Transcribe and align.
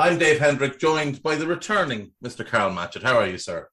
I'm 0.00 0.16
Dave 0.16 0.38
Hendrick, 0.38 0.78
joined 0.78 1.24
by 1.24 1.34
the 1.34 1.48
returning 1.48 2.12
Mr. 2.24 2.46
Karl 2.46 2.70
Matchett. 2.70 3.02
How 3.02 3.18
are 3.18 3.26
you, 3.26 3.36
sir? 3.36 3.68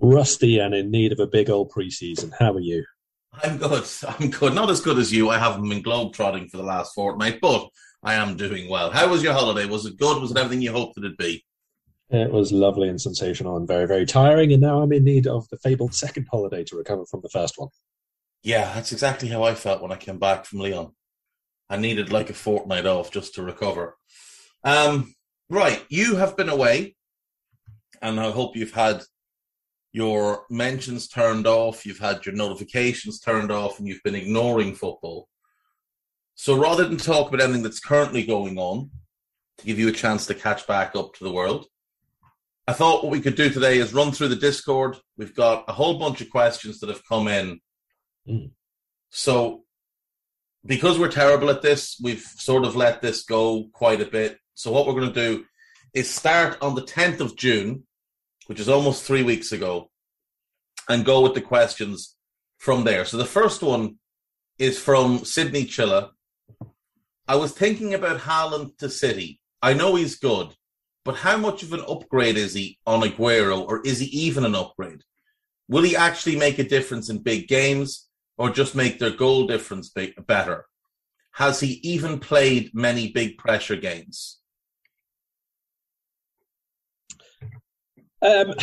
Rusty 0.00 0.58
and 0.58 0.74
in 0.74 0.90
need 0.90 1.12
of 1.12 1.20
a 1.20 1.26
big 1.28 1.48
old 1.48 1.70
preseason. 1.70 2.32
How 2.36 2.52
are 2.52 2.60
you? 2.60 2.84
I'm 3.44 3.58
good. 3.58 3.84
I'm 4.08 4.30
good. 4.30 4.56
Not 4.56 4.70
as 4.70 4.80
good 4.80 4.98
as 4.98 5.12
you. 5.12 5.30
I 5.30 5.38
haven't 5.38 5.68
been 5.68 5.80
globetrotting 5.80 6.50
for 6.50 6.56
the 6.56 6.64
last 6.64 6.94
fortnight, 6.94 7.38
but 7.40 7.68
I 8.02 8.14
am 8.14 8.36
doing 8.36 8.68
well. 8.68 8.90
How 8.90 9.08
was 9.08 9.22
your 9.22 9.34
holiday? 9.34 9.66
Was 9.66 9.86
it 9.86 9.98
good? 9.98 10.20
Was 10.20 10.32
it 10.32 10.36
everything 10.36 10.62
you 10.62 10.72
hoped 10.72 10.98
it'd 10.98 11.16
be? 11.16 11.44
It 12.10 12.32
was 12.32 12.50
lovely 12.50 12.88
and 12.88 13.00
sensational 13.00 13.56
and 13.56 13.68
very, 13.68 13.86
very 13.86 14.04
tiring. 14.04 14.52
And 14.52 14.62
now 14.62 14.82
I'm 14.82 14.92
in 14.92 15.04
need 15.04 15.28
of 15.28 15.48
the 15.50 15.58
fabled 15.58 15.94
second 15.94 16.26
holiday 16.28 16.64
to 16.64 16.76
recover 16.76 17.06
from 17.06 17.20
the 17.20 17.30
first 17.30 17.54
one. 17.56 17.68
Yeah, 18.42 18.74
that's 18.74 18.90
exactly 18.90 19.28
how 19.28 19.44
I 19.44 19.54
felt 19.54 19.80
when 19.80 19.92
I 19.92 19.96
came 19.96 20.18
back 20.18 20.44
from 20.44 20.58
Leon. 20.58 20.90
I 21.70 21.76
needed 21.76 22.10
like 22.10 22.30
a 22.30 22.34
fortnight 22.34 22.84
off 22.84 23.12
just 23.12 23.36
to 23.36 23.44
recover. 23.44 23.96
Um, 24.64 25.14
Right, 25.52 25.84
you 25.90 26.16
have 26.16 26.34
been 26.34 26.48
away, 26.48 26.96
and 28.00 28.18
I 28.18 28.30
hope 28.30 28.56
you've 28.56 28.72
had 28.72 29.02
your 29.92 30.46
mentions 30.48 31.08
turned 31.08 31.46
off, 31.46 31.84
you've 31.84 31.98
had 31.98 32.24
your 32.24 32.34
notifications 32.34 33.20
turned 33.20 33.52
off, 33.52 33.78
and 33.78 33.86
you've 33.86 34.02
been 34.02 34.14
ignoring 34.14 34.74
football. 34.74 35.28
So 36.36 36.58
rather 36.58 36.88
than 36.88 36.96
talk 36.96 37.28
about 37.28 37.42
anything 37.42 37.62
that's 37.62 37.80
currently 37.80 38.24
going 38.24 38.56
on, 38.56 38.92
to 39.58 39.66
give 39.66 39.78
you 39.78 39.88
a 39.88 39.92
chance 39.92 40.24
to 40.28 40.34
catch 40.34 40.66
back 40.66 40.96
up 40.96 41.12
to 41.16 41.24
the 41.24 41.30
world, 41.30 41.66
I 42.66 42.72
thought 42.72 43.04
what 43.04 43.12
we 43.12 43.20
could 43.20 43.36
do 43.36 43.50
today 43.50 43.76
is 43.76 43.92
run 43.92 44.10
through 44.10 44.28
the 44.28 44.36
Discord. 44.36 44.96
We've 45.18 45.36
got 45.36 45.66
a 45.68 45.74
whole 45.74 45.98
bunch 45.98 46.22
of 46.22 46.30
questions 46.30 46.80
that 46.80 46.88
have 46.88 47.06
come 47.06 47.28
in. 47.28 47.60
Mm. 48.26 48.52
So, 49.10 49.64
because 50.64 50.98
we're 50.98 51.10
terrible 51.10 51.50
at 51.50 51.60
this, 51.60 52.00
we've 52.02 52.22
sort 52.22 52.64
of 52.64 52.74
let 52.74 53.02
this 53.02 53.22
go 53.24 53.68
quite 53.74 54.00
a 54.00 54.06
bit. 54.06 54.38
So 54.54 54.70
what 54.70 54.86
we're 54.86 55.00
going 55.00 55.12
to 55.12 55.28
do 55.28 55.44
is 55.94 56.10
start 56.10 56.58
on 56.60 56.74
the 56.74 56.82
10th 56.82 57.20
of 57.20 57.36
June, 57.36 57.84
which 58.46 58.60
is 58.60 58.68
almost 58.68 59.04
three 59.04 59.22
weeks 59.22 59.52
ago, 59.52 59.90
and 60.88 61.04
go 61.04 61.20
with 61.20 61.34
the 61.34 61.40
questions 61.40 62.16
from 62.58 62.84
there. 62.84 63.04
So 63.04 63.16
the 63.16 63.24
first 63.24 63.62
one 63.62 63.96
is 64.58 64.78
from 64.78 65.24
Sydney 65.24 65.64
Chilla. 65.64 66.10
I 67.26 67.36
was 67.36 67.52
thinking 67.52 67.94
about 67.94 68.20
Haaland 68.20 68.76
to 68.78 68.88
City. 68.88 69.40
I 69.62 69.74
know 69.74 69.94
he's 69.94 70.18
good, 70.18 70.54
but 71.04 71.16
how 71.16 71.36
much 71.36 71.62
of 71.62 71.72
an 71.72 71.84
upgrade 71.88 72.36
is 72.36 72.54
he 72.54 72.78
on 72.86 73.00
Aguero, 73.00 73.66
or 73.66 73.80
is 73.82 74.00
he 74.00 74.06
even 74.06 74.44
an 74.44 74.54
upgrade? 74.54 75.02
Will 75.68 75.82
he 75.82 75.96
actually 75.96 76.36
make 76.36 76.58
a 76.58 76.64
difference 76.64 77.08
in 77.08 77.22
big 77.22 77.48
games, 77.48 78.08
or 78.36 78.50
just 78.50 78.74
make 78.74 78.98
their 78.98 79.16
goal 79.16 79.46
difference 79.46 79.92
better? 80.26 80.66
Has 81.32 81.60
he 81.60 81.80
even 81.82 82.18
played 82.18 82.74
many 82.74 83.10
big 83.10 83.38
pressure 83.38 83.76
games? 83.76 84.40
Um, 88.22 88.54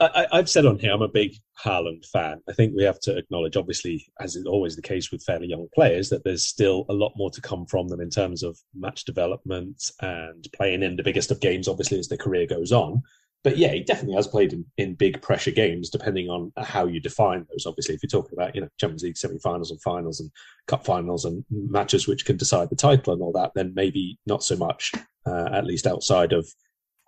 I, 0.00 0.26
have 0.32 0.50
said 0.50 0.66
on 0.66 0.78
here, 0.78 0.92
I'm 0.92 1.02
a 1.02 1.08
big 1.08 1.36
Haaland 1.64 2.04
fan. 2.06 2.40
I 2.48 2.52
think 2.52 2.74
we 2.74 2.82
have 2.82 2.98
to 3.00 3.16
acknowledge, 3.16 3.56
obviously, 3.56 4.04
as 4.20 4.34
is 4.34 4.44
always 4.44 4.74
the 4.74 4.82
case 4.82 5.12
with 5.12 5.22
fairly 5.22 5.46
young 5.46 5.68
players, 5.74 6.08
that 6.10 6.24
there's 6.24 6.46
still 6.46 6.84
a 6.88 6.92
lot 6.92 7.12
more 7.16 7.30
to 7.30 7.40
come 7.40 7.64
from 7.66 7.88
them 7.88 8.00
in 8.00 8.10
terms 8.10 8.42
of 8.42 8.58
match 8.74 9.04
development 9.04 9.92
and 10.00 10.46
playing 10.54 10.82
in 10.82 10.96
the 10.96 11.02
biggest 11.02 11.30
of 11.30 11.40
games, 11.40 11.68
obviously, 11.68 11.98
as 11.98 12.08
their 12.08 12.18
career 12.18 12.46
goes 12.46 12.72
on. 12.72 13.02
But 13.44 13.58
yeah, 13.58 13.68
he 13.68 13.84
definitely 13.84 14.16
has 14.16 14.26
played 14.26 14.54
in, 14.54 14.64
in 14.78 14.94
big 14.94 15.20
pressure 15.22 15.50
games, 15.50 15.90
depending 15.90 16.28
on 16.28 16.50
how 16.56 16.86
you 16.86 16.98
define 16.98 17.46
those. 17.50 17.66
Obviously, 17.66 17.94
if 17.94 18.02
you're 18.02 18.08
talking 18.08 18.36
about 18.36 18.54
you 18.54 18.62
know 18.62 18.68
Champions 18.80 19.02
League 19.02 19.18
semi-finals 19.18 19.70
and 19.70 19.80
finals 19.82 20.18
and 20.18 20.30
cup 20.66 20.84
finals 20.84 21.26
and 21.26 21.44
matches 21.50 22.08
which 22.08 22.24
can 22.24 22.38
decide 22.38 22.70
the 22.70 22.76
title 22.76 23.12
and 23.12 23.22
all 23.22 23.32
that, 23.32 23.52
then 23.54 23.74
maybe 23.76 24.18
not 24.26 24.42
so 24.42 24.56
much, 24.56 24.92
uh, 25.26 25.50
at 25.52 25.66
least 25.66 25.86
outside 25.86 26.32
of 26.32 26.48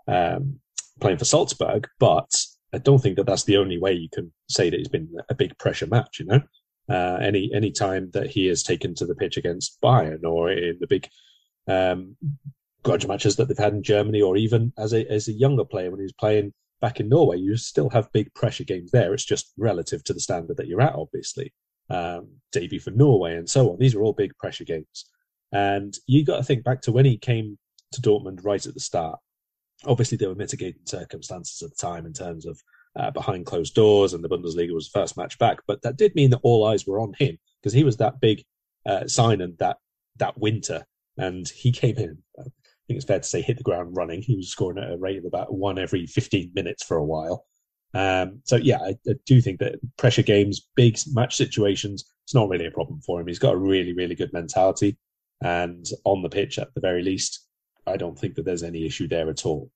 um, 0.08 0.60
playing 1.00 1.18
for 1.18 1.24
Salzburg, 1.24 1.88
but 1.98 2.30
I 2.72 2.78
don't 2.78 2.98
think 2.98 3.16
that 3.16 3.26
that's 3.26 3.44
the 3.44 3.56
only 3.56 3.78
way 3.78 3.92
you 3.92 4.08
can 4.12 4.32
say 4.48 4.70
that 4.70 4.78
it's 4.78 4.88
been 4.88 5.08
a 5.28 5.34
big 5.34 5.56
pressure 5.58 5.86
match. 5.86 6.18
You 6.20 6.26
know, 6.26 6.40
uh, 6.88 7.18
any 7.20 7.50
any 7.54 7.70
time 7.70 8.10
that 8.12 8.28
he 8.28 8.46
has 8.46 8.62
taken 8.62 8.94
to 8.96 9.06
the 9.06 9.14
pitch 9.14 9.36
against 9.36 9.80
Bayern 9.80 10.24
or 10.24 10.50
in 10.50 10.76
the 10.80 10.86
big 10.86 11.08
um, 11.68 12.16
grudge 12.82 13.06
matches 13.06 13.36
that 13.36 13.48
they've 13.48 13.58
had 13.58 13.72
in 13.72 13.82
Germany, 13.82 14.20
or 14.20 14.36
even 14.36 14.72
as 14.78 14.92
a 14.92 15.10
as 15.10 15.28
a 15.28 15.32
younger 15.32 15.64
player 15.64 15.90
when 15.90 16.00
he 16.00 16.04
was 16.04 16.12
playing 16.12 16.52
back 16.80 17.00
in 17.00 17.08
Norway, 17.08 17.38
you 17.38 17.56
still 17.56 17.88
have 17.90 18.12
big 18.12 18.32
pressure 18.34 18.64
games 18.64 18.90
there. 18.90 19.14
It's 19.14 19.24
just 19.24 19.52
relative 19.56 20.04
to 20.04 20.12
the 20.12 20.20
standard 20.20 20.58
that 20.58 20.66
you're 20.66 20.82
at, 20.82 20.94
obviously. 20.94 21.52
Um, 21.88 22.28
debut 22.50 22.80
for 22.80 22.90
Norway 22.90 23.36
and 23.36 23.48
so 23.48 23.70
on. 23.70 23.78
These 23.78 23.94
are 23.94 24.02
all 24.02 24.12
big 24.12 24.36
pressure 24.38 24.64
games, 24.64 25.06
and 25.52 25.94
you 26.06 26.24
got 26.24 26.38
to 26.38 26.42
think 26.42 26.64
back 26.64 26.82
to 26.82 26.92
when 26.92 27.04
he 27.04 27.16
came 27.16 27.58
to 27.92 28.00
Dortmund 28.00 28.44
right 28.44 28.66
at 28.66 28.74
the 28.74 28.80
start 28.80 29.20
Obviously, 29.84 30.16
there 30.16 30.28
were 30.28 30.34
mitigating 30.34 30.80
circumstances 30.86 31.62
at 31.62 31.70
the 31.70 31.76
time 31.76 32.06
in 32.06 32.12
terms 32.12 32.46
of 32.46 32.60
uh, 32.96 33.10
behind 33.10 33.46
closed 33.46 33.74
doors, 33.74 34.14
and 34.14 34.24
the 34.24 34.28
Bundesliga 34.28 34.72
was 34.72 34.90
the 34.90 34.98
first 34.98 35.16
match 35.16 35.38
back. 35.38 35.58
But 35.66 35.82
that 35.82 35.96
did 35.96 36.14
mean 36.14 36.30
that 36.30 36.40
all 36.42 36.66
eyes 36.66 36.86
were 36.86 37.00
on 37.00 37.14
him 37.18 37.38
because 37.60 37.72
he 37.72 37.84
was 37.84 37.98
that 37.98 38.20
big 38.20 38.44
uh, 38.86 39.04
and 39.18 39.58
that 39.58 39.76
that 40.18 40.38
winter, 40.38 40.84
and 41.18 41.48
he 41.48 41.72
came 41.72 41.96
in. 41.98 42.18
I 42.38 42.44
think 42.86 42.98
it's 42.98 43.04
fair 43.04 43.18
to 43.18 43.24
say 43.24 43.42
hit 43.42 43.58
the 43.58 43.64
ground 43.64 43.96
running. 43.96 44.22
He 44.22 44.36
was 44.36 44.48
scoring 44.48 44.78
at 44.78 44.92
a 44.92 44.96
rate 44.96 45.18
of 45.18 45.24
about 45.24 45.52
one 45.52 45.78
every 45.78 46.06
15 46.06 46.52
minutes 46.54 46.84
for 46.84 46.96
a 46.96 47.04
while. 47.04 47.44
Um, 47.94 48.40
so 48.44 48.56
yeah, 48.56 48.78
I, 48.78 48.96
I, 49.08 49.14
do 49.24 49.40
think 49.40 49.58
that 49.58 49.76
pressure 49.96 50.22
games, 50.22 50.68
big 50.76 50.98
match 51.12 51.34
situations, 51.34 52.04
it's 52.24 52.34
not 52.34 52.48
really 52.48 52.66
a 52.66 52.70
problem 52.70 53.00
for 53.00 53.20
him. 53.20 53.26
He's 53.26 53.38
got 53.38 53.54
a 53.54 53.58
really, 53.58 53.92
really 53.92 54.14
good 54.14 54.32
mentality, 54.32 54.98
and 55.42 55.86
on 56.04 56.22
the 56.22 56.28
pitch 56.28 56.58
at 56.58 56.74
the 56.74 56.80
very 56.80 57.02
least, 57.02 57.45
I 57.86 57.96
don't 57.96 58.18
think 58.18 58.34
that 58.34 58.44
there's 58.44 58.62
any 58.62 58.84
issue 58.86 59.08
there 59.08 59.28
at 59.30 59.46
all. 59.46 59.70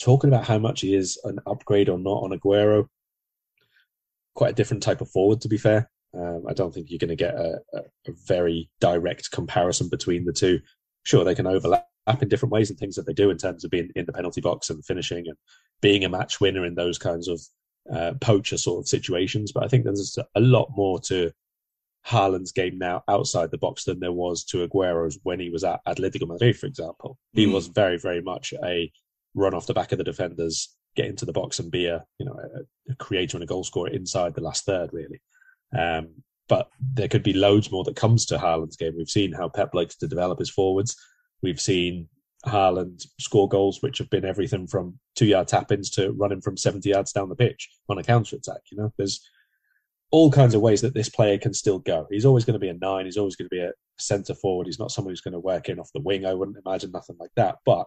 Talking 0.00 0.28
about 0.28 0.46
how 0.46 0.58
much 0.58 0.80
he 0.80 0.94
is 0.94 1.18
an 1.24 1.38
upgrade 1.46 1.88
or 1.88 1.98
not 1.98 2.22
on 2.22 2.38
Aguero, 2.38 2.86
quite 4.34 4.52
a 4.52 4.54
different 4.54 4.82
type 4.82 5.00
of 5.00 5.10
forward, 5.10 5.40
to 5.42 5.48
be 5.48 5.58
fair. 5.58 5.90
Um, 6.14 6.44
I 6.48 6.54
don't 6.54 6.72
think 6.72 6.90
you're 6.90 6.98
going 6.98 7.08
to 7.08 7.16
get 7.16 7.34
a, 7.34 7.60
a, 7.72 7.78
a, 8.08 8.12
very 8.26 8.68
direct 8.80 9.30
comparison 9.30 9.88
between 9.88 10.24
the 10.24 10.32
two. 10.32 10.60
Sure, 11.04 11.24
they 11.24 11.36
can 11.36 11.46
overlap 11.46 11.86
in 12.20 12.28
different 12.28 12.52
ways 12.52 12.68
and 12.68 12.78
things 12.78 12.96
that 12.96 13.06
they 13.06 13.12
do 13.12 13.30
in 13.30 13.36
terms 13.36 13.64
of 13.64 13.70
being 13.70 13.90
in 13.94 14.06
the 14.06 14.12
penalty 14.12 14.40
box 14.40 14.70
and 14.70 14.84
finishing 14.84 15.28
and 15.28 15.36
being 15.80 16.04
a 16.04 16.08
match 16.08 16.40
winner 16.40 16.64
in 16.64 16.74
those 16.74 16.98
kinds 16.98 17.28
of 17.28 17.40
uh, 17.94 18.14
poacher 18.20 18.58
sort 18.58 18.82
of 18.82 18.88
situations. 18.88 19.52
But 19.52 19.64
I 19.64 19.68
think 19.68 19.84
there's 19.84 20.18
a 20.34 20.40
lot 20.40 20.70
more 20.74 21.00
to 21.02 21.30
Haaland's 22.06 22.52
game 22.52 22.78
now 22.78 23.02
outside 23.08 23.50
the 23.50 23.58
box 23.58 23.84
than 23.84 24.00
there 24.00 24.12
was 24.12 24.44
to 24.44 24.62
Aguero's 24.66 25.18
when 25.22 25.40
he 25.40 25.50
was 25.50 25.64
at 25.64 25.84
Atletico 25.86 26.26
Madrid, 26.26 26.56
for 26.56 26.66
example. 26.66 27.18
He 27.32 27.46
mm. 27.46 27.52
was 27.52 27.66
very, 27.66 27.98
very 27.98 28.22
much 28.22 28.54
a 28.64 28.90
run 29.34 29.54
off 29.54 29.66
the 29.66 29.74
back 29.74 29.92
of 29.92 29.98
the 29.98 30.04
defenders, 30.04 30.74
get 30.96 31.06
into 31.06 31.24
the 31.24 31.32
box 31.32 31.58
and 31.58 31.70
be 31.70 31.86
a 31.86 32.04
you 32.18 32.26
know 32.26 32.36
a, 32.38 32.92
a 32.92 32.96
creator 32.96 33.36
and 33.36 33.44
a 33.44 33.46
goal 33.46 33.64
scorer 33.64 33.90
inside 33.90 34.34
the 34.34 34.40
last 34.40 34.64
third, 34.64 34.90
really. 34.92 35.20
Um, 35.76 36.08
but 36.48 36.68
there 36.80 37.06
could 37.06 37.22
be 37.22 37.32
loads 37.32 37.70
more 37.70 37.84
that 37.84 37.94
comes 37.94 38.26
to 38.26 38.38
Haaland's 38.38 38.76
game. 38.76 38.94
We've 38.96 39.08
seen 39.08 39.32
how 39.32 39.48
Pep 39.48 39.72
likes 39.72 39.96
to 39.98 40.08
develop 40.08 40.40
his 40.40 40.50
forwards. 40.50 40.96
We've 41.42 41.60
seen 41.60 42.08
Haaland 42.46 43.06
score 43.20 43.48
goals 43.48 43.82
which 43.82 43.98
have 43.98 44.10
been 44.10 44.24
everything 44.24 44.66
from 44.66 44.98
two 45.14 45.26
yard 45.26 45.46
tap 45.46 45.70
ins 45.70 45.90
to 45.90 46.10
running 46.12 46.40
from 46.40 46.56
70 46.56 46.88
yards 46.88 47.12
down 47.12 47.28
the 47.28 47.36
pitch 47.36 47.68
on 47.88 47.98
a 47.98 48.02
counter 48.02 48.36
attack. 48.36 48.62
You 48.72 48.78
know, 48.78 48.92
there's 48.96 49.20
all 50.12 50.30
kinds 50.30 50.54
of 50.54 50.60
ways 50.60 50.80
that 50.80 50.94
this 50.94 51.08
player 51.08 51.38
can 51.38 51.54
still 51.54 51.78
go. 51.78 52.06
He's 52.10 52.24
always 52.24 52.44
going 52.44 52.54
to 52.54 52.58
be 52.58 52.68
a 52.68 52.74
nine. 52.74 53.04
He's 53.04 53.16
always 53.16 53.36
going 53.36 53.48
to 53.48 53.54
be 53.54 53.62
a 53.62 53.72
centre 53.98 54.34
forward. 54.34 54.66
He's 54.66 54.78
not 54.78 54.90
someone 54.90 55.12
who's 55.12 55.20
going 55.20 55.32
to 55.32 55.40
work 55.40 55.68
in 55.68 55.78
off 55.78 55.92
the 55.94 56.00
wing. 56.00 56.26
I 56.26 56.34
wouldn't 56.34 56.58
imagine 56.64 56.90
nothing 56.90 57.16
like 57.20 57.30
that. 57.36 57.58
But 57.64 57.86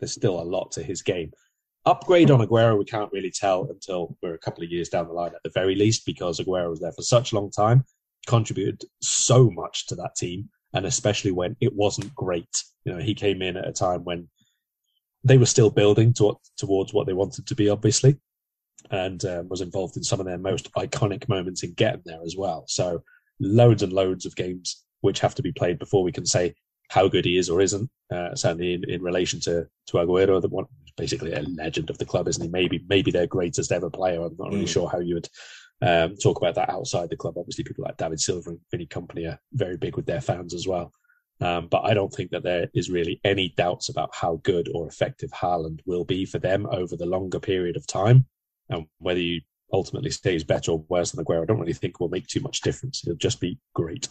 there's 0.00 0.12
still 0.12 0.40
a 0.40 0.42
lot 0.42 0.72
to 0.72 0.82
his 0.82 1.02
game. 1.02 1.30
upgrade 1.86 2.30
on 2.30 2.40
Aguero, 2.40 2.78
we 2.78 2.84
can't 2.84 3.12
really 3.12 3.30
tell 3.30 3.68
until 3.70 4.16
we're 4.22 4.34
a 4.34 4.38
couple 4.38 4.64
of 4.64 4.70
years 4.70 4.88
down 4.88 5.06
the 5.06 5.12
line 5.12 5.32
at 5.34 5.42
the 5.44 5.50
very 5.50 5.74
least, 5.74 6.06
because 6.06 6.40
Aguero 6.40 6.70
was 6.70 6.80
there 6.80 6.92
for 6.92 7.02
such 7.02 7.32
a 7.32 7.36
long 7.36 7.50
time, 7.50 7.84
contributed 8.26 8.82
so 9.00 9.50
much 9.50 9.86
to 9.86 9.94
that 9.96 10.16
team, 10.16 10.48
and 10.72 10.86
especially 10.86 11.30
when 11.30 11.56
it 11.60 11.74
wasn't 11.74 12.14
great. 12.14 12.48
You 12.84 12.94
know, 12.94 13.00
he 13.00 13.14
came 13.14 13.42
in 13.42 13.56
at 13.56 13.68
a 13.68 13.72
time 13.72 14.02
when 14.04 14.28
they 15.22 15.38
were 15.38 15.46
still 15.46 15.70
building 15.70 16.12
to, 16.14 16.36
towards 16.56 16.92
what 16.92 17.06
they 17.06 17.12
wanted 17.12 17.46
to 17.46 17.54
be, 17.54 17.68
obviously, 17.68 18.16
and 18.90 19.24
um, 19.24 19.48
was 19.48 19.60
involved 19.60 19.96
in 19.96 20.02
some 20.02 20.20
of 20.20 20.26
their 20.26 20.38
most 20.38 20.72
iconic 20.74 21.28
moments 21.28 21.62
in 21.62 21.72
getting 21.74 22.02
there 22.04 22.22
as 22.24 22.36
well. 22.36 22.64
So, 22.68 23.02
loads 23.40 23.82
and 23.82 23.92
loads 23.92 24.26
of 24.26 24.36
games 24.36 24.84
which 25.00 25.20
have 25.20 25.34
to 25.34 25.42
be 25.42 25.52
played 25.52 25.78
before 25.78 26.02
we 26.02 26.12
can 26.12 26.24
say 26.24 26.54
how 26.88 27.08
good 27.08 27.24
he 27.24 27.36
is 27.36 27.50
or 27.50 27.60
isn't. 27.60 27.90
Uh, 28.12 28.34
certainly 28.34 28.74
in, 28.74 28.88
in 28.88 29.02
relation 29.02 29.40
to 29.40 29.66
to 29.86 29.96
Aguero, 29.96 30.40
the 30.40 30.48
one 30.48 30.66
basically 30.96 31.32
a 31.32 31.42
legend 31.42 31.90
of 31.90 31.98
the 31.98 32.04
club, 32.04 32.28
isn't 32.28 32.42
he? 32.42 32.48
Maybe 32.48 32.84
maybe 32.88 33.10
their 33.10 33.26
greatest 33.26 33.72
ever 33.72 33.90
player. 33.90 34.22
I'm 34.22 34.36
not 34.38 34.50
really 34.50 34.64
mm. 34.64 34.68
sure 34.68 34.88
how 34.88 35.00
you 35.00 35.14
would 35.14 35.28
um, 35.82 36.16
talk 36.16 36.38
about 36.38 36.54
that 36.54 36.70
outside 36.70 37.10
the 37.10 37.16
club. 37.16 37.34
Obviously, 37.36 37.64
people 37.64 37.84
like 37.84 37.96
David 37.96 38.20
Silva 38.20 38.50
and 38.50 38.60
Vinny 38.70 38.86
Kompany 38.86 39.30
are 39.30 39.40
very 39.52 39.76
big 39.76 39.96
with 39.96 40.06
their 40.06 40.20
fans 40.20 40.54
as 40.54 40.66
well. 40.66 40.92
Um, 41.40 41.68
but 41.68 41.82
I 41.84 41.94
don't 41.94 42.12
think 42.12 42.30
that 42.30 42.44
there 42.44 42.68
is 42.74 42.90
really 42.90 43.20
any 43.24 43.52
doubts 43.56 43.88
about 43.88 44.10
how 44.14 44.40
good 44.44 44.68
or 44.72 44.86
effective 44.86 45.30
Haaland 45.30 45.80
will 45.84 46.04
be 46.04 46.24
for 46.24 46.38
them 46.38 46.66
over 46.70 46.96
the 46.96 47.06
longer 47.06 47.40
period 47.40 47.76
of 47.76 47.86
time. 47.86 48.26
And 48.74 48.86
whether 48.98 49.20
you 49.20 49.40
ultimately 49.72 50.10
stays 50.10 50.44
better 50.44 50.72
or 50.72 50.84
worse 50.88 51.12
than 51.12 51.24
Aguero, 51.24 51.42
I 51.42 51.46
don't 51.46 51.60
really 51.60 51.72
think 51.72 52.00
will 52.00 52.08
make 52.08 52.26
too 52.26 52.40
much 52.40 52.60
difference. 52.60 53.02
It'll 53.04 53.16
just 53.16 53.40
be 53.40 53.58
great. 53.74 54.08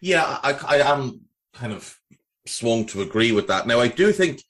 Yeah, 0.00 0.38
I, 0.42 0.52
I 0.52 0.92
am 0.92 1.22
kind 1.54 1.72
of 1.72 1.98
swung 2.46 2.86
to 2.86 3.02
agree 3.02 3.32
with 3.32 3.48
that. 3.48 3.66
Now, 3.66 3.80
I 3.80 3.88
do 3.88 4.12
think, 4.12 4.42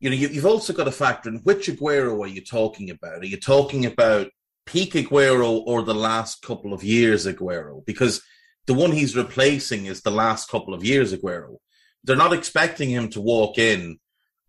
you 0.00 0.10
know, 0.10 0.16
you, 0.16 0.28
have 0.28 0.46
also 0.46 0.72
got 0.72 0.84
to 0.84 0.92
factor 0.92 1.28
in 1.28 1.36
which 1.38 1.68
Aguero 1.68 2.22
are 2.24 2.28
you 2.28 2.40
talking 2.40 2.90
about? 2.90 3.22
Are 3.22 3.26
you 3.26 3.38
talking 3.38 3.84
about 3.84 4.28
peak 4.64 4.94
Aguero 4.94 5.62
or 5.66 5.82
the 5.82 5.94
last 5.94 6.42
couple 6.42 6.72
of 6.72 6.84
years 6.84 7.26
Aguero? 7.26 7.84
Because 7.84 8.22
the 8.66 8.74
one 8.74 8.92
he's 8.92 9.16
replacing 9.16 9.86
is 9.86 10.02
the 10.02 10.10
last 10.10 10.48
couple 10.48 10.74
of 10.74 10.84
years 10.84 11.12
Aguero. 11.12 11.56
They're 12.04 12.16
not 12.16 12.32
expecting 12.32 12.90
him 12.90 13.08
to 13.10 13.20
walk 13.20 13.58
in 13.58 13.98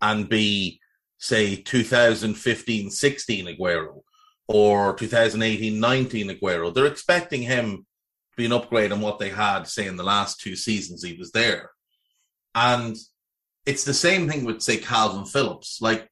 and 0.01 0.29
be, 0.29 0.79
say, 1.19 1.55
2015 1.57 2.89
16 2.89 3.45
Aguero 3.45 4.01
or 4.47 4.95
2018 4.95 5.79
19 5.79 6.29
Aguero. 6.29 6.73
They're 6.73 6.85
expecting 6.87 7.43
him 7.43 7.85
to 8.31 8.37
be 8.37 8.45
an 8.45 8.51
upgrade 8.51 8.91
on 8.91 9.01
what 9.01 9.19
they 9.19 9.29
had, 9.29 9.67
say, 9.67 9.85
in 9.85 9.97
the 9.97 10.03
last 10.03 10.39
two 10.39 10.55
seasons 10.55 11.03
he 11.03 11.13
was 11.13 11.31
there. 11.31 11.71
And 12.55 12.97
it's 13.65 13.83
the 13.83 13.93
same 13.93 14.27
thing 14.27 14.45
with, 14.45 14.61
say, 14.61 14.77
Kalvin 14.77 15.27
Phillips. 15.27 15.79
Like, 15.81 16.09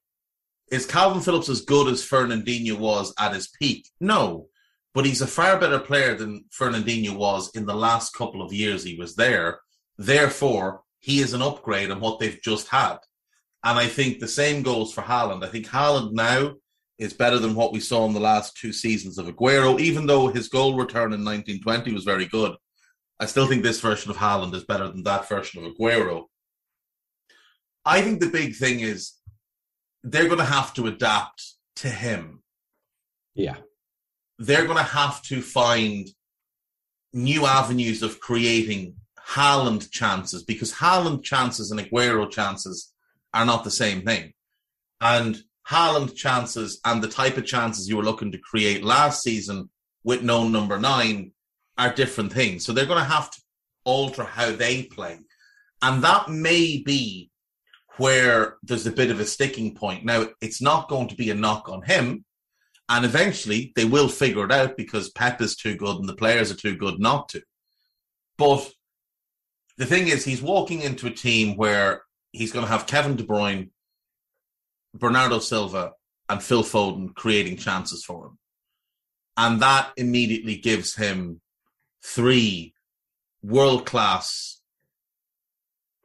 is 0.70 0.86
Kalvin 0.86 1.24
Phillips 1.24 1.48
as 1.48 1.62
good 1.62 1.88
as 1.88 2.06
Fernandinho 2.06 2.78
was 2.78 3.12
at 3.18 3.34
his 3.34 3.48
peak? 3.48 3.88
No, 4.00 4.48
but 4.94 5.06
he's 5.06 5.22
a 5.22 5.26
far 5.26 5.58
better 5.58 5.78
player 5.78 6.14
than 6.14 6.44
Fernandinho 6.56 7.16
was 7.16 7.50
in 7.54 7.66
the 7.66 7.74
last 7.74 8.14
couple 8.14 8.42
of 8.42 8.52
years 8.52 8.84
he 8.84 8.96
was 8.96 9.16
there. 9.16 9.60
Therefore, 9.96 10.82
he 11.00 11.20
is 11.20 11.32
an 11.32 11.42
upgrade 11.42 11.90
on 11.90 12.00
what 12.00 12.18
they've 12.18 12.40
just 12.42 12.68
had. 12.68 12.98
And 13.68 13.78
I 13.78 13.86
think 13.86 14.18
the 14.18 14.26
same 14.28 14.62
goes 14.62 14.94
for 14.94 15.02
Haaland. 15.02 15.44
I 15.44 15.48
think 15.48 15.66
Haaland 15.66 16.12
now 16.12 16.54
is 16.98 17.12
better 17.12 17.38
than 17.38 17.54
what 17.54 17.70
we 17.70 17.80
saw 17.80 18.06
in 18.06 18.14
the 18.14 18.18
last 18.18 18.56
two 18.56 18.72
seasons 18.72 19.18
of 19.18 19.26
Aguero, 19.26 19.78
even 19.78 20.06
though 20.06 20.28
his 20.28 20.48
goal 20.48 20.74
return 20.74 21.12
in 21.12 21.22
1920 21.22 21.92
was 21.92 22.04
very 22.04 22.24
good. 22.24 22.56
I 23.20 23.26
still 23.26 23.46
think 23.46 23.62
this 23.62 23.82
version 23.82 24.10
of 24.10 24.16
Haaland 24.16 24.54
is 24.54 24.64
better 24.64 24.88
than 24.88 25.02
that 25.02 25.28
version 25.28 25.62
of 25.62 25.74
Aguero. 25.74 26.24
I 27.84 28.00
think 28.00 28.20
the 28.20 28.30
big 28.30 28.56
thing 28.56 28.80
is 28.80 29.12
they're 30.02 30.28
going 30.28 30.38
to 30.38 30.44
have 30.46 30.72
to 30.74 30.86
adapt 30.86 31.42
to 31.76 31.90
him. 31.90 32.42
Yeah. 33.34 33.56
They're 34.38 34.64
going 34.64 34.78
to 34.78 34.82
have 34.82 35.20
to 35.24 35.42
find 35.42 36.08
new 37.12 37.44
avenues 37.44 38.02
of 38.02 38.18
creating 38.18 38.94
Haaland 39.28 39.90
chances 39.90 40.42
because 40.42 40.72
Haaland 40.72 41.22
chances 41.22 41.70
and 41.70 41.78
Aguero 41.78 42.30
chances 42.30 42.94
are 43.34 43.44
not 43.44 43.64
the 43.64 43.70
same 43.70 44.02
thing. 44.02 44.32
And 45.00 45.38
Haaland 45.68 46.14
chances 46.14 46.80
and 46.84 47.02
the 47.02 47.08
type 47.08 47.36
of 47.36 47.46
chances 47.46 47.88
you 47.88 47.96
were 47.96 48.04
looking 48.04 48.32
to 48.32 48.38
create 48.38 48.82
last 48.82 49.22
season 49.22 49.68
with 50.02 50.22
no 50.22 50.48
number 50.48 50.78
nine 50.78 51.32
are 51.76 51.92
different 51.92 52.32
things. 52.32 52.64
So 52.64 52.72
they're 52.72 52.86
going 52.86 52.98
to 52.98 53.04
have 53.04 53.30
to 53.30 53.40
alter 53.84 54.24
how 54.24 54.50
they 54.52 54.84
play. 54.84 55.18
And 55.82 56.02
that 56.02 56.28
may 56.28 56.82
be 56.84 57.30
where 57.98 58.56
there's 58.62 58.86
a 58.86 58.92
bit 58.92 59.10
of 59.10 59.20
a 59.20 59.24
sticking 59.24 59.74
point. 59.74 60.04
Now, 60.04 60.28
it's 60.40 60.62
not 60.62 60.88
going 60.88 61.08
to 61.08 61.14
be 61.14 61.30
a 61.30 61.34
knock 61.34 61.68
on 61.68 61.82
him. 61.82 62.24
And 62.88 63.04
eventually 63.04 63.72
they 63.76 63.84
will 63.84 64.08
figure 64.08 64.44
it 64.44 64.52
out 64.52 64.76
because 64.76 65.10
Pep 65.10 65.42
is 65.42 65.56
too 65.56 65.76
good 65.76 65.96
and 65.96 66.08
the 66.08 66.14
players 66.14 66.50
are 66.50 66.56
too 66.56 66.74
good 66.74 66.98
not 66.98 67.28
to. 67.30 67.42
But 68.38 68.70
the 69.76 69.84
thing 69.84 70.08
is, 70.08 70.24
he's 70.24 70.40
walking 70.40 70.80
into 70.80 71.06
a 71.06 71.10
team 71.10 71.56
where 71.56 72.02
he's 72.32 72.52
going 72.52 72.64
to 72.64 72.70
have 72.70 72.86
Kevin 72.86 73.16
De 73.16 73.22
Bruyne, 73.22 73.70
Bernardo 74.94 75.38
Silva, 75.38 75.92
and 76.28 76.42
Phil 76.42 76.62
Foden 76.62 77.14
creating 77.14 77.56
chances 77.56 78.04
for 78.04 78.26
him. 78.26 78.38
And 79.36 79.62
that 79.62 79.92
immediately 79.96 80.56
gives 80.56 80.96
him 80.96 81.40
three 82.04 82.74
world 83.42 83.86
class 83.86 84.60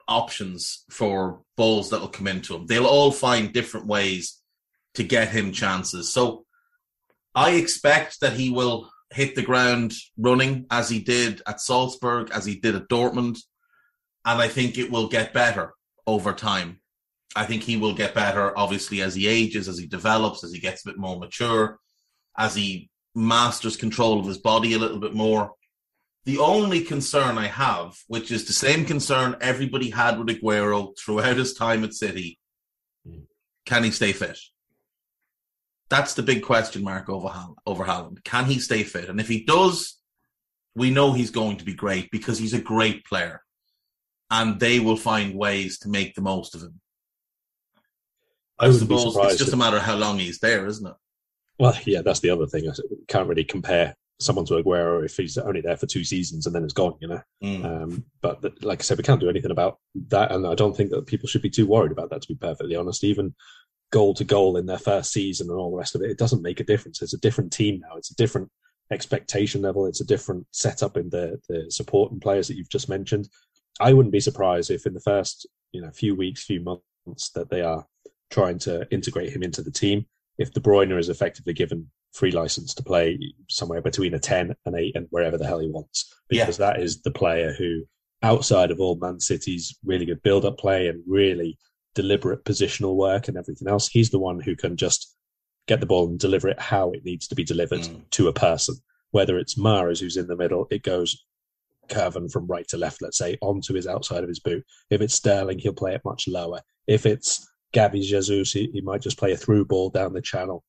options 0.07 0.83
for 0.89 1.41
balls 1.57 1.89
that 1.89 2.01
will 2.01 2.09
come 2.09 2.27
into 2.27 2.55
him. 2.55 2.67
They'll 2.67 2.85
all 2.85 3.11
find 3.11 3.51
different 3.51 3.87
ways 3.87 4.39
to 4.95 5.03
get 5.03 5.29
him 5.29 5.51
chances. 5.51 6.13
So 6.13 6.45
I 7.33 7.51
expect 7.51 8.19
that 8.21 8.33
he 8.33 8.49
will 8.49 8.91
hit 9.11 9.35
the 9.35 9.41
ground 9.41 9.93
running 10.17 10.65
as 10.69 10.89
he 10.89 10.99
did 10.99 11.41
at 11.47 11.61
Salzburg, 11.61 12.29
as 12.31 12.45
he 12.45 12.55
did 12.55 12.75
at 12.75 12.89
Dortmund. 12.89 13.39
And 14.25 14.41
I 14.41 14.47
think 14.47 14.77
it 14.77 14.91
will 14.91 15.07
get 15.07 15.33
better 15.33 15.73
over 16.07 16.33
time. 16.33 16.79
I 17.35 17.45
think 17.45 17.63
he 17.63 17.77
will 17.77 17.93
get 17.93 18.13
better, 18.13 18.57
obviously, 18.57 19.01
as 19.01 19.15
he 19.15 19.27
ages, 19.27 19.67
as 19.67 19.77
he 19.77 19.87
develops, 19.87 20.43
as 20.43 20.53
he 20.53 20.59
gets 20.59 20.85
a 20.85 20.89
bit 20.89 20.97
more 20.97 21.17
mature, 21.17 21.79
as 22.37 22.53
he 22.53 22.89
masters 23.15 23.75
control 23.75 24.19
of 24.19 24.27
his 24.27 24.37
body 24.37 24.73
a 24.73 24.79
little 24.79 24.99
bit 24.99 25.13
more. 25.13 25.53
The 26.25 26.37
only 26.37 26.81
concern 26.81 27.37
I 27.37 27.47
have, 27.47 27.97
which 28.07 28.31
is 28.31 28.45
the 28.45 28.53
same 28.53 28.85
concern 28.85 29.35
everybody 29.41 29.89
had 29.89 30.17
with 30.17 30.27
Aguero 30.27 30.93
throughout 30.97 31.37
his 31.37 31.53
time 31.53 31.83
at 31.83 31.93
City, 31.93 32.39
hmm. 33.05 33.21
can 33.65 33.83
he 33.83 33.91
stay 33.91 34.13
fit? 34.13 34.39
That's 35.89 36.13
the 36.13 36.23
big 36.23 36.43
question 36.43 36.83
mark 36.83 37.09
over 37.09 37.27
Haaland, 37.27 37.55
over 37.65 37.83
Haaland. 37.83 38.23
Can 38.23 38.45
he 38.45 38.59
stay 38.59 38.83
fit? 38.83 39.09
And 39.09 39.19
if 39.19 39.27
he 39.27 39.43
does, 39.43 39.99
we 40.75 40.89
know 40.89 41.13
he's 41.13 41.29
going 41.29 41.57
to 41.57 41.65
be 41.65 41.73
great 41.73 42.09
because 42.09 42.39
he's 42.39 42.53
a 42.53 42.61
great 42.61 43.05
player, 43.05 43.41
and 44.33 44.59
they 44.59 44.79
will 44.79 44.97
find 44.97 45.35
ways 45.35 45.77
to 45.77 45.89
make 45.89 46.15
the 46.15 46.21
most 46.21 46.55
of 46.55 46.61
him. 46.61 46.81
I, 48.59 48.67
I 48.67 48.71
suppose 48.71 49.15
it's 49.15 49.37
just 49.37 49.53
a 49.53 49.57
matter 49.57 49.77
of 49.77 49.83
how 49.83 49.95
long 49.95 50.17
he's 50.17 50.39
there, 50.39 50.65
isn't 50.65 50.87
it? 50.87 50.95
Well, 51.59 51.77
yeah, 51.85 52.01
that's 52.01 52.19
the 52.19 52.31
other 52.31 52.47
thing. 52.47 52.67
I 52.67 52.73
can't 53.07 53.29
really 53.29 53.43
compare 53.43 53.95
someone 54.19 54.45
to 54.45 54.55
Aguero 54.55 55.05
if 55.05 55.17
he's 55.17 55.37
only 55.37 55.61
there 55.61 55.77
for 55.77 55.85
two 55.85 56.03
seasons 56.03 56.47
and 56.47 56.55
then 56.55 56.63
it's 56.63 56.73
gone, 56.73 56.95
you 56.99 57.09
know. 57.09 57.21
Mm. 57.43 57.65
Um, 57.65 58.05
but 58.21 58.41
the, 58.41 58.51
like 58.63 58.81
I 58.81 58.83
said, 58.83 58.97
we 58.97 59.03
can't 59.03 59.21
do 59.21 59.29
anything 59.29 59.51
about 59.51 59.77
that, 60.07 60.31
and 60.31 60.47
I 60.47 60.55
don't 60.55 60.75
think 60.75 60.89
that 60.89 61.05
people 61.05 61.27
should 61.27 61.43
be 61.43 61.49
too 61.51 61.67
worried 61.67 61.91
about 61.91 62.09
that. 62.09 62.23
To 62.23 62.27
be 62.27 62.35
perfectly 62.35 62.75
honest, 62.75 63.03
even 63.03 63.35
goal 63.91 64.15
to 64.15 64.23
goal 64.23 64.57
in 64.57 64.65
their 64.65 64.79
first 64.79 65.11
season 65.11 65.47
and 65.51 65.59
all 65.59 65.69
the 65.69 65.77
rest 65.77 65.93
of 65.93 66.01
it, 66.01 66.09
it 66.09 66.17
doesn't 66.17 66.41
make 66.41 66.59
a 66.59 66.63
difference. 66.63 67.03
It's 67.03 67.13
a 67.13 67.19
different 67.19 67.53
team 67.53 67.81
now. 67.81 67.97
It's 67.97 68.09
a 68.09 68.15
different 68.15 68.49
expectation 68.91 69.61
level. 69.61 69.85
It's 69.85 70.01
a 70.01 70.05
different 70.05 70.47
setup 70.49 70.97
in 70.97 71.09
the 71.09 71.39
the 71.49 71.69
supporting 71.69 72.19
players 72.19 72.47
that 72.47 72.57
you've 72.57 72.69
just 72.69 72.89
mentioned. 72.89 73.29
I 73.79 73.93
wouldn't 73.93 74.13
be 74.13 74.19
surprised 74.19 74.71
if 74.71 74.85
in 74.85 74.93
the 74.93 74.99
first 74.99 75.47
you 75.71 75.81
know 75.81 75.91
few 75.91 76.15
weeks, 76.15 76.43
few 76.43 76.61
months 76.61 77.29
that 77.31 77.49
they 77.49 77.61
are 77.61 77.85
trying 78.29 78.59
to 78.59 78.87
integrate 78.91 79.31
him 79.31 79.43
into 79.43 79.61
the 79.61 79.71
team. 79.71 80.05
If 80.37 80.51
De 80.51 80.59
Bruyne 80.59 80.97
is 80.97 81.09
effectively 81.09 81.53
given 81.53 81.89
free 82.13 82.31
license 82.31 82.73
to 82.75 82.83
play 82.83 83.19
somewhere 83.49 83.81
between 83.81 84.13
a 84.13 84.19
10 84.19 84.55
and 84.65 84.75
8 84.75 84.95
and 84.95 85.07
wherever 85.09 85.37
the 85.37 85.47
hell 85.47 85.59
he 85.59 85.67
wants 85.67 86.13
because 86.29 86.59
yeah. 86.59 86.67
that 86.67 86.79
is 86.79 87.01
the 87.01 87.11
player 87.11 87.53
who 87.53 87.83
outside 88.21 88.71
of 88.71 88.79
all 88.79 88.95
man 88.95 89.19
city's 89.19 89.75
really 89.83 90.05
good 90.05 90.21
build 90.21 90.45
up 90.45 90.57
play 90.57 90.87
and 90.87 91.03
really 91.07 91.57
deliberate 91.95 92.45
positional 92.45 92.95
work 92.95 93.27
and 93.27 93.35
everything 93.35 93.67
else 93.67 93.87
he's 93.87 94.11
the 94.11 94.19
one 94.19 94.39
who 94.39 94.55
can 94.55 94.77
just 94.77 95.15
get 95.67 95.79
the 95.79 95.85
ball 95.85 96.07
and 96.07 96.19
deliver 96.19 96.47
it 96.47 96.59
how 96.59 96.91
it 96.91 97.03
needs 97.03 97.27
to 97.27 97.35
be 97.35 97.43
delivered 97.43 97.81
mm. 97.81 98.09
to 98.11 98.27
a 98.27 98.33
person 98.33 98.75
whether 99.09 99.37
it's 99.39 99.57
Mahrez 99.57 99.99
who's 99.99 100.17
in 100.17 100.27
the 100.27 100.37
middle 100.37 100.67
it 100.69 100.83
goes 100.83 101.25
curving 101.89 102.29
from 102.29 102.47
right 102.47 102.67
to 102.67 102.77
left 102.77 103.01
let's 103.01 103.17
say 103.17 103.37
onto 103.41 103.73
his 103.73 103.87
outside 103.87 104.23
of 104.23 104.29
his 104.29 104.39
boot 104.39 104.63
if 104.89 105.01
it's 105.01 105.13
Sterling 105.15 105.59
he'll 105.59 105.73
play 105.73 105.93
it 105.93 106.01
much 106.05 106.27
lower 106.27 106.61
if 106.87 107.05
it's 107.05 107.47
Gabby 107.73 108.01
Jesus 108.01 108.51
he, 108.53 108.69
he 108.73 108.81
might 108.81 109.01
just 109.01 109.17
play 109.17 109.31
a 109.31 109.37
through 109.37 109.65
ball 109.65 109.89
down 109.89 110.13
the 110.13 110.21
channel 110.21 110.63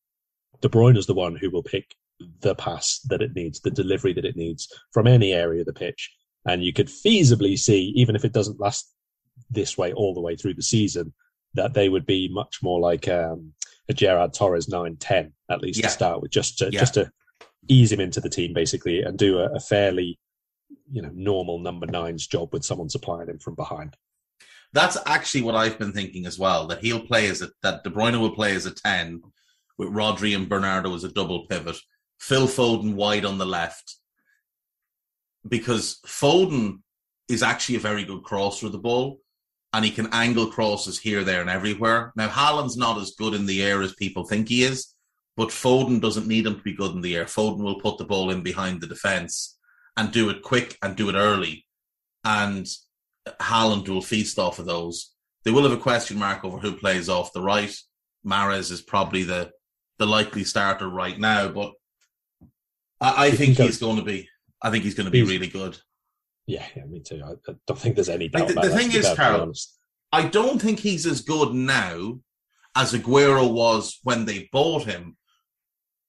De 0.61 0.69
Bruyne 0.69 0.97
is 0.97 1.07
the 1.07 1.15
one 1.15 1.37
who 1.37 1.51
will 1.51 1.63
pick 1.63 1.95
the 2.41 2.55
pass 2.55 3.01
that 3.09 3.21
it 3.21 3.35
needs, 3.35 3.61
the 3.61 3.71
delivery 3.71 4.13
that 4.15 4.25
it 4.25 4.37
needs 4.37 4.69
from 4.93 5.07
any 5.07 5.33
area 5.33 5.61
of 5.61 5.67
the 5.67 5.73
pitch. 5.73 6.11
And 6.47 6.63
you 6.63 6.73
could 6.73 6.87
feasibly 6.87 7.59
see, 7.59 7.93
even 7.97 8.15
if 8.15 8.25
it 8.25 8.33
doesn't 8.33 8.61
last 8.61 8.91
this 9.51 9.77
way 9.77 9.93
all 9.93 10.15
the 10.15 10.21
way 10.21 10.37
through 10.37 10.55
the 10.55 10.63
season, 10.63 11.13
that 11.55 11.75
they 11.75 11.89
would 11.89 12.07
be 12.07 12.29
much 12.33 12.61
more 12.63 12.81
like 12.81 13.09
um, 13.09 13.53
a 13.89 13.93
Gerrard 13.93 14.33
Torres 14.33 14.69
nine 14.69 14.97
ten 14.97 15.33
at 15.51 15.61
least 15.61 15.81
Yeah. 15.81 15.89
to 15.89 15.93
start 15.93 16.23
with, 16.23 16.31
just 16.31 16.57
to 16.59 16.71
Yeah. 16.73 16.81
just 16.81 16.95
to 16.95 17.11
ease 17.69 17.91
him 17.91 18.01
into 18.01 18.21
the 18.21 18.31
team 18.31 18.53
basically 18.55 19.03
and 19.03 19.19
do 19.19 19.39
a, 19.41 19.47
a 19.53 19.61
fairly 19.61 20.19
you 20.91 21.03
know 21.03 21.11
normal 21.15 21.59
number 21.59 21.87
nine's 21.87 22.27
job 22.27 22.53
with 22.53 22.65
someone 22.65 22.89
supplying 22.89 23.29
him 23.29 23.39
from 23.39 23.55
behind. 23.55 23.97
That's 24.73 24.99
actually 25.07 25.43
what 25.43 25.55
I've 25.55 25.79
been 25.79 25.93
thinking 25.93 26.27
as 26.27 26.39
well. 26.39 26.67
That 26.67 26.81
he'll 26.81 27.07
play 27.07 27.29
as 27.29 27.43
a 27.43 27.51
that 27.63 27.85
De 27.85 27.91
Bruyne 27.91 28.21
will 28.21 28.35
play 28.35 28.55
as 28.55 28.67
a 28.67 28.75
ten, 28.75 29.23
with 29.79 29.91
Rodri 29.91 30.35
and 30.35 30.49
Bernardo 30.49 30.95
as 30.95 31.05
a 31.05 31.13
double 31.13 31.47
pivot. 31.47 31.77
Phil 32.19 32.47
Foden 32.47 32.95
wide 32.95 33.25
on 33.25 33.39
the 33.39 33.47
left, 33.47 33.97
because 35.49 36.01
Foden 36.07 36.81
is 37.29 37.43
actually 37.43 37.77
a 37.77 37.81
very 37.81 38.05
good 38.05 38.23
crosser 38.23 38.67
of 38.67 38.73
the 38.73 38.79
ball, 38.79 39.21
and 39.73 39.85
he 39.85 39.91
can 39.91 40.09
angle 40.13 40.47
crosses 40.47 40.99
here, 40.99 41.25
there, 41.25 41.41
and 41.41 41.51
everywhere. 41.51 42.13
Now 42.17 42.29
Haaland's 42.29 42.77
not 42.77 42.99
as 42.99 43.15
good 43.19 43.35
in 43.35 43.47
the 43.47 43.63
air 43.63 43.83
as 43.83 43.95
people 43.95 44.25
think 44.25 44.49
he 44.49 44.63
is, 44.63 44.95
but 45.37 45.49
Foden 45.49 46.01
doesn't 46.01 46.29
need 46.29 46.47
him 46.47 46.57
to 46.57 46.63
be 46.63 46.75
good 46.75 46.93
in 46.93 47.01
the 47.01 47.17
air. 47.17 47.25
Foden 47.25 47.63
will 47.63 47.81
put 47.81 47.99
the 47.99 48.05
ball 48.05 48.31
in 48.31 48.43
behind 48.43 48.81
the 48.81 48.87
defense 48.87 49.57
and 49.97 50.13
do 50.13 50.31
it 50.31 50.43
quick 50.43 50.77
and 50.83 50.97
do 50.97 51.09
it 51.09 51.15
early, 51.15 51.65
and 52.25 52.67
Haaland 53.41 53.89
will 53.89 54.03
feast 54.03 54.39
off 54.39 54.59
of 54.59 54.67
those. 54.67 55.13
They 55.45 55.51
will 55.51 55.63
have 55.63 55.73
a 55.79 55.83
question 55.83 56.19
mark 56.19 56.45
over 56.45 56.59
who 56.59 56.73
plays 56.77 57.09
off 57.09 57.33
the 57.33 57.43
right. 57.43 57.75
Mahrez 58.27 58.71
is 58.73 58.81
probably 58.83 59.23
the 59.25 59.51
the 59.99 60.07
likely 60.07 60.43
starter 60.45 60.89
right 60.89 61.19
now, 61.19 61.49
but 61.49 61.73
I, 63.01 63.27
I 63.27 63.31
think 63.31 63.59
he's 63.59 63.79
going 63.79 63.97
to 63.97 64.03
be. 64.03 64.29
I 64.63 64.71
think 64.71 64.85
he's 64.85 64.95
going 64.95 65.05
to 65.05 65.11
be 65.11 65.23
really 65.23 65.47
good. 65.49 65.79
Yeah, 66.47 66.67
yeah, 66.75 66.85
me 66.85 67.01
too. 67.01 67.23
I, 67.25 67.33
I 67.51 67.55
don't 67.67 67.79
think 67.79 67.95
there's 67.95 68.09
any 68.09 68.29
doubt 68.29 68.41
Like, 68.41 68.49
the- 68.49 68.53
about 68.61 68.65
the 68.65 68.77
thing 68.77 68.93
is, 68.93 69.09
Karl. 69.15 69.53
I 70.13 70.29
don't 70.29 70.61
think 70.61 70.79
he's 70.79 71.07
as 71.07 71.21
good 71.23 71.53
now 71.55 72.21
as 72.77 72.93
Aguero 72.93 73.53
was 73.53 73.99
when 74.05 74.25
they 74.25 74.49
bought 74.53 74.85
him, 74.85 75.17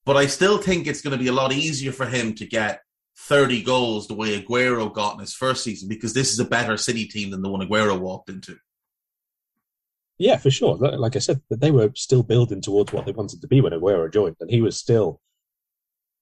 but 0.06 0.16
I 0.16 0.28
still 0.28 0.58
think 0.58 0.88
it's 0.88 1.02
going 1.02 1.18
to 1.18 1.22
be 1.24 1.30
a 1.30 1.34
lot 1.34 1.52
easier 1.52 1.92
for 1.92 2.06
him 2.06 2.34
to 2.36 2.46
get 2.46 2.82
30 3.18 3.64
goals 3.64 4.08
the 4.08 4.14
way 4.14 4.40
Aguero 4.40 4.94
got 4.94 5.14
in 5.14 5.22
his 5.22 5.34
first 5.34 5.64
season 5.64 5.88
because 5.88 6.14
this 6.14 6.34
is 6.34 6.40
a 6.40 6.46
better 6.46 6.78
City 6.78 7.06
team 7.06 7.32
than 7.32 7.42
the 7.42 7.50
one 7.50 7.66
Aguero 7.66 8.00
walked 8.00 8.30
into. 8.30 8.58
Yeah, 10.18 10.38
for 10.38 10.50
sure. 10.50 10.76
Like 10.76 11.16
I 11.16 11.20
said, 11.20 11.42
they 11.50 11.72
were 11.72 11.92
still 11.96 12.24
building 12.24 12.62
towards 12.62 12.94
what 12.94 13.06
they 13.06 13.12
wanted 13.12 13.42
to 13.42 13.48
be 13.48 13.62
when 13.62 13.74
Aguero 13.74 14.12
joined, 14.12 14.38
and 14.40 14.50
he 14.50 14.62
was 14.62 14.78
still 14.78 15.20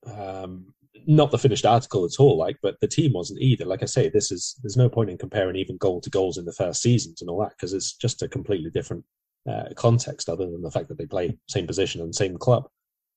um, 0.05 0.73
not 1.05 1.31
the 1.31 1.37
finished 1.37 1.65
article 1.65 2.05
at 2.05 2.19
all. 2.19 2.37
Like, 2.37 2.57
but 2.61 2.79
the 2.79 2.87
team 2.87 3.13
wasn't 3.13 3.41
either. 3.41 3.65
Like 3.65 3.83
I 3.83 3.87
say, 3.87 4.09
this 4.09 4.31
is 4.31 4.55
there's 4.63 4.77
no 4.77 4.89
point 4.89 5.09
in 5.09 5.17
comparing 5.17 5.55
even 5.55 5.77
goal 5.77 6.01
to 6.01 6.09
goals 6.09 6.37
in 6.37 6.45
the 6.45 6.53
first 6.53 6.81
seasons 6.81 7.21
and 7.21 7.29
all 7.29 7.41
that 7.41 7.51
because 7.51 7.73
it's 7.73 7.93
just 7.93 8.23
a 8.23 8.27
completely 8.27 8.71
different 8.71 9.03
uh, 9.47 9.65
context, 9.75 10.29
other 10.29 10.49
than 10.49 10.61
the 10.61 10.71
fact 10.71 10.87
that 10.87 10.97
they 10.97 11.05
play 11.05 11.37
same 11.47 11.67
position 11.67 12.01
and 12.01 12.15
same 12.15 12.37
club. 12.37 12.67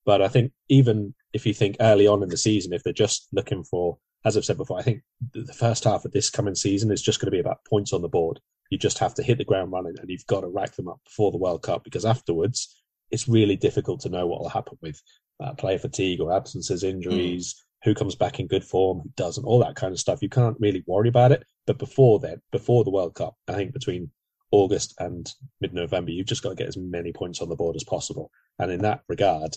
But 0.07 0.23
I 0.23 0.27
think 0.27 0.53
even 0.69 1.13
if 1.33 1.45
you 1.45 1.53
think 1.53 1.75
early 1.79 2.07
on 2.07 2.23
in 2.23 2.29
the 2.29 2.37
season, 2.37 2.73
if 2.73 2.81
they're 2.81 2.93
just 2.93 3.27
looking 3.31 3.63
for, 3.63 3.99
as 4.25 4.35
I've 4.35 4.45
said 4.45 4.57
before, 4.57 4.79
I 4.79 4.81
think 4.81 5.03
the 5.33 5.53
first 5.53 5.83
half 5.83 6.03
of 6.03 6.13
this 6.13 6.31
coming 6.31 6.55
season 6.55 6.89
is 6.89 7.03
just 7.03 7.19
going 7.19 7.27
to 7.27 7.35
be 7.35 7.39
about 7.39 7.63
points 7.69 7.93
on 7.93 8.01
the 8.01 8.09
board 8.09 8.39
you 8.69 8.77
just 8.77 8.99
have 8.99 9.13
to 9.15 9.23
hit 9.23 9.37
the 9.37 9.45
ground 9.45 9.71
running 9.71 9.95
and 9.99 10.09
you've 10.09 10.25
got 10.27 10.41
to 10.41 10.47
rack 10.47 10.75
them 10.75 10.87
up 10.87 10.99
before 11.05 11.31
the 11.31 11.37
World 11.37 11.63
Cup 11.63 11.83
because 11.83 12.05
afterwards 12.05 12.81
it's 13.11 13.27
really 13.27 13.55
difficult 13.55 14.01
to 14.01 14.09
know 14.09 14.27
what 14.27 14.41
will 14.41 14.49
happen 14.49 14.77
with 14.81 15.01
uh, 15.41 15.53
player 15.53 15.79
fatigue 15.79 16.19
or 16.19 16.33
absences, 16.33 16.83
injuries, 16.83 17.63
who 17.83 17.93
comes 17.93 18.15
back 18.15 18.39
in 18.39 18.47
good 18.47 18.65
form, 18.65 18.99
who 18.99 19.09
doesn't, 19.15 19.45
all 19.45 19.59
that 19.59 19.75
kind 19.75 19.93
of 19.93 19.99
stuff. 19.99 20.21
You 20.21 20.29
can't 20.29 20.57
really 20.59 20.83
worry 20.87 21.09
about 21.09 21.31
it. 21.31 21.45
But 21.65 21.77
before 21.77 22.19
then, 22.19 22.41
before 22.51 22.83
the 22.83 22.89
World 22.89 23.15
Cup, 23.15 23.35
I 23.47 23.53
think 23.53 23.71
between 23.71 24.11
August 24.51 24.93
and 24.99 25.31
mid 25.61 25.73
November, 25.73 26.11
you've 26.11 26.27
just 26.27 26.43
got 26.43 26.49
to 26.49 26.55
get 26.55 26.67
as 26.67 26.77
many 26.77 27.13
points 27.13 27.41
on 27.41 27.49
the 27.49 27.55
board 27.55 27.75
as 27.75 27.83
possible. 27.83 28.31
And 28.59 28.71
in 28.71 28.81
that 28.81 29.01
regard, 29.07 29.55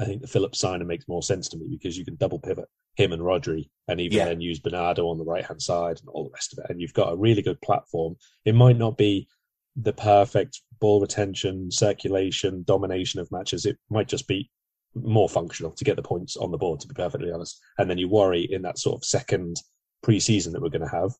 I 0.00 0.04
think 0.04 0.22
the 0.22 0.28
Phillips 0.28 0.58
signing 0.58 0.86
makes 0.86 1.08
more 1.08 1.22
sense 1.22 1.48
to 1.50 1.56
me 1.56 1.66
because 1.68 1.96
you 1.96 2.04
can 2.04 2.16
double 2.16 2.38
pivot 2.38 2.68
him 2.96 3.12
and 3.12 3.22
Rodri 3.22 3.68
and 3.88 4.00
even 4.00 4.18
Yeah. 4.18 4.24
then 4.26 4.40
use 4.40 4.60
Bernardo 4.60 5.08
on 5.08 5.18
the 5.18 5.24
right 5.24 5.44
hand 5.44 5.60
side 5.60 5.98
and 6.00 6.08
all 6.08 6.24
the 6.24 6.30
rest 6.30 6.52
of 6.52 6.64
it. 6.64 6.70
And 6.70 6.80
you've 6.80 6.94
got 6.94 7.12
a 7.12 7.16
really 7.16 7.42
good 7.42 7.60
platform. 7.60 8.16
It 8.44 8.54
might 8.54 8.78
not 8.78 8.96
be 8.96 9.26
the 9.76 9.92
perfect 9.92 10.62
ball 10.80 11.00
retention, 11.00 11.70
circulation, 11.70 12.62
domination 12.64 13.20
of 13.20 13.30
matches. 13.32 13.66
It 13.66 13.78
might 13.90 14.08
just 14.08 14.28
be 14.28 14.50
more 14.94 15.28
functional 15.28 15.72
to 15.72 15.84
get 15.84 15.96
the 15.96 16.02
points 16.02 16.36
on 16.36 16.52
the 16.52 16.58
board, 16.58 16.78
to 16.80 16.88
be 16.88 16.94
perfectly 16.94 17.32
honest. 17.32 17.60
And 17.78 17.90
then 17.90 17.98
you 17.98 18.08
worry 18.08 18.42
in 18.42 18.62
that 18.62 18.78
sort 18.78 19.00
of 19.00 19.04
second 19.04 19.60
pre-season 20.02 20.52
that 20.52 20.62
we're 20.62 20.68
going 20.68 20.88
to 20.88 20.96
have 20.96 21.12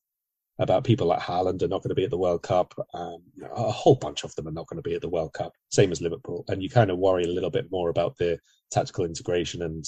about 0.59 0.83
people 0.83 1.07
like 1.07 1.19
Haaland 1.19 1.61
are 1.61 1.67
not 1.67 1.81
going 1.81 1.89
to 1.89 1.95
be 1.95 2.05
at 2.05 2.09
the 2.09 2.17
World 2.17 2.43
Cup. 2.43 2.73
Um, 2.93 3.21
a 3.55 3.71
whole 3.71 3.95
bunch 3.95 4.23
of 4.23 4.33
them 4.35 4.47
are 4.47 4.53
not 4.53 4.67
going 4.67 4.81
to 4.81 4.87
be 4.87 4.95
at 4.95 5.01
the 5.01 5.09
World 5.09 5.33
Cup, 5.33 5.53
same 5.69 5.91
as 5.91 6.01
Liverpool. 6.01 6.45
And 6.47 6.63
you 6.63 6.69
kind 6.69 6.89
of 6.89 6.97
worry 6.97 7.25
a 7.25 7.31
little 7.31 7.49
bit 7.49 7.69
more 7.71 7.89
about 7.89 8.17
the 8.17 8.39
tactical 8.71 9.05
integration 9.05 9.63
and 9.63 9.85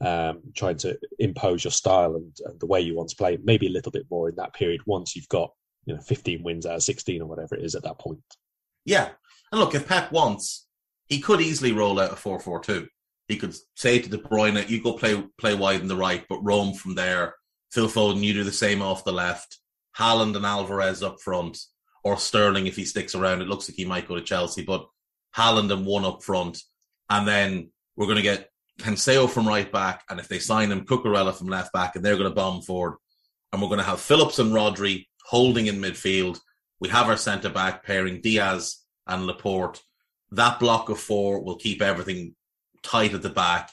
um, 0.00 0.42
trying 0.54 0.76
to 0.78 0.98
impose 1.18 1.64
your 1.64 1.70
style 1.70 2.16
and, 2.16 2.36
and 2.46 2.58
the 2.60 2.66
way 2.66 2.80
you 2.80 2.96
want 2.96 3.10
to 3.10 3.16
play, 3.16 3.38
maybe 3.42 3.66
a 3.66 3.72
little 3.72 3.92
bit 3.92 4.06
more 4.10 4.28
in 4.28 4.36
that 4.36 4.54
period 4.54 4.80
once 4.86 5.14
you've 5.14 5.28
got 5.28 5.50
you 5.88 5.94
know 5.94 6.00
15 6.00 6.42
wins 6.42 6.66
out 6.66 6.76
of 6.76 6.82
16 6.82 7.22
or 7.22 7.26
whatever 7.26 7.54
it 7.54 7.64
is 7.64 7.74
at 7.74 7.82
that 7.82 7.98
point. 7.98 8.20
Yeah. 8.84 9.08
And 9.50 9.60
look, 9.60 9.74
if 9.74 9.88
Pep 9.88 10.12
wants, 10.12 10.66
he 11.06 11.20
could 11.20 11.40
easily 11.40 11.72
roll 11.72 11.98
out 11.98 12.12
a 12.12 12.16
4 12.16 12.38
4 12.38 12.60
2. 12.60 12.86
He 13.28 13.36
could 13.36 13.54
say 13.74 13.98
to 13.98 14.08
De 14.08 14.18
Bruyne, 14.18 14.68
you 14.68 14.82
go 14.82 14.92
play 14.92 15.22
play 15.38 15.54
wide 15.54 15.80
in 15.80 15.88
the 15.88 15.96
right, 15.96 16.24
but 16.28 16.44
roam 16.44 16.74
from 16.74 16.94
there. 16.94 17.34
Phil 17.72 17.88
Foden, 17.88 18.22
you 18.22 18.32
do 18.32 18.44
the 18.44 18.52
same 18.52 18.82
off 18.82 19.04
the 19.04 19.12
left. 19.12 19.58
Haaland 19.96 20.36
and 20.36 20.46
Alvarez 20.46 21.02
up 21.02 21.20
front, 21.20 21.58
or 22.04 22.16
Sterling 22.16 22.66
if 22.66 22.76
he 22.76 22.84
sticks 22.84 23.14
around. 23.14 23.42
It 23.42 23.48
looks 23.48 23.68
like 23.68 23.76
he 23.76 23.84
might 23.84 24.08
go 24.08 24.14
to 24.14 24.22
Chelsea, 24.22 24.62
but 24.62 24.86
Haaland 25.36 25.72
and 25.72 25.86
one 25.86 26.04
up 26.04 26.22
front. 26.22 26.62
And 27.10 27.26
then 27.26 27.70
we're 27.96 28.06
going 28.06 28.16
to 28.16 28.22
get 28.22 28.50
Cancelo 28.80 29.28
from 29.28 29.48
right 29.48 29.70
back. 29.70 30.04
And 30.08 30.20
if 30.20 30.28
they 30.28 30.38
sign 30.38 30.70
him, 30.70 30.84
Cucurella 30.84 31.34
from 31.34 31.48
left 31.48 31.72
back, 31.72 31.96
and 31.96 32.04
they're 32.04 32.16
going 32.16 32.28
to 32.28 32.34
bomb 32.34 32.62
forward. 32.62 32.98
And 33.52 33.60
we're 33.60 33.68
going 33.68 33.78
to 33.78 33.84
have 33.84 34.00
Phillips 34.00 34.38
and 34.38 34.52
Rodri 34.52 35.06
holding 35.24 35.66
in 35.66 35.80
midfield. 35.80 36.38
We 36.80 36.88
have 36.90 37.08
our 37.08 37.16
centre 37.16 37.50
back 37.50 37.84
pairing 37.84 38.20
Dias 38.20 38.84
and 39.06 39.26
Laporte. 39.26 39.80
That 40.30 40.60
block 40.60 40.90
of 40.90 41.00
four 41.00 41.42
will 41.42 41.56
keep 41.56 41.82
everything 41.82 42.34
tight 42.82 43.14
at 43.14 43.22
the 43.22 43.30
back. 43.30 43.70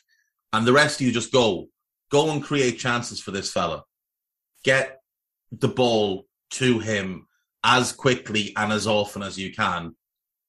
And 0.54 0.66
the 0.66 0.74
rest 0.74 1.00
of 1.00 1.06
you 1.06 1.14
just 1.14 1.32
go. 1.32 1.68
Go 2.10 2.32
and 2.32 2.42
create 2.44 2.80
chances 2.80 3.20
for 3.20 3.32
this 3.32 3.52
fella. 3.52 3.84
Get 4.64 5.02
the 5.60 5.68
ball 5.68 6.26
to 6.52 6.80
him 6.80 7.28
as 7.64 7.92
quickly 7.92 8.54
and 8.56 8.72
as 8.72 8.88
often 8.88 9.24
as 9.24 9.38
you 9.38 9.54
can. 9.54 9.96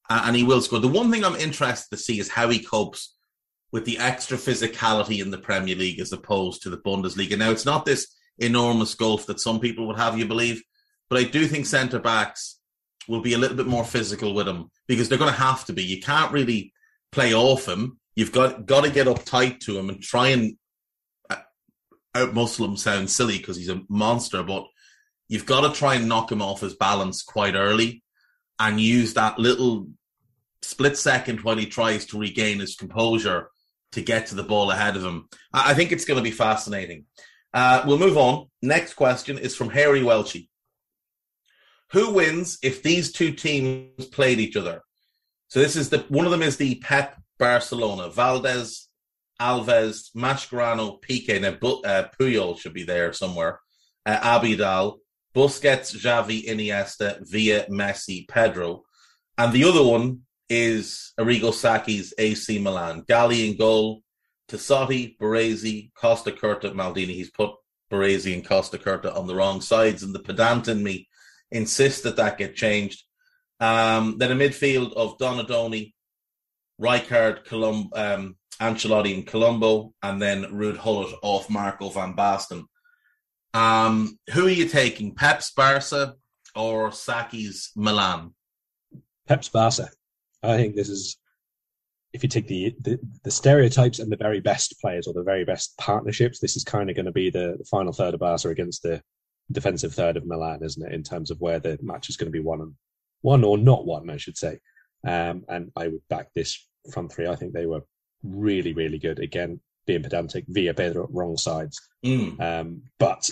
And 0.09 0.37
he 0.37 0.45
will 0.45 0.61
score. 0.61 0.79
The 0.79 0.89
one 0.89 1.11
thing 1.11 1.25
I'm 1.25 1.37
interested 1.37 1.97
to 1.97 2.03
see 2.03 2.21
is 2.21 2.29
how 2.29 2.49
he 2.49 2.61
copes 2.61 3.17
with 3.73 3.85
the 3.85 3.99
extra 3.99 4.39
physicality 4.39 5.21
in 5.21 5.31
the 5.31 5.39
Premier 5.39 5.75
League 5.75 5.99
as 5.99 6.13
opposed 6.13 6.63
to 6.63 6.71
the 6.71 6.79
Bundesliga. 6.79 7.37
Now, 7.37 7.51
it's 7.51 7.67
not 7.67 7.85
this 7.85 8.15
enormous 8.39 8.95
gulf 8.95 9.27
that 9.27 9.41
some 9.41 9.59
people 9.61 9.87
would 9.87 9.99
have 9.99 10.19
you 10.19 10.27
believe, 10.27 10.63
but 11.09 11.19
I 11.19 11.25
do 11.25 11.47
think 11.47 11.67
centre 11.67 11.99
backs 11.99 12.59
will 13.09 13.21
be 13.21 13.35
a 13.35 13.39
little 13.39 13.57
bit 13.57 13.67
more 13.67 13.85
physical 13.85 14.35
with 14.35 14.49
him 14.49 14.71
because 14.87 15.09
they're 15.09 15.19
going 15.19 15.33
to 15.33 15.41
have 15.41 15.65
to 15.67 15.73
be. 15.73 15.83
You 15.83 16.01
can't 16.01 16.33
really 16.33 16.73
play 17.13 17.35
off 17.35 17.67
him. 17.67 17.99
You've 18.15 18.33
got 18.33 18.67
got 18.67 18.85
to 18.85 18.91
get 18.91 19.09
up 19.09 19.25
tight 19.25 19.61
to 19.63 19.79
him 19.79 19.89
and 19.89 20.03
try 20.03 20.29
and 20.29 20.57
uh, 21.29 21.37
outmuscle 22.15 22.65
him. 22.65 22.77
Sounds 22.77 23.15
silly 23.15 23.39
because 23.39 23.57
he's 23.57 23.69
a 23.69 23.83
monster, 23.89 24.43
but 24.43 24.67
you've 25.29 25.47
got 25.47 25.61
to 25.63 25.79
try 25.79 25.95
and 25.95 26.09
knock 26.09 26.31
him 26.31 26.43
off 26.43 26.61
his 26.61 26.75
balance 26.75 27.23
quite 27.23 27.55
early 27.55 28.03
and 28.59 28.81
use 28.81 29.15
that 29.15 29.39
little 29.39 29.89
split 30.63 30.97
second 30.97 31.41
while 31.41 31.57
he 31.57 31.67
tries 31.67 32.07
to 32.07 32.19
regain 32.19 32.59
his 32.59 32.77
composure 32.77 33.49
to 33.93 34.01
get 34.01 34.27
to 34.27 34.35
the 34.35 34.43
ball 34.43 34.71
ahead 34.71 34.97
of 34.97 35.05
him. 35.05 35.29
I 35.53 35.75
think 35.75 35.93
it's 35.93 36.05
going 36.05 36.19
to 36.19 36.25
be 36.25 36.31
fascinating. 36.31 37.05
Uh, 37.55 37.83
we'll 37.87 37.99
move 37.99 38.17
on. 38.17 38.49
Next 38.63 38.95
question 38.95 39.39
is 39.39 39.57
from 39.57 39.71
Harry 39.71 40.01
Welchie. 40.01 40.49
Who 41.93 42.13
wins 42.13 42.59
if 42.63 42.83
these 42.83 43.13
two 43.13 43.33
teams 43.33 44.07
played 44.07 44.41
each 44.41 44.57
other? 44.57 44.83
So 45.49 45.61
this 45.61 45.77
is 45.77 45.89
the 45.89 45.99
one 46.09 46.25
of 46.25 46.33
them 46.33 46.43
is 46.43 46.57
the 46.57 46.75
Pep 46.77 47.17
Barcelona. 47.39 48.11
Valdés, 48.11 48.87
Alves, 49.41 50.11
Mascherano, 50.17 51.01
Piqué. 51.01 51.41
Now 51.41 51.57
uh, 51.89 52.09
Puyol 52.19 52.59
should 52.59 52.75
be 52.75 52.83
there 52.83 53.13
somewhere. 53.13 53.61
Uh, 54.05 54.19
Abidal, 54.19 54.99
Busquets, 55.37 55.95
Xavi, 55.95 56.47
Iniesta, 56.47 57.19
Villa, 57.29 57.67
Messi, 57.67 58.27
Pedro. 58.27 58.85
And 59.37 59.53
the 59.53 59.65
other 59.65 59.83
one 59.83 60.21
is 60.49 61.13
Arrigo 61.21 61.53
Sacchi's 61.53 62.15
AC 62.17 62.59
Milan. 62.59 63.05
Galli 63.07 63.51
in 63.51 63.59
goal, 63.59 64.01
Tassotti, 64.49 65.19
Baresi, 65.19 65.91
Costacurta, 65.93 66.73
Maldini. 66.73 67.15
He's 67.15 67.31
put 67.31 67.51
Baresi 67.91 68.33
and 68.33 68.47
Costacurta 68.47 69.15
on 69.15 69.27
the 69.27 69.35
wrong 69.35 69.61
sides, 69.61 70.03
and 70.03 70.15
the 70.15 70.21
pedant 70.21 70.69
in 70.69 70.83
me 70.83 71.07
insists 71.51 72.01
that 72.03 72.17
that 72.17 72.39
get 72.39 72.57
changed. 72.57 73.05
Um, 73.61 74.17
then 74.17 74.33
a 74.33 74.35
midfield 74.35 74.95
of 74.95 75.19
Donadoni, 75.19 75.93
Rijkaard, 76.81 77.45
Colum- 77.45 77.91
um, 77.95 78.37
Ancelotti, 78.61 79.15
and 79.15 79.27
Colombo, 79.27 79.93
and 80.03 80.21
then 80.21 80.45
Ruud 80.45 80.79
Gullit 80.83 81.15
off 81.23 81.51
Marco 81.51 81.91
van 81.91 82.15
Basten. 82.15 82.65
Um, 83.57 84.19
who 84.35 84.47
are 84.47 84.51
you 84.51 84.69
taking, 84.69 85.15
Pep's 85.15 85.51
Barca 85.51 86.17
or 86.55 86.91
Sacchi's 86.91 87.71
Milan? 87.75 88.35
Pep's 89.27 89.49
Barca. 89.49 89.89
I 90.43 90.57
think 90.57 90.77
this 90.77 90.91
is 90.91 91.17
if 92.13 92.23
you 92.23 92.29
take 92.29 92.49
the, 92.49 92.75
the, 92.83 92.99
the 93.25 93.31
stereotypes 93.31 93.99
and 93.99 94.13
the 94.13 94.17
very 94.17 94.41
best 94.41 94.79
players 94.81 95.07
or 95.07 95.15
the 95.15 95.23
very 95.23 95.45
best 95.45 95.77
partnerships, 95.79 96.39
this 96.39 96.57
is 96.57 96.65
kind 96.65 96.91
of 96.91 96.97
going 96.97 97.07
to 97.07 97.13
be 97.13 97.31
the, 97.31 97.57
the, 97.59 97.65
final 97.65 97.93
third 97.93 98.15
of 98.15 98.21
Barca 98.21 98.49
against 98.49 98.83
the 98.83 99.03
defensive 99.53 99.95
third 99.95 100.17
of 100.17 100.27
Milan, 100.27 100.63
isn't 100.63 100.87
it? 100.87 100.95
In 100.95 101.03
terms 101.03 101.31
of 101.31 101.41
where 101.41 101.59
the 101.59 101.79
match 101.83 102.11
is 102.11 102.17
going 102.17 102.31
to 102.31 102.39
be 102.39 102.45
won 102.45 102.61
and 102.61 102.75
won 103.23 103.43
or 103.43 103.57
not 103.57 103.87
won, 103.87 104.11
I 104.11 104.19
should 104.19 104.37
say. 104.37 104.59
Um, 105.07 105.45
and 105.49 105.73
I 105.77 105.89
would 105.89 106.07
back 106.09 106.29
this 106.35 106.67
front 106.93 107.13
three. 107.13 107.27
I 107.27 107.37
think 107.37 107.53
they 107.55 107.67
were 107.67 107.85
really, 108.23 108.75
really 108.75 108.99
good. 108.99 109.19
Again, 109.19 109.61
being 109.87 110.03
pedantic, 110.03 110.45
Villa 110.49 110.75
Pedro 110.75 111.09
wrong 111.11 111.37
sides. 111.37 111.81
Mm. 112.05 112.41
Um, 112.41 112.83
but 112.99 113.31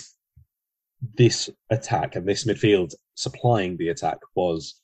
this 1.17 1.49
attack 1.69 2.15
and 2.15 2.27
this 2.27 2.45
midfield 2.45 2.93
supplying 3.15 3.77
the 3.77 3.89
attack 3.89 4.17
was 4.35 4.81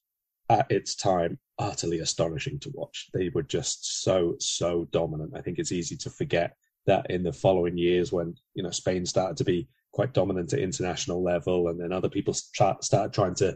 at 0.49 0.69
its 0.69 0.95
time 0.95 1.37
utterly 1.59 1.99
astonishing 1.99 2.59
to 2.59 2.71
watch. 2.73 3.09
They 3.13 3.29
were 3.29 3.43
just 3.43 4.03
so, 4.03 4.35
so 4.39 4.87
dominant. 4.91 5.33
I 5.35 5.41
think 5.41 5.59
it's 5.59 5.71
easy 5.71 5.95
to 5.97 6.09
forget 6.09 6.55
that 6.85 7.09
in 7.09 7.23
the 7.23 7.31
following 7.31 7.77
years 7.77 8.11
when, 8.11 8.35
you 8.53 8.63
know, 8.63 8.71
Spain 8.71 9.05
started 9.05 9.37
to 9.37 9.43
be 9.43 9.67
quite 9.93 10.13
dominant 10.13 10.53
at 10.53 10.59
international 10.59 11.23
level 11.23 11.67
and 11.67 11.79
then 11.79 11.93
other 11.93 12.09
people 12.09 12.33
start, 12.33 12.83
started 12.83 13.13
trying 13.13 13.35
to 13.35 13.55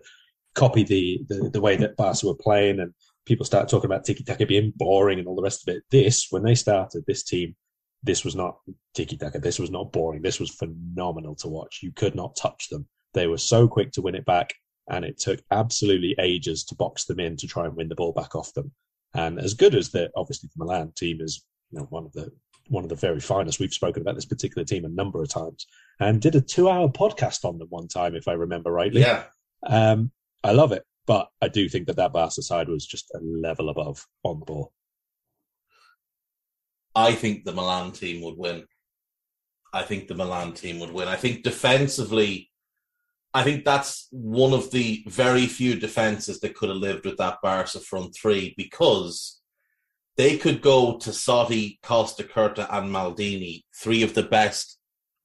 copy 0.53 0.83
the, 0.83 1.21
the, 1.27 1.49
the 1.49 1.61
way 1.61 1.75
that 1.75 1.97
Barca 1.97 2.27
were 2.27 2.35
playing 2.35 2.79
and 2.79 2.93
people 3.25 3.45
started 3.45 3.69
talking 3.69 3.89
about 3.89 4.05
tiki 4.05 4.23
taka 4.23 4.45
being 4.45 4.71
boring 4.75 5.19
and 5.19 5.27
all 5.27 5.35
the 5.35 5.41
rest 5.41 5.67
of 5.67 5.75
it. 5.75 5.83
This, 5.89 6.27
when 6.29 6.43
they 6.43 6.55
started, 6.55 7.03
this 7.05 7.23
team, 7.23 7.55
this 8.05 8.23
was 8.23 8.35
not 8.35 8.59
tiki 8.93 9.17
taka. 9.17 9.39
This 9.39 9.59
was 9.59 9.71
not 9.71 9.91
boring. 9.91 10.21
This 10.21 10.39
was 10.39 10.51
phenomenal 10.51 11.35
to 11.35 11.47
watch. 11.47 11.79
You 11.81 11.91
could 11.91 12.15
not 12.15 12.35
touch 12.35 12.69
them. 12.69 12.87
They 13.13 13.27
were 13.27 13.37
so 13.37 13.67
quick 13.67 13.91
to 13.93 14.01
win 14.01 14.15
it 14.15 14.25
back, 14.25 14.53
and 14.89 15.03
it 15.03 15.17
took 15.17 15.41
absolutely 15.51 16.15
ages 16.19 16.63
to 16.65 16.75
box 16.75 17.05
them 17.05 17.19
in 17.19 17.35
to 17.37 17.47
try 17.47 17.65
and 17.65 17.75
win 17.75 17.89
the 17.89 17.95
ball 17.95 18.13
back 18.13 18.35
off 18.35 18.53
them. 18.53 18.71
And 19.13 19.39
as 19.39 19.53
good 19.53 19.75
as 19.75 19.89
the 19.89 20.11
obviously 20.15 20.49
the 20.55 20.63
Milan 20.63 20.93
team 20.95 21.19
is, 21.21 21.43
you 21.71 21.79
know, 21.79 21.85
one 21.85 22.05
of 22.05 22.13
the 22.13 22.31
one 22.69 22.83
of 22.83 22.89
the 22.89 22.95
very 22.95 23.19
finest. 23.19 23.59
We've 23.59 23.73
spoken 23.73 24.01
about 24.01 24.15
this 24.15 24.25
particular 24.25 24.65
team 24.65 24.85
a 24.85 24.89
number 24.89 25.21
of 25.21 25.29
times, 25.29 25.65
and 25.99 26.21
did 26.21 26.35
a 26.35 26.41
two-hour 26.41 26.89
podcast 26.89 27.45
on 27.45 27.57
them 27.57 27.67
one 27.69 27.87
time, 27.87 28.15
if 28.15 28.27
I 28.27 28.33
remember 28.33 28.71
rightly. 28.71 29.01
Yeah, 29.01 29.23
um, 29.65 30.11
I 30.43 30.51
love 30.51 30.71
it. 30.71 30.83
But 31.07 31.29
I 31.41 31.47
do 31.47 31.69
think 31.69 31.87
that 31.87 31.97
that 31.97 32.13
Barca 32.13 32.41
side 32.41 32.67
was 32.67 32.85
just 32.85 33.11
a 33.13 33.19
level 33.19 33.69
above 33.69 34.05
on 34.23 34.39
the 34.39 34.45
ball. 34.45 34.71
I 36.95 37.13
think 37.13 37.43
the 37.43 37.51
Milan 37.51 37.91
team 37.91 38.21
would 38.23 38.37
win. 38.37 38.65
I 39.73 39.83
think 39.83 40.07
the 40.07 40.15
Milan 40.15 40.53
team 40.53 40.79
would 40.79 40.91
win. 40.91 41.07
I 41.07 41.17
think 41.17 41.43
defensively, 41.43 42.49
I 43.33 43.43
think 43.43 43.65
that's 43.65 44.07
one 44.11 44.53
of 44.53 44.71
the 44.71 45.03
very 45.07 45.45
few 45.45 45.75
defenses 45.75 46.39
that 46.39 46.55
could 46.55 46.69
have 46.69 46.77
lived 46.77 47.05
with 47.05 47.17
that 47.17 47.39
Barca 47.43 47.79
front 47.81 48.15
three 48.15 48.53
because 48.55 49.41
they 50.15 50.37
could 50.37 50.61
go 50.61 50.97
to 50.99 51.09
Totti, 51.09 51.77
Costacurta, 51.81 52.67
and 52.71 52.89
Maldini, 52.89 53.63
three 53.75 54.01
of 54.01 54.13
the 54.13 54.23
best 54.23 54.79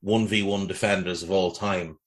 1v1 0.05 0.67
defenders 0.67 1.23
of 1.23 1.31
all 1.31 1.53
time. 1.53 1.99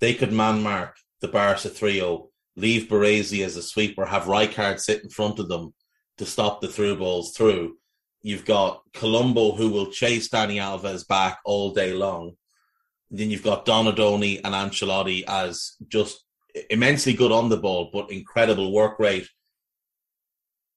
They 0.00 0.14
could 0.14 0.32
man 0.32 0.62
mark 0.62 0.96
the 1.20 1.28
Barca 1.28 1.70
trio 1.70 2.30
leave 2.56 2.88
Baresi 2.88 3.44
as 3.44 3.56
a 3.56 3.62
sweeper, 3.62 4.04
have 4.04 4.24
Rijkaard 4.24 4.80
sit 4.80 5.04
in 5.04 5.10
front 5.10 5.38
of 5.38 5.48
them 5.48 5.72
to 6.18 6.26
stop 6.26 6.60
the 6.60 6.68
through 6.68 6.96
balls 6.96 7.36
through. 7.36 7.76
You've 8.22 8.44
got 8.44 8.82
Colombo 8.92 9.52
who 9.52 9.70
will 9.70 9.90
chase 9.90 10.28
Dani 10.28 10.56
Alves 10.56 11.06
back 11.06 11.40
all 11.44 11.72
day 11.72 11.92
long. 11.92 12.36
then 13.12 13.30
you've 13.30 13.42
got 13.42 13.66
Donadoni 13.66 14.40
and 14.42 14.54
Ancelotti 14.54 15.22
as 15.28 15.76
just 15.88 16.24
immensely 16.70 17.12
good 17.12 17.30
on 17.30 17.50
the 17.50 17.58
ball, 17.58 17.90
but 17.92 18.10
incredible 18.10 18.72
work 18.72 18.98
rate 18.98 19.28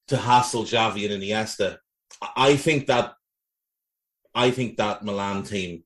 to 0.08 0.16
hassle 0.18 0.64
Xavi 0.64 1.10
and 1.10 1.22
Iniesta. 1.22 1.78
I 2.36 2.56
think 2.56 2.86
that 2.86 3.14
I 4.34 4.50
think 4.50 4.76
that 4.76 5.02
Milan 5.02 5.44
team 5.44 5.84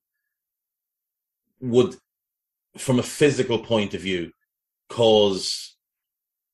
would, 1.60 1.94
from 2.76 2.98
a 2.98 3.02
physical 3.04 3.60
point 3.60 3.94
of 3.94 4.00
view, 4.00 4.32
cause 4.88 5.76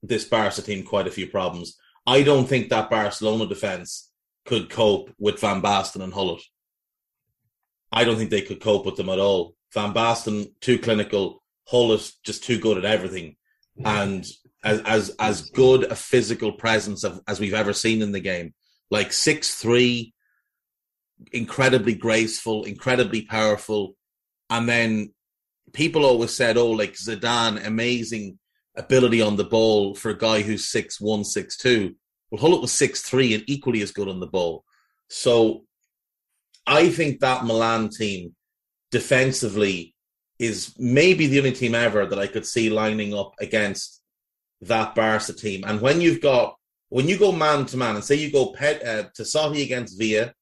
this 0.03 0.25
Barca 0.25 0.61
team 0.61 0.85
quite 0.85 1.07
a 1.07 1.11
few 1.11 1.27
problems. 1.27 1.79
I 2.07 2.23
don't 2.23 2.47
think 2.47 2.69
that 2.69 2.91
Barcelona 2.91 3.47
defense 3.47 4.06
could 4.47 4.71
cope 4.71 5.11
with 5.19 5.41
Van 5.41 5.61
Basten 5.61 6.03
and 6.03 6.13
Gullit. 6.13 6.43
I 7.93 8.05
don't 8.05 8.17
think 8.17 8.31
they 8.31 8.43
could 8.43 8.61
cope 8.61 8.87
with 8.87 8.97
them 8.97 9.09
at 9.09 9.19
all. 9.19 9.55
Van 9.73 9.93
Basten 9.93 10.53
too 10.61 10.79
clinical, 10.79 11.43
Gullit 11.71 12.11
just 12.25 12.45
too 12.45 12.59
good 12.59 12.79
at 12.79 12.85
everything, 12.85 13.37
and 13.85 14.27
as 14.65 14.81
as 14.83 15.17
as 15.19 15.51
good 15.51 15.85
a 15.85 15.97
physical 15.97 16.53
presence 16.53 17.05
of, 17.05 17.21
as 17.29 17.41
we've 17.41 17.55
ever 17.55 17.73
seen 17.73 18.03
in 18.03 18.13
the 18.13 18.21
game. 18.21 18.55
Like 18.91 19.13
six 19.13 19.55
three, 19.57 20.15
incredibly 21.33 21.95
graceful, 21.95 22.65
incredibly 22.65 23.23
powerful, 23.23 23.97
and 24.49 24.69
then 24.69 25.13
people 25.73 26.05
always 26.05 26.33
said, 26.33 26.57
"Oh, 26.57 26.71
like 26.71 26.95
Zidane, 26.95 27.65
amazing 27.67 28.39
ability 28.77 29.21
on 29.21 29.37
the 29.37 29.45
ball 29.45 29.95
for 29.95 30.11
a 30.11 30.19
guy 30.19 30.43
who's 30.43 30.69
six 30.69 31.01
one, 31.01 31.25
six 31.25 31.57
two. 31.57 31.97
Well, 32.31 32.41
Gullit 32.41 32.61
was 32.61 32.73
six 32.73 33.03
three 33.03 33.35
and 33.35 33.45
equally 33.47 33.83
as 33.83 33.93
good 33.93 34.09
on 34.09 34.21
the 34.21 34.27
ball. 34.27 34.65
So 35.09 35.65
I 36.67 36.89
think 36.89 37.21
that 37.21 37.45
Milan 37.45 37.91
team 37.91 38.35
defensively 38.91 39.95
is 40.39 40.75
maybe 40.79 41.27
the 41.27 41.39
only 41.39 41.53
team 41.53 41.75
ever 41.75 42.07
that 42.07 42.19
I 42.19 42.27
could 42.27 42.45
see 42.45 42.69
lining 42.69 43.15
up 43.15 43.35
against 43.41 44.03
that 44.63 44.95
Barca 44.95 45.33
team. 45.33 45.65
And 45.67 45.81
when 45.81 46.01
you've 46.01 46.21
got 46.21 46.57
when 46.89 47.09
you 47.09 47.19
go 47.19 47.33
man 47.33 47.67
to 47.67 47.77
man 47.77 47.97
and 47.97 48.05
say 48.05 48.15
you 48.15 48.31
go 48.31 48.53
Ped, 48.53 48.83
uh, 48.83 49.05
Totti 49.19 49.63
against 49.63 49.99
Villa, 49.99 50.33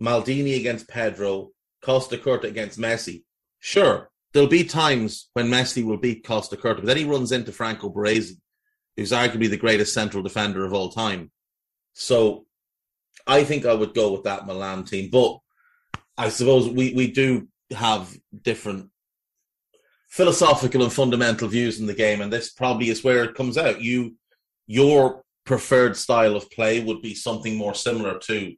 Maldini 0.00 0.58
against 0.58 0.88
Pedro, 0.88 1.50
Costacurta 1.84 2.44
against 2.44 2.78
Messi, 2.78 3.22
sure, 3.60 4.10
there'll 4.32 4.48
be 4.48 4.64
times 4.64 5.30
when 5.34 5.48
Messi 5.48 5.84
will 5.84 5.96
beat 5.96 6.24
Costacurta, 6.24 6.76
but 6.76 6.86
then 6.86 6.96
he 6.96 7.04
runs 7.04 7.32
into 7.32 7.52
Franco 7.52 7.90
Baresi, 7.90 8.38
who's 8.98 9.12
arguably 9.12 9.48
the 9.48 9.56
greatest 9.56 9.94
central 9.94 10.24
defender 10.24 10.64
of 10.64 10.74
all 10.74 10.90
time. 10.90 11.30
So 11.94 12.46
I 13.28 13.44
think 13.44 13.64
I 13.64 13.72
would 13.72 13.94
go 13.94 14.10
with 14.10 14.24
that 14.24 14.44
Milan 14.44 14.84
team. 14.84 15.08
But 15.10 15.38
I 16.16 16.30
suppose 16.30 16.68
we, 16.68 16.92
we 16.94 17.12
do 17.12 17.46
have 17.70 18.12
different 18.42 18.90
philosophical 20.10 20.82
and 20.82 20.92
fundamental 20.92 21.46
views 21.46 21.78
in 21.78 21.86
the 21.86 21.94
game, 21.94 22.20
and 22.20 22.32
this 22.32 22.50
probably 22.50 22.88
is 22.88 23.04
where 23.04 23.22
it 23.22 23.36
comes 23.36 23.56
out. 23.56 23.80
You 23.80 24.16
your 24.66 25.22
preferred 25.46 25.96
style 25.96 26.34
of 26.34 26.50
play 26.50 26.80
would 26.80 27.00
be 27.00 27.14
something 27.14 27.56
more 27.56 27.74
similar 27.74 28.18
to 28.18 28.52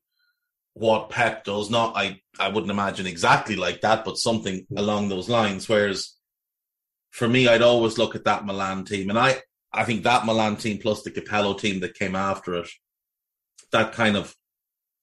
what 0.73 1.11
Pep 1.11 1.45
does. 1.45 1.69
Not 1.69 1.95
I 1.97 2.21
I 2.39 2.49
wouldn't 2.49 2.71
imagine 2.71 3.07
exactly 3.07 3.57
like 3.57 3.83
that, 3.83 4.07
but 4.07 4.17
something 4.17 4.67
along 4.75 5.09
those 5.09 5.29
lines. 5.29 5.69
Whereas 5.69 6.17
for 7.11 7.29
me, 7.29 7.47
I'd 7.47 7.61
always 7.61 7.99
look 7.99 8.15
at 8.15 8.25
that 8.25 8.47
Milan 8.47 8.87
team, 8.87 9.11
and 9.11 9.19
I 9.19 9.43
I 9.73 9.85
think 9.85 10.03
that 10.05 10.27
Milan 10.27 10.57
team 10.57 10.79
plus 10.79 11.03
the 11.03 11.11
Capello 11.11 11.59
team 11.59 11.81
that 11.81 11.95
came 11.95 12.17
after 12.17 12.55
it, 12.55 12.69
that 13.73 13.93
kind 13.93 14.17
of 14.17 14.35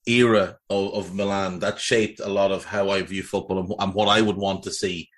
era 0.06 0.58
of, 0.70 0.94
of 0.94 1.16
Milan, 1.16 1.60
that 1.60 1.80
shaped 1.80 2.20
a 2.20 2.30
lot 2.30 2.52
of 2.52 2.66
how 2.66 2.90
I 2.90 3.02
view 3.02 3.24
football 3.24 3.60
and, 3.60 3.74
and 3.80 3.94
what 3.94 4.08
I 4.08 4.22
would 4.22 4.38
want 4.38 4.64
to 4.64 4.72
see 4.72 5.10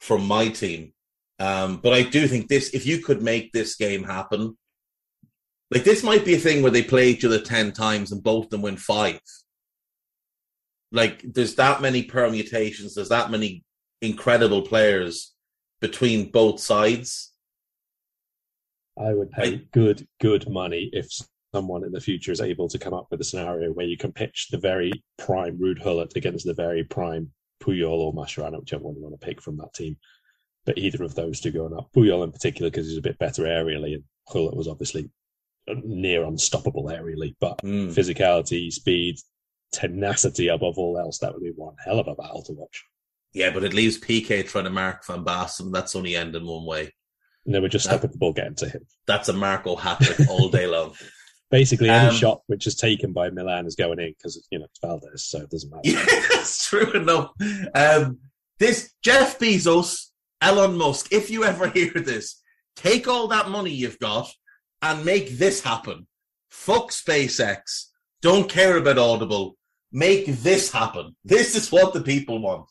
from 0.00 0.26
my 0.26 0.48
team. 0.48 0.92
Um, 1.38 1.78
but 1.78 1.92
I 1.92 2.02
do 2.02 2.28
think 2.28 2.48
this, 2.48 2.70
if 2.70 2.86
you 2.86 2.98
could 2.98 3.22
make 3.22 3.52
this 3.52 3.74
game 3.76 4.04
happen, 4.04 4.56
like 5.70 5.84
this 5.84 6.02
might 6.02 6.24
be 6.24 6.34
a 6.34 6.38
thing 6.38 6.62
where 6.62 6.70
they 6.70 6.82
play 6.82 7.08
each 7.08 7.24
other 7.24 7.40
10 7.40 7.72
times 7.72 8.12
and 8.12 8.22
both 8.22 8.44
of 8.44 8.50
them 8.50 8.62
win 8.62 8.76
five 8.76 9.20
like 10.92 11.22
there's 11.24 11.54
that 11.56 11.80
many 11.80 12.04
permutations, 12.04 12.94
there's 12.94 13.08
that 13.08 13.30
many 13.30 13.64
incredible 14.02 14.62
players 14.62 15.34
between 15.80 16.30
both 16.30 16.60
sides. 16.60 17.31
I 18.98 19.14
would 19.14 19.30
pay 19.30 19.54
I, 19.54 19.60
good, 19.72 20.06
good 20.20 20.48
money 20.48 20.90
if 20.92 21.08
someone 21.54 21.84
in 21.84 21.92
the 21.92 22.00
future 22.00 22.32
is 22.32 22.40
able 22.40 22.68
to 22.68 22.78
come 22.78 22.94
up 22.94 23.08
with 23.10 23.20
a 23.20 23.24
scenario 23.24 23.72
where 23.72 23.86
you 23.86 23.96
can 23.96 24.12
pitch 24.12 24.48
the 24.50 24.58
very 24.58 24.92
prime 25.18 25.58
Ruud 25.58 25.82
Gullit 25.82 26.16
against 26.16 26.46
the 26.46 26.54
very 26.54 26.84
prime 26.84 27.30
Puyol 27.62 27.90
or 27.90 28.14
Mascherano, 28.14 28.60
whichever 28.60 28.84
one 28.84 28.96
you 28.96 29.02
want 29.02 29.18
to 29.18 29.24
pick 29.24 29.40
from 29.40 29.56
that 29.58 29.74
team. 29.74 29.96
But 30.64 30.78
either 30.78 31.02
of 31.02 31.14
those 31.14 31.40
two 31.40 31.50
going 31.50 31.76
up. 31.76 31.90
Puyol 31.94 32.24
in 32.24 32.32
particular 32.32 32.70
because 32.70 32.88
he's 32.88 32.98
a 32.98 33.02
bit 33.02 33.18
better 33.18 33.44
aerially, 33.44 33.94
and 33.94 34.04
Gullit 34.30 34.56
was 34.56 34.68
obviously 34.68 35.10
near 35.84 36.24
unstoppable 36.24 36.84
aerially, 36.84 37.34
but 37.40 37.58
mm. 37.58 37.88
physicality, 37.92 38.72
speed, 38.72 39.16
tenacity 39.72 40.48
above 40.48 40.78
all 40.78 40.98
else, 40.98 41.18
that 41.18 41.32
would 41.32 41.42
be 41.42 41.52
one 41.54 41.74
hell 41.84 41.98
of 41.98 42.08
a 42.08 42.14
battle 42.14 42.42
to 42.42 42.52
watch. 42.52 42.84
Yeah, 43.32 43.50
but 43.50 43.64
it 43.64 43.72
leaves 43.72 43.98
Piqué 43.98 44.46
trying 44.46 44.64
to 44.64 44.70
mark 44.70 45.06
Van 45.06 45.24
Basten. 45.24 45.72
That's 45.72 45.96
only 45.96 46.16
ending 46.16 46.46
one 46.46 46.66
way. 46.66 46.92
And 47.44 47.54
they 47.54 47.60
were 47.60 47.68
just 47.68 47.86
stop 47.86 48.04
at 48.04 48.12
the 48.12 48.18
ball 48.18 48.32
getting 48.32 48.54
to 48.56 48.68
him. 48.68 48.86
That's 49.06 49.28
a 49.28 49.32
Marco 49.32 49.76
hat 49.76 50.00
trick 50.00 50.28
all 50.28 50.48
day 50.48 50.66
long. 50.66 50.94
Basically, 51.50 51.90
any 51.90 52.08
um, 52.08 52.14
shot 52.14 52.42
which 52.46 52.66
is 52.66 52.74
taken 52.74 53.12
by 53.12 53.28
Milan 53.28 53.66
is 53.66 53.74
going 53.74 53.98
in 53.98 54.14
because 54.16 54.46
you 54.50 54.58
know 54.58 54.64
it's 54.64 54.80
Valdés, 54.80 55.20
so 55.20 55.40
it 55.42 55.50
doesn't 55.50 55.70
matter. 55.70 55.82
Yeah, 55.84 56.04
that's 56.32 56.66
true 56.66 56.92
enough. 56.92 57.30
Um, 57.74 58.20
this 58.58 58.92
Jeff 59.02 59.38
Bezos, 59.38 60.06
Elon 60.40 60.78
Musk. 60.78 61.12
If 61.12 61.30
you 61.30 61.44
ever 61.44 61.68
hear 61.74 61.92
this, 61.92 62.40
take 62.74 63.06
all 63.06 63.28
that 63.28 63.50
money 63.50 63.70
you've 63.70 63.98
got 63.98 64.32
and 64.80 65.04
make 65.04 65.36
this 65.36 65.62
happen 65.62 66.06
fuck 66.52 66.90
SpaceX, 66.90 67.86
don't 68.20 68.48
care 68.48 68.76
about 68.76 68.98
Audible, 68.98 69.56
make 69.90 70.26
this 70.26 70.70
happen. 70.70 71.16
This 71.24 71.56
is 71.56 71.72
what 71.72 71.94
the 71.94 72.02
people 72.02 72.40
want. 72.40 72.66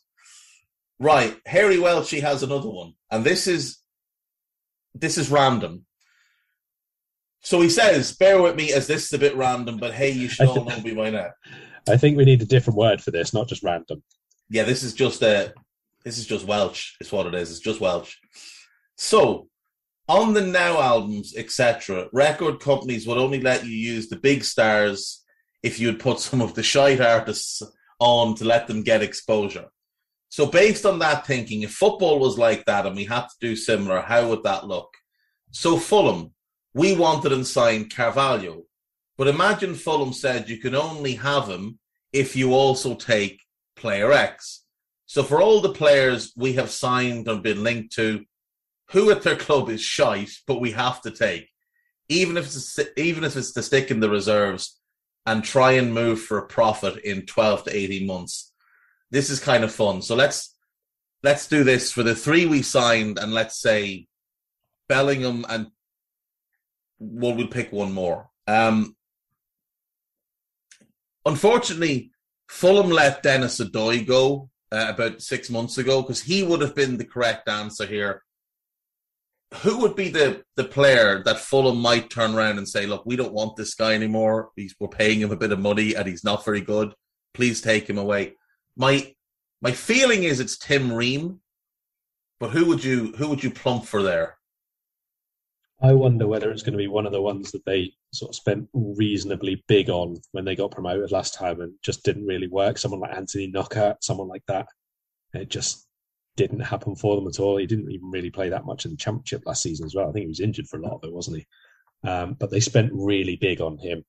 Right, 1.00 1.36
Harry 1.46 1.80
Welch 1.80 2.12
has 2.12 2.44
another 2.44 2.70
one, 2.70 2.94
and 3.10 3.24
this 3.24 3.48
is 3.48 3.78
this 4.94 5.18
is 5.18 5.30
random. 5.30 5.84
So 7.40 7.60
he 7.60 7.68
says, 7.68 8.12
"Bear 8.12 8.40
with 8.40 8.56
me, 8.56 8.72
as 8.72 8.86
this 8.86 9.06
is 9.06 9.12
a 9.12 9.18
bit 9.18 9.36
random, 9.36 9.78
but 9.78 9.94
hey, 9.94 10.10
you 10.10 10.28
should 10.28 10.48
all 10.48 10.64
know 10.64 10.80
me 10.80 10.94
by 10.94 11.10
now." 11.10 11.30
I 11.88 11.96
think 11.96 12.16
we 12.16 12.24
need 12.24 12.42
a 12.42 12.46
different 12.46 12.78
word 12.78 13.02
for 13.02 13.10
this, 13.10 13.34
not 13.34 13.48
just 13.48 13.64
random. 13.64 14.02
Yeah, 14.48 14.62
this 14.62 14.82
is 14.82 14.94
just 14.94 15.22
a 15.22 15.52
this 16.04 16.18
is 16.18 16.26
just 16.26 16.46
Welch. 16.46 16.96
It's 17.00 17.12
what 17.12 17.26
it 17.26 17.34
is. 17.34 17.50
It's 17.50 17.60
just 17.60 17.80
Welch. 17.80 18.20
So 18.96 19.48
on 20.08 20.34
the 20.34 20.42
Now 20.42 20.80
albums, 20.80 21.34
etc., 21.36 22.08
record 22.12 22.60
companies 22.60 23.06
would 23.06 23.18
only 23.18 23.40
let 23.40 23.64
you 23.64 23.72
use 23.72 24.08
the 24.08 24.16
big 24.16 24.44
stars 24.44 25.24
if 25.62 25.78
you 25.78 25.86
would 25.88 26.00
put 26.00 26.20
some 26.20 26.40
of 26.40 26.54
the 26.54 26.62
shite 26.62 27.00
artists 27.00 27.62
on 27.98 28.34
to 28.36 28.44
let 28.44 28.66
them 28.66 28.82
get 28.82 29.02
exposure. 29.02 29.66
So, 30.32 30.46
based 30.46 30.86
on 30.86 30.98
that 31.00 31.26
thinking, 31.26 31.60
if 31.60 31.72
football 31.72 32.18
was 32.18 32.38
like 32.38 32.64
that 32.64 32.86
and 32.86 32.96
we 32.96 33.04
had 33.04 33.24
to 33.24 33.36
do 33.38 33.54
similar, 33.54 34.00
how 34.00 34.30
would 34.30 34.44
that 34.44 34.66
look? 34.66 34.88
So, 35.50 35.76
Fulham, 35.76 36.32
we 36.72 36.96
wanted 36.96 37.32
and 37.32 37.46
signed 37.46 37.94
Carvalho, 37.94 38.62
but 39.18 39.28
imagine 39.28 39.74
Fulham 39.74 40.14
said 40.14 40.48
you 40.48 40.56
can 40.56 40.74
only 40.74 41.16
have 41.16 41.48
him 41.48 41.78
if 42.14 42.34
you 42.34 42.54
also 42.54 42.94
take 42.94 43.42
player 43.76 44.10
X. 44.10 44.64
So, 45.04 45.22
for 45.22 45.42
all 45.42 45.60
the 45.60 45.74
players 45.74 46.32
we 46.34 46.54
have 46.54 46.70
signed 46.70 47.28
and 47.28 47.42
been 47.42 47.62
linked 47.62 47.94
to, 47.96 48.24
who 48.92 49.10
at 49.10 49.20
their 49.20 49.36
club 49.36 49.68
is 49.68 49.82
shite, 49.82 50.32
but 50.46 50.62
we 50.62 50.70
have 50.70 51.02
to 51.02 51.10
take, 51.10 51.50
even 52.08 52.38
if 52.38 52.46
it's 52.46 52.78
even 52.96 53.24
if 53.24 53.36
it's 53.36 53.52
to 53.52 53.62
stick 53.62 53.90
in 53.90 54.00
the 54.00 54.08
reserves 54.08 54.80
and 55.26 55.44
try 55.44 55.72
and 55.72 55.92
move 55.92 56.22
for 56.22 56.38
a 56.38 56.46
profit 56.46 57.04
in 57.04 57.26
twelve 57.26 57.64
to 57.64 57.76
eighteen 57.76 58.06
months. 58.06 58.51
This 59.12 59.30
is 59.30 59.38
kind 59.38 59.62
of 59.62 59.72
fun. 59.72 60.02
So 60.02 60.16
let's 60.16 60.56
let's 61.22 61.46
do 61.46 61.62
this 61.62 61.92
for 61.92 62.02
the 62.02 62.16
three 62.16 62.46
we 62.46 62.62
signed, 62.62 63.18
and 63.18 63.32
let's 63.32 63.60
say 63.60 64.08
Bellingham 64.88 65.44
and 65.48 65.68
well, 66.98 67.34
we'll 67.34 67.48
pick 67.48 67.70
one 67.72 67.92
more. 67.92 68.30
Um, 68.46 68.96
unfortunately, 71.26 72.10
Fulham 72.48 72.90
let 72.90 73.22
Dennis 73.22 73.60
Odoi 73.60 74.06
go 74.06 74.50
uh, 74.72 74.86
about 74.88 75.20
six 75.20 75.50
months 75.50 75.78
ago 75.78 76.00
because 76.00 76.22
he 76.22 76.42
would 76.42 76.62
have 76.62 76.74
been 76.74 76.96
the 76.96 77.04
correct 77.04 77.48
answer 77.48 77.86
here 77.86 78.22
who 79.56 79.78
would 79.78 79.94
be 79.94 80.08
the 80.08 80.42
the 80.56 80.64
player 80.64 81.22
that 81.24 81.38
Fulham 81.38 81.78
might 81.78 82.08
turn 82.08 82.34
around 82.34 82.56
and 82.56 82.68
say, 82.68 82.86
"Look, 82.86 83.04
we 83.04 83.16
don't 83.16 83.34
want 83.34 83.56
this 83.56 83.74
guy 83.74 83.92
anymore. 83.92 84.50
He's, 84.56 84.74
we're 84.80 84.88
paying 84.88 85.20
him 85.20 85.30
a 85.30 85.36
bit 85.36 85.52
of 85.52 85.60
money, 85.60 85.94
and 85.94 86.08
he's 86.08 86.24
not 86.24 86.46
very 86.46 86.62
good. 86.62 86.94
Please 87.34 87.60
take 87.60 87.88
him 87.90 87.98
away." 87.98 88.36
My 88.76 89.14
my 89.60 89.72
feeling 89.72 90.24
is 90.24 90.40
it's 90.40 90.58
Tim 90.58 90.92
Ream, 90.92 91.40
but 92.40 92.50
who 92.50 92.66
would 92.66 92.82
you 92.82 93.12
who 93.12 93.28
would 93.28 93.42
you 93.42 93.50
plump 93.50 93.84
for 93.84 94.02
there? 94.02 94.38
I 95.82 95.92
wonder 95.94 96.28
whether 96.28 96.50
it's 96.50 96.62
going 96.62 96.74
to 96.74 96.78
be 96.78 96.86
one 96.86 97.06
of 97.06 97.12
the 97.12 97.20
ones 97.20 97.50
that 97.50 97.64
they 97.64 97.92
sort 98.12 98.30
of 98.30 98.36
spent 98.36 98.68
reasonably 98.72 99.64
big 99.66 99.90
on 99.90 100.16
when 100.30 100.44
they 100.44 100.54
got 100.54 100.70
promoted 100.70 101.10
last 101.10 101.34
time 101.34 101.60
and 101.60 101.72
just 101.82 102.04
didn't 102.04 102.26
really 102.26 102.46
work. 102.46 102.78
Someone 102.78 103.00
like 103.00 103.16
Anthony 103.16 103.50
Knockaert, 103.50 103.96
someone 104.04 104.28
like 104.28 104.44
that. 104.46 104.68
It 105.34 105.48
just 105.48 105.88
didn't 106.36 106.60
happen 106.60 106.94
for 106.94 107.16
them 107.16 107.26
at 107.26 107.40
all. 107.40 107.56
He 107.56 107.66
didn't 107.66 107.90
even 107.90 108.10
really 108.10 108.30
play 108.30 108.48
that 108.48 108.64
much 108.64 108.84
in 108.84 108.92
the 108.92 108.96
championship 108.96 109.42
last 109.44 109.62
season 109.62 109.84
as 109.84 109.94
well. 109.94 110.08
I 110.08 110.12
think 110.12 110.24
he 110.24 110.28
was 110.28 110.40
injured 110.40 110.68
for 110.68 110.78
a 110.78 110.82
lot 110.82 110.94
of 110.94 111.04
it, 111.04 111.12
wasn't 111.12 111.38
he? 111.38 112.08
Um, 112.08 112.34
but 112.38 112.50
they 112.50 112.60
spent 112.60 112.92
really 112.92 113.36
big 113.36 113.60
on 113.60 113.76
him. 113.78 114.04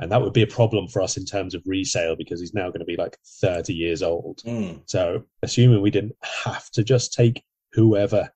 And 0.00 0.12
that 0.12 0.22
would 0.22 0.32
be 0.32 0.42
a 0.42 0.46
problem 0.46 0.86
for 0.86 1.02
us 1.02 1.16
in 1.16 1.24
terms 1.24 1.54
of 1.54 1.62
resale 1.66 2.14
because 2.16 2.40
he's 2.40 2.54
now 2.54 2.68
going 2.68 2.80
to 2.80 2.84
be 2.84 2.96
like 2.96 3.18
30 3.40 3.74
years 3.74 4.02
old. 4.02 4.40
Mm. 4.44 4.82
So, 4.86 5.24
assuming 5.42 5.82
we 5.82 5.90
didn't 5.90 6.14
have 6.44 6.70
to 6.72 6.84
just 6.84 7.12
take 7.12 7.42
whoever 7.72 8.30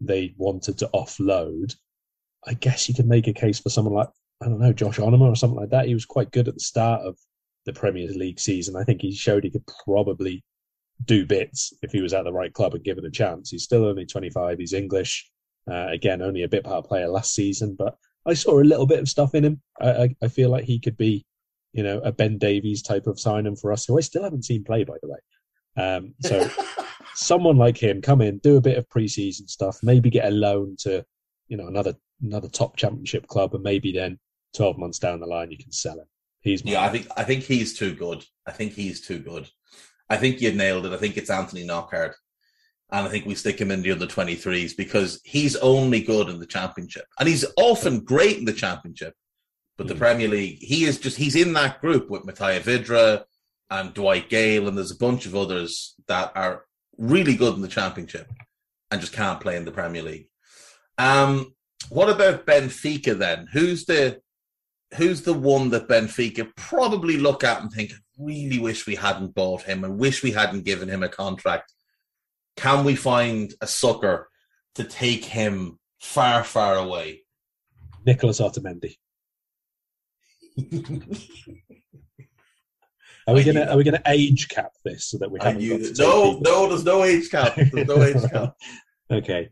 they 0.00 0.34
wanted 0.36 0.78
to 0.78 0.90
offload, 0.94 1.74
I 2.46 2.54
guess 2.54 2.88
you 2.88 2.94
could 2.94 3.08
make 3.08 3.26
a 3.26 3.32
case 3.32 3.58
for 3.58 3.68
someone 3.68 3.94
like, 3.94 4.10
I 4.40 4.46
don't 4.46 4.60
know, 4.60 4.72
Josh 4.72 4.98
Onomah 4.98 5.32
or 5.32 5.36
something 5.36 5.58
like 5.58 5.70
that. 5.70 5.86
He 5.86 5.94
was 5.94 6.06
quite 6.06 6.30
good 6.30 6.46
at 6.46 6.54
the 6.54 6.60
start 6.60 7.02
of 7.02 7.18
the 7.66 7.72
Premier 7.72 8.08
League 8.08 8.38
season. 8.38 8.76
I 8.76 8.84
think 8.84 9.02
he 9.02 9.12
showed 9.12 9.42
he 9.42 9.50
could 9.50 9.66
probably 9.84 10.44
do 11.04 11.26
bits 11.26 11.72
if 11.82 11.92
he 11.92 12.00
was 12.00 12.12
at 12.12 12.24
the 12.24 12.32
right 12.32 12.52
club 12.52 12.74
and 12.74 12.84
given 12.84 13.04
a 13.04 13.10
chance. 13.10 13.50
He's 13.50 13.64
still 13.64 13.84
only 13.84 14.06
25. 14.06 14.58
He's 14.58 14.72
English. 14.72 15.30
Uh, 15.70 15.88
again, 15.88 16.22
only 16.22 16.44
a 16.44 16.48
bit 16.48 16.64
part 16.64 16.86
player 16.86 17.08
last 17.08 17.34
season, 17.34 17.76
but 17.78 17.96
I 18.28 18.34
saw 18.34 18.60
a 18.60 18.62
little 18.62 18.86
bit 18.86 19.00
of 19.00 19.08
stuff 19.08 19.34
in 19.34 19.44
him. 19.44 19.62
I, 19.80 19.90
I, 19.90 20.16
I, 20.22 20.28
feel 20.28 20.50
like 20.50 20.64
he 20.64 20.78
could 20.78 20.96
be, 20.96 21.24
you 21.72 21.82
know, 21.82 21.98
a 22.00 22.12
Ben 22.12 22.38
Davies 22.38 22.82
type 22.82 23.06
of 23.06 23.18
signing 23.18 23.56
for 23.56 23.72
us, 23.72 23.84
who 23.86 23.98
I 23.98 24.02
still 24.02 24.22
haven't 24.22 24.44
seen 24.44 24.64
play, 24.64 24.84
by 24.84 24.96
the 25.02 25.08
way. 25.08 25.18
Um, 25.82 26.14
so 26.20 26.48
someone 27.14 27.56
like 27.56 27.78
him 27.78 28.02
come 28.02 28.20
in, 28.20 28.38
do 28.38 28.56
a 28.56 28.60
bit 28.60 28.78
of 28.78 28.88
preseason 28.88 29.48
stuff, 29.48 29.78
maybe 29.82 30.10
get 30.10 30.26
a 30.26 30.30
loan 30.30 30.76
to, 30.80 31.04
you 31.48 31.56
know, 31.56 31.66
another 31.66 31.94
another 32.20 32.48
top 32.48 32.76
championship 32.76 33.26
club, 33.28 33.54
and 33.54 33.62
maybe 33.62 33.92
then 33.92 34.18
12 34.54 34.76
months 34.78 34.98
down 34.98 35.20
the 35.20 35.26
line 35.26 35.50
you 35.50 35.58
can 35.58 35.72
sell 35.72 35.98
him. 35.98 36.06
He's 36.40 36.64
yeah, 36.64 36.82
I 36.82 36.88
think 36.88 37.08
I 37.16 37.24
think 37.24 37.44
he's 37.44 37.76
too 37.76 37.94
good. 37.94 38.24
I 38.46 38.52
think 38.52 38.72
he's 38.72 39.00
too 39.00 39.18
good. 39.18 39.48
I 40.10 40.16
think 40.16 40.40
you've 40.40 40.54
nailed 40.54 40.86
it. 40.86 40.92
I 40.92 40.96
think 40.96 41.16
it's 41.16 41.30
Anthony 41.30 41.64
Knockaert. 41.64 42.14
And 42.90 43.06
I 43.06 43.10
think 43.10 43.26
we 43.26 43.34
stick 43.34 43.60
him 43.60 43.70
in 43.70 43.82
the 43.82 43.92
under 43.92 44.06
23s 44.06 44.76
because 44.76 45.20
he's 45.24 45.56
only 45.56 46.00
good 46.00 46.28
in 46.28 46.38
the 46.38 46.46
championship. 46.46 47.04
And 47.18 47.28
he's 47.28 47.44
often 47.56 48.00
great 48.00 48.38
in 48.38 48.44
the 48.44 48.52
championship. 48.52 49.14
But 49.76 49.84
mm. 49.84 49.88
the 49.88 49.94
hmm. 49.94 50.00
Premier 50.00 50.28
League, 50.28 50.58
he 50.60 50.84
is 50.84 50.98
just, 50.98 51.18
he's 51.18 51.36
in 51.36 51.52
that 51.52 51.80
group 51.80 52.08
with 52.08 52.22
Matija 52.22 52.60
Vydra 52.60 53.24
and 53.70 53.92
Dwight 53.92 54.30
Gayle. 54.30 54.68
And 54.68 54.76
there's 54.76 54.90
a 54.90 54.96
bunch 54.96 55.26
of 55.26 55.36
others 55.36 55.94
that 56.08 56.32
are 56.34 56.64
really 56.96 57.34
good 57.34 57.54
in 57.54 57.60
the 57.60 57.68
championship 57.68 58.30
and 58.90 59.00
just 59.00 59.12
can't 59.12 59.40
play 59.40 59.56
in 59.56 59.66
the 59.66 59.70
Premier 59.70 60.02
League. 60.02 60.28
Um, 60.96 61.54
what 61.90 62.08
about 62.08 62.46
Benfica 62.46 63.16
then? 63.16 63.48
Who's 63.52 63.84
the 63.84 64.20
who's 64.96 65.22
the 65.22 65.34
one 65.34 65.70
that 65.70 65.88
Benfica 65.88 66.50
probably 66.56 67.18
look 67.18 67.44
at 67.44 67.60
and 67.60 67.70
think, 67.70 67.92
really 68.18 68.58
wish 68.58 68.86
we 68.86 68.96
hadn't 68.96 69.34
bought 69.34 69.62
him 69.62 69.84
and 69.84 69.98
wish 69.98 70.22
we 70.22 70.32
hadn't 70.32 70.64
given 70.64 70.88
him 70.88 71.02
a 71.02 71.08
contract. 71.08 71.72
Can 72.58 72.84
we 72.84 72.96
find 72.96 73.54
a 73.60 73.66
sucker 73.66 74.28
to 74.74 74.84
take 74.84 75.24
him 75.24 75.78
far, 76.00 76.42
far 76.42 76.76
away? 76.76 77.22
Nicholas 78.04 78.40
Otamendi. 78.40 78.96
Are 83.28 83.34
we 83.34 83.44
gonna 83.44 83.66
are 83.66 83.76
we 83.76 83.84
gonna 83.84 84.02
age 84.06 84.48
cap 84.48 84.72
this 84.84 85.04
so 85.04 85.18
that 85.18 85.30
we 85.30 85.38
haven't 85.40 85.60
you, 85.60 85.92
no 85.98 86.38
no 86.42 86.66
there's 86.66 86.84
no 86.84 87.04
age 87.04 87.30
cap 87.30 87.54
there's 87.54 87.86
no 87.86 88.02
age 88.02 88.30
cap 88.32 88.56
okay 89.10 89.50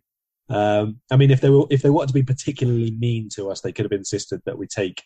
um, 0.49 0.99
I 1.13 1.17
mean 1.17 1.31
if 1.31 1.43
they 1.43 1.51
were 1.51 1.67
if 1.71 1.83
they 1.83 1.91
wanted 1.91 2.09
to 2.09 2.15
be 2.15 2.23
particularly 2.23 2.93
mean 2.93 3.29
to 3.35 3.51
us 3.51 3.61
they 3.61 3.73
could 3.73 3.85
have 3.85 3.93
insisted 3.93 4.41
that 4.47 4.57
we 4.57 4.67
take 4.67 5.03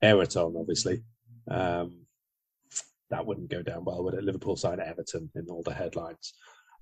Everton 0.00 0.54
obviously 0.56 1.04
um, 1.50 2.04
that 3.10 3.26
wouldn't 3.26 3.50
go 3.50 3.62
down 3.62 3.84
well, 3.84 4.02
would 4.02 4.14
it? 4.14 4.24
Liverpool 4.24 4.56
sign 4.56 4.80
Everton 4.80 5.30
in 5.34 5.46
all 5.48 5.62
the 5.62 5.72
headlines. 5.72 6.34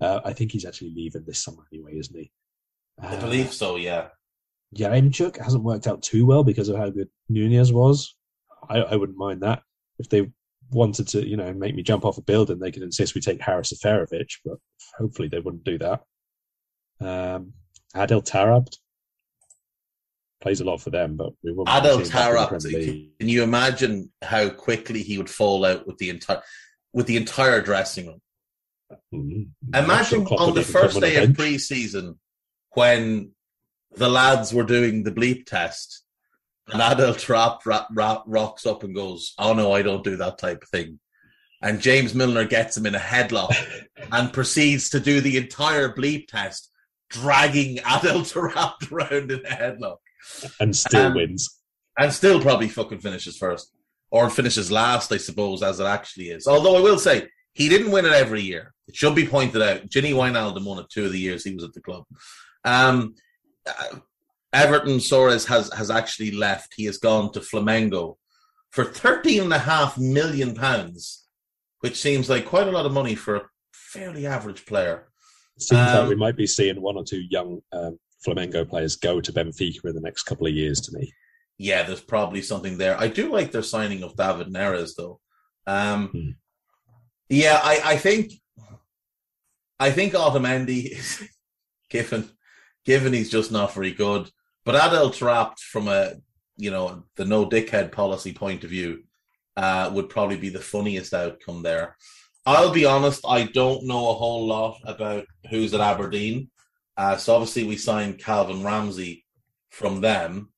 Uh, 0.03 0.21
I 0.25 0.33
think 0.33 0.51
he's 0.51 0.65
actually 0.65 0.93
leaving 0.95 1.25
this 1.25 1.43
summer 1.43 1.65
anyway, 1.73 1.97
isn't 1.99 2.17
he? 2.17 2.33
I 3.01 3.17
believe 3.17 3.53
so, 3.53 3.77
yeah. 3.77 4.09
Yaremchuk 4.77 5.43
hasn't 5.43 5.63
worked 5.63 5.87
out 5.87 6.03
too 6.03 6.27
well 6.27 6.43
because 6.43 6.69
of 6.69 6.77
how 6.77 6.91
good 6.91 7.09
Nunez 7.29 7.73
was. 7.73 8.17
I, 8.69 8.79
I, 8.79 8.97
wouldn't 8.97 9.19
mind 9.19 9.43
that. 9.43 9.63
If 9.99 10.09
they 10.09 10.31
wanted 10.71 11.09
to, 11.09 11.27
you 11.27 11.37
know, 11.37 11.53
make 11.53 11.75
me 11.75 11.83
jump 11.83 12.05
off 12.05 12.19
a 12.19 12.23
building, 12.23 12.59
they 12.59 12.73
could 12.73 12.83
insist 12.83 13.15
we 13.15 13.21
take 13.21 13.41
Harris 13.41 13.73
Seferovic, 13.73 14.39
but 14.45 14.59
hopefully 14.99 15.29
they 15.29 15.41
wouldn't 15.41 15.65
do 15.65 15.79
that. 15.79 16.01
Um, 17.01 17.53
Adel 17.95 18.23
Taarabt, 18.23 18.75
plays 20.43 20.61
a 20.61 20.65
lot 20.65 20.81
for 20.81 20.91
them, 20.91 21.17
but 21.17 21.33
we 21.43 21.53
won't. 21.53 21.69
Adel 21.69 22.01
Taarabt, 22.01 22.69
can 23.19 23.29
you 23.29 23.43
imagine 23.43 24.11
how 24.21 24.51
quickly 24.51 25.03
he 25.03 25.17
would 25.17 25.31
fall 25.31 25.65
out 25.65 25.87
with 25.87 25.97
the 25.99 26.11
entire 26.11 26.43
with 26.93 27.07
the 27.07 27.17
entire 27.17 27.63
dressing 27.63 28.09
room? 28.09 28.21
Mm-hmm. 29.13 29.75
Imagine 29.75 30.27
on 30.27 30.55
the 30.55 30.63
first 30.63 31.01
day 31.01 31.23
of 31.23 31.35
pre-season 31.35 32.19
when 32.73 33.33
the 33.95 34.09
lads 34.09 34.53
were 34.53 34.65
doing 34.65 35.03
the 35.03 35.13
bleep 35.13 35.47
test, 35.47 36.05
and 36.69 36.81
Adel 36.81 37.15
Taarabt 37.15 38.23
rocks 38.27 38.67
up 38.67 38.85
and 38.85 38.95
goes, 38.95 39.35
"Oh 39.39 39.55
no, 39.55 39.73
I 39.73 39.83
don't 39.83 40.05
do 40.05 40.17
that 40.17 40.39
type 40.39 40.63
of 40.63 40.69
thing." 40.69 40.99
And 41.61 41.81
James 41.81 42.15
Milner 42.15 42.45
gets 42.45 42.77
him 42.77 42.87
in 42.87 42.95
a 42.95 43.01
headlock 43.01 43.55
and 44.13 44.33
proceeds 44.33 44.91
to 44.91 45.01
do 45.01 45.21
the 45.21 45.37
entire 45.37 45.93
bleep 45.93 46.27
test, 46.27 46.71
dragging 47.09 47.79
Adel 47.81 48.23
Taarabt 48.23 48.91
around 48.93 49.31
in 49.31 49.47
a 49.47 49.51
headlock 49.51 49.99
and 50.61 50.75
still 50.75 51.07
um, 51.07 51.15
wins. 51.15 51.59
And 51.99 52.13
still 52.13 52.41
probably 52.41 52.69
fucking 52.69 53.01
finishes 53.01 53.37
first. 53.37 53.73
Or 54.11 54.29
finishes 54.29 54.71
last, 54.71 55.13
I 55.13 55.17
suppose, 55.17 55.63
as 55.63 55.81
it 55.81 55.85
actually 55.85 56.31
is. 56.31 56.47
Although 56.47 56.77
I 56.77 56.81
will 56.81 56.99
say, 56.99 57.29
he 57.55 57.69
didn't 57.69 57.91
win 57.93 58.07
it 58.07 58.13
every 58.13 58.43
year. 58.43 58.73
It 58.89 58.97
should 58.97 59.15
be 59.15 59.27
pointed 59.27 59.63
out. 59.63 59.89
Gini 59.89 60.13
Wijnaldum 60.13 60.65
won 60.65 60.79
it 60.79 60.87
two 60.91 61.05
of 61.07 61.13
the 61.13 61.19
years 61.19 61.45
he 61.45 61.55
was 61.55 61.65
at 61.65 61.73
the 61.73 61.81
club. 61.81 62.05
Um, 62.65 63.15
uh, 63.67 63.97
Everton 64.53 64.99
Soares 64.99 65.47
has 65.47 65.73
has 65.73 65.91
actually 65.91 66.31
left. 66.33 66.75
He 66.77 66.85
has 66.85 66.99
gone 66.99 67.33
to 67.33 67.41
Flamengo. 67.41 68.17
for 68.71 68.85
thirteen 68.85 69.43
and 69.45 69.53
a 69.53 69.59
half 69.59 69.99
million 69.99 70.55
pounds, 70.55 71.27
which 71.81 71.97
seems 72.01 72.29
like 72.31 72.47
quite 72.47 72.69
a 72.69 72.71
lot 72.71 72.87
of 72.87 72.93
money 72.93 73.15
for 73.15 73.37
a 73.37 73.43
fairly 73.73 74.27
average 74.27 74.65
player. 74.67 75.09
Seems 75.59 75.81
Um, 75.91 75.99
like 76.01 76.09
we 76.09 76.17
might 76.17 76.37
be 76.37 76.47
seeing 76.47 76.81
one 76.81 76.97
or 76.97 77.05
two 77.05 77.23
young 77.31 77.61
um, 77.73 77.99
Flamengo 78.27 78.69
players 78.69 78.97
go 78.97 79.21
to 79.21 79.33
Benfica 79.33 79.85
in 79.85 79.95
the 79.95 80.01
next 80.01 80.23
couple 80.25 80.47
of 80.47 80.55
years. 80.55 80.81
To 80.83 80.93
me, 80.97 81.13
Yeah, 81.59 81.83
there's 81.83 82.01
probably 82.01 82.41
something 82.43 82.79
there. 82.79 82.99
I 82.99 83.09
do 83.09 83.31
like 83.31 83.53
their 83.53 83.63
signing 83.63 84.03
of 84.03 84.17
David 84.17 84.49
Neres, 84.49 84.93
though. 84.97 85.21
Um, 85.67 86.09
Hmm. 86.09 86.31
Yeah, 87.33 87.59
I, 87.65 87.81
I 87.83 87.97
think, 87.97 88.35
I 89.81 89.91
think 89.91 90.13
Otamendi 90.13 90.93
is 90.93 91.27
given, 91.89 92.29
given 92.85 93.15
he's 93.15 93.31
just 93.31 93.51
not 93.51 93.73
very 93.73 93.93
good. 93.93 94.29
But 94.67 94.75
Adel 94.75 95.09
Taarabt, 95.09 95.59
from 95.59 95.89
a 95.89 96.13
you 96.59 96.71
know 96.71 97.05
the 97.17 97.25
no 97.25 97.49
dickhead 97.49 97.91
policy 97.91 98.35
point 98.35 98.65
of 98.65 98.71
view, 98.71 99.05
uh, 99.57 99.91
would 99.95 100.11
probably 100.11 100.37
be 100.37 100.51
the 100.51 100.61
funniest 100.61 101.15
outcome 101.15 101.63
there. 101.63 101.97
I'll 102.45 102.71
be 102.71 102.85
honest, 102.85 103.25
I 103.27 103.45
don't 103.45 103.87
know 103.87 104.11
a 104.11 104.15
whole 104.15 104.47
lot 104.47 104.79
about 104.85 105.25
who's 105.49 105.73
at 105.73 105.81
Aberdeen. 105.81 106.51
Uh, 106.99 107.17
so 107.17 107.35
obviously 107.35 107.65
we 107.65 107.79
signed 107.79 108.19
Calvin 108.19 108.63
Ramsey 108.63 109.25
from 109.71 110.03
them. 110.03 110.51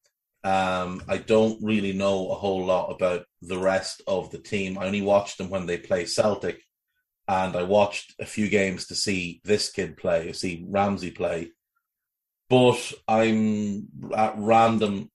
Um, 0.42 1.04
I 1.06 1.18
don't 1.18 1.62
really 1.62 1.92
know 1.92 2.32
a 2.32 2.34
whole 2.34 2.64
lot 2.64 2.88
about 2.90 3.26
the 3.46 3.58
rest 3.58 4.02
of 4.06 4.30
the 4.30 4.38
team. 4.38 4.78
I 4.78 4.86
only 4.86 5.02
watched 5.02 5.38
them 5.38 5.50
when 5.50 5.66
they 5.66 5.78
play 5.78 6.06
Celtic, 6.06 6.62
and 7.28 7.56
I 7.56 7.62
watched 7.62 8.14
a 8.20 8.26
few 8.26 8.48
games 8.48 8.86
to 8.86 8.94
see 8.94 9.40
this 9.44 9.70
kid 9.70 9.96
play, 9.96 10.32
see 10.32 10.64
Ramsey 10.68 11.10
play. 11.10 11.52
But 12.48 12.92
I'm 13.08 13.88
at 14.16 14.34
random. 14.36 15.10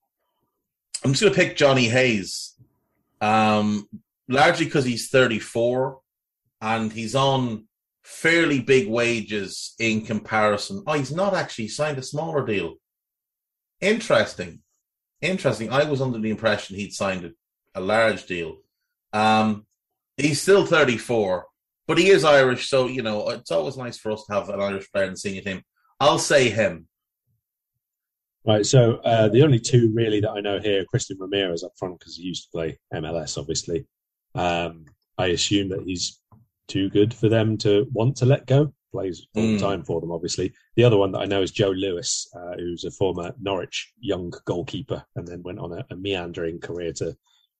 I'm 1.03 1.11
just 1.11 1.21
going 1.21 1.33
to 1.33 1.39
pick 1.39 1.55
Johnny 1.55 1.87
Hayes, 1.87 2.55
um, 3.21 3.87
largely 4.27 4.65
because 4.65 4.85
he's 4.85 5.09
34 5.09 5.99
and 6.61 6.91
he's 6.91 7.15
on 7.15 7.65
fairly 8.03 8.59
big 8.59 8.89
wages 8.89 9.75
in 9.79 10.01
comparison. 10.05 10.83
Oh, 10.87 10.93
he's 10.93 11.11
not 11.11 11.33
actually 11.33 11.67
signed 11.67 11.97
a 11.97 12.03
smaller 12.03 12.45
deal. 12.45 12.75
Interesting. 13.81 14.61
Interesting. 15.21 15.71
I 15.71 15.83
was 15.83 16.01
under 16.01 16.19
the 16.19 16.31
impression 16.31 16.75
he'd 16.75 16.93
signed 16.93 17.25
a, 17.25 17.31
a 17.75 17.81
large 17.81 18.25
deal. 18.25 18.57
Um, 19.13 19.65
he's 20.17 20.41
still 20.41 20.65
34, 20.65 21.45
but 21.87 21.97
he 21.97 22.09
is 22.09 22.23
Irish, 22.23 22.69
so 22.69 22.87
you 22.87 23.01
know 23.01 23.29
it's 23.29 23.51
always 23.51 23.77
nice 23.77 23.97
for 23.97 24.11
us 24.11 24.23
to 24.25 24.33
have 24.33 24.49
an 24.49 24.61
Irish 24.61 24.91
player 24.91 25.05
in 25.05 25.11
the 25.11 25.17
senior 25.17 25.41
team. 25.41 25.61
I'll 25.99 26.19
say 26.19 26.49
him. 26.49 26.87
right? 28.45 28.65
So 28.65 28.95
uh, 29.03 29.27
the 29.29 29.43
only 29.43 29.59
two 29.59 29.91
really 29.93 30.19
that 30.21 30.31
I 30.31 30.39
know 30.41 30.59
here, 30.59 30.85
Christian 30.85 31.17
Ramirez 31.19 31.63
up 31.63 31.73
front 31.77 31.99
because 31.99 32.15
he 32.15 32.23
used 32.23 32.43
to 32.45 32.49
play 32.51 32.77
MLS, 32.93 33.37
obviously. 33.37 33.85
Um, 34.35 34.85
I 35.17 35.27
assume 35.27 35.69
that 35.69 35.83
he's 35.83 36.19
too 36.67 36.89
good 36.89 37.13
for 37.13 37.29
them 37.29 37.57
to 37.59 37.87
want 37.91 38.15
to 38.17 38.25
let 38.25 38.45
go. 38.45 38.73
Plays 38.91 39.27
all 39.35 39.43
Mm. 39.43 39.59
the 39.59 39.65
time 39.65 39.83
for 39.83 40.01
them, 40.01 40.11
obviously. 40.11 40.51
The 40.75 40.83
other 40.83 40.97
one 40.97 41.11
that 41.11 41.19
I 41.19 41.25
know 41.25 41.41
is 41.43 41.51
Joe 41.51 41.69
Lewis, 41.69 42.27
uh, 42.35 42.55
who's 42.57 42.85
a 42.85 42.91
former 42.91 43.33
Norwich 43.39 43.91
young 43.99 44.33
goalkeeper, 44.45 45.03
and 45.15 45.27
then 45.27 45.43
went 45.43 45.59
on 45.59 45.73
a, 45.73 45.85
a 45.91 45.95
meandering 45.95 46.59
career 46.59 46.93
to 46.93 47.15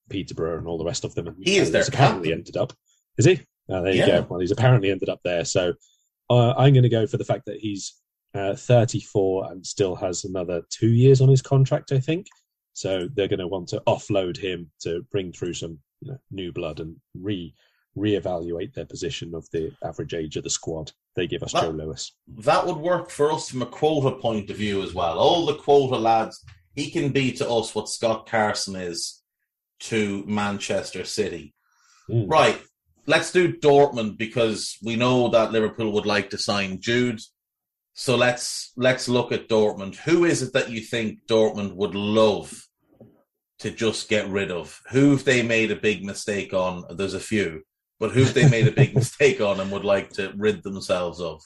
Peterborough 0.10 0.58
and 0.58 0.68
all 0.68 0.78
the 0.78 0.86
rest 0.86 1.04
of 1.06 1.16
them. 1.16 1.28
And 1.28 1.38
He 1.42 1.58
is 1.58 1.74
he's 1.74 1.88
apparently 1.88 2.32
ended 2.34 2.58
up. 2.58 2.74
Is 3.18 3.26
he? 3.26 3.42
Oh, 3.70 3.84
there 3.84 3.94
you 3.94 4.00
Yeah. 4.00 4.22
go. 4.22 4.28
Well, 4.30 4.40
he's 4.40 4.52
apparently 4.52 4.90
ended 4.92 5.10
up 5.10 5.20
there. 5.24 5.46
So 5.46 5.74
uh, 6.30 6.52
I'm 6.58 6.74
going 6.74 6.84
to 6.84 6.90
go 6.90 7.06
for 7.08 7.18
the 7.18 7.26
fact 7.26 7.46
that 7.46 7.60
he's 7.60 7.94
uh, 8.36 8.56
34 8.56 9.52
and 9.52 9.66
still 9.66 9.96
has 9.96 10.26
another 10.26 10.62
two 10.70 10.90
years 10.90 11.22
on 11.22 11.30
his 11.30 11.42
contract, 11.42 11.92
I 11.92 12.00
think. 12.00 12.28
So 12.74 13.08
they're 13.14 13.28
going 13.28 13.40
to 13.40 13.48
want 13.48 13.68
to 13.70 13.82
offload 13.88 14.38
him 14.38 14.72
to 14.82 15.04
bring 15.12 15.32
through 15.34 15.54
some 15.54 15.80
you 16.02 16.12
know, 16.12 16.18
new 16.32 16.52
blood 16.52 16.80
and 16.80 16.96
re 17.16 17.54
reevaluate 17.98 18.74
their 18.74 18.86
position 18.86 19.34
of 19.36 19.50
the 19.52 19.72
average 19.84 20.14
age 20.14 20.38
of 20.38 20.44
the 20.44 20.50
squad. 20.50 20.92
They 21.16 21.28
give 21.28 21.44
us 21.44 21.54
Well- 21.54 21.64
Joe 21.64 21.70
Lewis. 21.78 22.14
That 22.28 22.66
would 22.66 22.78
work 22.78 23.10
for 23.10 23.32
us 23.32 23.50
from 23.50 23.62
a 23.62 23.66
quota 23.66 24.16
point 24.16 24.50
of 24.50 24.58
view 24.58 24.82
as 24.84 24.94
well. 24.94 25.18
All 25.20 25.46
the 25.46 25.56
quota 25.56 25.98
lads, 25.98 26.44
he 26.76 26.90
can 26.92 27.12
be 27.12 27.32
to 27.34 27.50
us 27.50 27.76
what 27.76 27.90
Scott 27.90 28.28
Carson 28.28 28.76
is 28.76 29.19
to 29.80 30.24
Manchester 30.28 31.06
City. 31.06 31.54
Mm. 32.10 32.30
Right. 32.30 32.62
Let's 33.06 33.32
do 33.32 33.54
Dortmund 33.54 34.18
because 34.18 34.78
we 34.84 34.96
know 34.96 35.30
that 35.30 35.52
Liverpool 35.52 35.92
would 35.94 36.06
like 36.06 36.30
to 36.32 36.38
sign 36.38 36.80
Jude. 36.80 37.20
So 37.94 38.16
let's 38.16 38.72
let's 38.78 39.10
look 39.10 39.32
at 39.32 39.50
Dortmund. 39.50 39.96
Who 39.96 40.26
is 40.26 40.42
it 40.42 40.54
that 40.54 40.70
you 40.70 40.82
think 40.82 41.26
Dortmund 41.28 41.76
would 41.76 41.96
love 41.96 42.54
to 43.60 43.72
just 43.72 44.10
get 44.10 44.30
rid 44.30 44.52
of? 44.52 44.80
Who've 44.92 45.24
they 45.24 45.42
made 45.44 45.72
a 45.72 45.76
big 45.76 46.06
mistake 46.06 46.54
on? 46.54 46.86
There's 46.92 47.16
a 47.16 47.20
few, 47.20 47.64
but 48.00 48.12
who've 48.12 48.34
they 48.34 48.48
made 48.48 48.68
a 48.68 48.72
big 48.72 48.96
mistake 49.02 49.42
on 49.42 49.60
and 49.60 49.72
would 49.72 49.84
like 49.84 50.12
to 50.12 50.32
rid 50.38 50.64
themselves 50.64 51.20
of? 51.20 51.42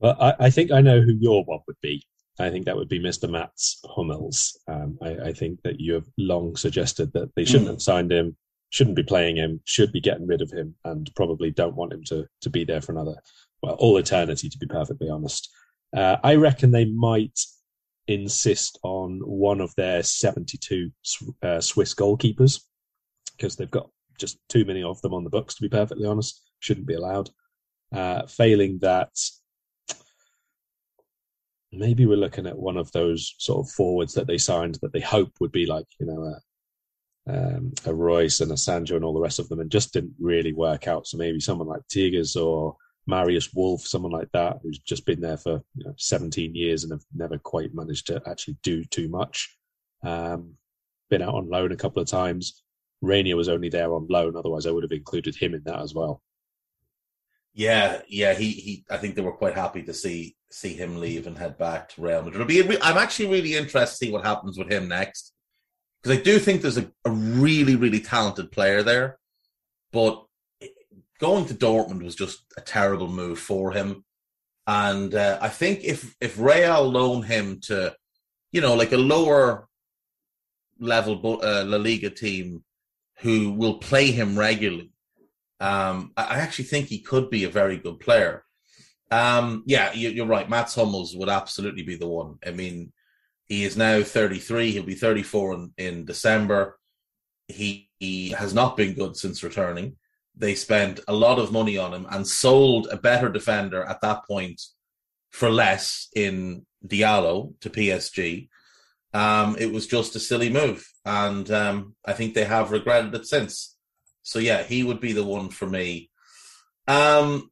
Well, 0.00 0.16
I, 0.20 0.34
I 0.38 0.50
think 0.50 0.70
I 0.70 0.80
know 0.80 1.00
who 1.00 1.14
your 1.18 1.44
one 1.44 1.60
would 1.66 1.80
be. 1.80 2.04
I 2.38 2.50
think 2.50 2.66
that 2.66 2.76
would 2.76 2.88
be 2.88 2.98
Mr. 3.00 3.30
Mats 3.30 3.80
Hummels. 3.86 4.58
Um, 4.66 4.98
I, 5.00 5.10
I 5.28 5.32
think 5.32 5.62
that 5.62 5.78
you 5.80 5.94
have 5.94 6.06
long 6.18 6.56
suggested 6.56 7.12
that 7.12 7.30
they 7.36 7.44
shouldn't 7.44 7.68
Mm. 7.68 7.72
have 7.74 7.82
signed 7.82 8.10
him, 8.12 8.36
shouldn't 8.70 8.96
be 8.96 9.04
playing 9.04 9.36
him, 9.36 9.60
should 9.64 9.92
be 9.92 10.00
getting 10.00 10.26
rid 10.26 10.42
of 10.42 10.50
him, 10.50 10.74
and 10.84 11.08
probably 11.14 11.50
don't 11.52 11.76
want 11.76 11.92
him 11.92 12.02
to 12.04 12.26
to 12.40 12.50
be 12.50 12.64
there 12.64 12.80
for 12.80 12.92
another, 12.92 13.14
well, 13.62 13.74
all 13.74 13.96
eternity, 13.98 14.48
to 14.48 14.58
be 14.58 14.66
perfectly 14.66 15.08
honest. 15.08 15.48
Uh, 15.96 16.16
I 16.24 16.34
reckon 16.34 16.72
they 16.72 16.86
might 16.86 17.38
insist 18.08 18.78
on 18.82 19.20
one 19.20 19.60
of 19.60 19.72
their 19.76 20.02
72 20.02 20.90
uh, 21.42 21.60
Swiss 21.60 21.94
goalkeepers 21.94 22.62
because 23.36 23.56
they've 23.56 23.70
got 23.70 23.88
just 24.18 24.38
too 24.48 24.64
many 24.64 24.82
of 24.82 25.00
them 25.02 25.14
on 25.14 25.24
the 25.24 25.30
books, 25.30 25.54
to 25.54 25.62
be 25.62 25.68
perfectly 25.68 26.06
honest. 26.06 26.42
Shouldn't 26.58 26.86
be 26.86 26.94
allowed. 26.94 27.30
Uh, 27.92 28.26
failing 28.26 28.78
that, 28.80 29.10
maybe 31.76 32.06
we're 32.06 32.16
looking 32.16 32.46
at 32.46 32.58
one 32.58 32.76
of 32.76 32.90
those 32.92 33.34
sort 33.38 33.66
of 33.66 33.72
forwards 33.72 34.14
that 34.14 34.26
they 34.26 34.38
signed 34.38 34.78
that 34.82 34.92
they 34.92 35.00
hope 35.00 35.32
would 35.40 35.52
be 35.52 35.66
like 35.66 35.86
you 35.98 36.06
know 36.06 36.22
a 36.22 36.40
um, 37.26 37.72
a 37.86 37.94
Reus 37.94 38.40
and 38.40 38.52
a 38.52 38.56
Sancho 38.56 38.96
and 38.96 39.04
all 39.04 39.14
the 39.14 39.20
rest 39.20 39.38
of 39.38 39.48
them, 39.48 39.60
and 39.60 39.70
just 39.70 39.92
didn't 39.92 40.14
really 40.20 40.52
work 40.52 40.86
out. 40.86 41.06
So 41.06 41.16
maybe 41.16 41.40
someone 41.40 41.68
like 41.68 41.82
Tigges 41.88 42.36
or 42.36 42.76
Marius 43.06 43.52
Wolf, 43.54 43.86
someone 43.86 44.12
like 44.12 44.30
that, 44.32 44.58
who's 44.62 44.78
just 44.78 45.06
been 45.06 45.20
there 45.20 45.36
for 45.36 45.62
you 45.74 45.84
know, 45.84 45.94
17 45.96 46.54
years 46.54 46.84
and 46.84 46.92
have 46.92 47.04
never 47.14 47.38
quite 47.38 47.74
managed 47.74 48.06
to 48.08 48.22
actually 48.26 48.56
do 48.62 48.84
too 48.84 49.08
much. 49.08 49.56
Um, 50.02 50.54
been 51.10 51.22
out 51.22 51.34
on 51.34 51.48
loan 51.48 51.72
a 51.72 51.76
couple 51.76 52.02
of 52.02 52.08
times. 52.08 52.62
Reinier 53.02 53.36
was 53.36 53.48
only 53.48 53.68
there 53.68 53.94
on 53.94 54.06
loan, 54.08 54.36
otherwise 54.36 54.66
I 54.66 54.70
would 54.70 54.84
have 54.84 54.92
included 54.92 55.34
him 55.34 55.54
in 55.54 55.62
that 55.64 55.80
as 55.80 55.94
well. 55.94 56.22
Yeah, 57.52 58.02
yeah, 58.08 58.34
he, 58.34 58.50
he. 58.50 58.84
I 58.90 58.96
think 58.96 59.14
they 59.14 59.22
were 59.22 59.32
quite 59.32 59.54
happy 59.54 59.82
to 59.84 59.94
see 59.94 60.34
see 60.54 60.74
him 60.74 61.00
leave 61.00 61.26
and 61.26 61.36
head 61.36 61.58
back 61.58 61.88
to 61.88 62.00
Real 62.00 62.22
Madrid. 62.22 62.36
It'll 62.36 62.46
be, 62.46 62.62
re- 62.62 62.78
I'm 62.80 62.96
actually 62.96 63.28
really 63.28 63.56
interested 63.56 63.90
to 63.90 64.06
see 64.06 64.12
what 64.12 64.24
happens 64.24 64.56
with 64.56 64.70
him 64.70 64.86
next 64.86 65.32
because 66.00 66.18
I 66.18 66.22
do 66.22 66.38
think 66.38 66.62
there's 66.62 66.78
a, 66.78 66.90
a 67.04 67.10
really 67.10 67.76
really 67.76 68.00
talented 68.00 68.52
player 68.52 68.82
there, 68.82 69.18
but 69.92 70.24
going 71.18 71.46
to 71.46 71.54
Dortmund 71.54 72.04
was 72.04 72.14
just 72.14 72.44
a 72.56 72.60
terrible 72.60 73.08
move 73.08 73.38
for 73.38 73.72
him. 73.72 74.04
And 74.66 75.14
uh, 75.14 75.38
I 75.40 75.48
think 75.48 75.82
if 75.82 76.14
if 76.20 76.38
Real 76.38 76.88
loan 76.88 77.22
him 77.22 77.60
to, 77.62 77.96
you 78.52 78.60
know, 78.60 78.74
like 78.74 78.92
a 78.92 78.96
lower 78.96 79.68
level 80.78 81.40
uh, 81.42 81.64
La 81.64 81.78
Liga 81.78 82.10
team 82.10 82.62
who 83.18 83.52
will 83.52 83.78
play 83.78 84.10
him 84.10 84.38
regularly, 84.38 84.92
um, 85.60 86.12
I 86.16 86.24
I 86.24 86.36
actually 86.36 86.66
think 86.66 86.86
he 86.86 87.00
could 87.00 87.28
be 87.28 87.44
a 87.44 87.50
very 87.60 87.76
good 87.76 87.98
player. 87.98 88.44
Um, 89.10 89.62
yeah, 89.66 89.92
you, 89.92 90.10
you're 90.10 90.26
right. 90.26 90.48
Mats 90.48 90.74
Hummels 90.74 91.14
would 91.16 91.28
absolutely 91.28 91.82
be 91.82 91.96
the 91.96 92.08
one. 92.08 92.38
I 92.44 92.50
mean, 92.50 92.92
he 93.46 93.64
is 93.64 93.76
now 93.76 94.02
33. 94.02 94.72
He'll 94.72 94.82
be 94.82 94.94
34 94.94 95.54
in, 95.54 95.72
in 95.76 96.04
December. 96.04 96.78
He, 97.48 97.90
he 97.98 98.30
has 98.30 98.54
not 98.54 98.76
been 98.76 98.94
good 98.94 99.16
since 99.16 99.42
returning. 99.42 99.96
They 100.36 100.54
spent 100.54 101.00
a 101.06 101.12
lot 101.12 101.38
of 101.38 101.52
money 101.52 101.78
on 101.78 101.92
him 101.94 102.06
and 102.10 102.26
sold 102.26 102.88
a 102.90 102.96
better 102.96 103.28
defender 103.28 103.84
at 103.84 104.00
that 104.00 104.26
point 104.26 104.60
for 105.30 105.50
less 105.50 106.08
in 106.14 106.66
Diallo 106.86 107.54
to 107.60 107.70
PSG. 107.70 108.48
Um, 109.12 109.56
it 109.58 109.72
was 109.72 109.86
just 109.86 110.16
a 110.16 110.20
silly 110.20 110.50
move, 110.50 110.84
and 111.04 111.48
um, 111.50 111.94
I 112.04 112.14
think 112.14 112.34
they 112.34 112.44
have 112.44 112.72
regretted 112.72 113.14
it 113.14 113.26
since. 113.26 113.76
So 114.22 114.40
yeah, 114.40 114.64
he 114.64 114.82
would 114.82 115.00
be 115.00 115.12
the 115.12 115.22
one 115.22 115.50
for 115.50 115.66
me. 115.66 116.10
Um, 116.88 117.50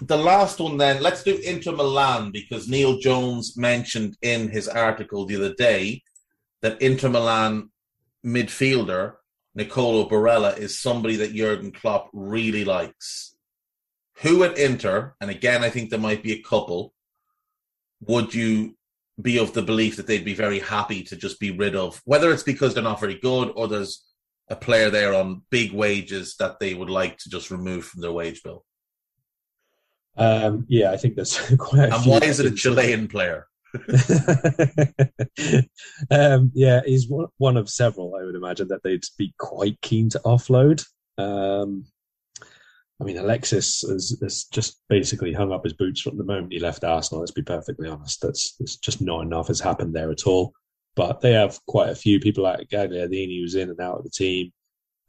the 0.00 0.16
last 0.16 0.58
one 0.58 0.76
then, 0.76 1.02
let's 1.02 1.22
do 1.22 1.36
Inter 1.36 1.72
Milan 1.72 2.30
because 2.30 2.68
Neil 2.68 2.98
Jones 2.98 3.56
mentioned 3.56 4.16
in 4.22 4.48
his 4.48 4.68
article 4.68 5.24
the 5.24 5.36
other 5.36 5.54
day 5.54 6.02
that 6.62 6.80
Inter 6.82 7.08
Milan 7.08 7.70
midfielder 8.24 9.14
Nicolo 9.54 10.08
Barella 10.08 10.56
is 10.58 10.78
somebody 10.78 11.16
that 11.16 11.34
Jurgen 11.34 11.70
Klopp 11.70 12.10
really 12.12 12.64
likes. 12.64 13.36
Who 14.22 14.42
at 14.44 14.58
Inter, 14.58 15.14
and 15.20 15.30
again 15.30 15.62
I 15.62 15.70
think 15.70 15.90
there 15.90 15.98
might 15.98 16.22
be 16.22 16.32
a 16.32 16.42
couple, 16.42 16.92
would 18.00 18.34
you 18.34 18.76
be 19.20 19.38
of 19.38 19.52
the 19.52 19.62
belief 19.62 19.96
that 19.96 20.08
they'd 20.08 20.24
be 20.24 20.34
very 20.34 20.58
happy 20.58 21.04
to 21.04 21.16
just 21.16 21.38
be 21.38 21.52
rid 21.52 21.76
of, 21.76 22.02
whether 22.04 22.32
it's 22.32 22.42
because 22.42 22.74
they're 22.74 22.82
not 22.82 23.00
very 23.00 23.18
good 23.18 23.52
or 23.54 23.68
there's 23.68 24.04
a 24.48 24.56
player 24.56 24.90
there 24.90 25.14
on 25.14 25.42
big 25.50 25.72
wages 25.72 26.34
that 26.38 26.58
they 26.58 26.74
would 26.74 26.90
like 26.90 27.16
to 27.18 27.30
just 27.30 27.50
remove 27.50 27.84
from 27.84 28.00
their 28.00 28.12
wage 28.12 28.42
bill? 28.42 28.64
Um, 30.16 30.66
yeah, 30.68 30.92
I 30.92 30.96
think 30.96 31.16
there's 31.16 31.38
quite. 31.58 31.92
and 31.92 32.06
why 32.06 32.18
is 32.18 32.40
it 32.40 32.46
a 32.46 32.50
Chilean 32.50 33.08
player? 33.08 33.46
um, 36.10 36.52
yeah, 36.54 36.80
he's 36.86 37.08
one 37.38 37.56
of 37.56 37.68
several. 37.68 38.14
I 38.14 38.24
would 38.24 38.36
imagine 38.36 38.68
that 38.68 38.82
they'd 38.84 39.02
be 39.18 39.34
quite 39.38 39.80
keen 39.80 40.08
to 40.10 40.20
offload. 40.20 40.84
Um, 41.18 41.84
I 43.00 43.04
mean, 43.04 43.18
Alexis 43.18 43.82
has, 43.82 44.16
has, 44.22 44.44
just 44.44 44.80
basically 44.88 45.32
hung 45.32 45.52
up 45.52 45.64
his 45.64 45.72
boots 45.72 46.00
from 46.00 46.16
the 46.16 46.24
moment 46.24 46.52
he 46.52 46.60
left 46.60 46.84
Arsenal. 46.84 47.20
Let's 47.20 47.32
be 47.32 47.42
perfectly 47.42 47.88
honest. 47.88 48.20
That's, 48.22 48.54
that's 48.56 48.76
just 48.76 49.02
not 49.02 49.22
enough 49.22 49.48
has 49.48 49.60
happened 49.60 49.94
there 49.94 50.12
at 50.12 50.26
all. 50.26 50.52
But 50.94 51.20
they 51.20 51.32
have 51.32 51.58
quite 51.66 51.90
a 51.90 51.96
few 51.96 52.20
people 52.20 52.44
like 52.44 52.68
Gagliardini 52.68 53.40
who's 53.40 53.56
in 53.56 53.70
and 53.70 53.80
out 53.80 53.98
of 53.98 54.04
the 54.04 54.10
team. 54.10 54.52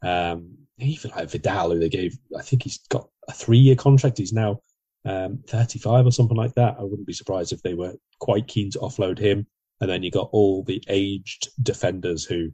Um, 0.02 0.56
even 0.78 1.12
like 1.12 1.30
Vidal, 1.30 1.70
who 1.70 1.78
they 1.78 1.88
gave, 1.88 2.18
I 2.36 2.42
think 2.42 2.64
he's 2.64 2.78
got 2.88 3.08
a 3.28 3.32
three-year 3.32 3.76
contract. 3.76 4.18
He's 4.18 4.32
now 4.32 4.60
um, 5.06 5.38
35 5.46 6.06
or 6.06 6.10
something 6.10 6.36
like 6.36 6.54
that. 6.54 6.76
I 6.78 6.82
wouldn't 6.82 7.06
be 7.06 7.12
surprised 7.12 7.52
if 7.52 7.62
they 7.62 7.74
were 7.74 7.94
quite 8.18 8.48
keen 8.48 8.70
to 8.72 8.80
offload 8.80 9.18
him. 9.18 9.46
And 9.80 9.88
then 9.88 10.02
you 10.02 10.10
got 10.10 10.30
all 10.32 10.64
the 10.64 10.82
aged 10.88 11.48
defenders 11.62 12.24
who 12.24 12.50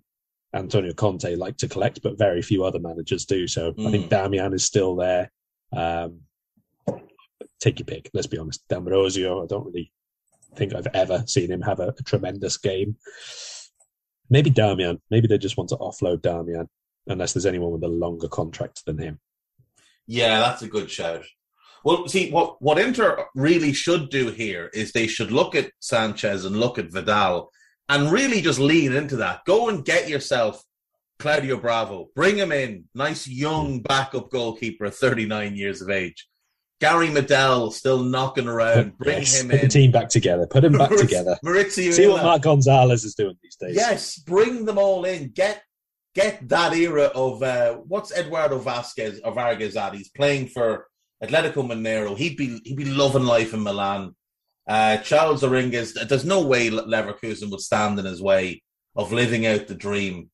Antonio 0.54 0.92
Conte 0.92 1.34
like 1.34 1.56
to 1.58 1.68
collect, 1.68 2.02
but 2.02 2.18
very 2.18 2.42
few 2.42 2.64
other 2.64 2.78
managers 2.78 3.24
do. 3.24 3.48
So 3.48 3.72
mm. 3.72 3.88
I 3.88 3.90
think 3.90 4.10
Darmian 4.10 4.54
is 4.54 4.64
still 4.64 4.96
there. 4.96 5.30
Um, 5.72 6.20
take 7.58 7.78
your 7.78 7.86
pick. 7.86 8.10
Let's 8.12 8.26
be 8.26 8.38
honest. 8.38 8.66
D'Ambrosio, 8.68 9.42
I 9.42 9.46
don't 9.46 9.64
really 9.64 9.90
think 10.56 10.74
I've 10.74 10.88
ever 10.92 11.24
seen 11.26 11.50
him 11.50 11.62
have 11.62 11.80
a, 11.80 11.94
a 11.98 12.02
tremendous 12.02 12.58
game. 12.58 12.96
Maybe 14.28 14.50
Darmian. 14.50 15.00
Maybe 15.10 15.26
they 15.26 15.38
just 15.38 15.56
want 15.56 15.70
to 15.70 15.76
offload 15.76 16.18
Darmian, 16.18 16.66
unless 17.06 17.32
there's 17.32 17.46
anyone 17.46 17.72
with 17.72 17.84
a 17.84 17.88
longer 17.88 18.28
contract 18.28 18.84
than 18.84 18.98
him. 18.98 19.20
Yeah, 20.06 20.40
that's 20.40 20.62
a 20.62 20.68
good 20.68 20.90
shout. 20.90 21.24
Well, 21.84 22.08
see 22.08 22.30
what 22.30 22.60
what 22.60 22.78
Inter 22.78 23.26
really 23.34 23.72
should 23.72 24.10
do 24.10 24.30
here 24.30 24.70
is 24.72 24.92
they 24.92 25.06
should 25.06 25.32
look 25.32 25.54
at 25.54 25.72
Sanchez 25.80 26.44
and 26.44 26.58
look 26.58 26.78
at 26.78 26.92
Vidal 26.92 27.50
and 27.88 28.12
really 28.12 28.40
just 28.40 28.58
lean 28.58 28.92
into 28.92 29.16
that. 29.16 29.44
Go 29.44 29.68
and 29.68 29.84
get 29.84 30.08
yourself 30.08 30.62
Claudio 31.18 31.56
Bravo. 31.56 32.08
Bring 32.14 32.36
him 32.36 32.52
in. 32.52 32.84
Nice 32.94 33.28
young 33.28 33.80
backup 33.80 34.30
goalkeeper 34.30 34.90
39 34.90 35.56
years 35.56 35.82
of 35.82 35.90
age. 35.90 36.28
Gary 36.80 37.08
Medel 37.08 37.72
still 37.72 38.02
knocking 38.02 38.48
around. 38.48 38.98
Bring 38.98 39.18
yes, 39.18 39.40
him 39.40 39.46
put 39.46 39.54
in. 39.54 39.60
Put 39.60 39.66
the 39.66 39.72
team 39.72 39.92
back 39.92 40.08
together. 40.08 40.46
Put 40.48 40.64
him 40.64 40.72
back 40.72 40.90
together. 40.90 41.38
Maurizio 41.44 41.92
See 41.92 42.08
what 42.08 42.24
Mark 42.24 42.42
Gonzalez 42.42 43.04
is 43.04 43.14
doing 43.14 43.36
these 43.40 43.54
days. 43.54 43.76
Yes, 43.76 44.18
bring 44.18 44.64
them 44.64 44.78
all 44.78 45.04
in. 45.04 45.28
Get 45.28 45.62
get 46.14 46.48
that 46.48 46.74
era 46.74 47.04
of 47.14 47.42
uh, 47.42 47.74
what's 47.86 48.12
Eduardo 48.16 48.58
Vasquez 48.58 49.20
or 49.24 49.32
Vargas 49.32 49.76
at? 49.76 49.94
He's 49.94 50.10
playing 50.10 50.48
for 50.48 50.88
Atletico 51.22 51.64
Mineiro. 51.66 52.16
He'd 52.16 52.36
be 52.36 52.60
he'd 52.64 52.76
be 52.76 52.84
loving 52.84 53.24
life 53.24 53.54
in 53.54 53.62
Milan. 53.62 54.14
Uh, 54.66 54.98
Charles 54.98 55.42
Aranguiz, 55.42 55.94
there's 56.08 56.24
no 56.24 56.46
way 56.46 56.70
Leverkusen 56.70 57.50
would 57.50 57.60
stand 57.60 57.98
in 57.98 58.04
his 58.04 58.22
way 58.22 58.62
of 58.94 59.12
living 59.12 59.46
out 59.46 59.66
the 59.66 59.74
dream. 59.74 60.30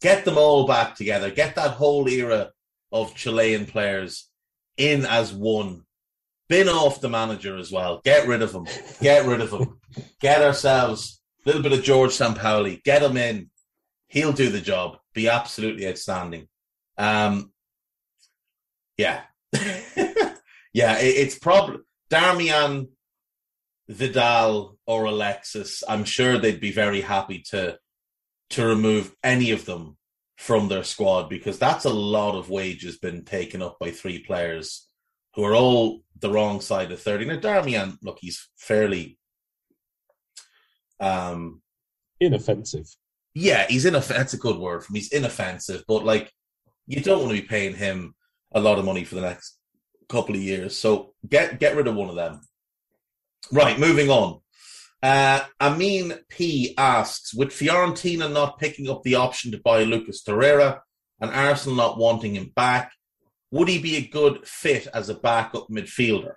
Get 0.00 0.24
them 0.24 0.36
all 0.36 0.66
back 0.66 0.96
together. 0.96 1.30
Get 1.30 1.54
that 1.54 1.72
whole 1.72 2.08
era 2.08 2.50
of 2.90 3.14
Chilean 3.14 3.66
players 3.66 4.28
in 4.76 5.06
as 5.06 5.32
one. 5.32 5.82
Bin 6.48 6.68
off 6.68 7.00
the 7.00 7.08
manager 7.08 7.56
as 7.56 7.70
well. 7.70 8.00
Get 8.04 8.26
rid 8.26 8.42
of 8.42 8.52
him. 8.52 8.66
Get 9.00 9.26
rid 9.26 9.40
of 9.40 9.52
him. 9.52 9.78
Get 10.20 10.42
ourselves 10.42 11.22
a 11.44 11.48
little 11.48 11.62
bit 11.62 11.72
of 11.72 11.84
George 11.84 12.10
Sampaoli. 12.10 12.82
Get 12.82 13.02
him 13.02 13.16
in. 13.16 13.48
He'll 14.08 14.32
do 14.32 14.50
the 14.50 14.60
job. 14.60 14.98
Be 15.14 15.28
absolutely 15.28 15.88
outstanding. 15.88 16.48
Um, 16.98 17.52
yeah, 18.98 19.22
yeah, 20.72 20.98
it, 20.98 21.16
it's 21.16 21.38
probably 21.38 21.78
Darmian, 22.10 22.88
Vidal, 23.88 24.78
or 24.86 25.04
Alexis. 25.04 25.82
I'm 25.88 26.04
sure 26.04 26.38
they'd 26.38 26.60
be 26.60 26.72
very 26.72 27.00
happy 27.00 27.42
to 27.50 27.78
to 28.50 28.66
remove 28.66 29.14
any 29.24 29.50
of 29.50 29.64
them 29.64 29.96
from 30.36 30.68
their 30.68 30.84
squad 30.84 31.28
because 31.28 31.58
that's 31.58 31.86
a 31.86 31.90
lot 31.90 32.34
of 32.34 32.50
wages 32.50 32.98
been 32.98 33.24
taken 33.24 33.62
up 33.62 33.78
by 33.78 33.90
three 33.90 34.18
players 34.18 34.88
who 35.34 35.44
are 35.44 35.54
all 35.54 36.02
the 36.20 36.30
wrong 36.30 36.60
side 36.60 36.92
of 36.92 37.00
30. 37.00 37.24
Now, 37.24 37.38
Darmian, 37.38 37.96
look, 38.02 38.18
he's 38.20 38.48
fairly 38.56 39.18
um 41.00 41.62
inoffensive. 42.20 42.86
Yeah, 43.34 43.66
he's 43.68 43.86
inoffensive. 43.86 44.16
That's 44.16 44.34
a 44.34 44.38
good 44.38 44.58
word 44.58 44.84
for 44.84 44.92
me. 44.92 45.00
He's 45.00 45.12
inoffensive, 45.12 45.84
but 45.88 46.04
like 46.04 46.30
you 46.86 47.00
don't 47.00 47.20
want 47.20 47.34
to 47.34 47.40
be 47.40 47.48
paying 47.48 47.74
him 47.74 48.14
a 48.52 48.60
lot 48.60 48.78
of 48.78 48.84
money 48.84 49.04
for 49.04 49.14
the 49.14 49.22
next 49.22 49.58
couple 50.12 50.36
of 50.36 50.40
years. 50.40 50.76
So 50.76 51.14
get 51.28 51.58
get 51.58 51.74
rid 51.74 51.88
of 51.88 51.96
one 51.96 52.08
of 52.08 52.14
them. 52.14 52.40
Right, 53.50 53.78
moving 53.78 54.10
on. 54.10 54.40
Uh, 55.02 55.40
Amin 55.60 56.14
P 56.28 56.74
asks, 56.78 57.34
with 57.34 57.48
Fiorentina 57.48 58.32
not 58.32 58.60
picking 58.60 58.88
up 58.88 59.02
the 59.02 59.16
option 59.16 59.50
to 59.50 59.58
buy 59.58 59.82
Lucas 59.82 60.22
Torreira 60.22 60.80
and 61.20 61.30
Arsenal 61.32 61.76
not 61.76 61.98
wanting 61.98 62.36
him 62.36 62.52
back, 62.54 62.92
would 63.50 63.68
he 63.68 63.80
be 63.80 63.96
a 63.96 64.06
good 64.06 64.46
fit 64.46 64.86
as 64.94 65.08
a 65.08 65.14
backup 65.14 65.66
midfielder? 65.68 66.34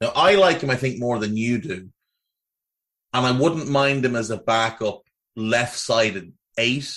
Now, 0.00 0.12
I 0.14 0.34
like 0.34 0.60
him, 0.60 0.70
I 0.70 0.76
think, 0.76 0.98
more 0.98 1.18
than 1.18 1.36
you 1.36 1.58
do. 1.58 1.88
And 3.14 3.26
I 3.26 3.32
wouldn't 3.32 3.68
mind 3.68 4.04
him 4.04 4.14
as 4.14 4.30
a 4.30 4.36
backup 4.36 5.02
left 5.34 5.76
sided 5.76 6.32
eight. 6.58 6.96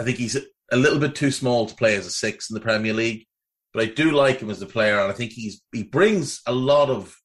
I 0.00 0.04
think 0.04 0.18
he's 0.18 0.36
a 0.70 0.76
little 0.76 0.98
bit 0.98 1.14
too 1.14 1.30
small 1.30 1.66
to 1.66 1.74
play 1.74 1.96
as 1.96 2.06
a 2.06 2.10
six 2.10 2.50
in 2.50 2.54
the 2.54 2.60
Premier 2.60 2.94
League, 2.94 3.26
but 3.74 3.82
I 3.82 3.86
do 3.86 4.12
like 4.12 4.40
him 4.40 4.50
as 4.50 4.62
a 4.62 4.66
player, 4.66 5.00
and 5.00 5.10
I 5.10 5.14
think 5.14 5.32
he's 5.32 5.60
he 5.72 5.82
brings 5.82 6.40
a 6.46 6.52
lot 6.52 6.88
of 6.88 7.16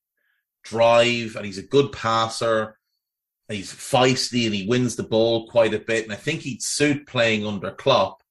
drive, 0.64 1.36
and 1.36 1.46
he's 1.46 1.60
a 1.60 1.64
good 1.64 1.92
passer. 1.92 2.76
He's 3.48 3.74
feisty 3.74 4.46
and 4.46 4.54
he 4.54 4.68
wins 4.68 4.96
the 4.96 5.04
ball 5.04 5.48
quite 5.48 5.74
a 5.74 5.80
bit, 5.80 6.04
and 6.04 6.14
I 6.14 6.18
think 6.18 6.42
he'd 6.42 6.62
suit 6.62 7.08
playing 7.08 7.46
under 7.46 7.72
Klopp. 7.72 8.22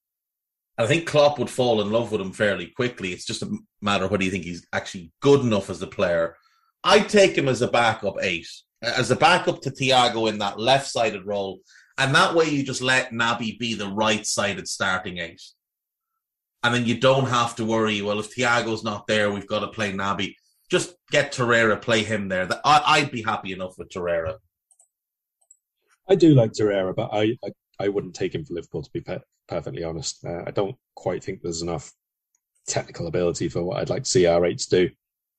And 0.77 0.85
I 0.85 0.89
think 0.89 1.09
Klopp 1.09 1.39
would 1.39 1.51
fall 1.51 1.81
in 1.81 1.91
love 1.91 2.13
with 2.13 2.21
him 2.21 2.33
fairly 2.33 2.67
quickly. 2.67 3.13
It's 3.13 3.25
just 3.25 3.43
a 3.43 3.57
matter 3.81 4.05
of 4.05 4.13
whether 4.13 4.23
you 4.23 4.31
think 4.31 4.45
he's 4.45 4.65
actually 4.73 5.11
good 5.21 5.41
enough 5.41 5.71
as 5.71 5.83
a 5.83 5.89
player. 5.89 6.37
I'd 6.85 7.09
take 7.09 7.37
him 7.37 7.49
as 7.49 7.63
a 7.63 7.69
backup 7.69 8.15
eight, 8.21 8.47
as 8.81 9.11
a 9.11 9.17
backup 9.17 9.61
to 9.63 9.71
Thiago 9.71 10.29
in 10.29 10.39
that 10.39 10.61
left-sided 10.61 11.27
role 11.27 11.61
and 11.99 12.15
that 12.15 12.35
way 12.35 12.49
you 12.49 12.63
just 12.63 12.81
let 12.81 13.11
Naby 13.11 13.59
be 13.59 13.75
the 13.75 13.89
right 13.89 14.25
sided 14.25 14.69
starting 14.69 15.19
eight. 15.19 15.43
And 16.63 16.75
then 16.75 16.87
you 16.87 16.99
don't 16.99 17.27
have 17.27 17.55
to 17.57 17.65
worry, 17.65 18.03
well, 18.03 18.19
if 18.19 18.35
Thiago's 18.35 18.83
not 18.83 19.07
there, 19.07 19.31
we've 19.31 19.47
got 19.47 19.61
to 19.61 19.69
play 19.69 19.93
Naby. 19.93 20.35
Just 20.71 20.95
get 21.11 21.33
Torreira, 21.33 21.81
play 21.81 22.03
him 22.03 22.29
there. 22.29 22.49
I, 22.65 23.01
would 23.01 23.11
be 23.11 23.23
happy 23.23 23.53
enough 23.53 23.79
with 23.79 23.89
Torreira. 23.91 24.37
I 26.09 26.15
do 26.15 26.35
like 26.35 26.53
Torreira, 26.53 26.95
but 26.95 27.11
I, 27.13 27.37
I, 27.45 27.51
I 27.81 27.89
wouldn't 27.89 28.15
take 28.15 28.35
him 28.35 28.45
for 28.45 28.55
Liverpool, 28.55 28.83
to 28.83 28.91
be 28.93 29.01
per- 29.01 29.23
perfectly 29.47 29.85
honest. 29.85 30.25
Uh, 30.25 30.43
I 30.47 30.51
don't 30.51 30.77
quite 30.95 31.23
think 31.23 31.41
there's 31.43 31.63
enough 31.63 31.93
technical 32.67 33.07
ability 33.07 33.49
for 33.49 33.63
what 33.63 33.79
I'd 33.79 33.91
like 33.91 34.05
to 34.05 34.11
see 34.11 34.27
our 34.27 34.45
eights 34.45 34.67
do. 34.67 34.91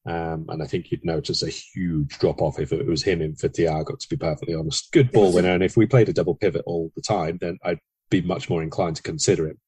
Um, 0.06 0.46
and 0.50 0.64
I 0.64 0.66
think 0.66 0.90
you'd 0.90 1.06
notice 1.06 1.44
a 1.44 1.50
huge 1.50 2.18
drop 2.18 2.42
off 2.42 2.60
if 2.60 2.72
it 2.72 2.88
was 2.88 3.04
him 3.04 3.22
in 3.22 3.36
for 3.36 3.50
Thiago, 3.50 4.00
to 4.00 4.10
be 4.10 4.18
perfectly 4.18 4.56
honest. 4.56 4.92
Good 4.92 5.12
ball 5.12 5.34
winner. 5.34 5.54
And 5.54 5.64
if 5.64 5.76
we 5.76 5.86
played 5.86 6.10
a 6.10 6.14
double 6.14 6.36
pivot 6.36 6.64
all 6.66 6.92
the 6.96 7.02
time, 7.02 7.38
then 7.42 7.60
I'd 7.64 7.80
be 8.10 8.22
much 8.22 8.50
more 8.50 8.64
inclined 8.64 8.96
to 8.96 9.04
consider 9.04 9.48
him. 9.48 9.60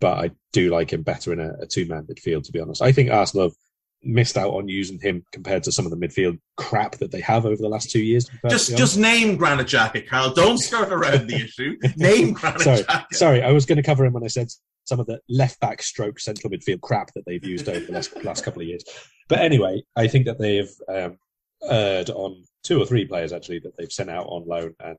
But 0.00 0.18
I 0.18 0.30
do 0.52 0.70
like 0.70 0.92
him 0.92 1.02
better 1.02 1.32
in 1.32 1.40
a, 1.40 1.52
a 1.60 1.66
two 1.66 1.86
man 1.86 2.06
midfield, 2.06 2.44
to 2.44 2.52
be 2.52 2.60
honest. 2.60 2.82
I 2.82 2.92
think 2.92 3.10
Arsenal 3.10 3.48
have 3.48 3.56
missed 4.02 4.38
out 4.38 4.54
on 4.54 4.68
using 4.68 4.98
him 4.98 5.24
compared 5.30 5.62
to 5.62 5.72
some 5.72 5.84
of 5.84 5.90
the 5.90 5.96
midfield 5.96 6.38
crap 6.56 6.96
that 6.96 7.10
they 7.10 7.20
have 7.20 7.44
over 7.44 7.56
the 7.56 7.68
last 7.68 7.90
two 7.90 8.02
years. 8.02 8.28
Just 8.48 8.76
just 8.76 8.98
name 8.98 9.36
Granit 9.36 9.66
Xhaka, 9.66 10.06
Karl. 10.08 10.32
Don't 10.32 10.58
skirt 10.58 10.90
around 10.90 11.28
the 11.28 11.36
issue. 11.36 11.76
Name 11.96 12.32
Granit 12.32 12.62
sorry, 12.62 12.82
Xhaka. 12.82 13.12
Sorry, 13.12 13.42
I 13.42 13.52
was 13.52 13.66
going 13.66 13.76
to 13.76 13.82
cover 13.82 14.04
him 14.04 14.12
when 14.12 14.24
I 14.24 14.28
said 14.28 14.48
some 14.84 15.00
of 15.00 15.06
the 15.06 15.20
left 15.28 15.60
back 15.60 15.82
stroke 15.82 16.18
central 16.18 16.50
midfield 16.50 16.80
crap 16.80 17.12
that 17.14 17.24
they've 17.26 17.44
used 17.44 17.68
over 17.68 17.84
the 17.84 17.92
last, 17.92 18.24
last 18.24 18.44
couple 18.44 18.62
of 18.62 18.68
years. 18.68 18.82
But 19.28 19.40
anyway, 19.40 19.82
I 19.94 20.08
think 20.08 20.26
that 20.26 20.38
they've 20.38 20.70
um, 20.88 21.18
erred 21.62 22.10
on 22.10 22.42
two 22.64 22.80
or 22.80 22.86
three 22.86 23.06
players 23.06 23.32
actually 23.32 23.60
that 23.60 23.76
they've 23.76 23.92
sent 23.92 24.10
out 24.10 24.26
on 24.26 24.46
loan 24.46 24.74
and 24.80 24.96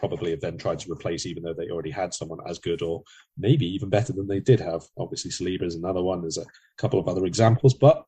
probably 0.00 0.30
have 0.30 0.40
then 0.40 0.56
tried 0.56 0.80
to 0.80 0.90
replace, 0.90 1.26
even 1.26 1.42
though 1.42 1.54
they 1.54 1.68
already 1.68 1.90
had 1.90 2.14
someone 2.14 2.40
as 2.48 2.58
good 2.58 2.82
or 2.82 3.02
maybe 3.36 3.66
even 3.66 3.90
better 3.90 4.12
than 4.12 4.26
they 4.26 4.40
did 4.40 4.58
have. 4.58 4.82
Obviously, 4.98 5.30
Saliba 5.30 5.62
is 5.62 5.76
another 5.76 6.02
one. 6.02 6.22
There's 6.22 6.38
a 6.38 6.46
couple 6.78 6.98
of 6.98 7.06
other 7.06 7.26
examples, 7.26 7.74
but 7.74 8.04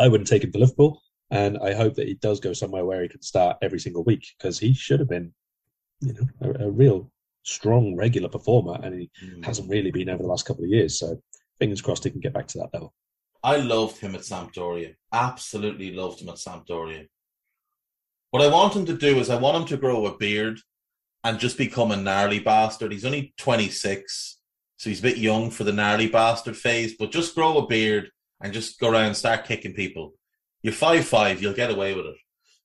I 0.00 0.08
wouldn't 0.08 0.28
take 0.28 0.42
him 0.42 0.50
to 0.52 0.58
Liverpool. 0.58 1.00
And 1.30 1.58
I 1.58 1.74
hope 1.74 1.94
that 1.94 2.08
he 2.08 2.14
does 2.14 2.40
go 2.40 2.52
somewhere 2.52 2.84
where 2.84 3.02
he 3.02 3.08
can 3.08 3.22
start 3.22 3.58
every 3.62 3.78
single 3.78 4.02
week 4.04 4.26
because 4.38 4.58
he 4.58 4.72
should 4.72 5.00
have 5.00 5.08
been, 5.08 5.32
you 6.00 6.14
know, 6.14 6.26
a, 6.40 6.66
a 6.66 6.70
real 6.70 7.10
strong 7.42 7.94
regular 7.94 8.28
performer, 8.28 8.78
and 8.82 8.94
he 8.94 9.10
mm. 9.22 9.44
hasn't 9.44 9.70
really 9.70 9.90
been 9.90 10.08
over 10.08 10.22
the 10.22 10.28
last 10.28 10.46
couple 10.46 10.64
of 10.64 10.70
years. 10.70 10.98
So 10.98 11.20
fingers 11.58 11.82
crossed 11.82 12.04
he 12.04 12.10
can 12.10 12.20
get 12.20 12.32
back 12.32 12.48
to 12.48 12.58
that 12.58 12.72
level. 12.72 12.94
I 13.42 13.56
loved 13.56 13.98
him 13.98 14.14
at 14.14 14.22
Sampdoria. 14.22 14.94
Absolutely 15.12 15.92
loved 15.92 16.22
him 16.22 16.30
at 16.30 16.36
Sampdoria. 16.36 17.06
What 18.30 18.42
I 18.42 18.48
want 18.48 18.74
him 18.74 18.86
to 18.86 18.96
do 18.96 19.18
is 19.18 19.28
I 19.28 19.36
want 19.36 19.58
him 19.58 19.66
to 19.66 19.76
grow 19.76 20.06
a 20.06 20.16
beard 20.16 20.58
and 21.24 21.40
just 21.40 21.58
become 21.58 21.90
a 21.90 21.96
gnarly 21.96 22.38
bastard. 22.38 22.92
He's 22.92 23.06
only 23.06 23.34
26, 23.38 24.38
so 24.76 24.90
he's 24.90 25.00
a 25.00 25.02
bit 25.02 25.16
young 25.16 25.50
for 25.50 25.64
the 25.64 25.72
gnarly 25.72 26.06
bastard 26.06 26.56
phase, 26.56 26.94
but 26.96 27.10
just 27.10 27.34
grow 27.34 27.56
a 27.56 27.66
beard 27.66 28.10
and 28.42 28.52
just 28.52 28.78
go 28.78 28.90
around 28.90 29.06
and 29.06 29.16
start 29.16 29.46
kicking 29.46 29.72
people. 29.72 30.12
You're 30.62 30.74
5 30.74 31.04
5, 31.06 31.42
you'll 31.42 31.54
get 31.54 31.70
away 31.70 31.94
with 31.94 32.06
it. 32.06 32.16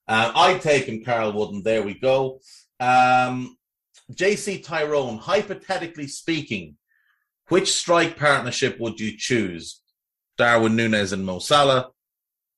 Uh, 0.07 0.31
I'd 0.35 0.61
take 0.61 0.85
him, 0.85 1.03
Karl 1.03 1.31
Wooden. 1.31 1.63
There 1.63 1.83
we 1.83 1.93
go. 1.93 2.39
Um, 2.79 3.57
JC 4.11 4.63
Tyrone, 4.63 5.17
hypothetically 5.17 6.07
speaking, 6.07 6.75
which 7.49 7.71
strike 7.71 8.17
partnership 8.17 8.79
would 8.79 8.99
you 8.99 9.15
choose? 9.17 9.81
Darwin 10.37 10.75
Nunez 10.75 11.11
and 11.11 11.25
Mo 11.25 11.39
Salah 11.39 11.89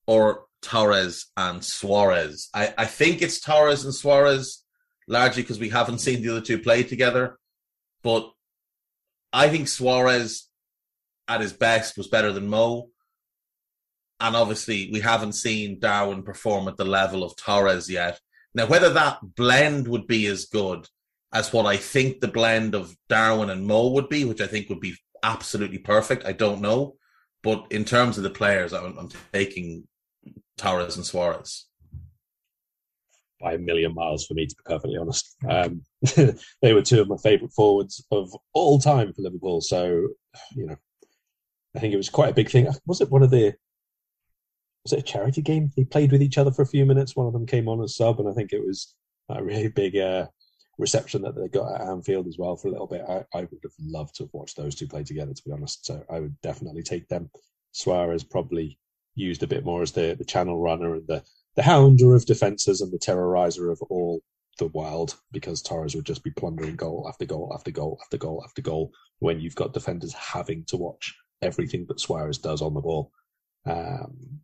or 0.08 0.46
Torres 0.62 1.28
and 1.36 1.64
Suarez? 1.64 2.50
I, 2.54 2.74
I 2.78 2.86
think 2.86 3.22
it's 3.22 3.40
Torres 3.40 3.84
and 3.84 3.94
Suarez, 3.94 4.64
largely 5.12 5.44
because 5.44 5.60
we 5.60 5.70
haven't 5.70 6.00
seen 6.00 6.22
the 6.22 6.30
other 6.30 6.42
two 6.42 6.58
play 6.58 6.84
together. 6.84 7.38
But 8.02 8.32
I 9.34 9.50
think 9.50 9.68
Suarez 9.68 10.50
at 11.28 11.42
his 11.42 11.52
best 11.52 11.98
was 11.98 12.08
better 12.08 12.32
than 12.32 12.48
Mo. 12.48 12.88
And 14.22 14.36
obviously, 14.36 14.90
we 14.92 15.02
haven't 15.02 15.34
seen 15.34 15.80
Darwin 15.80 16.24
perform 16.24 16.68
at 16.70 16.78
the 16.78 16.86
level 16.86 17.24
of 17.24 17.36
Torres 17.36 17.90
yet. 17.90 18.20
Now, 18.54 18.68
whether 18.68 18.90
that 18.92 19.20
blend 19.36 19.88
would 19.88 20.08
be 20.08 20.28
as 20.28 20.46
good 20.46 20.88
as 21.34 21.52
what 21.52 21.66
I 21.66 21.76
think 21.76 22.22
the 22.22 22.28
blend 22.28 22.74
of 22.74 22.96
Darwin 23.10 23.50
and 23.50 23.68
Mo 23.68 23.90
would 23.90 24.08
be, 24.08 24.24
which 24.24 24.42
I 24.42 24.48
think 24.48 24.70
would 24.70 24.80
be 24.80 24.96
absolutely 25.24 25.80
perfect, 25.80 26.26
I 26.26 26.32
don't 26.32 26.62
know. 26.62 26.96
But 27.44 27.66
in 27.70 27.84
terms 27.84 28.18
of 28.18 28.24
the 28.24 28.30
players, 28.30 28.72
I'm, 28.74 28.98
I'm 28.98 29.10
taking 29.34 29.88
Torres 30.58 30.96
and 30.96 31.06
Suarez. 31.06 31.66
By 33.42 33.54
a 33.54 33.58
million 33.58 33.94
miles 33.94 34.26
for 34.26 34.34
me, 34.34 34.46
to 34.46 34.56
be 34.56 34.64
perfectly 34.66 34.98
honest. 34.98 35.36
Um, 35.50 35.82
they 36.62 36.74
were 36.74 36.82
two 36.82 37.02
of 37.02 37.08
my 37.08 37.18
favourite 37.18 37.54
forwards 37.54 38.06
of 38.12 38.32
all 38.54 38.80
time 38.80 39.14
for 39.14 39.22
Liverpool. 39.24 39.62
So, 39.62 40.08
you 40.56 40.68
know, 40.68 40.76
I 41.76 41.80
think 41.80 41.94
it 41.94 41.98
was 41.98 42.10
quite 42.10 42.32
a 42.32 42.36
big 42.36 42.50
thing. 42.50 42.68
Was 42.86 43.02
it 43.02 43.10
one 43.10 43.24
of 43.24 43.32
the 43.32 43.54
was 44.84 44.94
it 44.94 45.00
a 45.00 45.04
charity 45.04 45.42
game? 45.42 45.72
They 45.76 45.84
played 45.84 46.12
with 46.12 46.22
each 46.22 46.38
other 46.38 46.52
for 46.52 46.64
a 46.64 46.68
few 46.68 46.86
minutes. 46.86 47.16
One 47.16 47.28
of 47.28 47.34
them 47.34 47.46
came 47.46 47.68
on 47.68 47.84
as 47.84 47.96
sub, 47.96 48.20
and 48.20 48.28
I 48.28 48.34
think 48.34 48.52
it 48.52 48.66
was 48.66 48.96
a 49.30 49.44
really 49.44 49.70
big 49.70 49.96
uh, 49.96 50.28
reception 50.78 51.22
that 51.22 51.36
they 51.36 51.48
got 51.48 51.80
at 51.80 51.88
Anfield 51.88 52.28
as 52.28 52.38
well 52.38 52.56
for 52.56 52.68
a 52.68 52.72
little 52.72 52.88
bit. 52.88 53.04
I, 53.08 53.24
I, 53.34 53.42
would 53.42 53.60
have 53.64 53.72
loved 53.80 54.16
to 54.16 54.24
have 54.24 54.34
watched 54.34 54.58
those 54.58 54.76
two 54.76 54.88
play 54.88 55.04
together, 55.04 55.34
to 55.34 55.44
be 55.46 55.52
honest. 55.52 55.86
So 55.86 56.04
I 56.10 56.20
would 56.20 56.40
definitely 56.42 56.84
take 56.84 57.08
them. 57.08 57.30
Suarez 57.72 58.24
probably 58.24 58.80
used 59.16 59.44
a 59.44 59.48
bit 59.48 59.64
more 59.64 59.82
as 59.82 59.92
the, 59.92 60.16
the 60.18 60.26
channel 60.26 60.60
runner 60.60 60.96
and 60.96 61.08
the, 61.08 61.24
the 61.56 61.64
hounder 61.64 62.16
of 62.16 62.26
defences 62.26 62.82
and 62.82 62.92
the 62.92 63.00
terrorizer 63.00 63.72
of 63.72 63.82
all 63.90 64.22
the 64.58 64.68
wild 64.68 65.16
because 65.32 65.62
Torres 65.62 65.96
would 65.96 66.06
just 66.06 66.24
be 66.24 66.32
plundering 66.32 66.76
goal 66.76 67.06
after 67.08 67.26
goal 67.26 67.52
after 67.54 67.72
goal 67.72 68.00
after 68.04 68.18
goal 68.18 68.44
after 68.46 68.62
goal 68.62 68.92
when 69.20 69.40
you've 69.40 69.56
got 69.56 69.74
defenders 69.74 70.14
having 70.14 70.64
to 70.66 70.78
watch 70.78 71.16
everything 71.42 71.86
that 71.88 72.00
Suarez 72.00 72.38
does 72.38 72.62
on 72.62 72.74
the 72.74 72.82
ball. 72.82 73.12
Um, 73.66 74.42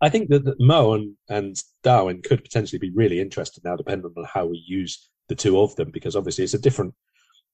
I 0.00 0.08
think 0.08 0.28
that, 0.28 0.44
that 0.44 0.60
Mo 0.60 0.94
and, 0.94 1.16
and 1.28 1.56
Darwin 1.82 2.20
could 2.22 2.42
potentially 2.42 2.78
be 2.78 2.90
really 2.90 3.20
interesting 3.20 3.62
now, 3.64 3.76
depending 3.76 4.12
on 4.16 4.24
how 4.24 4.46
we 4.46 4.62
use 4.66 5.08
the 5.28 5.34
two 5.34 5.60
of 5.60 5.74
them, 5.76 5.90
because 5.90 6.16
obviously 6.16 6.44
it's 6.44 6.54
a 6.54 6.58
different 6.58 6.94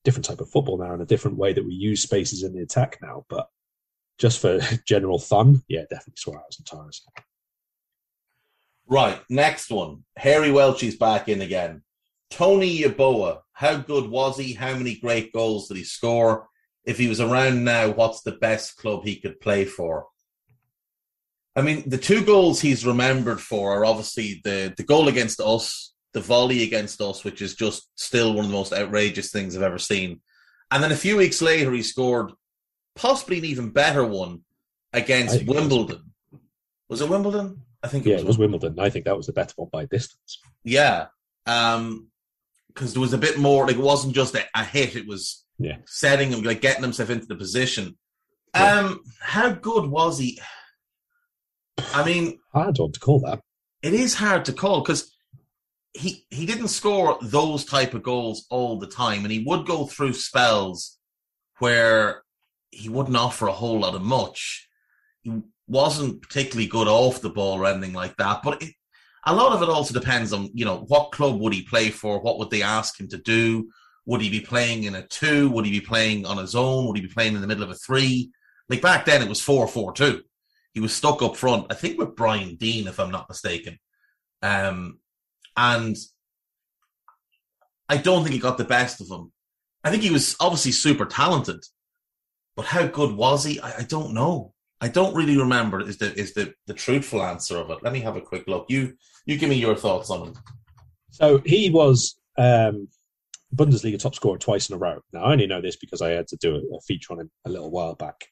different 0.04 0.24
type 0.24 0.40
of 0.40 0.48
football 0.50 0.78
now 0.78 0.92
and 0.92 1.02
a 1.02 1.06
different 1.06 1.36
way 1.36 1.52
that 1.52 1.64
we 1.64 1.74
use 1.74 2.02
spaces 2.02 2.44
in 2.44 2.54
the 2.54 2.62
attack 2.62 2.98
now. 3.02 3.24
But 3.28 3.48
just 4.18 4.40
for 4.40 4.60
general 4.86 5.18
fun, 5.18 5.62
yeah, 5.68 5.82
definitely 5.90 6.14
Suarez 6.16 6.56
and 6.58 6.66
Torres. 6.66 7.04
Right, 8.88 9.20
next 9.28 9.70
one. 9.70 10.04
Harry 10.16 10.50
Welch 10.50 10.82
is 10.82 10.96
back 10.96 11.28
in 11.28 11.42
again. 11.42 11.82
Tony 12.30 12.80
Yeboah, 12.80 13.40
how 13.52 13.76
good 13.76 14.08
was 14.08 14.38
he? 14.38 14.54
How 14.54 14.74
many 14.74 14.96
great 14.96 15.32
goals 15.32 15.68
did 15.68 15.76
he 15.76 15.84
score? 15.84 16.48
If 16.84 16.96
he 16.96 17.08
was 17.08 17.20
around 17.20 17.64
now, 17.64 17.90
what's 17.90 18.22
the 18.22 18.32
best 18.32 18.76
club 18.78 19.04
he 19.04 19.16
could 19.16 19.40
play 19.40 19.66
for? 19.66 20.06
I 21.54 21.60
mean, 21.60 21.88
the 21.88 21.98
two 21.98 22.24
goals 22.24 22.60
he's 22.60 22.86
remembered 22.86 23.40
for 23.40 23.76
are 23.76 23.84
obviously 23.84 24.40
the, 24.44 24.72
the 24.76 24.84
goal 24.84 25.08
against 25.08 25.40
us, 25.40 25.92
the 26.14 26.20
volley 26.20 26.62
against 26.62 27.00
us, 27.02 27.24
which 27.24 27.42
is 27.42 27.54
just 27.54 27.88
still 27.96 28.32
one 28.32 28.46
of 28.46 28.50
the 28.50 28.56
most 28.56 28.72
outrageous 28.72 29.30
things 29.30 29.54
I've 29.54 29.62
ever 29.62 29.78
seen. 29.78 30.20
And 30.70 30.82
then 30.82 30.92
a 30.92 30.96
few 30.96 31.16
weeks 31.16 31.42
later, 31.42 31.72
he 31.72 31.82
scored 31.82 32.32
possibly 32.94 33.38
an 33.38 33.44
even 33.44 33.70
better 33.70 34.04
one 34.04 34.42
against 34.92 35.44
Wimbledon. 35.46 36.12
Was 36.88 37.00
it 37.00 37.08
Wimbledon? 37.08 37.62
I 37.82 37.88
think 37.88 38.06
it 38.06 38.10
yeah, 38.10 38.16
was. 38.16 38.22
it 38.22 38.28
was 38.28 38.38
Wimbledon. 38.38 38.78
I 38.78 38.90
think 38.90 39.04
that 39.04 39.16
was 39.16 39.26
the 39.26 39.32
better 39.32 39.52
one 39.56 39.68
by 39.72 39.86
distance. 39.86 40.40
Yeah, 40.64 41.06
because 41.44 41.76
um, 41.76 42.10
there 42.76 43.00
was 43.00 43.12
a 43.12 43.18
bit 43.18 43.38
more. 43.38 43.66
Like 43.66 43.76
it 43.76 43.82
wasn't 43.82 44.14
just 44.14 44.34
a, 44.34 44.44
a 44.54 44.64
hit; 44.64 44.96
it 44.96 45.06
was 45.06 45.44
yeah 45.58 45.76
setting 45.86 46.32
him, 46.32 46.42
like 46.42 46.60
getting 46.60 46.82
himself 46.82 47.10
into 47.10 47.26
the 47.26 47.36
position. 47.36 47.96
Yeah. 48.54 48.80
Um, 48.80 49.00
how 49.20 49.50
good 49.50 49.86
was 49.86 50.18
he? 50.18 50.40
I 51.94 52.04
mean, 52.04 52.40
hard 52.52 52.78
one 52.78 52.92
to 52.92 53.00
call 53.00 53.20
that. 53.20 53.40
It 53.82 53.94
is 53.94 54.14
hard 54.14 54.44
to 54.46 54.52
call 54.52 54.80
because 54.80 55.14
he 55.92 56.26
he 56.30 56.46
didn't 56.46 56.68
score 56.68 57.18
those 57.22 57.64
type 57.64 57.94
of 57.94 58.02
goals 58.02 58.46
all 58.50 58.78
the 58.78 58.86
time, 58.86 59.22
and 59.22 59.32
he 59.32 59.44
would 59.44 59.66
go 59.66 59.86
through 59.86 60.14
spells 60.14 60.98
where 61.58 62.22
he 62.70 62.88
wouldn't 62.88 63.16
offer 63.16 63.46
a 63.46 63.52
whole 63.52 63.80
lot 63.80 63.94
of 63.94 64.02
much. 64.02 64.68
He 65.22 65.42
wasn't 65.68 66.22
particularly 66.22 66.66
good 66.66 66.88
off 66.88 67.20
the 67.20 67.30
ball 67.30 67.60
or 67.60 67.66
anything 67.66 67.92
like 67.92 68.16
that, 68.16 68.40
but 68.42 68.62
it, 68.62 68.74
a 69.26 69.34
lot 69.34 69.52
of 69.52 69.62
it 69.62 69.68
also 69.68 69.92
depends 69.92 70.32
on 70.32 70.50
you 70.54 70.64
know 70.64 70.84
what 70.88 71.12
club 71.12 71.38
would 71.40 71.52
he 71.52 71.62
play 71.62 71.90
for, 71.90 72.20
what 72.20 72.38
would 72.38 72.50
they 72.50 72.62
ask 72.62 72.98
him 72.98 73.08
to 73.08 73.18
do. 73.18 73.68
Would 74.06 74.22
he 74.22 74.30
be 74.30 74.40
playing 74.40 74.84
in 74.84 74.94
a 74.94 75.06
two? 75.06 75.50
Would 75.50 75.66
he 75.66 75.70
be 75.70 75.84
playing 75.84 76.24
on 76.24 76.38
his 76.38 76.54
own? 76.54 76.86
Would 76.86 76.96
he 76.96 77.02
be 77.02 77.12
playing 77.12 77.34
in 77.34 77.42
the 77.42 77.46
middle 77.46 77.64
of 77.64 77.70
a 77.70 77.74
three? 77.74 78.30
Like 78.70 78.80
back 78.80 79.04
then, 79.04 79.20
it 79.20 79.28
was 79.28 79.40
four 79.40 79.68
four 79.68 79.92
two. 79.92 80.22
He 80.72 80.80
was 80.80 80.94
stuck 80.94 81.22
up 81.22 81.36
front, 81.36 81.66
I 81.70 81.74
think 81.74 81.98
with 81.98 82.16
Brian 82.16 82.56
Deane, 82.56 82.88
if 82.88 83.00
I'm 83.00 83.10
not 83.10 83.28
mistaken. 83.28 83.78
Um, 84.42 85.00
and 85.56 85.96
I 87.88 87.96
don't 87.96 88.22
think 88.22 88.34
he 88.34 88.40
got 88.40 88.58
the 88.58 88.64
best 88.64 89.00
of 89.00 89.08
him. 89.08 89.32
I 89.82 89.90
think 89.90 90.02
he 90.02 90.10
was 90.10 90.36
obviously 90.40 90.72
super 90.72 91.04
talented, 91.04 91.64
but 92.56 92.66
how 92.66 92.86
good 92.86 93.14
was 93.14 93.44
he? 93.44 93.60
I, 93.60 93.78
I 93.78 93.82
don't 93.82 94.14
know. 94.14 94.52
I 94.80 94.88
don't 94.88 95.14
really 95.14 95.36
remember. 95.36 95.80
Is 95.80 95.98
the 95.98 96.14
is 96.18 96.34
the 96.34 96.54
the 96.66 96.74
truthful 96.74 97.22
answer 97.22 97.56
of 97.56 97.70
it? 97.70 97.82
Let 97.82 97.92
me 97.92 98.00
have 98.00 98.16
a 98.16 98.20
quick 98.20 98.46
look. 98.46 98.66
You 98.68 98.94
you 99.26 99.36
give 99.36 99.48
me 99.48 99.56
your 99.56 99.74
thoughts 99.74 100.10
on 100.10 100.28
him. 100.28 100.34
So 101.10 101.42
he 101.44 101.70
was 101.70 102.18
um, 102.36 102.88
Bundesliga 103.54 103.98
top 103.98 104.14
scorer 104.14 104.38
twice 104.38 104.68
in 104.68 104.76
a 104.76 104.78
row. 104.78 105.00
Now 105.12 105.24
I 105.24 105.32
only 105.32 105.46
know 105.46 105.60
this 105.60 105.76
because 105.76 106.00
I 106.00 106.10
had 106.10 106.28
to 106.28 106.36
do 106.36 106.54
a, 106.54 106.76
a 106.76 106.80
feature 106.86 107.12
on 107.12 107.20
him 107.20 107.30
a 107.44 107.50
little 107.50 107.70
while 107.70 107.94
back. 107.94 108.26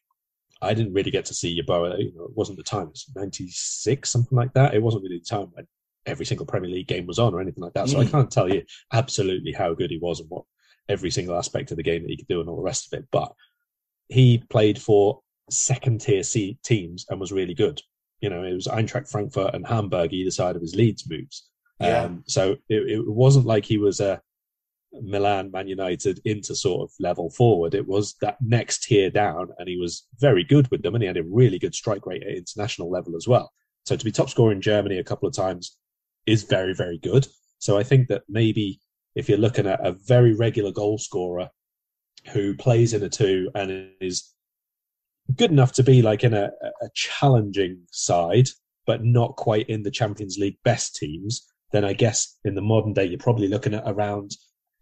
I 0.63 0.73
didn't 0.73 0.95
really 0.95 1.11
get 1.11 1.27
to 1.27 1.35
see 1.35 1.61
Yeboah. 1.61 1.99
You 1.99 2.13
know, 2.15 2.25
it 2.25 2.37
wasn't 2.37 2.59
the 2.59 2.65
time. 2.65 2.87
It 2.87 2.91
was 2.91 3.11
'96, 3.15 4.09
something 4.09 4.37
like 4.37 4.53
that. 4.55 4.75
It 4.75 4.83
wasn't 4.83 5.03
really 5.03 5.19
the 5.19 5.25
time 5.25 5.49
when 5.53 5.67
every 6.07 6.25
single 6.25 6.47
Premier 6.47 6.71
League 6.71 6.87
game 6.87 7.07
was 7.07 7.19
on 7.19 7.35
or 7.35 7.41
anything 7.41 7.63
like 7.63 7.75
that. 7.75 7.89
So 7.89 7.99
mm. 7.99 8.07
I 8.07 8.11
can't 8.11 8.31
tell 8.31 8.49
you 8.49 8.63
absolutely 8.93 9.53
how 9.53 9.75
good 9.75 9.91
he 9.91 9.99
was 9.99 10.21
and 10.21 10.31
what 10.31 10.45
every 10.89 11.11
single 11.11 11.37
aspect 11.37 11.73
of 11.73 11.77
the 11.77 11.83
game 11.83 12.03
that 12.03 12.11
he 12.11 12.17
could 12.17 12.29
do 12.29 12.41
and 12.41 12.49
all 12.49 12.57
the 12.57 12.63
rest 12.63 12.93
of 12.93 12.99
it. 12.99 13.07
But 13.11 13.33
he 14.09 14.39
played 14.49 14.81
for 14.81 15.21
second 15.51 16.01
tier 16.01 16.23
C 16.23 16.59
teams 16.65 17.07
and 17.09 17.21
was 17.21 17.33
really 17.33 17.55
good. 17.55 17.81
You 18.21 18.31
know, 18.31 18.43
it 18.43 18.55
was 18.55 18.67
Eintracht 18.67 19.11
Frankfurt 19.11 19.55
and 19.55 19.67
Hamburg 19.67 20.13
either 20.13 20.31
side 20.31 20.57
of 20.57 20.63
his 20.63 20.75
Leeds 20.75 21.09
moves. 21.09 21.51
Yeah. 21.81 22.05
Um, 22.05 22.25
so 22.27 22.53
it, 22.69 22.91
it 22.91 23.07
wasn't 23.07 23.47
like 23.47 23.65
he 23.65 23.79
was 23.79 24.01
a 24.01 24.21
Milan, 24.93 25.51
Man 25.51 25.69
United 25.69 26.21
Inter 26.25 26.55
sort 26.55 26.83
of 26.83 26.95
level 26.99 27.31
forward. 27.31 27.75
It 27.75 27.87
was 27.87 28.15
that 28.23 28.39
next 28.41 28.85
tier 28.85 29.11
down, 29.11 29.49
and 29.59 29.69
he 29.69 29.77
was 29.77 30.07
very 30.19 30.45
good 30.45 30.71
with 30.71 30.83
them, 30.83 30.95
and 30.95 31.03
he 31.03 31.07
had 31.07 31.19
a 31.19 31.25
really 31.25 31.59
good 31.59 31.75
strike 31.75 32.07
rate 32.07 32.23
at 32.23 32.35
international 32.35 32.91
level 32.91 33.15
as 33.17 33.29
well. 33.29 33.53
So 33.85 33.97
to 33.97 34.05
be 34.05 34.11
top 34.11 34.31
scorer 34.31 34.53
in 34.53 34.61
Germany 34.61 34.99
a 34.99 35.05
couple 35.05 35.29
of 35.29 35.35
times 35.35 35.77
is 36.27 36.45
very, 36.45 36.75
very 36.75 36.99
good. 36.99 37.27
So 37.59 37.79
I 37.79 37.83
think 37.83 38.09
that 38.09 38.23
maybe 38.29 38.81
if 39.15 39.29
you're 39.29 39.39
looking 39.39 39.67
at 39.67 39.85
a 39.85 39.93
very 39.93 40.35
regular 40.35 40.73
goal 40.73 40.99
scorer 40.99 41.49
who 42.33 42.55
plays 42.57 42.93
in 42.93 43.03
a 43.03 43.09
two 43.09 43.51
and 43.55 43.91
is 44.01 44.35
good 45.35 45.51
enough 45.51 45.73
to 45.73 45.83
be 45.83 46.03
like 46.03 46.25
in 46.25 46.35
a, 46.35 46.51
a 46.83 46.89
challenging 46.95 47.83
side, 47.91 48.49
but 48.87 49.05
not 49.05 49.37
quite 49.37 49.69
in 49.69 49.83
the 49.83 49.91
Champions 49.91 50.39
League 50.39 50.59
best 50.65 50.97
teams, 50.97 51.47
then 51.73 51.85
I 51.85 51.93
guess 51.93 52.39
in 52.45 52.55
the 52.55 52.63
modern 52.63 52.93
day 52.93 53.05
you're 53.05 53.19
probably 53.19 53.49
looking 53.49 53.75
at 53.75 53.83
around 53.87 54.33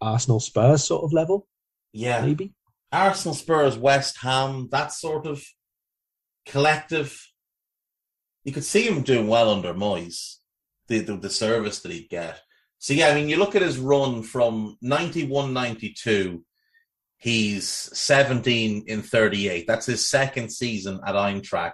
Arsenal 0.01 0.41
Spurs 0.41 0.85
sort 0.85 1.05
of 1.05 1.13
level. 1.13 1.49
Yeah. 1.93 2.21
Maybe. 2.25 2.53
Arsenal 2.93 3.35
Spurs, 3.35 3.77
West 3.77 4.19
Ham, 4.19 4.69
that 4.71 4.93
sort 4.93 5.27
of 5.27 5.45
collective. 6.47 7.27
You 8.45 8.53
could 8.53 8.65
see 8.65 8.83
him 8.83 9.03
doing 9.03 9.27
well 9.27 9.51
under 9.51 9.73
Moyes, 9.73 10.37
the, 10.89 11.01
the, 11.01 11.17
the 11.17 11.31
service 11.31 11.81
that 11.81 11.93
he'd 11.93 12.11
get. 12.11 12.41
So, 12.79 12.93
yeah, 12.93 13.09
I 13.09 13.15
mean, 13.15 13.29
you 13.29 13.37
look 13.37 13.57
at 13.57 13.63
his 13.63 13.79
run 13.79 14.23
from 14.23 14.77
91 14.83 15.55
92, 15.55 16.45
he's 17.25 17.67
17 17.67 18.85
in 18.87 19.01
38. 19.01 19.67
That's 19.67 19.87
his 19.87 20.07
second 20.07 20.51
season 20.51 21.01
at 21.07 21.15
Eintracht. 21.15 21.73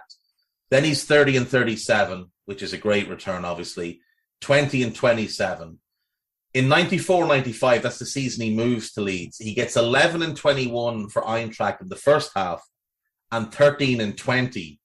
Then 0.69 0.85
he's 0.85 1.03
30 1.03 1.35
and 1.35 1.47
37, 1.47 2.31
which 2.45 2.63
is 2.63 2.71
a 2.71 2.77
great 2.77 3.09
return, 3.09 3.43
obviously. 3.43 3.99
20 4.39 4.81
and 4.81 4.95
27. 4.95 5.77
in 6.53 6.69
94 6.69 7.27
95, 7.27 7.83
that's 7.83 7.99
the 7.99 8.05
season 8.05 8.45
he 8.45 8.55
moves 8.55 8.93
to 8.93 9.01
Leeds. 9.01 9.39
He 9.39 9.53
gets 9.53 9.75
11 9.75 10.21
and 10.21 10.37
21 10.37 11.09
for 11.09 11.21
Eintracht 11.23 11.81
in 11.81 11.89
the 11.89 11.97
first 11.97 12.31
half 12.33 12.65
and 13.29 13.53
13 13.53 13.99
and 13.99 14.17
20 14.17 14.79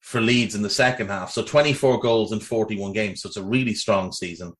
for 0.00 0.20
Leeds 0.20 0.54
in 0.54 0.62
the 0.62 0.70
second 0.70 1.08
half. 1.08 1.32
So 1.32 1.42
24 1.42 1.98
goals 1.98 2.30
in 2.30 2.38
41 2.38 2.92
games. 2.92 3.20
So 3.20 3.26
it's 3.26 3.36
a 3.36 3.42
really 3.42 3.74
strong 3.74 4.12
season. 4.12 4.52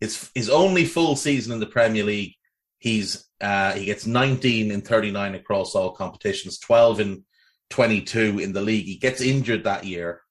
It's 0.00 0.30
his 0.32 0.48
only 0.48 0.84
full 0.84 1.16
season 1.16 1.52
in 1.52 1.58
the 1.58 1.66
Premier 1.66 2.04
League, 2.04 2.36
he's 2.80 3.28
uh, 3.40 3.72
he 3.72 3.84
gets 3.84 4.06
19 4.06 4.70
in 4.70 4.80
39 4.82 5.36
across 5.36 5.74
all 5.74 5.92
competitions, 5.92 6.58
12 6.58 7.00
in 7.00 7.24
22 7.70 8.40
in 8.40 8.52
the 8.52 8.60
league. 8.60 8.86
He 8.86 8.96
gets 8.96 9.20
injured 9.20 9.64
that 9.64 9.84
year. 9.84 10.22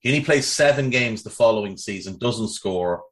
He 0.00 0.10
only 0.10 0.24
plays 0.24 0.46
seven 0.46 0.90
games 0.90 1.22
the 1.22 1.30
following 1.30 1.76
season, 1.76 2.18
doesn't 2.18 2.50
score 2.50 3.02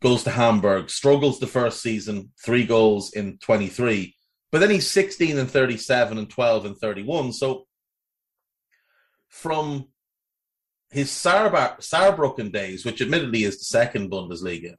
goes 0.00 0.24
to 0.24 0.30
Hamburg, 0.30 0.90
struggles 0.90 1.38
the 1.38 1.46
first 1.46 1.82
season, 1.82 2.32
three 2.42 2.64
goals 2.64 3.12
in 3.12 3.38
23, 3.38 4.14
but 4.50 4.58
then 4.60 4.70
he's 4.70 4.90
16 4.90 5.38
and 5.38 5.50
37 5.50 6.18
and 6.18 6.30
12 6.30 6.66
and 6.66 6.76
31. 6.76 7.32
So 7.32 7.66
from 9.28 9.88
his 10.90 11.10
Saarbrücken 11.10 12.52
days, 12.52 12.84
which 12.84 13.02
admittedly 13.02 13.44
is 13.44 13.58
the 13.58 13.64
second 13.64 14.10
Bundesliga, 14.10 14.76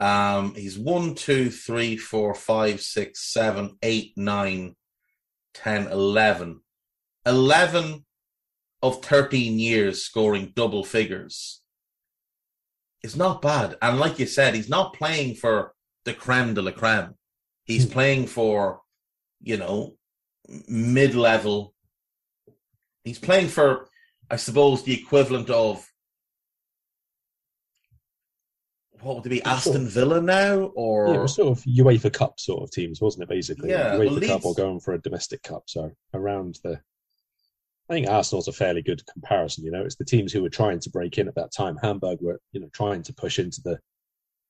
um, 0.00 0.54
he's 0.54 0.78
1, 0.78 1.14
2, 1.14 1.50
3, 1.50 1.96
4, 1.96 2.34
5, 2.34 2.80
6, 2.80 3.32
7, 3.32 3.76
8, 3.82 4.12
9, 4.16 4.76
10, 5.54 5.86
11. 5.86 6.60
11 7.24 8.04
of 8.82 9.02
13 9.04 9.58
years 9.58 10.02
scoring 10.02 10.52
double 10.56 10.84
figures 10.84 11.62
is 13.02 13.16
not 13.16 13.42
bad. 13.42 13.76
And 13.80 13.98
like 13.98 14.18
you 14.18 14.26
said, 14.26 14.54
he's 14.54 14.68
not 14.68 14.94
playing 14.94 15.36
for 15.36 15.74
the 16.04 16.14
creme 16.14 16.54
de 16.54 16.62
la 16.62 16.72
creme. 16.72 17.14
He's 17.64 17.86
mm. 17.86 17.92
playing 17.92 18.26
for, 18.26 18.80
you 19.40 19.56
know, 19.56 19.94
mid 20.68 21.14
level. 21.14 21.74
He's 23.04 23.18
playing 23.18 23.48
for, 23.48 23.88
I 24.30 24.36
suppose, 24.36 24.82
the 24.82 24.94
equivalent 24.94 25.50
of 25.50 25.86
what 29.02 29.16
would 29.16 29.26
it 29.26 29.30
be, 29.30 29.42
Aston 29.42 29.88
Villa 29.88 30.20
now, 30.20 30.72
or 30.74 31.08
yeah, 31.08 31.14
it 31.14 31.22
was 31.22 31.34
sort 31.34 31.56
of 31.56 31.64
UEFA 31.64 32.12
Cup 32.12 32.38
sort 32.38 32.62
of 32.62 32.70
teams, 32.70 33.00
wasn't 33.00 33.24
it? 33.24 33.28
Basically, 33.28 33.70
yeah, 33.70 33.94
UEFA 33.94 34.10
Leeds... 34.10 34.26
Cup 34.32 34.44
or 34.44 34.54
going 34.54 34.80
for 34.80 34.94
a 34.94 35.00
domestic 35.00 35.42
cup, 35.42 35.64
so 35.66 35.90
around 36.14 36.58
the 36.62 36.80
I 37.92 37.94
think 37.94 38.08
Arsenal's 38.08 38.48
a 38.48 38.52
fairly 38.52 38.80
good 38.80 39.04
comparison. 39.06 39.64
You 39.64 39.70
know, 39.70 39.82
it's 39.82 39.96
the 39.96 40.04
teams 40.04 40.32
who 40.32 40.42
were 40.42 40.48
trying 40.48 40.80
to 40.80 40.90
break 40.90 41.18
in 41.18 41.28
at 41.28 41.34
that 41.34 41.52
time. 41.52 41.76
Hamburg 41.82 42.20
were, 42.22 42.40
you 42.52 42.60
know, 42.60 42.70
trying 42.72 43.02
to 43.02 43.12
push 43.12 43.38
into 43.38 43.60
the, 43.60 43.78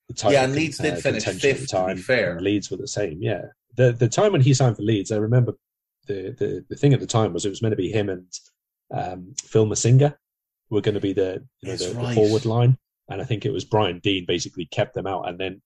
the 0.08 0.14
title. 0.14 0.34
Yeah, 0.34 0.44
and 0.44 0.54
Leeds 0.54 0.78
did 0.78 0.94
uh, 0.94 0.96
finish 0.98 1.24
fifth. 1.24 1.70
Time. 1.70 1.96
fair, 1.96 2.40
Leeds 2.40 2.70
were 2.70 2.76
the 2.76 2.86
same. 2.86 3.22
Yeah, 3.22 3.46
the 3.76 3.92
the 3.92 4.08
time 4.08 4.32
when 4.32 4.42
he 4.42 4.54
signed 4.54 4.76
for 4.76 4.82
Leeds, 4.82 5.10
I 5.10 5.16
remember 5.16 5.54
the 6.06 6.34
the 6.38 6.64
the 6.68 6.76
thing 6.76 6.92
at 6.92 7.00
the 7.00 7.06
time 7.06 7.32
was 7.32 7.44
it 7.44 7.50
was 7.50 7.62
meant 7.62 7.72
to 7.72 7.76
be 7.76 7.90
him 7.90 8.08
and 8.08 8.26
um, 8.92 9.34
Phil 9.42 9.66
Masinga 9.66 10.14
were 10.70 10.80
going 10.80 10.94
to 10.94 11.00
be 11.00 11.12
the 11.12 11.42
you 11.62 11.70
know 11.70 11.76
the, 11.76 11.94
right. 11.94 12.08
the 12.08 12.14
forward 12.14 12.44
line, 12.44 12.76
and 13.08 13.20
I 13.20 13.24
think 13.24 13.44
it 13.44 13.52
was 13.52 13.64
Brian 13.64 13.98
Deane 14.00 14.26
basically 14.26 14.66
kept 14.66 14.94
them 14.94 15.06
out, 15.06 15.28
and 15.28 15.38
then 15.38 15.62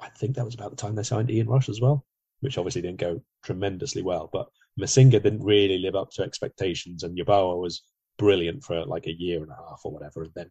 I 0.00 0.08
think 0.08 0.36
that 0.36 0.44
was 0.44 0.54
about 0.54 0.70
the 0.70 0.76
time 0.76 0.94
they 0.94 1.02
signed 1.02 1.30
Ian 1.30 1.48
Rush 1.48 1.68
as 1.68 1.80
well, 1.80 2.04
which 2.40 2.58
obviously 2.58 2.82
didn't 2.82 3.00
go 3.00 3.22
tremendously 3.44 4.02
well, 4.02 4.28
but 4.32 4.48
Masinga 4.80 5.22
didn't 5.22 5.44
really 5.44 5.78
live 5.78 5.94
up 5.94 6.10
to 6.12 6.22
expectations, 6.22 7.02
and 7.02 7.16
Yeboah 7.16 7.60
was 7.60 7.82
brilliant 8.18 8.64
for 8.64 8.84
like 8.84 9.06
a 9.06 9.12
year 9.12 9.42
and 9.42 9.50
a 9.50 9.56
half 9.56 9.80
or 9.84 9.92
whatever, 9.92 10.22
and 10.22 10.32
then 10.34 10.50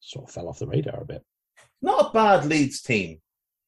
sort 0.00 0.28
of 0.28 0.34
fell 0.34 0.48
off 0.48 0.58
the 0.58 0.66
radar 0.66 1.02
a 1.02 1.06
bit. 1.06 1.24
Not 1.82 2.06
a 2.06 2.12
bad 2.12 2.44
Leeds 2.44 2.82
team. 2.82 3.20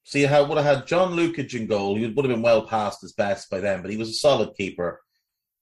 See 0.05 0.23
how 0.23 0.45
would 0.45 0.59
have 0.59 0.79
had 0.79 0.87
John 0.87 1.13
Lukic 1.13 1.55
in 1.55 1.67
goal. 1.67 1.95
He 1.95 2.07
would 2.07 2.25
have 2.25 2.35
been 2.35 2.43
well 2.43 2.63
past 2.63 3.03
his 3.03 3.13
best 3.13 3.51
by 3.51 3.61
then, 3.61 3.83
but 3.83 3.91
he 3.91 3.97
was 3.97 4.09
a 4.09 4.15
solid 4.15 4.57
keeper. 4.57 5.01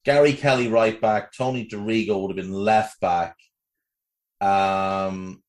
Gary 0.05 0.35
Kelly 0.35 0.69
right 0.69 1.01
back. 1.01 1.33
Tony 1.33 1.67
Dorigo 1.67 2.21
would 2.21 2.37
have 2.37 2.47
been 2.47 2.55
left 2.55 3.01
back. 3.01 3.35
Um, 4.41 5.43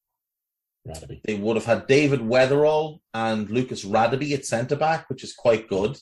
Radebe. 0.88 1.21
They 1.23 1.35
would 1.35 1.55
have 1.55 1.65
had 1.65 1.88
David 1.88 2.21
Weatherall 2.21 2.99
and 3.13 3.49
Lucas 3.49 3.83
Radebe 3.85 4.33
at 4.33 4.45
centre 4.45 4.75
back, 4.75 5.09
which 5.09 5.23
is 5.23 5.33
quite 5.33 5.67
good. 5.67 5.97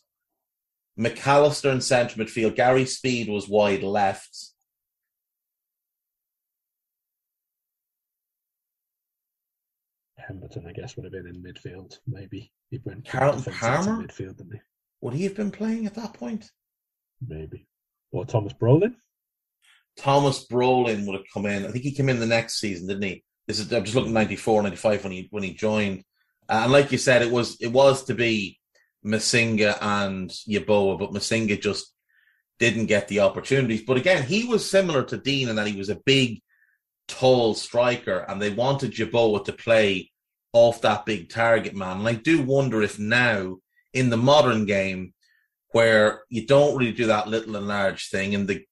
McAllister 1.00 1.72
in 1.72 1.82
centre 1.82 2.24
midfield. 2.24 2.56
Gary 2.56 2.86
Speed 2.86 3.28
was 3.28 3.50
wide 3.50 3.84
left. 3.84 4.52
Pemberton, 10.18 10.66
I 10.68 10.72
guess, 10.72 10.96
would 10.96 11.04
have 11.04 11.12
been 11.12 11.28
in 11.28 11.44
midfield. 11.44 12.00
Maybe 12.08 12.52
he 12.70 12.80
went 12.84 13.08
Carlton 13.08 13.54
Palmer. 13.54 14.04
Midfield, 14.04 14.38
didn't 14.38 14.54
he? 14.54 14.60
Would 15.02 15.14
he 15.14 15.24
have 15.26 15.36
been 15.36 15.52
playing 15.52 15.86
at 15.86 15.96
that 15.96 16.14
point? 16.14 16.50
Maybe. 17.26 17.68
Or 18.12 18.26
Tomas 18.26 18.54
Brolin. 18.54 18.96
Tomas 19.98 20.48
Brolin 20.48 21.06
would 21.06 21.16
have 21.16 21.26
come 21.34 21.46
in. 21.46 21.66
I 21.66 21.72
think 21.72 21.84
he 21.84 21.92
came 21.92 22.10
in 22.10 22.20
the 22.20 22.26
next 22.26 22.60
season, 22.60 22.88
didn't 22.88 23.04
he? 23.04 23.24
I'm 23.48 23.84
just 23.84 23.96
looking 23.96 24.14
94, 24.14 24.64
95 24.64 25.04
when 25.04 25.14
he 25.14 25.28
when 25.32 25.44
he 25.44 25.54
joined. 25.54 26.04
Uh, 26.50 26.62
and 26.64 26.72
like 26.72 26.92
you 26.92 26.98
said, 26.98 27.22
it 27.22 27.32
was 27.32 27.58
it 27.62 27.68
was 27.68 28.06
to 28.06 28.16
be 28.16 28.60
Masinga 29.06 29.78
and 29.82 30.30
Yeboah, 30.30 31.00
but 31.00 31.12
Masinga 31.12 31.62
just 31.62 31.94
didn't 32.60 32.88
get 32.88 33.08
the 33.08 33.20
opportunities. 33.20 33.84
But 33.84 33.98
again, 33.98 34.24
he 34.24 34.46
was 34.46 34.70
similar 34.70 35.04
to 35.04 35.18
Deane 35.18 35.50
in 35.50 35.56
that 35.58 35.68
he 35.68 35.78
was 35.78 35.90
a 35.90 36.02
big, 36.06 36.42
tall 37.08 37.54
striker, 37.54 38.26
and 38.28 38.42
they 38.42 38.50
wanted 38.50 38.94
Yeboah 38.94 39.46
to 39.46 39.54
play 39.54 40.12
off 40.54 40.82
that 40.82 41.06
big 41.06 41.30
target 41.30 41.76
man. 41.76 42.00
And 42.00 42.08
I 42.08 42.14
do 42.14 42.42
wonder 42.42 42.82
if 42.82 42.98
now 42.98 43.58
in 43.94 44.10
the 44.10 44.18
modern 44.18 44.66
game, 44.66 45.14
where 45.70 46.24
you 46.30 46.48
don't 46.48 46.78
really 46.78 46.94
do 46.94 47.08
that 47.08 47.28
little 47.28 47.58
and 47.58 47.68
large 47.68 48.10
thing, 48.10 48.34
and 48.34 48.48
the 48.48 48.66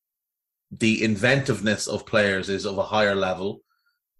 the 0.71 1.03
inventiveness 1.03 1.87
of 1.87 2.05
players 2.05 2.49
is 2.49 2.65
of 2.65 2.77
a 2.77 2.83
higher 2.83 3.13
level, 3.13 3.61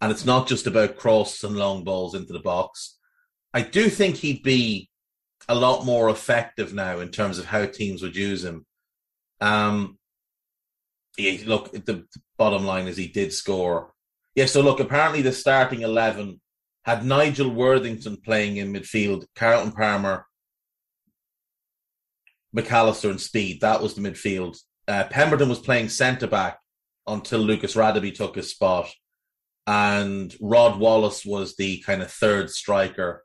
and 0.04 0.12
it's 0.12 0.26
not 0.26 0.50
just 0.50 0.68
about 0.68 0.98
crosses 0.98 1.46
and 1.46 1.56
long 1.56 1.86
balls 1.86 2.14
into 2.14 2.34
the 2.34 2.40
box. 2.40 2.98
I 3.54 3.62
do 3.62 3.88
think 3.88 4.18
he'd 4.18 4.44
be 4.44 4.90
a 5.48 5.56
lot 5.56 5.86
more 5.86 6.10
effective 6.10 6.74
now 6.74 7.00
in 7.00 7.08
terms 7.08 7.40
of 7.40 7.46
how 7.46 7.66
teams 7.66 8.02
would 8.02 8.14
use 8.14 8.44
him. 8.44 8.66
Um, 9.40 9.98
yeah, 11.18 11.38
look, 11.46 11.72
the 11.72 12.04
bottom 12.38 12.66
line 12.66 12.88
is 12.88 12.98
he 12.98 13.08
did 13.08 13.32
score. 13.32 13.94
Yeah, 14.36 14.48
so 14.48 14.60
look, 14.60 14.82
apparently 14.82 15.22
the 15.22 15.32
starting 15.32 15.84
11 15.84 16.42
had 16.84 17.06
Nigel 17.06 17.52
Worthington 17.52 18.18
playing 18.18 18.58
in 18.58 18.74
midfield, 18.74 19.26
Carlton 19.38 19.72
Palmer, 19.72 20.26
McAllister, 22.54 23.10
and 23.10 23.22
Speed. 23.22 23.62
That 23.62 23.82
was 23.82 23.96
the 23.96 24.02
midfield. 24.02 24.58
Uh, 24.86 25.06
Pemberton 25.06 25.48
was 25.48 25.60
playing 25.60 25.88
centre 25.88 26.28
back 26.28 26.60
until 27.08 27.40
Lucas 27.40 27.76
Radebe 27.76 28.14
took 28.14 28.36
his 28.36 28.50
spot. 28.50 28.94
And 29.66 30.36
Rod 30.42 30.80
Wallace 30.80 31.26
was 31.26 31.56
the 31.56 31.80
kind 31.80 32.02
of 32.02 32.12
third 32.12 32.50
striker 32.50 33.24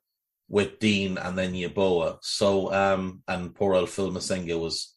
with 0.48 0.78
Deane 0.78 1.18
and 1.18 1.36
then 1.36 1.52
Yeboah. 1.52 2.18
So, 2.22 2.72
um, 2.72 3.22
and 3.28 3.54
poor 3.54 3.74
old 3.74 3.90
Phil 3.90 4.10
Masinga 4.10 4.58
was 4.58 4.94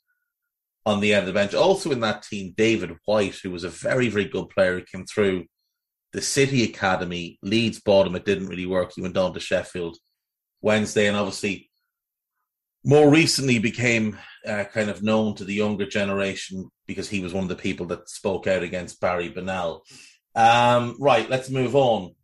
on 0.85 0.99
the 0.99 1.13
end 1.13 1.21
of 1.21 1.27
the 1.27 1.33
bench. 1.33 1.53
Also 1.53 1.91
in 1.91 1.99
that 2.01 2.23
team, 2.23 2.53
David 2.55 2.95
White, 3.05 3.35
who 3.35 3.51
was 3.51 3.63
a 3.63 3.69
very, 3.69 4.07
very 4.07 4.25
good 4.25 4.49
player, 4.49 4.79
who 4.79 4.85
came 4.85 5.05
through 5.05 5.45
the 6.13 6.21
City 6.21 6.63
Academy. 6.63 7.37
Leeds 7.41 7.79
bought 7.79 8.07
him. 8.07 8.15
It 8.15 8.25
didn't 8.25 8.47
really 8.47 8.65
work. 8.65 8.91
He 8.95 9.01
went 9.01 9.17
on 9.17 9.33
to 9.33 9.39
Sheffield 9.39 9.97
Wednesday 10.61 11.07
and 11.07 11.17
obviously 11.17 11.69
more 12.83 13.09
recently 13.09 13.59
became 13.59 14.17
uh, 14.45 14.63
kind 14.65 14.89
of 14.89 15.03
known 15.03 15.35
to 15.35 15.43
the 15.43 15.53
younger 15.53 15.85
generation 15.85 16.69
because 16.87 17.09
he 17.09 17.19
was 17.19 17.33
one 17.33 17.43
of 17.43 17.49
the 17.49 17.55
people 17.55 17.85
that 17.87 18.09
spoke 18.09 18.47
out 18.47 18.63
against 18.63 18.99
Barry 18.99 19.29
Bennell. 19.29 19.83
Um, 20.36 20.95
right, 20.99 21.29
let's 21.29 21.49
move 21.49 21.75
on. 21.75 22.15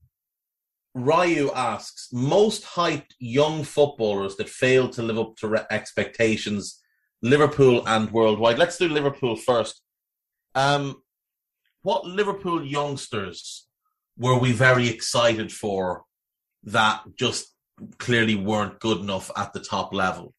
Ryu 0.95 1.51
asks 1.53 2.09
most 2.11 2.63
hyped 2.63 3.11
young 3.19 3.63
footballers 3.63 4.35
that 4.37 4.49
failed 4.49 4.93
to 4.93 5.03
live 5.03 5.19
up 5.19 5.35
to 5.37 5.47
re- 5.47 5.65
expectations, 5.69 6.81
Liverpool 7.21 7.87
and 7.87 8.11
worldwide. 8.11 8.57
Let's 8.57 8.77
do 8.77 8.87
Liverpool 8.87 9.35
first. 9.35 9.81
Um, 10.55 11.03
what 11.83 12.05
Liverpool 12.05 12.65
youngsters 12.65 13.67
were 14.17 14.39
we 14.39 14.51
very 14.51 14.89
excited 14.89 15.51
for 15.51 16.03
that 16.63 17.03
just 17.15 17.53
clearly 17.99 18.35
weren't 18.35 18.79
good 18.79 18.99
enough 18.99 19.29
at 19.37 19.53
the 19.53 19.59
top 19.59 19.93
level? 19.93 20.33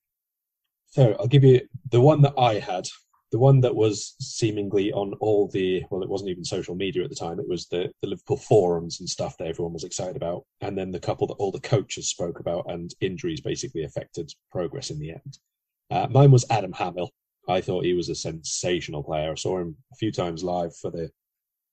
So 0.86 1.16
I'll 1.20 1.28
give 1.28 1.44
you 1.44 1.60
the 1.90 2.00
one 2.00 2.22
that 2.22 2.34
I 2.36 2.54
had 2.58 2.88
the 3.30 3.38
one 3.38 3.60
that 3.60 3.74
was 3.74 4.14
seemingly 4.20 4.90
on 4.92 5.12
all 5.20 5.48
the 5.48 5.82
well 5.90 6.02
it 6.02 6.08
wasn't 6.08 6.30
even 6.30 6.44
social 6.44 6.74
media 6.74 7.04
at 7.04 7.10
the 7.10 7.16
time. 7.16 7.38
It 7.38 7.48
was 7.48 7.66
the, 7.66 7.90
the 8.00 8.08
liverpool 8.08 8.38
forums 8.38 9.00
and 9.00 9.08
stuff 9.08 9.36
that 9.38 9.48
everyone 9.48 9.74
was 9.74 9.84
excited 9.84 10.16
about. 10.16 10.44
And 10.60 10.76
then 10.76 10.90
the 10.90 11.00
couple 11.00 11.26
that 11.26 11.34
all 11.34 11.52
the 11.52 11.60
coaches 11.60 12.08
spoke 12.08 12.40
about 12.40 12.70
and 12.70 12.94
injuries 13.00 13.40
basically 13.40 13.84
affected 13.84 14.32
progress 14.50 14.90
in 14.90 14.98
the 14.98 15.10
end. 15.10 15.38
Uh, 15.90 16.06
mine 16.10 16.30
was 16.30 16.46
Adam 16.50 16.72
Hammill. 16.72 17.10
I 17.48 17.60
thought 17.60 17.84
he 17.84 17.94
was 17.94 18.08
a 18.08 18.14
sensational 18.14 19.02
player. 19.02 19.32
I 19.32 19.34
saw 19.34 19.58
him 19.58 19.76
a 19.92 19.96
few 19.96 20.12
times 20.12 20.44
live 20.44 20.76
for 20.76 20.90
the 20.90 21.10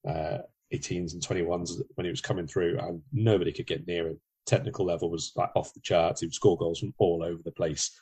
uh, 0.08 0.40
18s 0.74 1.14
and 1.14 1.22
21s 1.22 1.82
when 1.96 2.06
he 2.06 2.12
was 2.12 2.22
coming 2.22 2.48
through 2.48 2.80
and 2.80 3.02
nobody 3.12 3.52
could 3.52 3.68
get 3.68 3.88
near 3.88 4.08
him. 4.08 4.20
Technical 4.46 4.86
level 4.86 5.10
was 5.10 5.32
like 5.36 5.50
off 5.56 5.74
the 5.74 5.80
charts. 5.82 6.22
He 6.22 6.28
would 6.28 6.34
score 6.34 6.58
goals 6.58 6.80
from 6.80 6.94
all 6.98 7.24
over 7.24 7.42
the 7.44 7.52
place. 7.52 8.00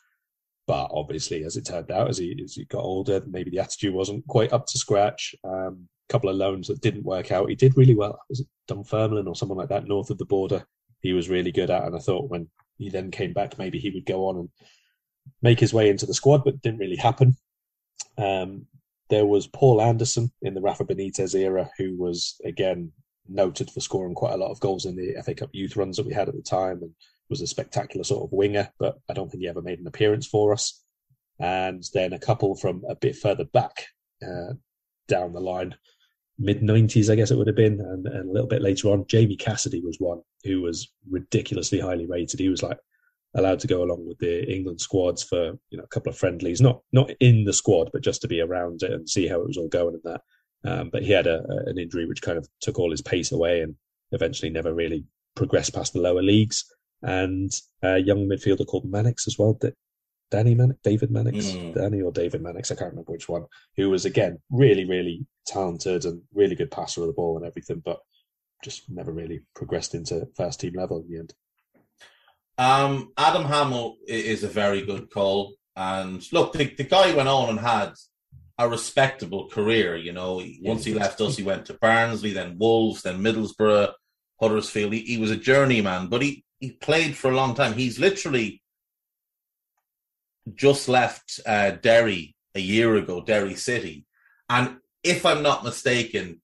But 0.66 0.90
obviously, 0.92 1.44
as 1.44 1.58
it 1.58 1.66
turned 1.66 1.92
out, 1.92 2.10
as 2.10 2.18
he 2.18 2.40
as 2.44 2.54
he 2.54 2.66
got 2.66 2.84
older, 2.84 3.22
maybe 3.28 3.52
the 3.52 3.60
attitude 3.60 3.94
wasn't 3.94 4.26
quite 4.28 4.54
up 4.54 4.66
to 4.68 4.78
scratch. 4.78 5.36
Um, 5.44 5.90
a 6.10 6.14
couple 6.14 6.30
of 6.30 6.38
loans 6.38 6.68
that 6.68 6.82
didn't 6.82 7.04
work 7.04 7.32
out. 7.32 7.50
He 7.50 7.56
did 7.56 7.78
really 7.78 7.96
well. 7.96 8.20
Was 8.30 8.42
it 8.42 8.48
Dunfermline 8.68 9.28
or 9.28 9.36
someone 9.36 9.58
like 9.58 9.70
that 9.70 9.88
north 9.88 10.10
of 10.10 10.18
the 10.18 10.26
border? 10.26 10.66
He 11.02 11.14
was 11.14 11.30
really 11.30 11.52
good 11.52 11.70
at, 11.70 11.84
and 11.84 11.96
I 11.96 12.00
thought 12.00 12.30
when 12.30 12.48
he 12.78 12.90
then 12.90 13.12
came 13.12 13.34
back, 13.34 13.58
maybe 13.58 13.80
he 13.80 13.90
would 13.90 14.06
go 14.06 14.28
on 14.28 14.38
and 14.38 14.50
make 15.42 15.60
his 15.60 15.74
way 15.74 15.90
into 15.90 16.06
the 16.06 16.14
squad, 16.14 16.44
but 16.44 16.62
didn't 16.62 16.80
really 16.80 16.96
happen. 16.96 17.36
Um, 18.18 18.68
there 19.10 19.26
was 19.26 19.48
Paul 19.48 19.82
Anderson 19.82 20.32
in 20.42 20.54
the 20.54 20.62
Rafa 20.62 20.86
Benitez 20.86 21.36
era, 21.36 21.70
who 21.78 21.98
was 21.98 22.40
again 22.46 22.92
noted 23.28 23.70
for 23.70 23.80
scoring 23.80 24.16
quite 24.16 24.34
a 24.34 24.38
lot 24.38 24.52
of 24.52 24.60
goals 24.60 24.86
in 24.86 24.96
the 24.96 25.22
FA 25.24 25.34
Cup 25.34 25.50
youth 25.54 25.76
runs 25.76 25.98
that 25.98 26.06
we 26.06 26.14
had 26.14 26.30
at 26.30 26.36
the 26.36 26.42
time, 26.42 26.82
and 26.82 26.92
was 27.34 27.42
a 27.42 27.48
spectacular 27.48 28.04
sort 28.04 28.24
of 28.24 28.32
winger. 28.32 28.70
But 28.78 29.00
I 29.10 29.14
don't 29.14 29.30
think 29.30 29.42
he 29.42 29.50
ever 29.50 29.62
made 29.62 29.80
an 29.80 29.88
appearance 29.88 30.28
for 30.28 30.54
us. 30.54 30.84
And 31.40 31.84
then 31.94 32.14
a 32.14 32.20
couple 32.20 32.56
from 32.56 32.84
a 32.88 32.96
bit 32.96 33.16
further 33.16 33.44
back 33.44 33.88
uh, 34.22 34.54
down 35.08 35.34
the 35.34 35.40
line, 35.40 35.76
mid 36.38 36.62
90s, 36.62 37.12
I 37.12 37.16
guess 37.16 37.32
it 37.32 37.38
would 37.38 37.48
have 37.48 37.56
been, 37.56 37.80
and, 37.80 38.06
and, 38.06 38.30
a 38.30 38.32
little 38.32 38.48
bit 38.48 38.62
later 38.62 38.90
on, 38.90 39.06
Jamie 39.08 39.36
Cassidy 39.36 39.82
was 39.82 39.98
one 40.00 40.22
who 40.44 40.62
was 40.62 40.92
ridiculously 41.10 41.80
highly 41.80 42.06
rated. 42.06 42.40
He 42.40 42.50
was 42.50 42.62
like 42.62 42.78
allowed 43.36 43.60
to 43.60 43.68
go 43.68 43.82
along 43.82 44.08
with 44.08 44.20
the 44.20 44.50
England 44.52 44.80
squads 44.80 45.24
for 45.24 45.54
you 45.72 45.78
know 45.78 45.84
a 45.84 45.88
couple 45.88 46.12
of 46.12 46.18
friendlies, 46.18 46.62
not 46.62 46.82
not 46.92 47.10
in 47.20 47.46
the 47.46 47.54
squad, 47.54 47.90
but 47.92 48.04
just 48.04 48.22
to 48.22 48.28
be 48.28 48.42
around 48.42 48.84
it 48.84 48.92
and 48.92 49.10
see 49.10 49.28
how 49.28 49.42
it 49.42 49.48
was 49.48 49.58
all 49.58 49.70
going 49.70 49.96
and 49.96 50.04
that. 50.04 50.22
Um, 50.66 50.90
but 50.92 51.04
he 51.04 51.12
had 51.12 51.28
a, 51.28 51.42
a, 51.50 51.70
an 51.70 51.78
injury 51.78 52.06
which 52.06 52.22
kind 52.22 52.38
of 52.38 52.48
took 52.62 52.80
all 52.80 52.92
his 52.92 53.02
pace 53.02 53.32
away 53.32 53.62
and 53.62 53.76
eventually 54.12 54.50
never 54.50 54.74
really 54.74 55.06
progressed 55.36 55.74
past 55.74 55.94
the 55.94 56.00
lower 56.00 56.22
leagues. 56.22 56.64
And 57.04 57.52
a 57.82 57.98
young 58.00 58.28
midfielder 58.28 58.66
called 58.66 58.86
Mannix 58.86 59.28
as 59.28 59.38
well, 59.38 59.60
Danny 60.32 60.56
Mannix, 60.56 60.80
David 60.84 61.12
Mannix, 61.12 61.46
mm. 61.46 61.76
Danny 61.76 62.02
or 62.02 62.12
David 62.12 62.42
Mannix, 62.42 62.72
I 62.72 62.76
can't 62.76 62.92
remember 62.92 63.12
which 63.12 63.30
one, 63.30 63.46
who 63.78 63.92
was 63.92 64.06
again 64.06 64.40
really, 64.50 64.86
really 64.86 65.28
talented 65.46 66.06
and 66.06 66.22
really 66.34 66.56
good 66.56 66.72
passer 66.72 67.02
of 67.02 67.08
the 67.08 67.14
ball 67.14 67.38
and 67.38 67.46
everything, 67.46 67.84
but 67.86 68.00
just 68.64 68.90
never 68.90 69.12
really 69.12 69.42
progressed 69.54 69.94
into 69.94 70.28
first 70.36 70.60
team 70.60 70.74
level 70.76 71.02
in 71.02 71.12
the 71.12 71.20
end. 71.20 71.34
Um, 72.58 73.12
Adam 73.18 73.44
Hammill 73.44 73.96
is 74.08 74.44
a 74.44 74.48
very 74.48 74.84
good 74.84 75.12
call. 75.12 75.54
And 75.76 76.26
look, 76.32 76.54
the, 76.54 76.66
the 76.66 76.84
guy 76.84 77.14
went 77.14 77.30
on 77.30 77.50
and 77.50 77.60
had 77.60 77.94
a 78.58 78.70
respectable 78.70 79.50
career. 79.50 79.98
You 79.98 80.14
know, 80.14 80.42
once 80.62 80.86
he 80.86 80.94
left 80.94 81.20
us, 81.22 81.38
he 81.38 81.44
went 81.52 81.66
to 81.68 81.74
Barnsley, 81.76 82.32
then 82.32 82.58
Wolves, 82.58 83.02
then 83.02 83.22
Middlesbrough, 83.22 83.94
Huddersfield. 84.40 84.94
He, 84.94 85.02
he 85.02 85.18
was 85.18 85.32
a 85.32 85.38
journeyman, 85.38 86.08
but 86.08 86.22
he, 86.22 86.44
he 86.64 86.72
played 86.72 87.16
for 87.16 87.32
a 87.32 87.36
long 87.36 87.56
time. 87.56 87.74
He's 87.74 88.00
literally 88.00 88.62
just 90.56 90.88
left 90.88 91.40
uh, 91.46 91.72
Derry 91.72 92.36
a 92.56 92.60
year 92.60 92.96
ago, 92.96 93.22
Derry 93.22 93.56
City. 93.56 94.06
And 94.50 94.78
if 95.04 95.26
I'm 95.26 95.44
not 95.44 95.64
mistaken, 95.64 96.42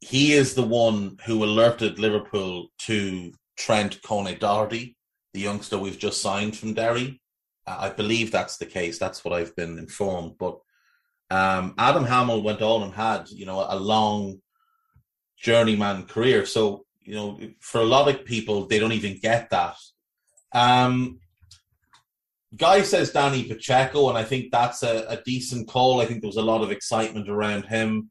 he 0.00 0.32
is 0.32 0.54
the 0.54 0.66
one 0.66 1.18
who 1.26 1.42
alerted 1.42 1.98
Liverpool 1.98 2.68
to 2.80 3.32
Trent 3.56 4.02
Kone 4.02 4.38
Doherty 4.38 4.96
the 5.36 5.42
youngster 5.42 5.76
we've 5.76 5.98
just 5.98 6.22
signed 6.22 6.56
from 6.56 6.72
Derry. 6.72 7.20
Uh, 7.66 7.76
I 7.80 7.90
believe 7.90 8.32
that's 8.32 8.56
the 8.56 8.64
case. 8.64 8.98
That's 8.98 9.22
what 9.22 9.34
I've 9.34 9.54
been 9.54 9.78
informed. 9.78 10.38
But 10.38 10.58
um, 11.30 11.74
Adam 11.76 12.06
Hammill 12.06 12.42
went 12.42 12.62
on 12.62 12.84
and 12.84 12.94
had, 12.94 13.28
you 13.28 13.44
know, 13.44 13.66
a 13.68 13.78
long 13.78 14.40
journeyman 15.36 16.04
career. 16.06 16.46
So, 16.46 16.85
you 17.06 17.14
know, 17.14 17.38
for 17.60 17.80
a 17.80 17.84
lot 17.84 18.08
of 18.08 18.24
people, 18.24 18.66
they 18.66 18.78
don't 18.78 18.92
even 18.92 19.18
get 19.18 19.50
that. 19.50 19.76
Um, 20.52 21.20
Guy 22.56 22.82
says 22.82 23.12
Dani 23.12 23.48
Pacheco, 23.48 24.08
and 24.08 24.18
I 24.18 24.24
think 24.24 24.50
that's 24.50 24.82
a, 24.82 25.06
a 25.08 25.22
decent 25.24 25.68
call. 25.68 26.00
I 26.00 26.06
think 26.06 26.20
there 26.20 26.28
was 26.28 26.36
a 26.36 26.42
lot 26.42 26.62
of 26.62 26.72
excitement 26.72 27.28
around 27.28 27.66
him 27.66 28.10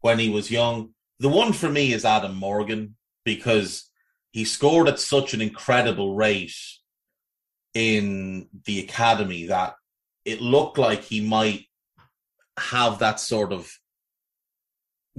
when 0.00 0.18
he 0.18 0.28
was 0.28 0.50
young. 0.50 0.90
The 1.18 1.28
one 1.28 1.52
for 1.52 1.68
me 1.68 1.92
is 1.92 2.04
Adam 2.04 2.34
Morgan 2.36 2.96
because 3.24 3.90
he 4.30 4.44
scored 4.44 4.88
at 4.88 5.00
such 5.00 5.34
an 5.34 5.40
incredible 5.40 6.14
rate 6.14 6.54
in 7.74 8.48
the 8.66 8.80
academy 8.80 9.46
that 9.46 9.74
it 10.24 10.40
looked 10.40 10.78
like 10.78 11.02
he 11.02 11.20
might 11.20 11.64
have 12.58 13.00
that 13.00 13.18
sort 13.20 13.52
of 13.52 13.70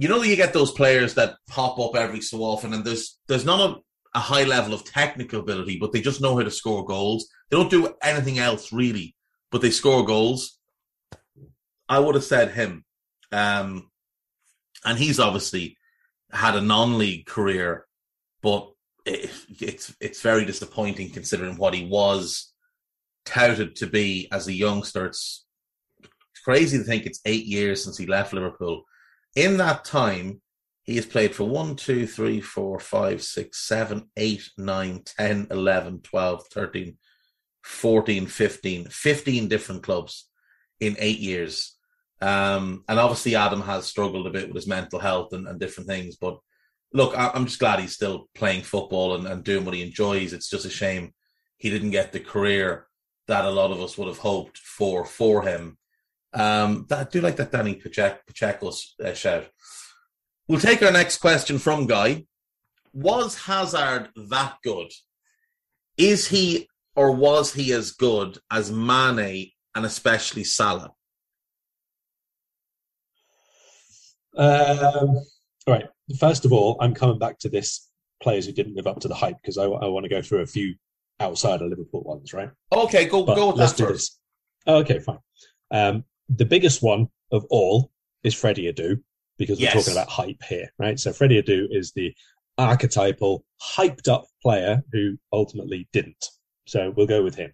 you 0.00 0.08
know 0.08 0.22
you 0.22 0.36
get 0.36 0.52
those 0.52 0.72
players 0.72 1.14
that 1.14 1.36
pop 1.48 1.78
up 1.78 1.94
every 1.94 2.20
so 2.20 2.38
often 2.38 2.72
and 2.72 2.84
there's 2.84 3.18
there's 3.28 3.44
not 3.44 3.60
a, 3.60 4.18
a 4.18 4.20
high 4.20 4.44
level 4.44 4.74
of 4.74 4.84
technical 4.84 5.40
ability 5.40 5.78
but 5.78 5.92
they 5.92 6.00
just 6.00 6.20
know 6.20 6.36
how 6.36 6.42
to 6.42 6.50
score 6.50 6.84
goals 6.84 7.28
they 7.48 7.56
don't 7.56 7.70
do 7.70 7.94
anything 8.02 8.38
else 8.38 8.72
really 8.72 9.14
but 9.50 9.60
they 9.60 9.70
score 9.70 10.04
goals 10.04 10.58
i 11.88 11.98
would 11.98 12.14
have 12.14 12.24
said 12.24 12.50
him 12.50 12.84
um 13.32 13.88
and 14.84 14.98
he's 14.98 15.20
obviously 15.20 15.76
had 16.32 16.56
a 16.56 16.60
non-league 16.60 17.26
career 17.26 17.86
but 18.42 18.70
it, 19.04 19.30
it's 19.60 19.94
it's 20.00 20.22
very 20.22 20.44
disappointing 20.44 21.10
considering 21.10 21.56
what 21.56 21.74
he 21.74 21.86
was 21.86 22.52
touted 23.24 23.76
to 23.76 23.86
be 23.86 24.28
as 24.32 24.48
a 24.48 24.52
youngster. 24.52 25.06
It's 25.06 25.44
crazy 26.44 26.78
to 26.78 26.84
think 26.84 27.06
it's 27.06 27.20
eight 27.24 27.46
years 27.46 27.84
since 27.84 27.96
he 27.96 28.06
left 28.06 28.32
Liverpool. 28.32 28.84
In 29.36 29.56
that 29.58 29.84
time, 29.84 30.40
he 30.82 30.96
has 30.96 31.06
played 31.06 31.34
for 31.34 31.44
1, 31.44 31.76
2, 31.76 32.06
3, 32.06 32.40
4, 32.40 32.80
5, 32.80 33.22
6, 33.22 33.66
7, 33.66 34.10
8, 34.16 34.50
9, 34.58 35.02
10, 35.04 35.46
11, 35.50 36.00
12, 36.00 36.46
13, 36.48 36.98
14, 37.62 38.26
15, 38.26 38.84
15 38.86 39.48
different 39.48 39.82
clubs 39.82 40.28
in 40.80 40.96
eight 40.98 41.20
years. 41.20 41.76
Um, 42.20 42.84
and 42.88 42.98
obviously, 42.98 43.34
Adam 43.36 43.60
has 43.62 43.86
struggled 43.86 44.26
a 44.26 44.30
bit 44.30 44.48
with 44.48 44.56
his 44.56 44.66
mental 44.66 44.98
health 44.98 45.32
and, 45.32 45.46
and 45.46 45.60
different 45.60 45.88
things, 45.88 46.16
but 46.16 46.38
look, 46.92 47.14
I'm 47.16 47.46
just 47.46 47.60
glad 47.60 47.80
he's 47.80 47.94
still 47.94 48.28
playing 48.34 48.62
football 48.62 49.14
and, 49.14 49.26
and 49.26 49.44
doing 49.44 49.64
what 49.64 49.74
he 49.74 49.82
enjoys. 49.82 50.32
It's 50.32 50.50
just 50.50 50.64
a 50.64 50.70
shame 50.70 51.12
he 51.56 51.70
didn't 51.70 51.90
get 51.90 52.12
the 52.12 52.20
career 52.20 52.86
that 53.28 53.44
a 53.44 53.50
lot 53.50 53.70
of 53.70 53.80
us 53.80 53.96
would 53.96 54.08
have 54.08 54.18
hoped 54.18 54.58
for 54.58 55.04
for 55.04 55.42
him. 55.42 55.78
Um, 56.32 56.86
I 56.90 57.04
do 57.04 57.20
like 57.20 57.36
that 57.36 57.50
Dani 57.50 57.82
Pacheco 57.82 58.70
uh, 59.04 59.14
shout. 59.14 59.48
We'll 60.48 60.60
take 60.60 60.82
our 60.82 60.92
next 60.92 61.18
question 61.18 61.58
from 61.58 61.86
Guy. 61.86 62.26
Was 62.92 63.44
Hazard 63.44 64.08
that 64.16 64.56
good? 64.64 64.90
Is 65.96 66.28
he 66.28 66.68
or 66.96 67.12
was 67.12 67.54
he 67.54 67.72
as 67.72 67.92
good 67.92 68.38
as 68.50 68.72
Mane 68.72 69.52
and 69.74 69.86
especially 69.86 70.44
Salah? 70.44 70.92
Um, 74.36 75.20
right. 75.66 75.86
First 76.18 76.44
of 76.44 76.52
all, 76.52 76.76
I'm 76.80 76.94
coming 76.94 77.18
back 77.18 77.38
to 77.40 77.48
this 77.48 77.88
players 78.22 78.46
who 78.46 78.52
didn't 78.52 78.76
live 78.76 78.86
up 78.86 79.00
to 79.00 79.08
the 79.08 79.14
hype 79.14 79.36
because 79.40 79.58
I, 79.58 79.64
I 79.64 79.86
want 79.86 80.04
to 80.04 80.10
go 80.10 80.22
through 80.22 80.40
a 80.40 80.46
few 80.46 80.74
outside 81.20 81.62
of 81.62 81.68
Liverpool 81.68 82.02
ones, 82.02 82.32
right? 82.32 82.50
Okay, 82.72 83.06
go 83.06 83.24
but 83.24 83.36
go 83.36 83.48
with 83.48 83.56
let's 83.56 83.72
that 83.72 83.78
do 83.78 83.86
first. 83.86 84.20
This. 84.66 84.74
Okay, 84.74 84.98
fine. 84.98 85.18
Um, 85.70 86.04
the 86.34 86.44
biggest 86.44 86.82
one 86.82 87.08
of 87.32 87.44
all 87.50 87.90
is 88.22 88.34
Freddie 88.34 88.72
Adu 88.72 89.02
because 89.38 89.58
we're 89.58 89.64
yes. 89.64 89.74
talking 89.74 89.92
about 89.92 90.08
hype 90.08 90.42
here, 90.48 90.70
right? 90.78 90.98
So 90.98 91.12
Freddie 91.12 91.42
Adu 91.42 91.66
is 91.70 91.92
the 91.92 92.14
archetypal, 92.58 93.44
hyped 93.62 94.08
up 94.08 94.26
player 94.42 94.82
who 94.92 95.16
ultimately 95.32 95.88
didn't. 95.92 96.26
So 96.66 96.92
we'll 96.96 97.06
go 97.06 97.24
with 97.24 97.34
him 97.34 97.52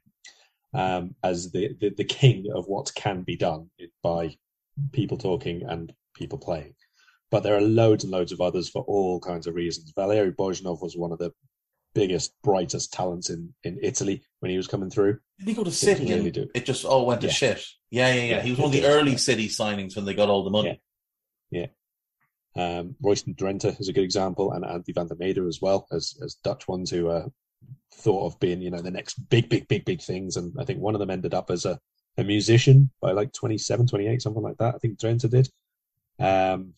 um, 0.74 1.14
as 1.22 1.51
the, 1.53 1.74
the, 1.81 1.91
the 1.91 2.05
king 2.05 2.47
of 2.55 2.66
what 2.66 2.93
can 2.95 3.22
be 3.22 3.37
done 3.37 3.70
by 4.03 4.37
people 4.93 5.16
talking 5.16 5.62
and 5.62 5.93
people 6.14 6.39
playing. 6.39 6.74
But 7.31 7.43
there 7.43 7.57
are 7.57 7.62
loads 7.62 8.05
and 8.05 8.11
loads 8.11 8.33
of 8.33 8.41
others 8.41 8.68
for 8.68 8.83
all 8.83 9.20
kinds 9.20 9.47
of 9.47 9.55
reasons. 9.55 9.93
Valeri 9.97 10.33
Bojinov 10.33 10.83
was 10.83 10.97
one 10.97 11.12
of 11.12 11.18
the 11.18 11.33
biggest, 12.01 12.32
brightest 12.42 12.92
talents 12.92 13.30
in, 13.30 13.53
in 13.64 13.78
Italy 13.82 14.22
when 14.40 14.51
he 14.51 14.57
was 14.57 14.66
coming 14.66 14.90
through. 14.90 15.18
Did 15.38 15.49
he 15.49 15.55
go 15.55 15.64
to 15.64 15.70
City 15.70 16.05
really 16.05 16.28
and 16.28 16.51
it 16.55 16.64
just 16.64 16.84
all 16.84 17.07
went 17.07 17.20
to 17.22 17.26
yeah. 17.26 17.32
shit? 17.32 17.64
Yeah, 17.90 18.14
yeah, 18.14 18.22
yeah. 18.22 18.40
He 18.42 18.51
was 18.51 18.59
one 18.59 18.66
of 18.66 18.72
the 18.72 18.86
early 18.86 19.12
yeah. 19.12 19.16
City 19.16 19.49
signings 19.49 19.97
when 19.97 20.05
they 20.05 20.14
got 20.14 20.28
all 20.28 20.44
the 20.44 20.51
money. 20.51 20.80
Yeah. 21.51 21.66
yeah. 22.55 22.78
Um, 22.78 22.97
Royston 23.01 23.34
Drenthe 23.34 23.80
is 23.80 23.88
a 23.88 23.92
good 23.92 24.05
example, 24.05 24.53
and 24.53 24.64
Andy 24.64 24.92
van 24.92 25.09
der 25.09 25.14
Merwe 25.14 25.49
as 25.49 25.61
well, 25.61 25.86
as 25.92 26.14
as 26.22 26.36
Dutch 26.42 26.66
ones 26.66 26.90
who 26.90 27.09
uh, 27.09 27.26
thought 27.92 28.26
of 28.26 28.40
being, 28.40 28.62
you 28.62 28.70
know, 28.70 28.80
the 28.80 28.90
next 28.90 29.14
big, 29.28 29.49
big, 29.49 29.68
big, 29.68 29.84
big 29.84 30.01
things. 30.01 30.36
And 30.36 30.55
I 30.59 30.64
think 30.64 30.80
one 30.80 30.94
of 30.94 31.01
them 31.01 31.11
ended 31.11 31.34
up 31.34 31.51
as 31.51 31.64
a, 31.64 31.78
a 32.16 32.24
musician 32.24 32.90
by 33.01 33.12
like 33.12 33.32
27, 33.32 33.86
28, 33.86 34.22
something 34.22 34.42
like 34.42 34.59
that. 34.59 34.74
I 34.74 34.78
think 34.78 34.99
Drenthe 34.99 35.28
did. 35.30 35.49
Um, 36.18 36.74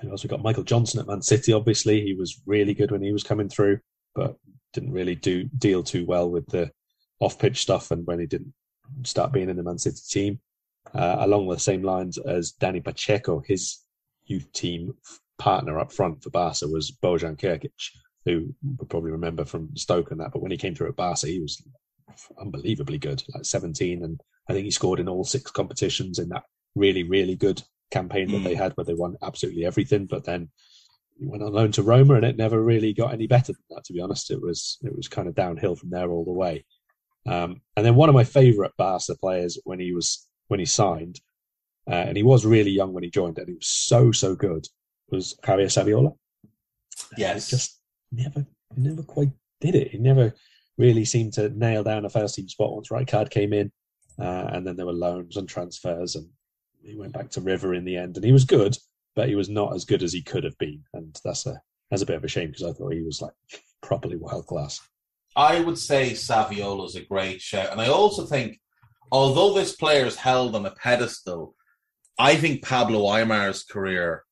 and 0.00 0.10
also 0.10 0.26
we 0.26 0.30
got 0.30 0.42
Michael 0.42 0.64
Johnson 0.64 1.00
at 1.00 1.06
Man 1.06 1.22
City. 1.22 1.52
Obviously, 1.52 2.02
he 2.02 2.14
was 2.14 2.40
really 2.46 2.74
good 2.74 2.90
when 2.90 3.02
he 3.02 3.12
was 3.12 3.24
coming 3.24 3.48
through, 3.48 3.80
but 4.18 4.36
didn't 4.72 4.92
really 4.92 5.14
do 5.14 5.44
deal 5.44 5.82
too 5.82 6.04
well 6.04 6.28
with 6.28 6.46
the 6.48 6.70
off-pitch 7.20 7.62
stuff. 7.62 7.90
And 7.92 8.04
when 8.06 8.18
he 8.18 8.26
didn't 8.26 8.52
start 9.04 9.32
being 9.32 9.48
in 9.48 9.56
the 9.56 9.62
Man 9.62 9.78
City 9.78 10.00
team, 10.10 10.40
uh, 10.92 11.18
along 11.20 11.48
the 11.48 11.58
same 11.58 11.82
lines 11.82 12.18
as 12.18 12.52
Dani 12.60 12.82
Pacheco, 12.82 13.42
his 13.46 13.78
youth 14.26 14.52
team 14.52 14.94
partner 15.38 15.78
up 15.78 15.92
front 15.92 16.22
for 16.22 16.30
Barca 16.30 16.66
was 16.66 16.90
Bojan 16.90 17.38
Krkic, 17.38 17.70
who 18.24 18.54
would 18.78 18.90
probably 18.90 19.12
remember 19.12 19.44
from 19.44 19.76
Stoke 19.76 20.10
and 20.10 20.20
that. 20.20 20.32
But 20.32 20.42
when 20.42 20.50
he 20.50 20.56
came 20.56 20.74
through 20.74 20.88
at 20.88 20.96
Barca, 20.96 21.28
he 21.28 21.40
was 21.40 21.62
unbelievably 22.40 22.98
good, 22.98 23.22
like 23.34 23.44
17. 23.44 24.02
And 24.02 24.20
I 24.48 24.52
think 24.52 24.64
he 24.64 24.70
scored 24.72 24.98
in 24.98 25.08
all 25.08 25.24
six 25.24 25.50
competitions 25.50 26.18
in 26.18 26.28
that 26.30 26.42
really, 26.74 27.04
really 27.04 27.36
good 27.36 27.62
campaign 27.90 28.32
that 28.32 28.38
mm. 28.38 28.44
they 28.44 28.54
had 28.54 28.76
where 28.76 28.84
they 28.84 28.94
won 28.94 29.16
absolutely 29.22 29.64
everything. 29.64 30.06
But 30.06 30.24
then 30.24 30.42
he 30.42 30.48
went 31.20 31.42
on 31.42 31.52
loan 31.52 31.72
to 31.72 31.82
Roma 31.82 32.14
and 32.14 32.24
it 32.24 32.36
never 32.36 32.62
really 32.62 32.92
got 32.92 33.12
any 33.12 33.26
better 33.26 33.52
than 33.52 33.62
that, 33.70 33.84
to 33.84 33.92
be 33.92 34.00
honest. 34.00 34.30
It 34.30 34.40
was, 34.40 34.78
it 34.82 34.94
was 34.94 35.08
kind 35.08 35.28
of 35.28 35.34
downhill 35.34 35.76
from 35.76 35.90
there 35.90 36.10
all 36.10 36.24
the 36.24 36.32
way. 36.32 36.64
Um, 37.26 37.60
and 37.76 37.84
then 37.84 37.94
one 37.94 38.08
of 38.08 38.14
my 38.14 38.24
favourite 38.24 38.72
Barca 38.76 39.16
players 39.20 39.58
when 39.64 39.80
he 39.80 39.92
was, 39.92 40.26
when 40.48 40.60
he 40.60 40.66
signed, 40.66 41.20
uh, 41.90 41.94
and 41.94 42.16
he 42.16 42.22
was 42.22 42.46
really 42.46 42.70
young 42.70 42.92
when 42.92 43.02
he 43.02 43.10
joined 43.10 43.38
and 43.38 43.48
he 43.48 43.54
was 43.54 43.66
so, 43.66 44.12
so 44.12 44.34
good, 44.34 44.66
was 45.10 45.34
Javier 45.42 45.66
Saviola. 45.66 46.14
Yes. 47.16 47.50
just 47.50 47.80
never, 48.12 48.46
never 48.76 49.02
quite 49.02 49.30
did 49.60 49.74
it. 49.74 49.90
He 49.90 49.98
never 49.98 50.34
really 50.76 51.04
seemed 51.04 51.32
to 51.34 51.48
nail 51.50 51.82
down 51.82 52.04
a 52.04 52.10
first 52.10 52.36
team 52.36 52.48
spot 52.48 52.74
once 52.74 52.88
Rijkaard 52.88 53.30
came 53.30 53.52
in. 53.52 53.72
Uh, 54.18 54.48
and 54.52 54.66
then 54.66 54.76
there 54.76 54.86
were 54.86 54.92
loans 54.92 55.36
and 55.36 55.48
transfers, 55.48 56.16
and 56.16 56.28
he 56.82 56.96
went 56.96 57.12
back 57.12 57.30
to 57.30 57.40
River 57.40 57.74
in 57.74 57.84
the 57.84 57.96
end. 57.96 58.16
And 58.16 58.24
he 58.24 58.32
was 58.32 58.44
good, 58.44 58.76
but 59.18 59.28
he 59.28 59.34
was 59.34 59.48
not 59.48 59.74
as 59.74 59.84
good 59.84 60.04
as 60.04 60.12
he 60.12 60.22
could 60.22 60.44
have 60.44 60.56
been. 60.58 60.80
And 60.94 61.20
that's 61.24 61.44
a 61.44 61.60
that's 61.90 62.02
a 62.02 62.06
bit 62.06 62.14
of 62.14 62.22
a 62.22 62.28
shame 62.28 62.50
because 62.50 62.62
I 62.62 62.72
thought 62.72 62.92
he 62.92 63.02
was 63.02 63.20
like 63.20 63.32
properly 63.82 64.14
world 64.14 64.46
class. 64.46 64.80
I 65.34 65.58
would 65.58 65.76
say 65.76 66.12
Saviola 66.12 66.86
is 66.86 66.94
a 66.94 67.04
great 67.04 67.40
shout, 67.40 67.72
and 67.72 67.80
I 67.80 67.88
also 67.88 68.24
think, 68.24 68.60
although 69.10 69.54
this 69.54 69.74
player 69.74 70.06
is 70.06 70.14
held 70.14 70.54
on 70.54 70.64
a 70.66 70.70
pedestal, 70.70 71.56
I 72.16 72.36
think 72.36 72.62
Pablo 72.62 73.12
Aimar's 73.12 73.64
career. 73.64 74.22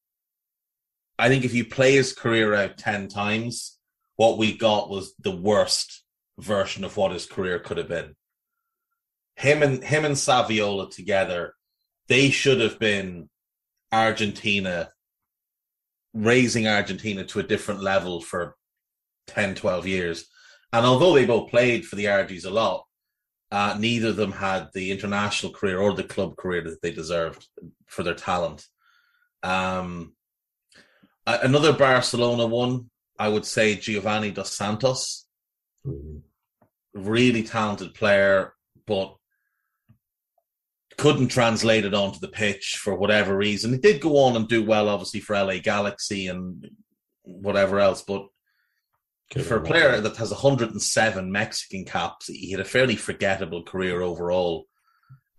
I 1.18 1.28
think 1.28 1.45
if 1.45 1.53
you 1.53 1.64
play 1.64 1.95
his 1.95 2.12
career 2.12 2.55
out 2.55 2.78
ten 2.78 3.09
times, 3.09 3.80
what 4.14 4.39
we 4.39 4.57
got 4.57 4.89
was 4.89 5.14
the 5.18 5.34
worst 5.34 6.05
version 6.39 6.84
of 6.84 6.97
what 6.97 7.11
his 7.11 7.26
career 7.26 7.59
could 7.59 7.78
have 7.78 7.89
been. 7.89 8.14
Him 9.34 9.64
and 9.64 9.82
him 9.82 10.05
and 10.05 10.14
Saviola 10.14 10.95
together, 10.95 11.55
they 12.07 12.30
should 12.30 12.61
have 12.61 12.78
been 12.78 13.28
Argentina 13.97 14.90
raising 16.12 16.66
Argentina 16.66 17.24
to 17.24 17.40
a 17.40 17.42
different 17.42 17.82
level 17.82 18.20
for 18.20 18.57
10, 19.28 19.55
12 19.55 19.86
years. 19.86 20.26
And 20.72 20.84
although 20.84 21.14
they 21.14 21.24
both 21.24 21.51
played 21.51 21.86
for 21.86 21.97
the 21.97 22.07
Argies 22.07 22.44
a 22.44 22.51
lot, 22.51 22.84
uh, 23.51 23.76
neither 23.78 24.09
of 24.09 24.16
them 24.16 24.32
had 24.32 24.68
the 24.74 24.90
international 24.90 25.53
career 25.53 25.78
or 25.78 25.92
the 25.92 26.03
club 26.03 26.36
career 26.36 26.62
that 26.62 26.82
they 26.82 26.90
deserved 26.90 27.47
for 27.86 28.03
their 28.03 28.14
talent. 28.14 28.66
Um, 29.42 30.14
another 31.26 31.72
Barcelona 31.72 32.47
one, 32.47 32.90
I 33.18 33.28
would 33.28 33.44
say 33.44 33.76
Giovanni 33.76 34.32
dos 34.32 34.53
Santos. 34.53 35.26
Mm-hmm. 35.86 36.18
Really 36.94 37.42
talented 37.42 37.94
player, 37.94 38.55
but 38.86 39.16
couldn't 40.99 41.28
translate 41.28 41.84
it 41.84 41.94
onto 41.94 42.18
the 42.18 42.28
pitch 42.28 42.78
for 42.82 42.94
whatever 42.94 43.36
reason. 43.36 43.72
He 43.72 43.78
did 43.78 44.01
go 44.01 44.16
on 44.18 44.36
and 44.36 44.49
do 44.49 44.62
well, 44.62 44.88
obviously, 44.88 45.20
for 45.20 45.36
LA 45.36 45.59
Galaxy 45.59 46.28
and 46.28 46.68
whatever 47.22 47.78
else, 47.80 48.03
but 48.03 48.26
for 49.44 49.57
a 49.57 49.62
player 49.62 50.01
that 50.01 50.16
has 50.16 50.30
107 50.30 51.32
Mexican 51.32 51.84
caps, 51.84 52.28
he 52.28 52.53
had 52.53 52.61
a 52.61 52.64
fairly 52.64 52.97
forgettable 52.97 53.64
career 53.64 54.01
overall. 54.01 54.66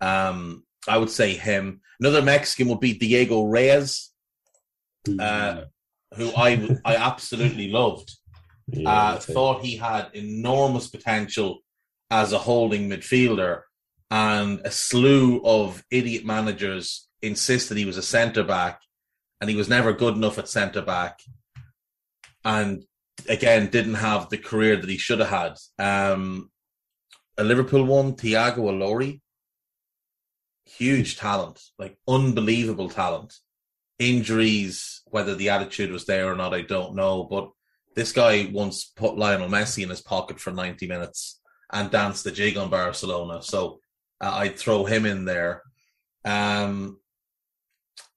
Um, 0.00 0.64
I 0.86 0.98
would 0.98 1.10
say 1.10 1.34
him. 1.34 1.80
Another 1.98 2.22
Mexican 2.22 2.68
would 2.68 2.80
be 2.80 2.92
Diego 2.92 3.44
Reyes, 3.44 4.10
uh, 5.18 5.62
who 6.14 6.30
I 6.36 6.78
I 6.84 6.96
absolutely 6.96 7.70
loved. 7.70 8.14
Yeah, 8.68 8.90
uh, 8.90 9.18
thought 9.18 9.64
he 9.64 9.76
had 9.76 10.10
enormous 10.12 10.88
potential 10.88 11.60
as 12.10 12.32
a 12.32 12.38
holding 12.38 12.88
midfielder, 12.88 13.62
and 14.10 14.60
a 14.64 14.70
slew 14.70 15.40
of 15.44 15.84
idiot 15.90 16.24
managers 16.24 17.08
insisted 17.20 17.76
he 17.76 17.84
was 17.84 17.96
a 17.96 18.02
centre 18.02 18.44
back, 18.44 18.80
and 19.40 19.50
he 19.50 19.56
was 19.56 19.68
never 19.68 19.92
good 19.92 20.14
enough 20.14 20.38
at 20.38 20.48
centre 20.48 20.82
back, 20.82 21.20
and 22.44 22.84
again 23.28 23.68
didn't 23.68 23.94
have 23.94 24.28
the 24.28 24.38
career 24.38 24.76
that 24.76 24.90
he 24.90 24.96
should 24.98 25.20
have 25.20 25.56
had. 25.78 26.12
Um, 26.12 26.50
a 27.36 27.44
Liverpool 27.44 27.84
one, 27.84 28.16
Tiago 28.16 28.62
Ilori, 28.70 29.20
huge 30.64 31.16
talent, 31.16 31.60
like 31.78 31.96
unbelievable 32.06 32.88
talent. 32.88 33.34
Injuries, 33.98 35.02
whether 35.06 35.34
the 35.34 35.48
attitude 35.48 35.90
was 35.90 36.06
there 36.06 36.30
or 36.30 36.36
not, 36.36 36.54
I 36.54 36.62
don't 36.62 36.94
know, 36.94 37.24
but 37.24 37.50
this 37.96 38.12
guy 38.12 38.48
once 38.52 38.84
put 38.84 39.16
Lionel 39.16 39.48
Messi 39.48 39.82
in 39.82 39.90
his 39.90 40.00
pocket 40.00 40.38
for 40.38 40.52
90 40.52 40.86
minutes 40.86 41.40
and 41.72 41.90
danced 41.90 42.24
the 42.24 42.30
jig 42.30 42.56
on 42.56 42.70
Barcelona. 42.70 43.42
So 43.42 43.80
uh, 44.20 44.30
I'd 44.32 44.58
throw 44.58 44.84
him 44.84 45.06
in 45.06 45.24
there. 45.24 45.62
Um, 46.24 46.98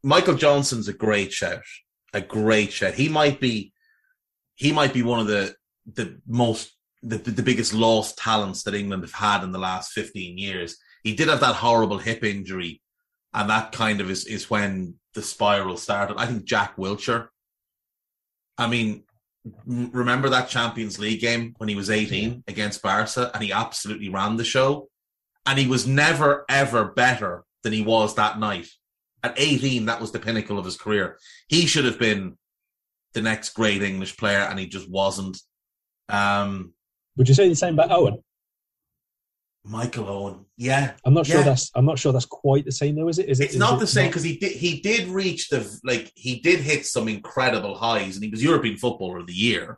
Michael 0.03 0.35
Johnson's 0.35 0.87
a 0.87 0.93
great 0.93 1.31
shout, 1.31 1.63
a 2.13 2.21
great 2.21 2.71
shout. 2.73 2.95
He 2.95 3.09
might 3.09 3.39
be, 3.39 3.73
he 4.55 4.71
might 4.71 4.93
be 4.93 5.03
one 5.03 5.19
of 5.19 5.27
the 5.27 5.55
the 5.93 6.19
most 6.27 6.75
the, 7.03 7.17
the 7.17 7.41
biggest 7.41 7.73
lost 7.73 8.17
talents 8.17 8.63
that 8.63 8.75
England 8.75 9.03
have 9.03 9.13
had 9.13 9.43
in 9.43 9.51
the 9.51 9.59
last 9.59 9.91
15 9.93 10.37
years. 10.37 10.77
He 11.03 11.15
did 11.15 11.29
have 11.29 11.39
that 11.39 11.55
horrible 11.55 11.97
hip 11.97 12.23
injury, 12.23 12.81
and 13.33 13.49
that 13.49 13.71
kind 13.71 14.01
of 14.01 14.09
is 14.09 14.25
is 14.25 14.49
when 14.49 14.95
the 15.13 15.21
spiral 15.21 15.77
started. 15.77 16.17
I 16.17 16.25
think 16.25 16.45
Jack 16.45 16.77
Wilshere. 16.77 17.27
I 18.57 18.67
mean, 18.67 19.03
remember 19.65 20.29
that 20.29 20.49
Champions 20.49 20.99
League 20.99 21.21
game 21.21 21.55
when 21.57 21.69
he 21.69 21.75
was 21.75 21.89
18 21.89 22.43
against 22.47 22.83
Barca 22.83 23.31
and 23.33 23.43
he 23.43 23.51
absolutely 23.51 24.09
ran 24.09 24.35
the 24.35 24.43
show? 24.43 24.89
And 25.45 25.57
he 25.57 25.67
was 25.67 25.87
never, 25.87 26.45
ever 26.49 26.85
better 26.85 27.43
than 27.63 27.73
he 27.73 27.81
was 27.81 28.15
that 28.15 28.39
night. 28.39 28.67
At 29.23 29.35
18, 29.37 29.85
that 29.85 30.01
was 30.01 30.11
the 30.11 30.19
pinnacle 30.19 30.57
of 30.57 30.65
his 30.65 30.77
career. 30.77 31.17
He 31.47 31.65
should 31.65 31.85
have 31.85 31.99
been 31.99 32.37
the 33.13 33.21
next 33.21 33.49
great 33.49 33.83
English 33.83 34.17
player 34.17 34.39
and 34.39 34.59
he 34.59 34.67
just 34.67 34.89
wasn't. 34.89 35.37
Um, 36.09 36.73
Would 37.17 37.27
you 37.27 37.35
say 37.35 37.49
the 37.49 37.55
same 37.55 37.73
about 37.73 37.91
Owen? 37.91 38.23
Michael 39.63 40.09
Owen. 40.09 40.45
Yeah, 40.57 40.93
I'm 41.05 41.13
not 41.13 41.25
sure 41.25 41.37
yeah. 41.37 41.43
that's 41.43 41.69
I'm 41.75 41.85
not 41.85 41.99
sure 41.99 42.11
that's 42.11 42.25
quite 42.25 42.65
the 42.65 42.71
same 42.71 42.95
though. 42.95 43.09
Is 43.09 43.19
it? 43.19 43.29
Is 43.29 43.39
it? 43.39 43.45
It's 43.45 43.53
is 43.53 43.59
not 43.59 43.75
it 43.75 43.81
the 43.81 43.87
same 43.87 44.07
because 44.07 44.23
he 44.23 44.37
did 44.37 44.53
he 44.53 44.79
did 44.79 45.07
reach 45.07 45.49
the 45.49 45.79
like 45.83 46.11
he 46.15 46.39
did 46.39 46.59
hit 46.61 46.85
some 46.85 47.07
incredible 47.07 47.75
highs 47.75 48.15
and 48.15 48.23
he 48.23 48.31
was 48.31 48.43
European 48.43 48.77
Footballer 48.77 49.19
of 49.19 49.27
the 49.27 49.33
Year, 49.33 49.77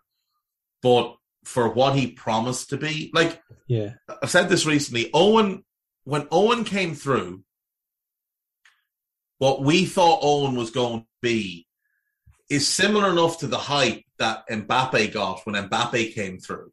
but 0.81 1.17
for 1.43 1.69
what 1.69 1.95
he 1.95 2.11
promised 2.11 2.69
to 2.69 2.77
be, 2.77 3.11
like 3.13 3.41
yeah, 3.67 3.93
I've 4.21 4.29
said 4.29 4.49
this 4.49 4.65
recently. 4.65 5.09
Owen, 5.13 5.63
when 6.03 6.27
Owen 6.31 6.63
came 6.63 6.95
through, 6.95 7.43
what 9.37 9.61
we 9.61 9.85
thought 9.85 10.19
Owen 10.21 10.55
was 10.55 10.71
going 10.71 11.01
to 11.01 11.07
be 11.21 11.67
is 12.49 12.67
similar 12.67 13.09
enough 13.09 13.39
to 13.39 13.47
the 13.47 13.57
hype 13.57 14.03
that 14.19 14.47
Mbappe 14.49 15.11
got 15.11 15.41
when 15.45 15.55
Mbappe 15.67 16.13
came 16.13 16.37
through. 16.37 16.71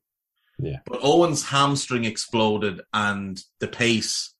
Yeah. 0.58 0.78
But 0.84 1.00
Owen's 1.02 1.44
hamstring 1.44 2.04
exploded 2.04 2.82
and 2.92 3.42
the 3.60 3.68
pace 3.68 4.34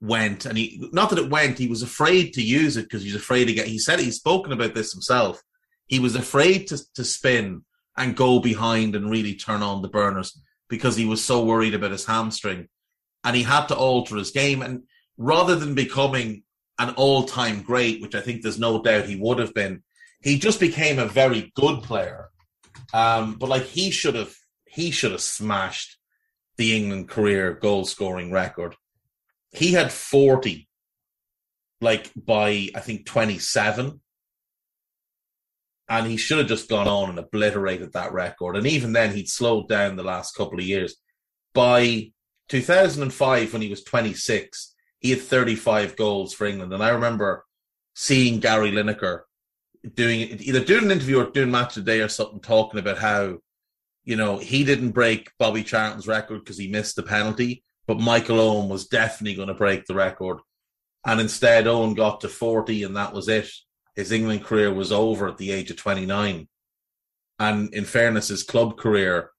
went 0.00 0.44
and 0.44 0.58
he 0.58 0.88
not 0.92 1.08
that 1.10 1.18
it 1.18 1.30
went, 1.30 1.58
he 1.58 1.68
was 1.68 1.82
afraid 1.82 2.34
to 2.34 2.42
use 2.42 2.76
it 2.76 2.82
because 2.82 3.02
he's 3.02 3.14
afraid 3.14 3.46
to 3.46 3.54
get 3.54 3.66
he 3.66 3.78
said 3.78 3.98
he's 3.98 4.16
spoken 4.16 4.52
about 4.52 4.74
this 4.74 4.92
himself. 4.92 5.42
He 5.86 5.98
was 5.98 6.14
afraid 6.14 6.66
to, 6.68 6.78
to 6.94 7.04
spin 7.04 7.64
and 7.96 8.16
go 8.16 8.40
behind 8.40 8.96
and 8.96 9.10
really 9.10 9.34
turn 9.34 9.62
on 9.62 9.82
the 9.82 9.88
burners 9.88 10.38
because 10.68 10.96
he 10.96 11.06
was 11.06 11.22
so 11.22 11.44
worried 11.44 11.74
about 11.74 11.92
his 11.92 12.06
hamstring. 12.06 12.68
And 13.22 13.36
he 13.36 13.42
had 13.42 13.66
to 13.66 13.76
alter 13.76 14.16
his 14.16 14.30
game. 14.30 14.62
And 14.62 14.82
rather 15.16 15.54
than 15.54 15.74
becoming 15.74 16.42
an 16.78 16.90
all 16.90 17.24
time 17.24 17.62
great, 17.62 18.02
which 18.02 18.14
I 18.14 18.20
think 18.20 18.42
there's 18.42 18.58
no 18.58 18.82
doubt 18.82 19.06
he 19.06 19.16
would 19.16 19.38
have 19.38 19.54
been, 19.54 19.82
he 20.20 20.38
just 20.38 20.60
became 20.60 20.98
a 20.98 21.06
very 21.06 21.52
good 21.54 21.82
player. 21.82 22.30
Um, 22.92 23.34
but 23.34 23.48
like 23.48 23.64
he 23.64 23.90
should 23.90 24.14
have 24.14 24.34
he 24.66 24.90
should 24.90 25.12
have 25.12 25.20
smashed 25.20 25.98
the 26.56 26.76
England 26.76 27.08
career 27.08 27.54
goal 27.54 27.84
scoring 27.84 28.32
record. 28.32 28.74
He 29.52 29.72
had 29.72 29.92
40, 29.92 30.68
like 31.80 32.10
by 32.16 32.68
I 32.74 32.80
think 32.80 33.06
27. 33.06 34.00
And 35.88 36.06
he 36.06 36.16
should 36.16 36.38
have 36.38 36.46
just 36.46 36.68
gone 36.68 36.88
on 36.88 37.10
and 37.10 37.18
obliterated 37.18 37.92
that 37.92 38.12
record. 38.12 38.56
And 38.56 38.66
even 38.66 38.92
then, 38.92 39.14
he'd 39.14 39.28
slowed 39.28 39.68
down 39.68 39.96
the 39.96 40.02
last 40.02 40.34
couple 40.34 40.58
of 40.58 40.64
years. 40.64 40.96
By 41.52 42.12
2005, 42.48 43.52
when 43.52 43.62
he 43.62 43.68
was 43.68 43.84
26, 43.84 44.74
he 45.00 45.10
had 45.10 45.20
35 45.20 45.96
goals 45.96 46.32
for 46.32 46.46
England. 46.46 46.72
And 46.72 46.82
I 46.82 46.90
remember 46.90 47.44
seeing 47.94 48.40
Gary 48.40 48.72
Lineker 48.72 49.20
doing 49.94 50.38
either 50.40 50.64
doing 50.64 50.84
an 50.84 50.90
interview 50.90 51.20
or 51.20 51.30
doing 51.30 51.50
match 51.50 51.74
the 51.74 51.82
day 51.82 52.00
or 52.00 52.08
something, 52.08 52.40
talking 52.40 52.80
about 52.80 52.96
how 52.96 53.36
you 54.04 54.16
know, 54.16 54.38
he 54.38 54.64
didn't 54.64 54.90
break 54.90 55.30
Bobby 55.38 55.64
Charlton's 55.64 56.06
record 56.06 56.40
because 56.40 56.58
he 56.58 56.68
missed 56.68 56.96
the 56.96 57.02
penalty, 57.02 57.64
but 57.86 57.98
Michael 57.98 58.40
Owen 58.40 58.68
was 58.68 58.86
definitely 58.86 59.34
going 59.34 59.48
to 59.48 59.54
break 59.54 59.86
the 59.86 59.94
record. 59.94 60.38
And 61.06 61.20
instead, 61.20 61.66
Owen 61.66 61.94
got 61.94 62.20
to 62.20 62.28
40, 62.28 62.84
and 62.84 62.96
that 62.96 63.12
was 63.12 63.28
it. 63.28 63.50
His 63.94 64.12
England 64.12 64.44
career 64.44 64.72
was 64.72 64.92
over 64.92 65.28
at 65.28 65.38
the 65.38 65.52
age 65.52 65.70
of 65.70 65.76
29. 65.76 66.48
And 67.38 67.74
in 67.74 67.84
fairness, 67.84 68.28
his 68.28 68.42
club 68.42 68.76
career 68.76 69.30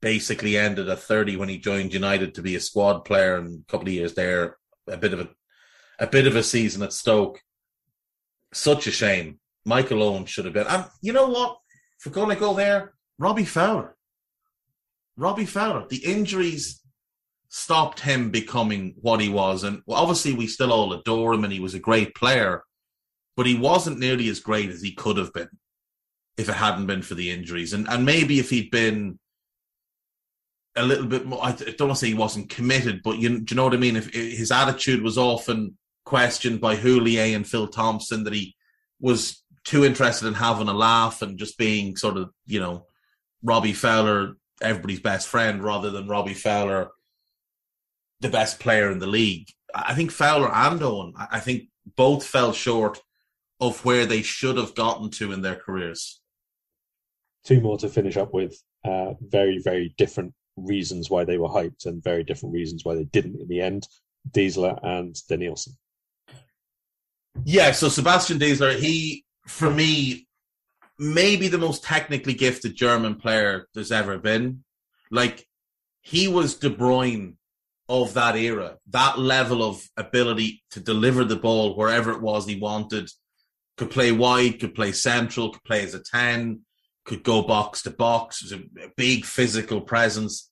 basically 0.00 0.56
ended 0.58 0.88
at 0.88 0.98
30 0.98 1.36
when 1.36 1.48
he 1.48 1.58
joined 1.58 1.94
United 1.94 2.34
to 2.34 2.42
be 2.42 2.56
a 2.56 2.60
squad 2.60 3.04
player 3.04 3.36
and 3.36 3.60
a 3.60 3.70
couple 3.70 3.88
of 3.88 3.94
years 3.94 4.14
there, 4.14 4.56
a 4.86 4.96
bit 4.96 5.12
of 5.12 5.20
a 5.20 5.28
a 5.98 6.06
bit 6.06 6.26
of 6.26 6.36
a 6.36 6.42
season 6.42 6.82
at 6.82 6.92
Stoke. 6.92 7.40
Such 8.52 8.86
a 8.86 8.90
shame. 8.90 9.40
Michael 9.64 10.02
Owen 10.02 10.26
should 10.26 10.44
have 10.44 10.54
been. 10.54 10.66
And 10.66 10.86
you 11.00 11.12
know 11.12 11.28
what? 11.28 11.58
If 11.98 12.06
we're 12.06 12.12
going 12.12 12.34
to 12.34 12.40
go 12.40 12.54
there, 12.54 12.94
Robbie 13.18 13.44
Fowler. 13.44 13.96
Robbie 15.16 15.46
Fowler. 15.46 15.86
The 15.88 16.04
injuries 16.04 16.80
stopped 17.48 18.00
him 18.00 18.30
becoming 18.30 18.94
what 19.00 19.20
he 19.20 19.28
was. 19.28 19.64
And 19.64 19.82
obviously, 19.88 20.32
we 20.32 20.46
still 20.46 20.72
all 20.72 20.92
adore 20.92 21.34
him 21.34 21.44
and 21.44 21.52
he 21.52 21.60
was 21.60 21.74
a 21.74 21.80
great 21.80 22.14
player, 22.14 22.64
but 23.36 23.46
he 23.46 23.56
wasn't 23.56 23.98
nearly 23.98 24.28
as 24.28 24.40
great 24.40 24.70
as 24.70 24.82
he 24.82 24.92
could 24.92 25.16
have 25.16 25.32
been 25.32 25.48
if 26.36 26.48
it 26.48 26.54
hadn't 26.54 26.86
been 26.86 27.02
for 27.02 27.14
the 27.14 27.30
injuries. 27.30 27.72
And, 27.72 27.88
and 27.88 28.04
maybe 28.04 28.38
if 28.38 28.50
he'd 28.50 28.70
been 28.70 29.18
a 30.76 30.84
little 30.84 31.06
bit 31.06 31.26
more, 31.26 31.44
I 31.44 31.52
don't 31.52 31.80
want 31.80 31.92
to 31.92 31.96
say 31.96 32.08
he 32.08 32.14
wasn't 32.14 32.50
committed, 32.50 33.02
but 33.04 33.18
you, 33.18 33.40
do 33.40 33.54
you 33.54 33.56
know 33.56 33.64
what 33.64 33.74
I 33.74 33.78
mean? 33.78 33.96
If, 33.96 34.14
if 34.14 34.38
his 34.38 34.50
attitude 34.50 35.02
was 35.02 35.16
often 35.16 35.78
questioned 36.04 36.60
by 36.60 36.76
Houllier 36.76 37.34
and 37.36 37.46
Phil 37.46 37.68
Thompson, 37.68 38.24
that 38.24 38.32
he 38.32 38.56
was 39.00 39.42
too 39.64 39.84
interested 39.84 40.26
in 40.26 40.34
having 40.34 40.68
a 40.68 40.74
laugh 40.74 41.22
and 41.22 41.38
just 41.38 41.56
being 41.56 41.96
sort 41.96 42.16
of, 42.16 42.30
you 42.46 42.60
know, 42.60 42.86
Robbie 43.42 43.72
Fowler, 43.72 44.36
everybody's 44.60 45.00
best 45.00 45.28
friend, 45.28 45.62
rather 45.62 45.90
than 45.90 46.08
Robbie 46.08 46.34
Fowler, 46.34 46.90
the 48.20 48.28
best 48.28 48.58
player 48.58 48.90
in 48.90 48.98
the 48.98 49.06
league. 49.06 49.48
I 49.74 49.94
think 49.94 50.10
Fowler 50.10 50.52
and 50.52 50.82
Owen, 50.82 51.12
I 51.16 51.40
think 51.40 51.64
both 51.96 52.26
fell 52.26 52.52
short 52.52 53.00
of 53.60 53.84
where 53.84 54.06
they 54.06 54.22
should 54.22 54.56
have 54.56 54.74
gotten 54.74 55.10
to 55.10 55.32
in 55.32 55.42
their 55.42 55.56
careers. 55.56 56.20
Two 57.44 57.60
more 57.60 57.78
to 57.78 57.88
finish 57.88 58.16
up 58.16 58.32
with. 58.32 58.60
Uh, 58.84 59.14
very, 59.20 59.58
very 59.58 59.94
different 59.96 60.34
reasons 60.56 61.10
why 61.10 61.24
they 61.24 61.38
were 61.38 61.48
hyped 61.48 61.86
and 61.86 62.02
very 62.02 62.22
different 62.22 62.54
reasons 62.54 62.84
why 62.84 62.94
they 62.94 63.04
didn't 63.04 63.40
in 63.40 63.48
the 63.48 63.60
end. 63.60 63.86
Deisler 64.30 64.78
and 64.82 65.14
Denilson. 65.30 65.76
Yeah, 67.44 67.72
so 67.72 67.88
Sebastian 67.88 68.38
Deisler, 68.38 68.78
he, 68.78 69.24
for 69.46 69.70
me, 69.70 70.26
maybe 70.98 71.48
the 71.48 71.58
most 71.58 71.82
technically 71.82 72.34
gifted 72.34 72.76
German 72.76 73.16
player 73.16 73.66
there's 73.74 73.92
ever 73.92 74.18
been. 74.18 74.64
Like, 75.10 75.46
he 76.02 76.28
was 76.28 76.54
De 76.54 76.70
Bruyne 76.70 77.34
of 77.88 78.14
that 78.14 78.36
era, 78.36 78.78
that 78.90 79.18
level 79.18 79.62
of 79.62 79.86
ability 79.96 80.62
to 80.70 80.80
deliver 80.80 81.24
the 81.24 81.36
ball 81.36 81.76
wherever 81.76 82.12
it 82.12 82.22
was 82.22 82.46
he 82.46 82.58
wanted. 82.58 83.10
Could 83.76 83.90
play 83.90 84.12
wide, 84.12 84.60
could 84.60 84.74
play 84.74 84.92
central, 84.92 85.50
could 85.50 85.64
play 85.64 85.82
as 85.82 85.94
a 85.94 86.02
10, 86.02 86.60
could 87.04 87.22
go 87.22 87.42
box 87.42 87.82
to 87.82 87.90
box, 87.90 88.42
was 88.42 88.52
a 88.52 88.62
big 88.96 89.24
physical 89.24 89.80
presence. 89.80 90.50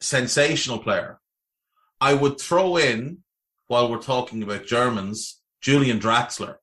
Sensational 0.00 0.78
player. 0.78 1.20
I 2.00 2.14
would 2.14 2.40
throw 2.40 2.76
in, 2.76 3.18
while 3.66 3.90
we're 3.90 4.02
talking 4.02 4.42
about 4.42 4.66
Germans, 4.66 5.40
Julian 5.60 6.00
Draxler. 6.00 6.56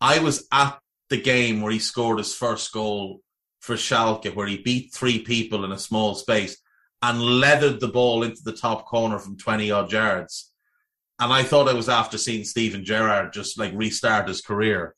I 0.00 0.18
was 0.18 0.46
at 0.50 0.78
the 1.10 1.20
game 1.20 1.60
where 1.60 1.72
he 1.72 1.78
scored 1.78 2.18
his 2.18 2.34
first 2.34 2.72
goal 2.72 3.20
for 3.60 3.76
Schalke, 3.76 4.34
where 4.34 4.46
he 4.46 4.58
beat 4.58 4.92
three 4.92 5.20
people 5.20 5.64
in 5.64 5.72
a 5.72 5.78
small 5.78 6.14
space 6.14 6.56
and 7.02 7.20
leathered 7.20 7.80
the 7.80 7.88
ball 7.88 8.22
into 8.22 8.42
the 8.42 8.52
top 8.52 8.86
corner 8.86 9.18
from 9.18 9.36
20 9.36 9.70
odd 9.70 9.92
yards. 9.92 10.53
And 11.20 11.32
I 11.32 11.42
thought 11.42 11.68
I 11.68 11.74
was 11.74 11.88
after 11.88 12.18
seeing 12.18 12.44
Steven 12.44 12.84
Gerrard 12.84 13.32
just 13.32 13.58
like 13.58 13.72
restart 13.74 14.28
his 14.28 14.40
career. 14.40 14.94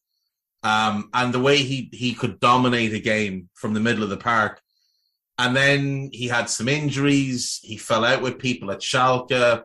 Um, 0.62 1.10
and 1.12 1.32
the 1.32 1.40
way 1.40 1.58
he, 1.58 1.90
he 1.92 2.14
could 2.14 2.40
dominate 2.40 2.94
a 2.94 2.98
game 2.98 3.48
from 3.54 3.74
the 3.74 3.80
middle 3.80 4.02
of 4.02 4.10
the 4.10 4.16
park. 4.16 4.60
And 5.38 5.54
then 5.54 6.10
he 6.12 6.28
had 6.28 6.48
some 6.48 6.68
injuries. 6.68 7.60
He 7.62 7.76
fell 7.76 8.04
out 8.04 8.22
with 8.22 8.38
people 8.38 8.70
at 8.70 8.80
Schalke. 8.80 9.62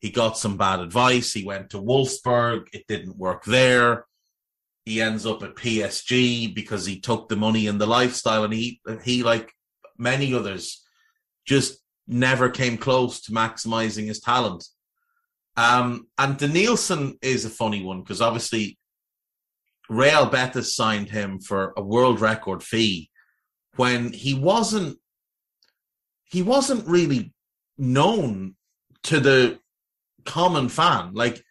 He 0.00 0.10
got 0.10 0.38
some 0.38 0.56
bad 0.56 0.80
advice. 0.80 1.32
He 1.32 1.44
went 1.44 1.70
to 1.70 1.82
Wolfsburg. 1.82 2.68
It 2.72 2.86
didn't 2.88 3.18
work 3.18 3.44
there. 3.44 4.06
He 4.86 5.02
ends 5.02 5.26
up 5.26 5.42
at 5.42 5.56
PSG 5.56 6.54
because 6.54 6.86
he 6.86 7.00
took 7.00 7.28
the 7.28 7.36
money 7.36 7.66
and 7.66 7.78
the 7.78 7.86
lifestyle, 7.86 8.44
and 8.44 8.52
he 8.52 8.80
he 9.04 9.22
like 9.22 9.52
many 9.98 10.32
others 10.32 10.82
just 11.44 11.78
never 12.08 12.48
came 12.48 12.78
close 12.78 13.20
to 13.22 13.32
maximizing 13.32 14.06
his 14.06 14.20
talent. 14.20 14.64
Um, 15.56 16.06
and 16.16 16.38
Denilson 16.38 17.18
is 17.22 17.44
a 17.44 17.50
funny 17.50 17.82
one 17.82 18.00
because 18.00 18.20
obviously 18.20 18.78
Real 19.88 20.26
Betis 20.26 20.76
signed 20.76 21.10
him 21.10 21.40
for 21.40 21.74
a 21.76 21.82
world 21.82 22.20
record 22.20 22.62
fee 22.62 23.10
when 23.76 24.12
he 24.12 24.34
wasn't 24.34 24.98
he 26.24 26.42
wasn't 26.42 26.86
really 26.86 27.34
known 27.76 28.54
to 29.02 29.18
the 29.18 29.58
common 30.24 30.68
fan. 30.68 31.12
Like 31.12 31.42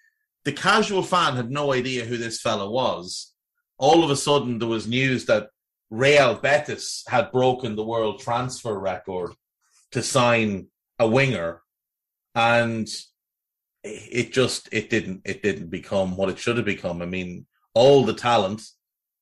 the 0.46 0.54
casual 0.54 1.04
fan 1.04 1.36
had 1.36 1.52
no 1.52 1.74
idea 1.74 2.06
who 2.06 2.18
this 2.18 2.40
fella 2.40 2.70
was. 2.70 3.34
All 3.78 4.04
of 4.04 4.10
a 4.10 4.16
sudden, 4.16 4.60
there 4.60 4.70
was 4.70 4.88
news 4.88 5.26
that 5.26 5.50
Real 5.90 6.36
Betis 6.36 7.04
had 7.08 7.32
broken 7.32 7.76
the 7.76 7.84
world 7.84 8.20
transfer 8.20 8.78
record 8.78 9.34
to 9.92 10.02
sign 10.02 10.68
a 10.98 11.08
winger, 11.08 11.62
and 12.36 12.88
it 13.84 14.34
just 14.34 14.70
it 14.72 14.90
didn't 14.90 15.22
it 15.26 15.42
didn't 15.42 15.70
become 15.70 16.18
what 16.18 16.30
it 16.30 16.40
should 16.40 16.58
have 16.58 16.66
become. 16.66 17.02
I 17.02 17.06
mean, 17.06 17.46
all 17.74 18.04
the 18.04 18.14
talent 18.14 18.62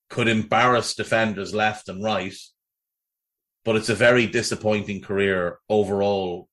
could 0.09 0.27
embarrass 0.27 0.95
defenders 0.95 1.53
left 1.53 1.89
and 1.89 2.03
right, 2.03 2.35
but 3.65 3.75
it's 3.75 3.89
a 3.89 3.95
very 3.95 4.27
disappointing 4.27 5.01
career 5.01 5.59
overall. 5.69 6.47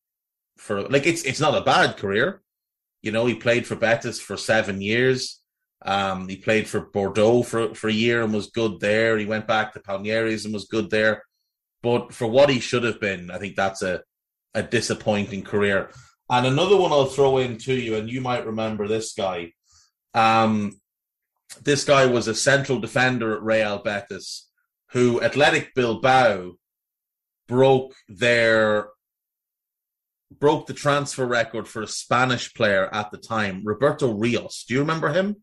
For 0.59 0.83
like, 0.83 1.07
it's 1.07 1.23
it's 1.25 1.41
not 1.41 1.57
a 1.57 1.65
bad 1.65 1.97
career. 1.97 2.43
You 3.03 3.13
know, 3.13 3.27
he 3.27 3.35
played 3.35 3.67
for 3.67 3.77
Betis 3.77 4.21
for 4.21 4.37
seven 4.37 4.81
years. 4.81 5.41
Um, 5.85 6.29
he 6.29 6.37
played 6.37 6.67
for 6.67 6.81
Bordeaux 6.81 7.43
for, 7.43 7.75
for 7.75 7.89
a 7.89 7.93
year 7.93 8.23
and 8.23 8.33
was 8.33 8.47
good 8.47 8.81
there. 8.81 9.19
He 9.19 9.27
went 9.27 9.47
back 9.47 9.73
to 9.73 9.81
Palmeiras 9.81 10.47
and 10.47 10.55
was 10.55 10.65
good 10.65 10.89
there. 10.89 11.23
But 11.83 12.15
for 12.15 12.27
what 12.27 12.49
he 12.49 12.61
should 12.61 12.85
have 12.85 12.99
been, 13.01 13.31
I 13.31 13.37
think 13.39 13.57
that's 13.57 13.83
a, 13.83 14.03
a 14.55 14.63
disappointing 14.63 15.43
career. 15.43 15.91
And 16.31 16.47
another 16.47 16.77
one 16.77 16.93
I'll 16.93 17.07
throw 17.07 17.39
in 17.39 17.59
to 17.59 17.75
you, 17.75 17.97
and 17.97 18.11
you 18.11 18.21
might 18.21 18.47
remember 18.47 18.89
this 18.89 19.13
guy. 19.13 19.53
Um, 20.15 20.81
this 21.63 21.85
guy 21.85 22.07
was 22.07 22.29
a 22.29 22.35
central 22.35 22.81
defender 22.81 23.35
at 23.35 23.43
Real 23.43 23.79
Betis, 23.79 24.49
who 24.93 25.23
Athletic 25.23 25.75
Bilbao 25.75 26.53
broke 27.47 27.95
their 28.09 28.89
broke 30.41 30.67
the 30.67 30.75
transfer 30.75 31.27
record 31.27 31.69
for 31.69 31.83
a 31.83 31.87
Spanish 31.87 32.53
player 32.55 32.93
at 32.93 33.11
the 33.11 33.19
time, 33.19 33.63
Roberto 33.65 34.13
Rios. 34.13 34.65
Do 34.67 34.75
you 34.75 34.81
remember 34.81 35.13
him? 35.13 35.37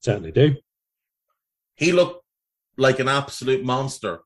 Certainly 0.00 0.32
do. 0.32 0.56
He 1.74 1.90
looked 1.90 2.24
like 2.76 3.00
an 3.00 3.08
absolute 3.08 3.64
monster 3.64 4.20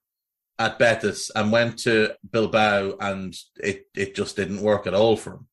at 0.59 0.79
Betis 0.79 1.31
and 1.35 1.53
went 1.53 1.79
to 1.81 2.15
Bilbao, 2.31 2.97
and 3.01 3.35
it, 3.57 3.87
it 3.95 4.15
just 4.15 4.37
didn't 4.37 4.63
work 4.63 4.87
at 4.87 4.95
all 4.95 5.17
for 5.17 5.35
him. 5.35 5.47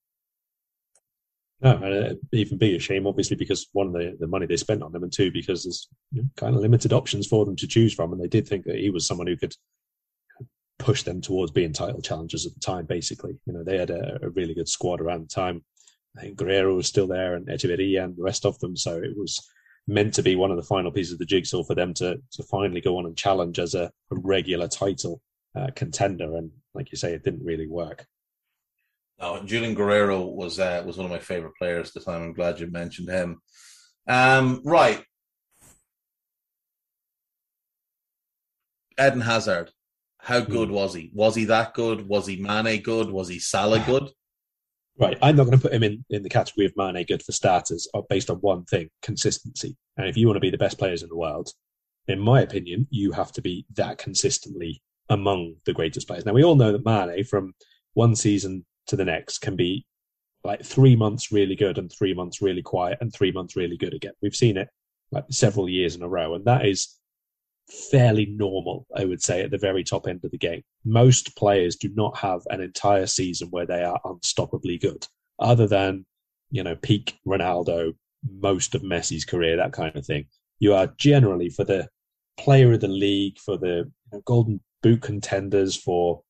No, 1.62 1.72
and 1.72 1.94
it'd 1.94 2.20
even 2.34 2.58
be 2.58 2.76
a 2.76 2.80
shame, 2.80 3.08
obviously, 3.08 3.38
because 3.38 3.68
one, 3.72 3.94
the, 3.94 4.18
the 4.20 4.28
money 4.28 4.46
they 4.46 4.58
spent 4.58 4.84
on 4.84 4.94
him, 4.94 5.04
and 5.04 5.14
two, 5.14 5.32
because 5.32 5.64
there's 5.64 5.88
kind 6.36 6.56
of 6.56 6.62
limited 6.62 6.92
options 6.92 7.26
for 7.26 7.46
them 7.46 7.56
to 7.56 7.68
choose 7.68 7.94
from. 7.94 8.12
And 8.12 8.22
they 8.22 8.28
did 8.28 8.48
think 8.48 8.66
that 8.66 8.76
he 8.78 8.90
was 8.90 9.08
someone 9.08 9.28
who 9.28 9.38
could 9.38 9.56
push 10.80 11.04
them 11.04 11.22
towards 11.22 11.52
being 11.52 11.72
title 11.72 12.02
challengers 12.02 12.46
at 12.46 12.54
the 12.54 12.60
time. 12.60 12.86
Basically, 12.86 13.38
you 13.46 13.54
know, 13.54 13.64
they 13.64 13.78
had 13.78 13.92
a, 13.92 14.20
a 14.22 14.30
really 14.30 14.54
good 14.54 14.68
squad 14.68 15.00
around 15.00 15.22
the 15.22 15.34
time. 15.34 15.64
I 16.18 16.22
think 16.22 16.36
Guerrero 16.36 16.76
was 16.76 16.88
still 16.88 17.08
there, 17.08 17.36
and 17.36 17.48
Echeverria 17.48 18.04
and 18.04 18.18
the 18.18 18.24
rest 18.24 18.46
of 18.46 18.60
them. 18.60 18.76
So 18.76 18.98
it 18.98 19.18
was 19.18 19.40
meant 19.88 20.14
to 20.14 20.24
be 20.24 20.36
one 20.36 20.52
of 20.52 20.58
the 20.58 20.64
final 20.64 20.92
pieces 20.92 21.14
of 21.14 21.20
the 21.20 21.26
jigsaw 21.26 21.64
for 21.64 21.76
them 21.76 21.94
to 21.94 22.18
to 22.32 22.44
finally 22.44 22.82
go 22.82 22.98
on 22.98 23.06
and 23.06 23.18
challenge 23.18 23.60
as 23.60 23.76
a, 23.76 23.92
a 24.12 24.16
regular 24.16 24.68
title 24.68 25.22
uh, 25.56 25.68
contender. 25.76 26.36
And 26.36 26.52
like 26.74 26.92
you 26.92 26.98
say, 26.98 27.14
it 27.14 27.24
didn't 27.24 27.44
really 27.44 27.68
work. 27.68 28.06
No, 29.20 29.42
Julian 29.44 29.76
Guerrero 29.76 30.22
was 30.22 30.60
uh, 30.60 30.84
was 30.86 30.98
one 30.98 31.06
of 31.06 31.12
my 31.12 31.20
favorite 31.20 31.56
players 31.58 31.90
at 31.90 31.94
the 31.94 32.00
time. 32.12 32.22
I'm 32.22 32.34
glad 32.34 32.60
you 32.60 32.68
mentioned 32.72 33.10
him. 33.10 33.42
Um, 34.08 34.62
right, 34.66 35.04
Eden 39.00 39.22
Hazard. 39.22 39.72
How 40.18 40.42
hmm. 40.42 40.52
good 40.52 40.72
was 40.72 40.94
he? 40.94 41.12
Was 41.14 41.36
he 41.36 41.46
that 41.46 41.74
good? 41.74 42.08
Was 42.08 42.28
he 42.28 42.38
Mane 42.38 42.82
good? 42.82 43.10
Was 43.10 43.28
he 43.28 43.40
Salah 43.40 43.80
good? 43.86 44.10
Right, 45.00 45.18
I'm 45.24 45.36
not 45.36 45.46
going 45.46 45.58
to 45.58 45.62
put 45.62 45.74
him 45.74 45.84
in, 45.84 46.06
in 46.12 46.22
the 46.22 46.30
category 46.30 46.68
of 46.68 46.74
Mane 46.78 47.04
good 47.08 47.24
for 47.24 47.32
starters 47.32 47.88
uh, 47.96 48.02
based 48.10 48.30
on 48.30 48.38
one 48.38 48.64
thing 48.66 48.90
consistency. 49.02 49.76
And 49.98 50.08
if 50.08 50.16
you 50.16 50.28
want 50.28 50.36
to 50.38 50.42
be 50.42 50.52
the 50.52 50.58
best 50.58 50.78
players 50.78 51.02
in 51.02 51.10
the 51.10 51.18
world, 51.18 51.50
in 52.08 52.20
my 52.20 52.42
opinion, 52.42 52.88
you 52.92 53.12
have 53.12 53.32
to 53.34 53.42
be 53.42 53.66
that 53.76 53.98
consistently 53.98 54.82
among 55.10 55.56
the 55.66 55.74
greatest 55.74 56.08
players. 56.08 56.26
Now, 56.26 56.34
we 56.34 56.44
all 56.44 56.56
know 56.56 56.72
that 56.72 56.86
Mane 56.86 57.24
from 57.24 57.54
one 57.94 58.16
season 58.16 58.66
to 58.88 58.96
the 58.96 59.06
next 59.06 59.40
can 59.40 59.56
be 59.56 59.86
like 60.44 60.64
three 60.64 60.96
months 60.96 61.32
really 61.32 61.56
good 61.56 61.78
and 61.78 61.92
three 61.92 62.14
months 62.14 62.42
really 62.42 62.62
quiet 62.62 62.98
and 63.02 63.12
three 63.12 63.32
months 63.32 63.56
really 63.56 63.78
good 63.78 63.94
again. 63.94 64.14
We've 64.22 64.36
seen 64.36 64.58
it 64.58 64.68
like 65.12 65.26
several 65.30 65.70
years 65.70 65.96
in 65.96 66.04
a 66.04 66.08
row. 66.08 66.36
And 66.36 66.46
that 66.46 66.66
is 66.66 67.00
fairly 67.70 68.26
normal, 68.26 68.86
I 68.96 69.06
would 69.06 69.22
say, 69.22 69.42
at 69.42 69.52
the 69.52 69.58
very 69.58 69.84
top 69.84 70.08
end 70.08 70.24
of 70.24 70.32
the 70.32 70.38
game. 70.38 70.64
Most 70.86 71.36
players 71.36 71.76
do 71.76 71.90
not 71.96 72.18
have 72.18 72.42
an 72.50 72.62
entire 72.62 73.08
season 73.08 73.50
where 73.50 73.66
they 73.66 73.84
are 73.84 74.00
unstoppably 74.06 74.80
good, 74.80 75.08
other 75.40 75.68
than, 75.68 76.06
you 76.52 76.64
know, 76.64 76.76
peak 76.76 77.18
Ronaldo, 77.26 77.94
most 78.40 78.76
of 78.76 78.84
Messi's 78.84 79.26
career, 79.26 79.58
that 79.58 79.74
kind 79.74 79.96
of 79.96 80.06
thing. 80.06 80.26
You 80.60 80.74
are 80.74 80.88
generally 80.98 81.50
for 81.50 81.64
the 81.64 81.88
player 82.38 82.74
of 82.74 82.82
the 82.82 82.88
league, 82.88 83.38
for 83.38 83.58
the 83.58 83.68
you 83.68 84.12
know, 84.12 84.22
golden 84.26 84.62
boot 84.82 85.02
contenders, 85.02 85.76
for 85.76 86.22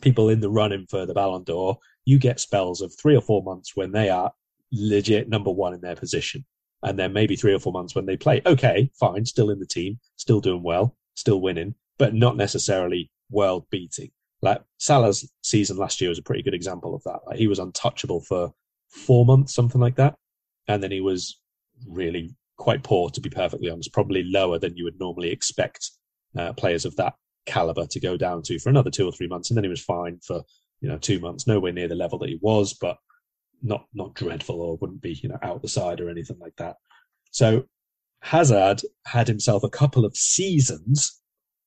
people 0.00 0.28
in 0.28 0.40
the 0.40 0.50
running 0.50 0.86
for 0.88 1.06
the 1.06 1.14
Ballon 1.14 1.44
d'Or, 1.44 1.78
you 2.04 2.18
get 2.18 2.40
spells 2.40 2.80
of 2.80 2.92
three 3.00 3.16
or 3.16 3.20
four 3.20 3.42
months 3.42 3.72
when 3.74 3.92
they 3.92 4.08
are 4.08 4.32
legit 4.72 5.28
number 5.28 5.50
one 5.50 5.74
in 5.74 5.80
their 5.80 5.96
position 5.96 6.44
and 6.86 6.96
then 6.96 7.12
maybe 7.12 7.34
three 7.34 7.52
or 7.52 7.58
four 7.58 7.72
months 7.72 7.96
when 7.96 8.06
they 8.06 8.16
play. 8.16 8.40
Okay, 8.46 8.88
fine, 8.98 9.26
still 9.26 9.50
in 9.50 9.58
the 9.58 9.66
team, 9.66 9.98
still 10.14 10.40
doing 10.40 10.62
well, 10.62 10.96
still 11.14 11.40
winning, 11.40 11.74
but 11.98 12.14
not 12.14 12.36
necessarily 12.36 13.10
world 13.28 13.66
beating. 13.70 14.10
Like 14.40 14.62
Salah's 14.78 15.28
season 15.42 15.78
last 15.78 16.00
year 16.00 16.10
was 16.10 16.20
a 16.20 16.22
pretty 16.22 16.42
good 16.42 16.54
example 16.54 16.94
of 16.94 17.02
that. 17.02 17.18
Like 17.26 17.38
he 17.38 17.48
was 17.48 17.58
untouchable 17.58 18.20
for 18.20 18.52
four 18.88 19.26
months, 19.26 19.52
something 19.52 19.80
like 19.80 19.96
that, 19.96 20.14
and 20.68 20.80
then 20.80 20.92
he 20.92 21.00
was 21.00 21.40
really 21.88 22.30
quite 22.56 22.84
poor, 22.84 23.10
to 23.10 23.20
be 23.20 23.30
perfectly 23.30 23.68
honest. 23.68 23.92
Probably 23.92 24.22
lower 24.22 24.60
than 24.60 24.76
you 24.76 24.84
would 24.84 25.00
normally 25.00 25.30
expect 25.32 25.90
uh, 26.38 26.52
players 26.52 26.84
of 26.84 26.94
that 26.96 27.14
caliber 27.46 27.86
to 27.86 28.00
go 28.00 28.16
down 28.16 28.42
to 28.42 28.60
for 28.60 28.70
another 28.70 28.90
two 28.90 29.08
or 29.08 29.12
three 29.12 29.26
months, 29.26 29.50
and 29.50 29.56
then 29.56 29.64
he 29.64 29.70
was 29.70 29.82
fine 29.82 30.20
for 30.24 30.42
you 30.80 30.88
know 30.88 30.98
two 30.98 31.18
months, 31.18 31.48
nowhere 31.48 31.72
near 31.72 31.88
the 31.88 31.96
level 31.96 32.20
that 32.20 32.28
he 32.28 32.38
was, 32.40 32.74
but 32.74 32.96
not 33.62 33.86
not 33.94 34.14
dreadful 34.14 34.60
or 34.60 34.76
wouldn't 34.76 35.02
be 35.02 35.12
you 35.22 35.28
know 35.28 35.38
out 35.42 35.62
the 35.62 35.68
side 35.68 36.00
or 36.00 36.10
anything 36.10 36.38
like 36.38 36.56
that. 36.56 36.76
So 37.30 37.64
Hazard 38.22 38.82
had 39.06 39.28
himself 39.28 39.62
a 39.62 39.70
couple 39.70 40.04
of 40.04 40.16
seasons 40.16 41.20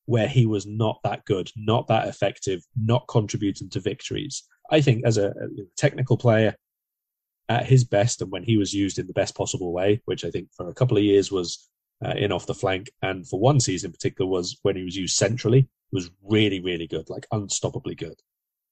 where 0.05 0.27
he 0.27 0.45
was 0.45 0.65
not 0.65 0.99
that 1.03 1.23
good, 1.25 1.51
not 1.55 1.87
that 1.87 2.07
effective, 2.07 2.61
not 2.75 3.07
contributing 3.07 3.69
to 3.69 3.79
victories. 3.79 4.43
I 4.71 4.81
think 4.81 5.05
as 5.05 5.17
a, 5.17 5.33
technical 5.77 6.17
player 6.17 6.55
at 7.47 7.65
his 7.65 7.83
best 7.83 8.21
and 8.21 8.31
when 8.31 8.43
he 8.43 8.57
was 8.57 8.73
used 8.73 8.97
in 8.97 9.07
the 9.07 9.13
best 9.13 9.35
possible 9.35 9.71
way, 9.71 10.01
which 10.05 10.25
I 10.25 10.31
think 10.31 10.49
for 10.55 10.67
a 10.67 10.73
couple 10.73 10.97
of 10.97 11.03
years 11.03 11.31
was 11.31 11.69
uh, 12.03 12.13
in 12.17 12.31
off 12.31 12.47
the 12.47 12.55
flank, 12.55 12.89
and 13.01 13.27
for 13.27 13.39
one 13.39 13.59
season 13.59 13.89
in 13.89 13.91
particular 13.93 14.29
was 14.29 14.57
when 14.63 14.75
he 14.75 14.83
was 14.83 14.95
used 14.95 15.15
centrally, 15.15 15.67
was 15.91 16.09
really, 16.23 16.59
really 16.59 16.87
good, 16.87 17.09
like 17.09 17.27
unstoppably 17.31 17.97
good 17.97 18.15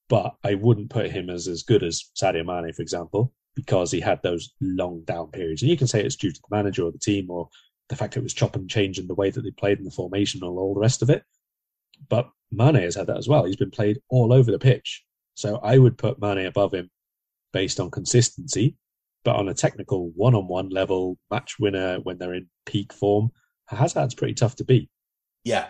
but 0.10 0.36
I 0.44 0.56
wouldn't 0.56 0.90
put 0.90 1.12
him 1.12 1.30
as 1.30 1.48
as 1.48 1.64
good 1.64 1.84
as 1.84 2.12
Sadio 2.16 2.46
Mane, 2.46 2.74
for 2.74 2.82
example, 2.82 3.34
because 3.56 3.92
he 3.92 4.00
had 4.00 4.22
those 4.24 4.54
long 4.62 5.04
down 5.06 5.32
periods. 5.32 5.62
And 5.62 5.72
you 5.72 5.78
can 5.78 5.88
say 5.88 6.04
it's 6.04 6.16
due 6.16 6.32
to 6.32 6.40
the 6.40 6.56
manager 6.56 6.84
or 6.84 6.92
the 6.92 7.00
team 7.00 7.30
or 7.30 7.50
the 7.90 7.96
fact 7.96 8.18
it 8.18 8.24
was 8.24 8.34
chop 8.34 8.56
and 8.56 8.70
change 8.70 9.00
in 9.00 9.08
the 9.08 9.16
way 9.16 9.30
that 9.30 9.42
they 9.42 9.52
played 9.52 9.80
in 9.80 9.86
the 9.86 9.92
formation 9.92 10.42
and 10.44 10.58
all 10.58 10.74
the 10.74 10.80
rest 10.80 11.02
of 11.02 11.10
it. 11.10 11.24
But 12.10 12.30
Mane 12.52 12.76
has 12.76 12.96
had 12.96 13.08
that 13.08 13.18
as 13.18 13.28
well. 13.28 13.46
He's 13.46 13.56
been 13.56 13.72
played 13.72 14.00
all 14.10 14.32
over 14.34 14.52
the 14.52 14.60
pitch. 14.60 15.04
So 15.36 15.58
I 15.58 15.78
would 15.78 15.98
put 15.98 16.22
Mane 16.22 16.46
above 16.46 16.74
him 16.74 16.90
based 17.54 17.80
on 17.80 17.92
consistency, 17.92 18.76
but 19.24 19.36
on 19.36 19.50
a 19.50 19.54
technical 19.54 20.12
one 20.16 20.36
on 20.36 20.48
one 20.48 20.70
level, 20.70 21.18
match 21.32 21.56
winner 21.60 22.00
when 22.02 22.18
they're 22.18 22.34
in 22.34 22.48
peak 22.66 22.94
form, 22.94 23.32
Hazard's 23.68 24.16
pretty 24.16 24.34
tough 24.34 24.56
to 24.58 24.64
beat. 24.64 24.90
Yeah. 25.44 25.68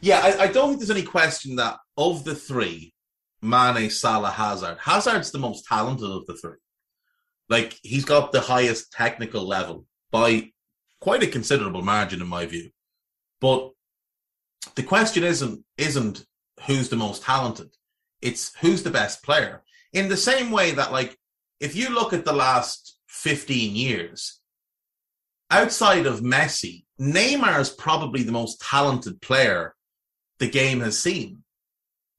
Yeah, 0.00 0.20
I, 0.20 0.44
I 0.44 0.46
don't 0.46 0.68
think 0.68 0.80
there's 0.80 0.90
any 0.90 1.02
question 1.02 1.56
that 1.56 1.78
of 1.96 2.24
the 2.24 2.34
three, 2.34 2.94
Mane, 3.42 3.90
Salah, 3.90 4.30
Hazard. 4.30 4.78
Hazard's 4.78 5.30
the 5.30 5.38
most 5.38 5.64
talented 5.66 6.10
of 6.10 6.26
the 6.26 6.34
three. 6.34 6.58
Like 7.48 7.78
he's 7.82 8.04
got 8.04 8.32
the 8.32 8.40
highest 8.40 8.92
technical 8.92 9.46
level 9.46 9.86
by 10.10 10.50
quite 11.00 11.22
a 11.22 11.26
considerable 11.26 11.82
margin, 11.82 12.20
in 12.20 12.28
my 12.28 12.46
view. 12.46 12.70
But 13.40 13.72
the 14.74 14.82
question 14.82 15.24
isn't 15.24 15.64
isn't 15.76 16.24
who's 16.66 16.88
the 16.88 16.96
most 16.96 17.22
talented. 17.22 17.70
It's 18.20 18.54
who's 18.60 18.82
the 18.82 18.90
best 18.90 19.22
player. 19.22 19.62
In 19.92 20.08
the 20.08 20.16
same 20.16 20.50
way 20.50 20.72
that, 20.72 20.92
like, 20.92 21.16
if 21.58 21.74
you 21.74 21.88
look 21.90 22.12
at 22.12 22.24
the 22.24 22.32
last 22.32 22.98
15 23.08 23.74
years, 23.74 24.40
outside 25.50 26.06
of 26.06 26.20
Messi, 26.20 26.84
Neymar 27.00 27.58
is 27.60 27.70
probably 27.70 28.22
the 28.22 28.32
most 28.32 28.60
talented 28.60 29.20
player 29.20 29.74
the 30.38 30.48
game 30.48 30.80
has 30.80 30.98
seen. 30.98 31.39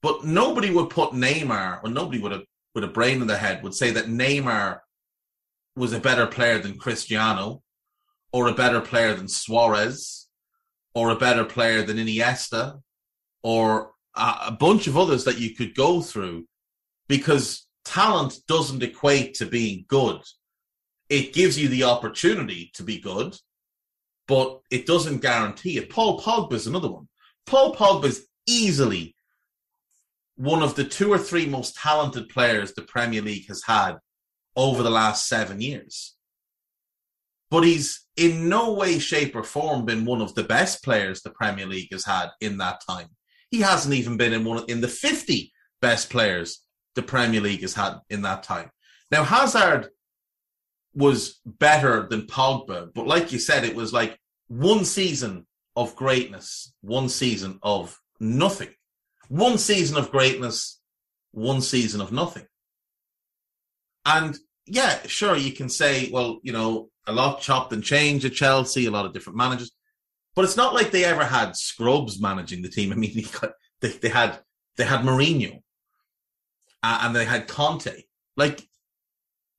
But 0.02 0.24
nobody 0.24 0.70
would 0.70 0.90
put 0.90 1.12
Neymar, 1.12 1.82
or 1.82 1.90
nobody 1.90 2.18
would 2.18 2.32
have 2.32 2.42
with 2.74 2.84
a 2.84 2.88
brain 2.88 3.20
in 3.20 3.26
their 3.26 3.36
head 3.36 3.62
would 3.62 3.74
say 3.74 3.90
that 3.90 4.06
Neymar 4.06 4.80
was 5.76 5.92
a 5.92 6.00
better 6.00 6.26
player 6.26 6.58
than 6.58 6.78
Cristiano, 6.78 7.62
or 8.32 8.48
a 8.48 8.54
better 8.54 8.80
player 8.80 9.14
than 9.14 9.28
Suarez, 9.28 10.28
or 10.94 11.10
a 11.10 11.16
better 11.16 11.44
player 11.44 11.82
than 11.82 11.98
Iniesta, 11.98 12.80
or 13.42 13.92
a, 14.16 14.34
a 14.46 14.56
bunch 14.58 14.86
of 14.86 14.96
others 14.96 15.24
that 15.24 15.38
you 15.38 15.54
could 15.54 15.74
go 15.74 16.00
through, 16.00 16.46
because 17.08 17.66
talent 17.84 18.38
doesn't 18.48 18.82
equate 18.82 19.34
to 19.34 19.46
being 19.46 19.84
good. 19.88 20.20
It 21.08 21.34
gives 21.34 21.58
you 21.58 21.68
the 21.68 21.84
opportunity 21.84 22.70
to 22.74 22.82
be 22.82 22.98
good, 22.98 23.36
but 24.26 24.60
it 24.70 24.86
doesn't 24.86 25.20
guarantee 25.20 25.76
it. 25.76 25.90
Paul 25.90 26.20
Pogba 26.20 26.54
is 26.54 26.66
another 26.66 26.90
one. 26.90 27.08
Paul 27.44 27.74
Pogba 27.74 28.06
is 28.06 28.26
easily 28.46 29.14
one 30.42 30.60
of 30.60 30.74
the 30.74 30.82
two 30.82 31.12
or 31.12 31.18
three 31.18 31.46
most 31.46 31.76
talented 31.76 32.28
players 32.28 32.74
the 32.74 32.82
Premier 32.82 33.22
League 33.22 33.46
has 33.46 33.62
had 33.64 33.92
over 34.56 34.82
the 34.82 34.90
last 34.90 35.28
seven 35.28 35.60
years. 35.60 36.16
But 37.48 37.62
he's 37.62 38.04
in 38.16 38.48
no 38.48 38.72
way, 38.72 38.98
shape, 38.98 39.36
or 39.36 39.44
form 39.44 39.84
been 39.84 40.04
one 40.04 40.20
of 40.20 40.34
the 40.34 40.42
best 40.42 40.82
players 40.82 41.22
the 41.22 41.30
Premier 41.30 41.66
League 41.66 41.92
has 41.92 42.04
had 42.04 42.30
in 42.40 42.58
that 42.58 42.80
time. 42.84 43.06
He 43.52 43.60
hasn't 43.60 43.94
even 43.94 44.16
been 44.16 44.32
in 44.32 44.42
one 44.42 44.64
in 44.66 44.80
the 44.80 44.88
50 44.88 45.52
best 45.80 46.10
players 46.10 46.64
the 46.96 47.02
Premier 47.02 47.40
League 47.40 47.60
has 47.60 47.74
had 47.74 48.00
in 48.10 48.22
that 48.22 48.42
time. 48.42 48.72
Now 49.12 49.22
Hazard 49.22 49.90
was 50.92 51.40
better 51.46 52.08
than 52.10 52.22
Pogba, 52.22 52.92
but 52.92 53.06
like 53.06 53.30
you 53.30 53.38
said, 53.38 53.62
it 53.62 53.76
was 53.76 53.92
like 53.92 54.18
one 54.48 54.84
season 54.84 55.46
of 55.76 55.94
greatness, 55.94 56.74
one 56.80 57.08
season 57.08 57.60
of 57.62 57.96
nothing 58.18 58.74
one 59.32 59.56
season 59.56 59.96
of 59.96 60.10
greatness, 60.10 60.78
one 61.30 61.62
season 61.62 62.02
of 62.02 62.12
nothing. 62.12 62.46
And 64.04 64.36
yeah, 64.66 64.98
sure, 65.06 65.36
you 65.36 65.52
can 65.52 65.70
say, 65.70 66.10
well, 66.10 66.38
you 66.42 66.52
know, 66.52 66.90
a 67.06 67.12
lot 67.12 67.40
chopped 67.40 67.72
and 67.72 67.82
changed 67.82 68.26
at 68.26 68.34
Chelsea, 68.34 68.84
a 68.84 68.90
lot 68.90 69.06
of 69.06 69.14
different 69.14 69.38
managers, 69.38 69.72
but 70.34 70.44
it's 70.44 70.58
not 70.58 70.74
like 70.74 70.90
they 70.90 71.06
ever 71.06 71.24
had 71.24 71.56
scrubs 71.56 72.20
managing 72.20 72.60
the 72.60 72.68
team. 72.68 72.92
I 72.92 72.96
mean, 72.96 73.24
they, 73.80 73.88
they 73.88 74.10
had 74.10 74.38
they 74.76 74.84
had 74.84 75.00
Mourinho, 75.00 75.62
uh, 76.82 76.98
and 77.02 77.16
they 77.16 77.24
had 77.24 77.48
Conte, 77.48 78.02
like, 78.36 78.68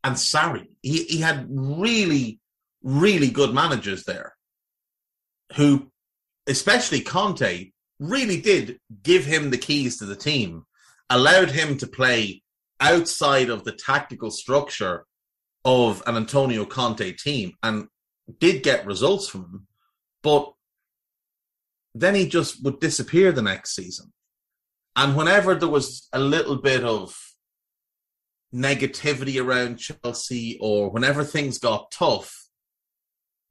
and 0.04 0.16
Sarri. 0.16 0.68
He 0.84 1.04
he 1.06 1.22
had 1.22 1.48
really 1.50 2.40
really 2.84 3.32
good 3.32 3.56
managers 3.56 4.04
there, 4.04 4.36
who, 5.56 5.92
especially 6.46 7.02
Conte, 7.02 7.73
really 8.00 8.42
did 8.42 8.80
give 9.04 9.26
him 9.26 9.50
the 9.50 9.58
keys 9.58 9.98
to 9.98 10.06
the 10.06 10.16
team, 10.16 10.66
allowed 11.10 11.52
him 11.52 11.78
to 11.78 11.88
play 11.88 12.44
outside 12.80 13.50
of 13.50 13.64
the 13.64 13.72
tactical 13.72 14.32
structure 14.32 15.06
of 15.66 16.04
an 16.06 16.18
Antonio 16.18 16.66
Conte 16.66 17.14
team 17.14 17.54
and 17.64 17.88
did 18.40 18.64
get 18.64 18.86
results 18.86 19.28
from 19.30 19.42
him. 19.42 19.68
But 20.22 20.52
then 21.96 22.16
he 22.16 22.28
just 22.28 22.64
would 22.64 22.80
disappear 22.80 23.32
the 23.32 23.42
next 23.42 23.76
season. 23.76 24.12
And 24.96 25.16
whenever 25.16 25.56
there 25.56 25.70
was 25.70 26.08
a 26.14 26.20
little 26.20 26.58
bit 26.58 26.84
of 26.84 27.18
negativity 28.54 29.44
around 29.44 29.78
Chelsea 29.78 30.58
or 30.62 30.90
whenever 30.90 31.24
things 31.24 31.58
got 31.58 31.92
tough, 31.92 32.48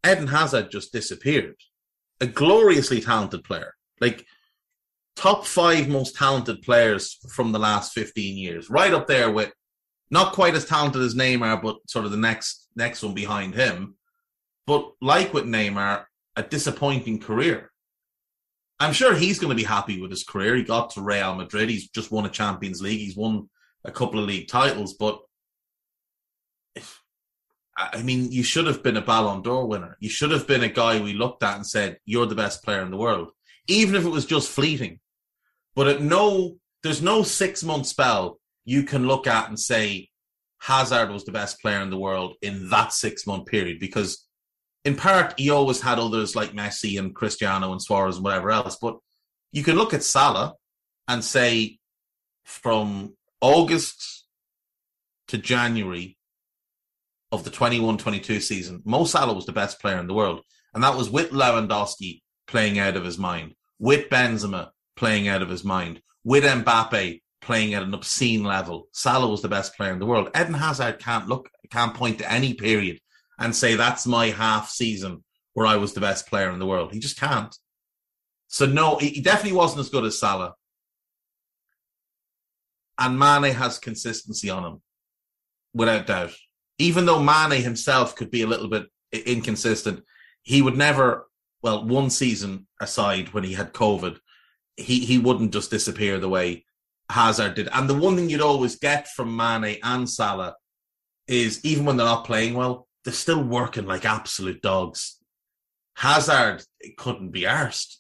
Eden 0.07 0.29
Hazard 0.29 0.71
just 0.71 0.93
disappeared. 0.93 1.57
A 2.21 2.27
gloriously 2.27 3.01
talented 3.01 3.45
player. 3.45 3.75
Like 4.03 4.27
top 5.17 5.47
five 5.47 5.89
most 5.89 6.17
talented 6.17 6.61
players 6.63 7.19
from 7.33 7.53
the 7.53 7.59
last 7.59 7.93
15 7.93 8.37
years, 8.37 8.69
right 8.69 8.93
up 8.93 9.07
there 9.07 9.31
with 9.31 9.53
not 10.11 10.33
quite 10.35 10.55
as 10.55 10.67
talented 10.67 11.03
as 11.03 11.15
Neymar, 11.15 11.63
but 11.63 11.77
sort 11.89 12.05
of 12.05 12.11
the 12.11 12.17
next 12.17 12.69
next 12.77 13.03
one 13.03 13.15
behind 13.15 13.55
him. 13.55 13.95
But 14.67 14.91
like 15.01 15.33
with 15.33 15.45
Neymar, 15.45 16.05
a 16.37 16.43
disappointing 16.43 17.21
career. 17.21 17.71
I'm 18.81 18.93
sure 18.93 19.15
he's 19.15 19.39
going 19.39 19.51
to 19.51 19.63
be 19.63 19.63
happy 19.63 20.01
with 20.01 20.11
his 20.11 20.25
career. 20.25 20.57
He 20.57 20.65
got 20.65 20.91
to 20.91 21.03
Real 21.03 21.37
Madrid. 21.37 21.71
He's 21.71 21.89
just 21.89 22.11
won 22.11 22.27
a 22.27 22.29
Champions 22.31 22.83
League. 22.83 22.99
He's 22.99 23.17
won 23.17 23.49
a 23.85 23.93
couple 23.93 24.19
of 24.19 24.27
league 24.27 24.49
titles. 24.49 24.95
But 24.95 25.21
I 27.77 28.03
mean, 28.03 28.33
you 28.33 28.43
should 28.43 28.67
have 28.67 28.83
been 28.83 28.97
a 28.97 29.03
Ballon 29.03 29.43
d'Or 29.43 29.67
winner. 29.67 29.97
You 30.01 30.11
should 30.11 30.31
have 30.33 30.47
been 30.47 30.65
a 30.65 30.69
guy 30.69 31.01
we 31.01 31.15
looked 31.15 31.43
at 31.43 31.57
and 31.57 31.67
said, 31.67 31.99
"You're 32.05 32.27
the 32.27 32.35
best 32.35 32.63
player 32.65 32.83
in 32.83 32.91
the 32.91 32.97
world." 32.97 33.31
Even 33.69 33.95
if 33.95 34.05
it 34.05 34.11
was 34.11 34.27
just 34.27 34.51
fleeting. 34.51 35.01
But 35.75 35.89
at 35.89 36.03
no, 36.03 36.57
there's 36.83 37.03
no 37.03 37.23
six 37.23 37.63
month 37.63 37.87
spell 37.87 38.39
you 38.65 38.85
can 38.85 39.07
look 39.07 39.27
at 39.27 39.49
and 39.49 39.59
say 39.59 40.09
Hazard 40.61 41.11
was 41.11 41.25
the 41.25 41.33
best 41.33 41.61
player 41.61 41.81
in 41.81 41.91
the 41.91 41.99
world 41.99 42.37
in 42.43 42.69
that 42.71 42.93
six 42.93 43.27
month 43.27 43.47
period 43.47 43.81
because 43.81 44.27
in 44.85 44.97
part, 44.97 45.39
he 45.39 45.51
always 45.51 45.81
had 45.81 45.99
others 45.99 46.35
like 46.35 46.53
Messi 46.53 46.99
and 46.99 47.15
Cristiano 47.15 47.71
and 47.71 47.81
Suarez 47.81 48.17
and 48.17 48.25
whatever 48.25 48.51
else. 48.51 48.77
But 48.81 48.99
you 49.53 49.63
can 49.63 49.77
look 49.77 49.95
at 49.95 50.03
Salah 50.03 50.55
and 51.07 51.25
say 51.25 51.79
from 52.45 53.15
August 53.41 54.27
to 55.29 55.39
January 55.39 56.19
of 57.31 57.45
the 57.45 57.51
21 57.51 57.97
22 57.99 58.41
season, 58.41 58.83
Mo 58.85 59.05
Salah 59.05 59.35
was 59.35 59.47
the 59.47 59.53
best 59.53 59.81
player 59.81 59.99
in 59.99 60.09
the 60.09 60.15
world. 60.15 60.43
And 60.75 60.83
that 60.83 60.97
was 60.97 61.09
with 61.09 61.31
Lewandowski 61.31 62.22
playing 62.47 62.79
out 62.79 62.97
of 62.97 63.05
his 63.05 63.19
mind, 63.19 63.55
with 63.79 64.09
Benzema 64.09 64.71
playing 64.97 65.29
out 65.29 65.43
of 65.43 65.49
his 65.49 65.65
mind, 65.65 66.01
with 66.25 66.45
Mbappe 66.45 67.21
playing 67.41 67.75
at 67.75 67.83
an 67.83 67.95
obscene 67.95 68.45
level. 68.45 68.89
Salah 68.93 69.29
was 69.29 69.43
the 69.43 69.49
best 69.49 69.77
player 69.77 69.93
in 69.93 69.99
the 69.99 70.07
world. 70.07 70.31
Eden 70.37 70.55
Hazard 70.55 70.99
can't 70.99 71.29
look, 71.29 71.49
can't 71.71 71.95
point 71.95 72.19
to 72.19 72.31
any 72.31 72.55
period 72.55 73.01
and 73.39 73.55
say 73.55 73.75
that's 73.75 74.07
my 74.07 74.27
half 74.27 74.71
season 74.71 75.25
where 75.55 75.67
I 75.67 75.77
was 75.77 75.93
the 75.93 76.01
best 76.01 76.29
player 76.29 76.51
in 76.51 76.59
the 76.59 76.67
world. 76.67 76.93
He 76.93 77.01
just 77.01 77.19
can't. 77.19 77.55
So 78.49 78.67
no, 78.67 78.97
he 78.97 79.21
definitely 79.21 79.57
wasn't 79.57 79.81
as 79.81 79.89
good 79.89 80.05
as 80.05 80.19
Salah. 80.19 80.55
And 82.99 83.19
Mane 83.19 83.55
has 83.55 83.79
consistency 83.79 84.51
on 84.51 84.65
him, 84.65 84.83
without 85.75 86.07
doubt. 86.07 86.35
Even 86.79 87.07
though 87.07 87.23
Mane 87.23 87.63
himself 87.63 88.15
could 88.15 88.31
be 88.31 88.43
a 88.43 88.47
little 88.47 88.69
bit 88.69 88.87
inconsistent, 89.11 90.05
he 90.43 90.63
would 90.63 90.77
never. 90.77 91.27
Well, 91.63 91.87
one 91.87 92.11
season 92.11 92.67
aside, 92.81 93.33
when 93.33 93.45
he 93.45 93.55
had 93.55 93.73
COVID, 93.73 94.19
he 94.77 95.05
he 95.05 95.19
wouldn't 95.19 95.53
just 95.53 95.71
disappear 95.71 96.19
the 96.19 96.29
way 96.29 96.65
Hazard 97.11 97.55
did. 97.55 97.69
And 97.73 97.89
the 97.89 97.95
one 97.95 98.17
thing 98.17 98.29
you'd 98.29 98.41
always 98.41 98.77
get 98.77 99.09
from 99.09 99.37
Mane 99.37 99.79
and 99.83 100.09
Salah 100.09 100.57
is 101.29 101.65
even 101.65 101.85
when 101.85 101.97
they're 101.97 102.07
not 102.07 102.25
playing 102.25 102.55
well, 102.55 102.89
they're 103.05 103.13
still 103.13 103.43
working 103.43 103.87
like 103.87 104.05
absolute 104.05 104.61
dogs. 104.63 105.19
Hazard 105.97 106.65
couldn't 106.97 107.31
be 107.31 107.43
arsed. 107.43 107.97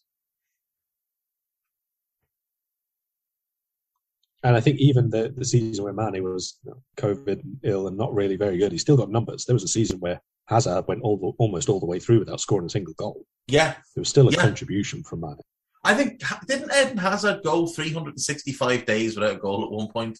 And 4.44 4.56
I 4.56 4.60
think 4.60 4.80
even 4.80 5.08
the, 5.08 5.32
the 5.36 5.44
season 5.44 5.84
where 5.84 5.92
Mane 5.92 6.22
was 6.24 6.58
you 6.64 6.72
know, 6.72 6.82
COVID 6.96 7.42
ill 7.62 7.86
and 7.86 7.96
not 7.96 8.12
really 8.12 8.36
very 8.36 8.58
good, 8.58 8.72
he 8.72 8.78
still 8.78 8.96
got 8.96 9.10
numbers. 9.10 9.44
There 9.44 9.54
was 9.54 9.62
a 9.62 9.68
season 9.68 10.00
where 10.00 10.20
Hazard 10.46 10.86
went 10.88 11.02
all 11.02 11.16
the, 11.16 11.32
almost 11.38 11.68
all 11.68 11.80
the 11.80 11.86
way 11.86 11.98
through 11.98 12.20
without 12.20 12.40
scoring 12.40 12.66
a 12.66 12.70
single 12.70 12.94
goal. 12.94 13.24
Yeah. 13.46 13.72
There 13.94 14.00
was 14.00 14.08
still 14.08 14.28
a 14.28 14.32
yeah. 14.32 14.40
contribution 14.40 15.02
from 15.02 15.20
Mane. 15.20 15.36
I 15.84 15.94
think 15.94 16.22
didn't 16.46 16.72
Eden 16.72 16.98
Hazard 16.98 17.42
go 17.42 17.66
365 17.66 18.86
days 18.86 19.16
without 19.16 19.36
a 19.36 19.38
goal 19.38 19.64
at 19.64 19.70
one 19.70 19.88
point? 19.88 20.18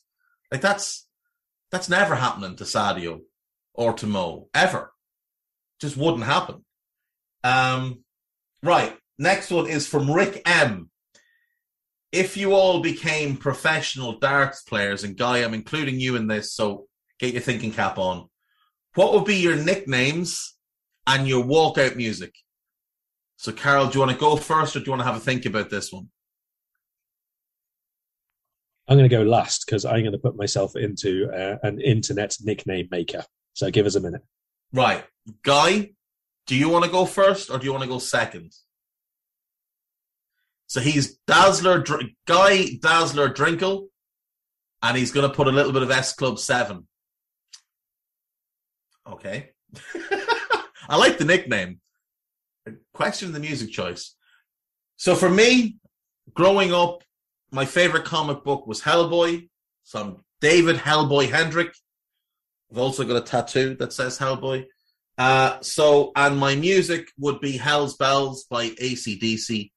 Like 0.51 0.61
that's 0.61 1.07
that's 1.71 1.89
never 1.89 2.15
happening 2.15 2.57
to 2.57 2.65
Sadio 2.65 3.21
or 3.75 3.93
to 3.95 4.07
Mo 4.07 4.49
ever. 4.55 4.93
Just 5.81 5.97
wouldn't 5.97 6.25
happen. 6.25 6.65
Um, 7.45 8.05
right. 8.63 8.97
Next 9.19 9.51
one 9.51 9.67
is 9.67 9.87
from 9.87 10.11
Rick 10.11 10.43
M. 10.47 10.91
If 12.11 12.37
you 12.37 12.53
all 12.53 12.81
became 12.81 13.37
professional 13.37 14.19
darts 14.19 14.63
players, 14.63 15.05
and 15.05 15.17
Guy, 15.17 15.39
I'm 15.39 15.55
including 15.55 15.99
you 15.99 16.17
in 16.17 16.27
this, 16.27 16.53
so 16.53 16.87
get 17.19 17.33
your 17.33 17.43
thinking 17.43 17.73
cap 17.73 17.99
on. 17.99 18.29
What 18.95 19.13
would 19.13 19.25
be 19.25 19.37
your 19.37 19.57
nicknames 19.57 20.55
and 21.07 21.27
your 21.27 21.45
walkout 21.45 21.97
music? 21.97 22.35
So, 23.37 23.53
Karl, 23.53 23.89
do 23.89 23.95
you 23.95 24.01
want 24.01 24.13
to 24.13 24.19
go 24.19 24.37
first, 24.37 24.77
or 24.77 24.81
do 24.81 24.87
you 24.87 24.91
want 24.93 25.01
to 25.01 25.07
have 25.07 25.17
a 25.17 25.21
think 25.21 25.47
about 25.47 25.71
this 25.71 25.93
one? 25.93 26.11
I'm 28.89 28.97
going 28.97 29.09
to 29.09 29.17
go 29.17 29.23
last 29.23 29.65
because 29.67 29.85
I'm 29.85 30.01
going 30.01 30.13
to 30.13 30.19
put 30.19 30.37
myself 30.37 30.77
into 30.77 31.31
uh, 31.33 31.57
an 31.63 31.81
internet 31.81 32.37
nickname 32.43 32.89
maker. 32.91 33.25
So, 33.55 33.71
give 33.71 33.87
us 33.87 33.95
a 33.95 34.01
minute. 34.01 34.23
Right, 34.73 35.05
Guy, 35.43 35.91
do 36.47 36.57
you 36.57 36.69
want 36.69 36.85
to 36.85 36.91
go 36.91 37.05
first, 37.05 37.51
or 37.51 37.59
do 37.59 37.65
you 37.65 37.73
want 37.73 37.83
to 37.83 37.89
go 37.89 37.99
second? 37.99 38.53
So 40.73 40.81
he's 40.81 41.19
Dazzler 41.27 41.81
Dr- 41.81 42.13
Guy 42.27 42.65
Dazzler 42.81 43.29
Drinkle, 43.29 43.89
and 44.83 44.97
he's 44.97 45.13
going 45.13 45.29
to 45.29 45.35
put 45.35 45.47
a 45.47 45.53
little 45.53 45.71
bit 45.71 45.83
of 45.83 45.91
S 45.91 46.15
Club 46.15 46.39
Seven. 46.39 46.89
Okay, 49.07 49.51
I 50.89 50.97
like 50.97 51.19
the 51.19 51.25
nickname. 51.25 51.81
Question 52.95 53.33
the 53.33 53.41
music 53.41 53.71
choice. 53.71 54.15
So 54.97 55.15
for 55.15 55.29
me, 55.29 55.77
growing 56.33 56.73
up, 56.73 57.03
my 57.51 57.65
favorite 57.65 58.05
comic 58.05 58.45
book 58.45 58.67
was 58.67 58.81
Hellboy. 58.81 59.49
So 59.83 60.01
I'm 60.01 60.17
David 60.41 60.77
Hellboy 60.77 61.31
Hendrick. 61.31 61.75
I've 62.71 62.79
also 62.79 63.05
got 63.05 63.17
a 63.17 63.21
tattoo 63.21 63.75
that 63.81 63.93
says 63.93 64.19
Hellboy. 64.19 64.67
Uh, 65.19 65.61
so, 65.61 66.13
and 66.17 66.39
my 66.39 66.55
music 66.55 67.09
would 67.19 67.41
be 67.41 67.57
Hell's 67.57 67.97
Bells 67.97 68.45
by 68.45 68.71
ACDC. 68.71 69.71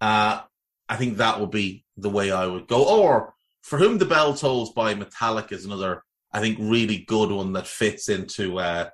Uh, 0.00 0.40
I 0.88 0.96
think 0.96 1.18
that 1.18 1.40
would 1.40 1.50
be 1.50 1.84
the 1.96 2.10
way 2.10 2.32
I 2.32 2.46
would 2.46 2.66
go. 2.66 2.84
Or 2.84 3.34
For 3.62 3.78
Whom 3.78 3.98
the 3.98 4.04
Bell 4.04 4.34
Tolls 4.34 4.72
by 4.72 4.94
Metallica 4.94 5.52
is 5.52 5.64
another, 5.64 6.02
I 6.34 6.40
think, 6.40 6.58
really 6.60 6.98
good 6.98 7.30
one 7.30 7.52
that 7.52 7.66
fits 7.66 8.08
into 8.08 8.58
uh, 8.58 8.90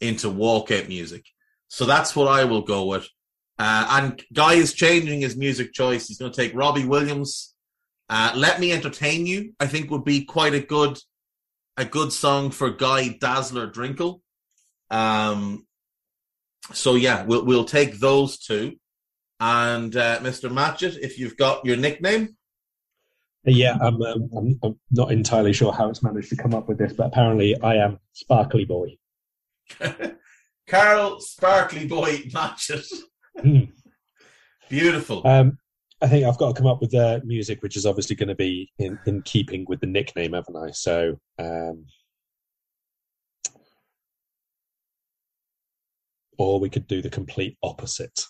into 0.00 0.28
walkout 0.28 0.88
music. 0.88 1.24
So 1.68 1.84
that's 1.84 2.16
what 2.16 2.28
I 2.28 2.44
will 2.44 2.62
go 2.62 2.86
with. 2.86 3.06
Uh, 3.58 3.86
and 3.90 4.22
Guy 4.32 4.54
is 4.54 4.72
changing 4.72 5.20
his 5.20 5.36
music 5.36 5.72
choice. 5.72 6.08
He's 6.08 6.18
going 6.18 6.32
to 6.32 6.36
take 6.36 6.54
Robbie 6.54 6.86
Williams. 6.86 7.54
Uh, 8.08 8.32
Let 8.34 8.58
Me 8.58 8.72
Entertain 8.72 9.26
You, 9.26 9.52
I 9.60 9.66
think, 9.66 9.90
would 9.90 10.04
be 10.04 10.24
quite 10.24 10.54
a 10.54 10.60
good 10.60 10.98
a 11.76 11.84
good 11.84 12.12
song 12.12 12.50
for 12.50 12.70
Guy 12.70 13.16
Dazzler 13.20 13.70
Drinkle. 13.70 14.20
Um, 14.90 15.66
so 16.72 16.94
yeah, 16.94 17.24
we'll 17.24 17.44
we'll 17.44 17.64
take 17.64 17.98
those 17.98 18.38
two. 18.38 18.76
And 19.40 19.94
uh, 19.94 20.18
Mr. 20.20 20.50
Matchett, 20.50 20.98
if 20.98 21.18
you've 21.18 21.36
got 21.36 21.64
your 21.64 21.76
nickname. 21.76 22.37
Yeah, 23.48 23.76
I'm, 23.80 24.00
um, 24.02 24.28
I'm, 24.36 24.58
I'm 24.62 24.80
not 24.90 25.10
entirely 25.10 25.52
sure 25.52 25.72
how 25.72 25.88
it's 25.88 26.02
managed 26.02 26.30
to 26.30 26.36
come 26.36 26.54
up 26.54 26.68
with 26.68 26.78
this, 26.78 26.92
but 26.92 27.06
apparently 27.06 27.60
I 27.62 27.76
am 27.76 27.98
Sparkly 28.12 28.64
Boy. 28.64 28.96
Karl 30.66 31.20
Sparkly 31.20 31.86
Boy 31.86 32.18
Matchett. 32.28 32.86
Mm. 33.38 33.72
Beautiful. 34.68 35.26
Um, 35.26 35.58
I 36.00 36.08
think 36.08 36.26
I've 36.26 36.38
got 36.38 36.54
to 36.54 36.60
come 36.60 36.70
up 36.70 36.80
with 36.80 36.94
uh, 36.94 37.20
music 37.24 37.62
which 37.62 37.76
is 37.76 37.86
obviously 37.86 38.16
going 38.16 38.28
to 38.28 38.34
be 38.34 38.70
in, 38.78 38.98
in 39.06 39.22
keeping 39.22 39.64
with 39.68 39.80
the 39.80 39.86
nickname, 39.86 40.34
haven't 40.34 40.56
I? 40.56 40.70
So, 40.70 41.18
um, 41.38 41.86
or 46.38 46.60
we 46.60 46.70
could 46.70 46.86
do 46.86 47.02
the 47.02 47.10
complete 47.10 47.56
opposite. 47.62 48.20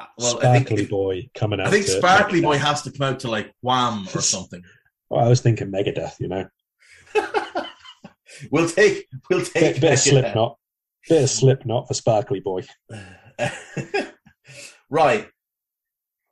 Uh, 0.00 0.06
well, 0.18 0.30
Sparkly 0.38 0.48
I 0.48 0.62
think, 0.62 0.90
Boy 0.90 1.28
coming 1.34 1.60
out. 1.60 1.68
I 1.68 1.70
think 1.70 1.86
to 1.86 1.92
Sparkly 1.92 2.40
Megadeth. 2.40 2.42
Boy 2.44 2.58
has 2.58 2.82
to 2.82 2.92
come 2.92 3.08
out 3.08 3.20
to 3.20 3.30
like 3.30 3.52
Wham 3.62 4.06
or 4.14 4.20
something. 4.20 4.62
Well, 5.10 5.24
I 5.24 5.28
was 5.28 5.40
thinking 5.40 5.72
Megadeth, 5.72 6.20
you 6.20 6.28
know, 6.28 6.46
we'll 8.50 8.68
take 8.68 9.06
we'll 9.30 9.44
take 9.44 9.74
bit, 9.74 9.80
bit 9.80 9.92
of 9.92 9.98
Megadeth. 9.98 10.10
Slipknot, 10.10 10.58
bit 11.08 11.22
of 11.24 11.30
Slipknot 11.30 11.88
for 11.88 11.94
Sparkly 11.94 12.40
Boy. 12.40 12.62
right. 14.90 15.28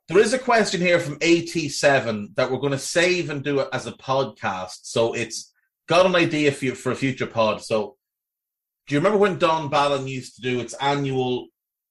There 0.07 0.19
is 0.19 0.33
a 0.33 0.39
question 0.39 0.79
here 0.79 0.99
from 0.99 1.19
AT7 1.19 2.35
that 2.35 2.49
we're 2.49 2.59
going 2.59 2.71
to 2.71 2.79
save 2.79 3.29
and 3.29 3.43
do 3.43 3.59
it 3.59 3.67
as 3.73 3.87
a 3.87 3.91
podcast. 3.91 4.79
So 4.83 5.11
it's 5.11 5.51
got 5.89 6.05
an 6.05 6.15
idea 6.15 6.53
for, 6.53 6.63
you, 6.63 6.75
for 6.75 6.93
a 6.93 6.95
future 6.95 7.27
pod. 7.27 7.61
So 7.61 7.97
do 8.87 8.95
you 8.95 8.99
remember 8.99 9.17
when 9.17 9.37
Don 9.37 9.69
Balón 9.69 10.07
used 10.07 10.35
to 10.35 10.41
do 10.41 10.61
its 10.61 10.73
annual 10.75 11.47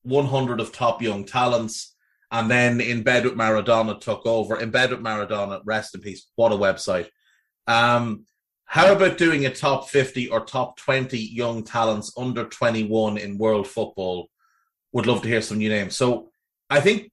100 0.07 0.61
of 0.61 0.73
top 0.73 1.03
young 1.03 1.25
talents? 1.25 1.95
And 2.33 2.51
then 2.51 2.81
In 2.81 3.03
Bed 3.03 3.25
with 3.25 3.35
Maradona 3.35 4.01
took 4.01 4.27
over. 4.27 4.59
In 4.59 4.71
Bed 4.71 4.91
with 4.91 5.01
Maradona, 5.01 5.61
rest 5.65 5.95
in 5.95 6.01
peace. 6.01 6.27
What 6.35 6.53
a 6.53 6.57
website. 6.57 7.09
Um, 7.67 8.25
how 8.67 8.93
about 8.93 9.17
doing 9.17 9.47
a 9.47 9.55
top 9.55 9.89
50 9.89 10.29
or 10.29 10.45
top 10.45 10.77
20 10.77 11.17
young 11.19 11.63
talents 11.63 12.13
under 12.17 12.45
21 12.45 13.17
in 13.17 13.39
world 13.39 13.67
football? 13.67 14.29
Would 14.93 15.07
love 15.07 15.23
to 15.23 15.29
hear 15.29 15.41
some 15.41 15.59
new 15.59 15.69
names. 15.69 15.97
So 15.97 16.31
I 16.69 16.81
think 16.81 17.11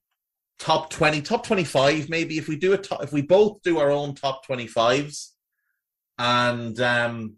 top 0.58 0.90
20, 0.90 1.22
top 1.22 1.46
25, 1.46 2.08
maybe 2.08 2.38
if 2.38 2.48
we 2.48 2.56
do 2.56 2.72
a 2.72 2.78
top, 2.78 3.02
if 3.04 3.12
we 3.12 3.22
both 3.22 3.62
do 3.62 3.78
our 3.78 3.90
own 3.90 4.14
top 4.14 4.44
25s 4.46 5.30
and 6.18 6.80
um, 6.80 7.36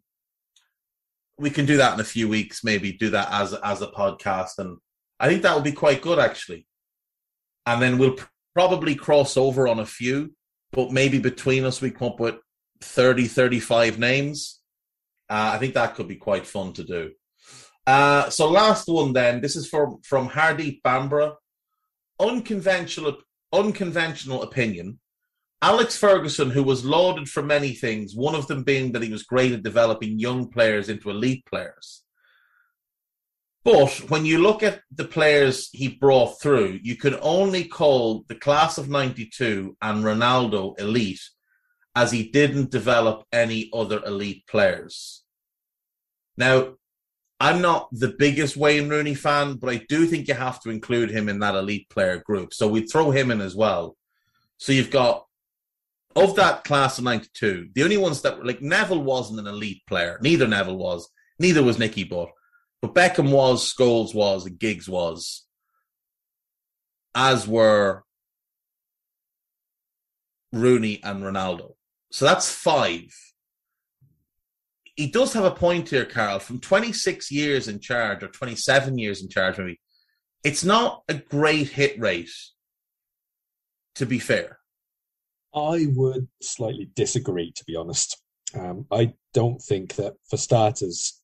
we 1.39 1.51
can 1.51 1.67
do 1.67 1.77
that 1.77 1.95
in 1.95 2.01
a 2.01 2.05
few 2.05 2.29
weeks, 2.29 2.65
maybe 2.65 2.93
do 2.93 3.11
that 3.11 3.29
as, 3.31 3.53
as 3.53 3.83
a 3.83 3.89
podcast. 3.89 4.59
And 4.59 4.79
I 5.19 5.29
think 5.29 5.43
that 5.43 5.55
will 5.55 5.63
be 5.63 5.73
quite 5.73 6.03
good 6.03 6.19
actually. 6.19 6.67
And 7.65 7.81
then 7.83 7.99
we'll 7.99 8.15
pr- 8.15 8.27
probably 8.55 8.95
cross 8.95 9.37
over 9.37 9.67
on 9.67 9.81
a 9.81 9.87
few, 9.87 10.35
but 10.73 10.93
maybe 10.93 11.19
between 11.19 11.65
us 11.65 11.81
we 11.81 11.91
come 11.91 12.13
up 12.13 12.21
with 12.21 12.37
30, 12.81 13.27
35 13.27 13.99
names. 13.99 14.61
Uh, 15.29 15.51
I 15.55 15.59
think 15.59 15.75
that 15.75 15.95
could 15.95 16.09
be 16.09 16.17
quite 16.17 16.47
fun 16.47 16.73
to 16.75 16.85
do. 16.85 17.13
Uh, 17.87 18.29
so 18.31 18.51
last 18.51 18.89
one 18.89 19.13
then, 19.13 19.41
this 19.41 19.57
is 19.57 19.69
from, 19.69 20.01
from 20.03 20.29
Hardeep 20.29 20.83
Bambra. 20.83 21.35
Unconventional, 22.19 23.19
unconventional 23.53 24.43
opinion. 24.43 24.99
Alex 25.63 25.97
Ferguson, 25.97 26.51
who 26.51 26.63
was 26.63 26.85
lauded 26.85 27.29
for 27.29 27.43
many 27.43 27.73
things, 27.73 28.15
one 28.15 28.35
of 28.35 28.47
them 28.47 28.63
being 28.63 28.93
that 28.93 29.03
he 29.03 29.11
was 29.11 29.23
great 29.23 29.53
at 29.53 29.63
developing 29.63 30.19
young 30.19 30.49
players 30.49 30.89
into 30.89 31.11
elite 31.11 31.45
players. 31.47 32.03
But 33.67 33.97
when 34.11 34.25
you 34.25 34.39
look 34.39 34.63
at 34.63 34.83
the 34.95 35.05
players 35.05 35.71
he 35.73 35.89
brought 35.89 36.41
through, 36.41 36.79
you 36.85 36.95
can 36.95 37.17
only 37.21 37.65
call 37.65 38.25
the 38.29 38.37
class 38.37 38.79
of 38.79 38.89
92 38.89 39.77
and 39.83 40.05
Ronaldo 40.05 40.79
elite 40.79 41.29
as 41.97 42.13
he 42.13 42.29
didn't 42.29 42.71
develop 42.71 43.25
any 43.33 43.69
other 43.75 44.01
elite 44.07 44.47
players. 44.47 45.25
Now, 46.37 46.75
I'm 47.41 47.61
not 47.61 47.89
the 47.91 48.15
biggest 48.17 48.57
Wayne 48.57 48.89
Rooney 48.89 49.17
fan, 49.17 49.55
but 49.55 49.71
I 49.71 49.85
do 49.89 50.07
think 50.07 50.29
you 50.29 50.35
have 50.35 50.61
to 50.61 50.71
include 50.71 51.11
him 51.11 51.29
in 51.29 51.41
that 51.41 51.57
elite 51.57 51.89
player 51.91 52.19
group. 52.19 52.55
So 52.55 52.69
we 52.69 52.83
throw 52.83 53.11
him 53.11 53.33
in 53.33 53.41
as 53.41 53.57
well. 53.57 53.97
So 54.59 54.71
you've 54.71 54.93
got 54.93 55.27
of 56.15 56.37
that 56.37 56.63
class 56.63 56.99
of 56.99 57.05
92, 57.05 57.71
the 57.75 57.83
only 57.83 57.97
ones 57.97 58.23
that 58.23 58.39
were 58.39 58.45
like 58.45 58.63
Neville 58.63 59.03
wasn't 59.03 59.41
an 59.41 59.49
elite 59.49 59.83
player. 59.89 60.21
Neither 60.23 60.47
Neville 60.47 60.79
was, 60.79 61.09
neither 61.41 61.65
was 61.65 61.81
Nicky 61.81 62.05
Butt. 62.05 62.31
But 62.83 62.95
Beckham 62.95 63.33
was, 63.33 63.73
Scholes 63.73 64.15
was, 64.15 64.47
and 64.47 64.59
Giggs 64.59 64.89
was. 64.89 65.47
As 67.15 67.49
were 67.49 68.05
Rooney 70.53 71.01
and 71.03 71.23
Ronaldo. 71.23 71.75
So 72.11 72.25
that's 72.25 72.53
five. 72.53 73.15
He 74.95 75.09
does 75.09 75.33
have 75.35 75.45
a 75.45 75.51
point 75.51 75.91
here, 75.91 76.07
Karl. 76.07 76.39
From 76.39 76.61
26 76.61 77.31
years 77.31 77.69
in 77.69 77.81
charge, 77.81 78.23
or 78.23 78.29
27 78.29 78.99
years 78.99 79.23
in 79.23 79.29
charge, 79.29 79.59
maybe, 79.59 79.81
it's 80.43 80.65
not 80.65 81.03
a 81.09 81.15
great 81.15 81.69
hit 81.69 81.99
rate, 82.01 82.31
to 83.97 84.07
be 84.07 84.19
fair. 84.19 84.59
I 85.55 85.87
would 85.91 86.29
slightly 86.43 86.91
disagree, 86.95 87.53
to 87.53 87.65
be 87.65 87.77
honest. 87.77 88.23
Um, 88.55 88.87
I 88.91 89.15
don't 89.35 89.61
think 89.61 89.97
that, 89.97 90.15
for 90.29 90.37
starters, 90.37 91.21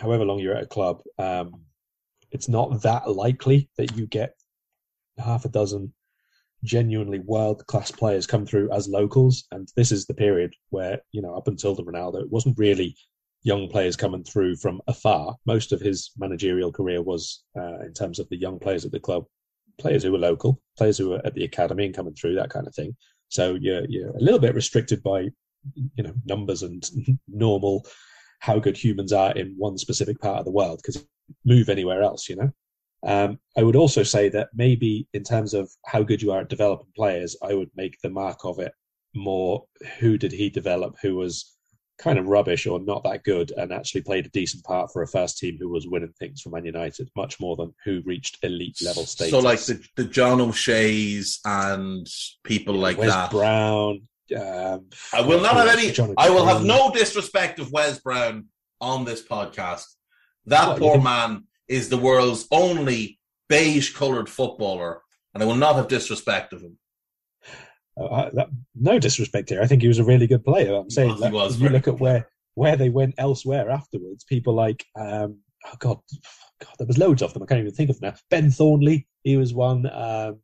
however 0.00 0.24
long 0.24 0.38
you're 0.38 0.56
at 0.56 0.64
a 0.64 0.66
club, 0.66 1.02
um, 1.18 1.62
it's 2.30 2.48
not 2.48 2.82
that 2.82 3.10
likely 3.10 3.68
that 3.76 3.96
you 3.96 4.06
get 4.06 4.34
half 5.18 5.44
a 5.44 5.48
dozen 5.48 5.92
genuinely 6.64 7.20
world 7.20 7.66
class 7.66 7.90
players 7.90 8.26
come 8.26 8.46
through 8.46 8.70
as 8.72 8.88
locals. 8.88 9.44
And 9.50 9.68
this 9.76 9.92
is 9.92 10.06
the 10.06 10.14
period 10.14 10.52
where, 10.70 11.00
you 11.12 11.22
know, 11.22 11.34
up 11.34 11.48
until 11.48 11.74
the 11.74 11.84
Ronaldo, 11.84 12.20
it 12.20 12.30
wasn't 12.30 12.58
really 12.58 12.96
young 13.42 13.68
players 13.68 13.96
coming 13.96 14.24
through 14.24 14.56
from 14.56 14.80
afar. 14.86 15.36
Most 15.46 15.72
of 15.72 15.80
his 15.80 16.10
managerial 16.18 16.72
career 16.72 17.02
was, 17.02 17.44
uh, 17.58 17.80
in 17.80 17.94
terms 17.94 18.18
of 18.18 18.28
the 18.28 18.36
young 18.36 18.58
players 18.58 18.84
at 18.84 18.92
the 18.92 19.00
club, 19.00 19.24
players 19.78 20.02
who 20.02 20.12
were 20.12 20.18
local, 20.18 20.60
players 20.76 20.98
who 20.98 21.10
were 21.10 21.22
at 21.24 21.34
the 21.34 21.44
academy 21.44 21.86
and 21.86 21.94
coming 21.94 22.14
through, 22.14 22.34
that 22.34 22.50
kind 22.50 22.66
of 22.66 22.74
thing. 22.74 22.94
So 23.28 23.56
you're, 23.60 23.86
you're 23.88 24.10
a 24.10 24.20
little 24.20 24.40
bit 24.40 24.54
restricted 24.54 25.02
by, 25.02 25.28
you 25.94 26.02
know, 26.02 26.12
numbers 26.26 26.62
and 26.62 26.88
normal 27.28 27.86
how 28.40 28.58
good 28.58 28.76
humans 28.76 29.12
are 29.12 29.32
in 29.32 29.54
one 29.56 29.78
specific 29.78 30.20
part 30.20 30.38
of 30.38 30.44
the 30.44 30.50
world 30.50 30.80
because 30.82 31.06
move 31.44 31.68
anywhere 31.68 32.02
else, 32.02 32.28
you 32.28 32.36
know. 32.36 32.50
Um, 33.02 33.38
I 33.56 33.62
would 33.62 33.76
also 33.76 34.02
say 34.02 34.28
that 34.30 34.50
maybe 34.54 35.08
in 35.14 35.22
terms 35.22 35.54
of 35.54 35.70
how 35.86 36.02
good 36.02 36.20
you 36.20 36.32
are 36.32 36.40
at 36.40 36.50
developing 36.50 36.92
players, 36.94 37.36
I 37.42 37.54
would 37.54 37.70
make 37.74 37.96
the 38.02 38.10
mark 38.10 38.44
of 38.44 38.58
it 38.58 38.72
more 39.14 39.64
who 39.98 40.18
did 40.18 40.32
he 40.32 40.50
develop 40.50 40.96
who 41.02 41.16
was 41.16 41.56
kind 41.98 42.18
of 42.18 42.26
rubbish 42.26 42.66
or 42.66 42.80
not 42.80 43.04
that 43.04 43.22
good 43.24 43.52
and 43.56 43.72
actually 43.72 44.00
played 44.00 44.24
a 44.24 44.30
decent 44.30 44.64
part 44.64 44.90
for 44.92 45.02
a 45.02 45.06
first 45.06 45.38
team 45.38 45.58
who 45.60 45.68
was 45.68 45.86
winning 45.86 46.12
things 46.18 46.40
for 46.40 46.50
Man 46.50 46.64
United, 46.64 47.10
much 47.14 47.38
more 47.38 47.56
than 47.56 47.74
who 47.84 48.02
reached 48.04 48.38
elite 48.42 48.78
level 48.82 49.04
status. 49.04 49.32
So, 49.32 49.40
like 49.40 49.60
the, 49.60 49.82
the 49.96 50.04
John 50.04 50.40
O'Shea's 50.40 51.40
and 51.44 52.06
people 52.44 52.74
like 52.74 52.96
Wes 52.96 53.10
that. 53.10 53.30
Brown. 53.30 54.02
Um, 54.36 54.86
I 55.12 55.20
will 55.22 55.40
not 55.40 55.56
have 55.56 55.68
any. 55.68 55.92
I 56.16 56.30
will 56.30 56.46
have 56.46 56.64
no 56.64 56.90
disrespect 56.92 57.58
of 57.58 57.72
Wes 57.72 57.98
Brown 58.00 58.46
on 58.80 59.04
this 59.04 59.26
podcast. 59.26 59.86
That 60.46 60.68
What, 60.68 60.78
poor 60.78 61.00
man 61.00 61.44
is 61.68 61.88
the 61.88 61.98
world's 61.98 62.46
only 62.50 63.18
beige 63.48 63.94
coloured 63.94 64.28
footballer, 64.28 65.02
and 65.34 65.42
I 65.42 65.46
will 65.46 65.56
not 65.56 65.76
have 65.76 65.88
disrespect 65.88 66.52
of 66.52 66.62
him. 66.62 66.78
Uh, 68.00 68.30
that, 68.32 68.48
no 68.74 68.98
disrespect 68.98 69.50
here. 69.50 69.60
I 69.62 69.66
think 69.66 69.82
he 69.82 69.88
was 69.88 69.98
a 69.98 70.04
really 70.04 70.26
good 70.26 70.44
player. 70.44 70.74
I'm 70.74 70.90
saying 70.90 71.14
he 71.14 71.20
that 71.20 71.32
was 71.32 71.60
you 71.60 71.68
look 71.68 71.88
at 71.88 72.00
where 72.00 72.28
where 72.54 72.76
they 72.76 72.88
went 72.88 73.14
elsewhere 73.18 73.70
afterwards. 73.70 74.24
People 74.24 74.54
like 74.54 74.84
um, 74.98 75.38
oh 75.66 75.76
god, 75.78 75.98
god, 76.60 76.74
there 76.78 76.86
was 76.86 76.98
loads 76.98 77.22
of 77.22 77.34
them. 77.34 77.42
I 77.42 77.46
can't 77.46 77.60
even 77.60 77.74
think 77.74 77.90
of 77.90 78.00
them 78.00 78.12
now. 78.12 78.18
Ben 78.30 78.50
Thornley, 78.50 79.06
he 79.22 79.36
was 79.36 79.52
one. 79.52 79.90
Um, 79.90 80.40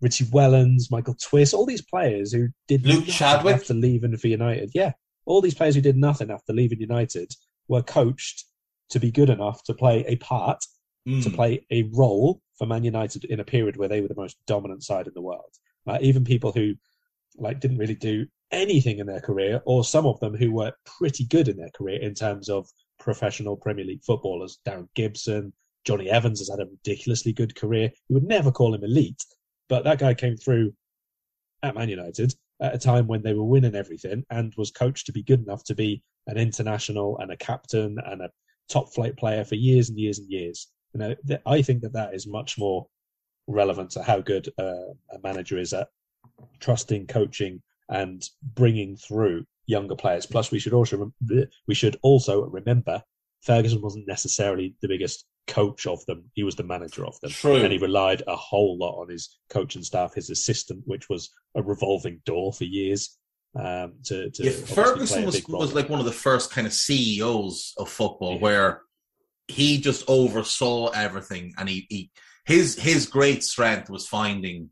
Richie 0.00 0.24
Wellens, 0.26 0.90
Michael 0.90 1.14
Twist, 1.22 1.52
all 1.54 1.66
these 1.66 1.82
players 1.82 2.32
who 2.32 2.48
did 2.68 2.86
Luke 2.86 3.00
nothing 3.00 3.12
Chadwick? 3.14 3.54
after 3.56 3.74
leaving 3.74 4.16
for 4.16 4.28
United. 4.28 4.70
Yeah, 4.74 4.92
all 5.26 5.40
these 5.40 5.54
players 5.54 5.74
who 5.74 5.80
did 5.80 5.96
nothing 5.96 6.30
after 6.30 6.52
leaving 6.52 6.80
United 6.80 7.32
were 7.68 7.82
coached 7.82 8.44
to 8.90 8.98
be 8.98 9.10
good 9.10 9.30
enough 9.30 9.62
to 9.64 9.74
play 9.74 10.04
a 10.06 10.16
part 10.16 10.64
Mm. 11.08 11.22
to 11.22 11.30
play 11.30 11.64
a 11.70 11.84
role 11.94 12.42
for 12.58 12.66
Man 12.66 12.84
United 12.84 13.24
in 13.24 13.40
a 13.40 13.44
period 13.44 13.78
where 13.78 13.88
they 13.88 14.02
were 14.02 14.08
the 14.08 14.14
most 14.14 14.36
dominant 14.46 14.82
side 14.84 15.06
in 15.06 15.14
the 15.14 15.22
world. 15.22 15.54
Uh, 15.86 15.96
even 16.02 16.24
people 16.24 16.52
who 16.52 16.74
like 17.38 17.58
didn't 17.58 17.78
really 17.78 17.94
do 17.94 18.26
anything 18.50 18.98
in 18.98 19.06
their 19.06 19.20
career, 19.20 19.62
or 19.64 19.82
some 19.82 20.04
of 20.04 20.20
them 20.20 20.34
who 20.36 20.52
were 20.52 20.74
pretty 20.84 21.24
good 21.24 21.48
in 21.48 21.56
their 21.56 21.70
career 21.70 21.98
in 22.02 22.12
terms 22.12 22.50
of 22.50 22.68
professional 22.98 23.56
Premier 23.56 23.86
League 23.86 24.04
footballers. 24.04 24.58
Darren 24.66 24.88
Gibson, 24.94 25.54
Jonny 25.86 26.10
Evans 26.10 26.40
has 26.40 26.50
had 26.50 26.60
a 26.60 26.68
ridiculously 26.70 27.32
good 27.32 27.54
career. 27.54 27.90
You 28.10 28.14
would 28.14 28.24
never 28.28 28.52
call 28.52 28.74
him 28.74 28.84
elite, 28.84 29.24
but 29.70 29.84
that 29.84 30.00
guy 30.00 30.12
came 30.12 30.36
through 30.36 30.74
at 31.62 31.74
Man 31.74 31.88
United 31.88 32.34
at 32.60 32.74
a 32.74 32.78
time 32.78 33.06
when 33.06 33.22
they 33.22 33.32
were 33.32 33.44
winning 33.44 33.76
everything 33.76 34.24
and 34.28 34.52
was 34.58 34.70
coached 34.70 35.06
to 35.06 35.12
be 35.12 35.22
good 35.22 35.42
enough 35.42 35.64
to 35.64 35.74
be 35.74 36.02
an 36.26 36.36
international 36.36 37.16
and 37.18 37.30
a 37.30 37.36
captain 37.36 37.96
and 38.04 38.20
a 38.20 38.30
top 38.68 38.92
flight 38.92 39.16
player 39.16 39.44
for 39.44 39.54
years 39.54 39.88
and 39.88 39.98
years 39.98 40.18
and 40.18 40.28
years. 40.28 40.68
You 40.92 41.00
know, 41.00 41.14
th- 41.26 41.40
I 41.46 41.62
think 41.62 41.82
that 41.82 41.92
that 41.94 42.14
is 42.14 42.26
much 42.26 42.58
more 42.58 42.86
relevant 43.46 43.90
to 43.90 44.02
how 44.02 44.20
good 44.20 44.48
uh, 44.58 44.92
a 45.12 45.18
manager 45.22 45.56
is 45.56 45.72
at 45.72 45.88
trusting, 46.58 47.06
coaching, 47.06 47.62
and 47.88 48.28
bringing 48.54 48.96
through 48.96 49.44
younger 49.66 49.94
players. 49.94 50.26
Plus, 50.26 50.50
we 50.50 50.58
should 50.58 50.72
also 50.72 50.96
rem- 50.96 51.48
we 51.68 51.74
should 51.74 51.96
also 52.02 52.42
remember 52.46 53.02
Ferguson 53.42 53.80
wasn't 53.80 54.08
necessarily 54.08 54.74
the 54.82 54.88
biggest 54.88 55.26
coach 55.50 55.86
of 55.86 56.04
them; 56.06 56.30
he 56.34 56.42
was 56.42 56.56
the 56.56 56.62
manager 56.62 57.04
of 57.04 57.20
them, 57.20 57.30
True. 57.30 57.56
and 57.56 57.72
he 57.72 57.78
relied 57.78 58.22
a 58.26 58.36
whole 58.36 58.78
lot 58.78 59.00
on 59.02 59.08
his 59.10 59.38
coaching 59.50 59.82
staff, 59.82 60.14
his 60.14 60.30
assistant, 60.30 60.82
which 60.86 61.08
was 61.08 61.30
a 61.54 61.62
revolving 61.62 62.22
door 62.24 62.52
for 62.52 62.64
years. 62.64 63.16
Um, 63.54 63.94
to, 64.04 64.30
to 64.30 64.44
Yeah, 64.44 64.52
Ferguson 64.52 65.24
was, 65.26 65.44
was 65.48 65.74
like 65.74 65.88
one 65.88 65.98
of 65.98 66.06
the 66.06 66.12
first 66.12 66.52
kind 66.52 66.66
of 66.68 66.72
CEOs 66.72 67.74
of 67.78 67.88
football 67.88 68.34
Yeah. 68.34 68.40
where 68.40 68.82
he 69.48 69.80
just 69.80 70.04
oversaw 70.08 70.90
everything 70.90 71.52
and 71.58 71.68
he, 71.68 71.84
he 71.90 72.10
his 72.44 72.78
his 72.78 73.06
great 73.08 73.42
strength 73.42 73.90
was 73.90 74.06
finding 74.06 74.70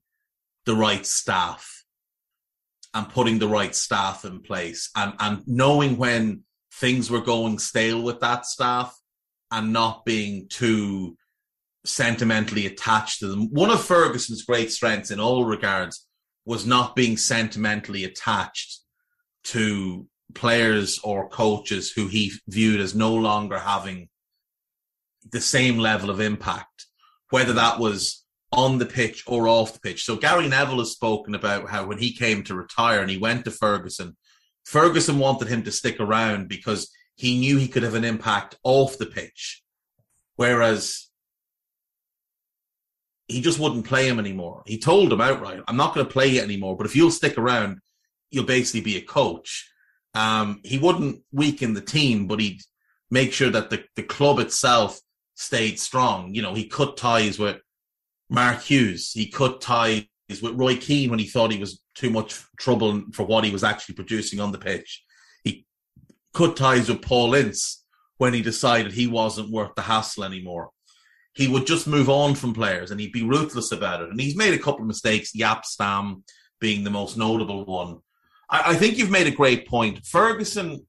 the 0.65 0.77
right 0.77 1.05
staff 1.05 1.85
and 2.95 3.09
putting 3.09 3.41
the 3.41 3.49
right 3.49 3.75
staff 3.75 4.25
in 4.25 4.41
place 4.43 4.91
and 4.95 5.13
and 5.19 5.43
knowing 5.49 5.97
when 5.97 6.45
things 6.73 7.11
were 7.11 7.21
going 7.21 7.59
stale 7.59 8.01
with 8.01 8.21
that 8.21 8.47
staff 8.47 8.97
and 9.51 9.73
not 9.73 10.05
being 10.05 10.49
too 10.49 11.17
sentimentally 11.85 12.67
attached 12.67 13.21
to 13.21 13.29
them. 13.29 13.53
One 13.53 13.71
of 13.71 13.83
Ferguson's 13.83 14.45
great 14.45 14.71
strengths 14.71 15.11
in 15.11 15.21
all 15.21 15.45
regards 15.45 16.07
was 16.45 16.67
not 16.67 16.97
being 16.97 17.17
sentimentally 17.17 18.05
attached 18.05 18.81
to 19.45 20.07
players 20.35 20.99
or 21.03 21.29
coaches 21.29 21.91
who 21.91 22.09
he 22.09 22.33
viewed 22.49 22.81
as 22.81 22.95
no 22.95 23.15
longer 23.15 23.59
having 23.59 24.09
the 25.31 25.41
same 25.41 25.79
level 25.79 26.11
of 26.11 26.21
impact, 26.21 26.87
whether 27.31 27.53
that 27.55 27.79
was 27.79 28.25
on 28.53 28.79
the 28.79 28.87
pitch 28.87 29.25
or 29.27 29.49
off 29.49 29.75
the 29.75 29.81
pitch. 29.81 30.05
So 30.05 30.17
Gary 30.17 30.49
Neville 30.49 30.79
has 30.79 30.93
spoken 30.93 31.35
about 31.35 31.69
how 31.69 31.87
when 31.87 31.99
he 31.99 32.13
came 32.13 32.43
to 32.45 32.55
retire 32.55 33.01
and 33.01 33.11
he 33.11 33.19
went 33.19 33.45
to 33.45 33.51
Ferguson, 33.51 34.17
Ferguson 34.65 35.19
wanted 35.19 35.49
him 35.49 35.63
to 35.65 35.73
stick 35.73 36.01
around 36.01 36.49
because 36.49 36.91
he 37.19 37.39
knew 37.39 37.59
he 37.59 37.67
could 37.67 37.83
have 37.83 37.95
an 37.95 38.05
impact 38.05 38.57
off 38.63 38.97
the 38.97 39.07
pitch. 39.07 39.63
Whereas 40.37 41.09
he 43.27 43.41
just 43.41 43.59
wouldn't 43.59 43.87
play 43.87 44.07
him 44.07 44.21
anymore. 44.21 44.63
He 44.67 44.79
told 44.79 45.13
him 45.13 45.21
outright, 45.21 45.61
I'm 45.67 45.77
not 45.77 45.95
going 45.95 46.07
to 46.07 46.13
play 46.13 46.29
you 46.29 46.41
anymore, 46.41 46.77
but 46.77 46.87
if 46.87 46.95
you'll 46.95 47.11
stick 47.11 47.37
around, 47.37 47.81
you'll 48.31 48.45
basically 48.45 48.83
be 48.83 48.97
a 48.97 49.03
coach. 49.03 49.69
Um, 50.15 50.61
he 50.65 50.79
wouldn't 50.79 51.23
weaken 51.33 51.75
the 51.75 51.81
team, 51.81 52.29
but 52.29 52.39
he'd 52.39 52.63
make 53.11 53.33
sure 53.33 53.51
that 53.51 53.69
the, 53.69 53.85
the 53.97 54.05
club 54.05 54.39
itself 54.39 55.01
stayed 55.35 55.81
strong. 55.81 56.35
You 56.35 56.43
know, 56.43 56.55
he 56.55 56.69
cut 56.69 56.97
ties 56.97 57.37
with 57.37 57.57
Mark 58.31 58.63
Hughes. 58.63 59.11
He 59.13 59.29
cut 59.29 59.61
ties 59.61 60.05
with 60.41 60.55
Roy 60.55 60.77
Keane 60.77 61.11
when 61.11 61.19
he 61.19 61.27
thought 61.27 61.51
he 61.51 61.59
was 61.59 61.83
too 61.97 62.11
much 62.11 62.41
trouble 62.59 63.03
for 63.13 63.25
what 63.25 63.43
he 63.43 63.51
was 63.51 63.65
actually 63.65 63.97
producing 63.97 64.39
on 64.39 64.53
the 64.53 64.59
pitch. 64.59 65.03
Cut 66.35 66.57
ties 66.57 66.89
with 66.89 67.03
Paul 67.03 67.35
Ince 67.35 67.85
when 68.19 68.35
he 68.35 68.43
decided 68.43 68.93
he 68.93 69.07
wasn't 69.07 69.51
worth 69.51 69.75
the 69.75 69.83
hassle 69.83 70.25
anymore. 70.25 70.71
He 71.35 71.49
would 71.49 71.67
just 71.67 71.87
move 71.87 72.09
on 72.09 72.35
from 72.35 72.55
players 72.55 72.91
and 72.91 73.01
he'd 73.01 73.13
be 73.13 73.23
ruthless 73.23 73.73
about 73.73 74.03
it. 74.03 74.11
And 74.11 74.21
he's 74.21 74.37
made 74.37 74.55
a 74.55 74.59
couple 74.59 74.81
of 74.81 74.89
mistakes, 74.89 75.33
Jaap 75.33 75.65
Stam 75.65 76.25
being 76.61 76.85
the 76.85 76.91
most 76.91 77.17
notable 77.17 77.65
one. 77.65 77.99
I, 78.51 78.73
I 78.73 78.75
think 78.75 78.99
you've 78.99 79.11
made 79.11 79.27
a 79.27 79.33
great 79.33 79.67
point. 79.69 80.05
Ferguson 80.05 80.87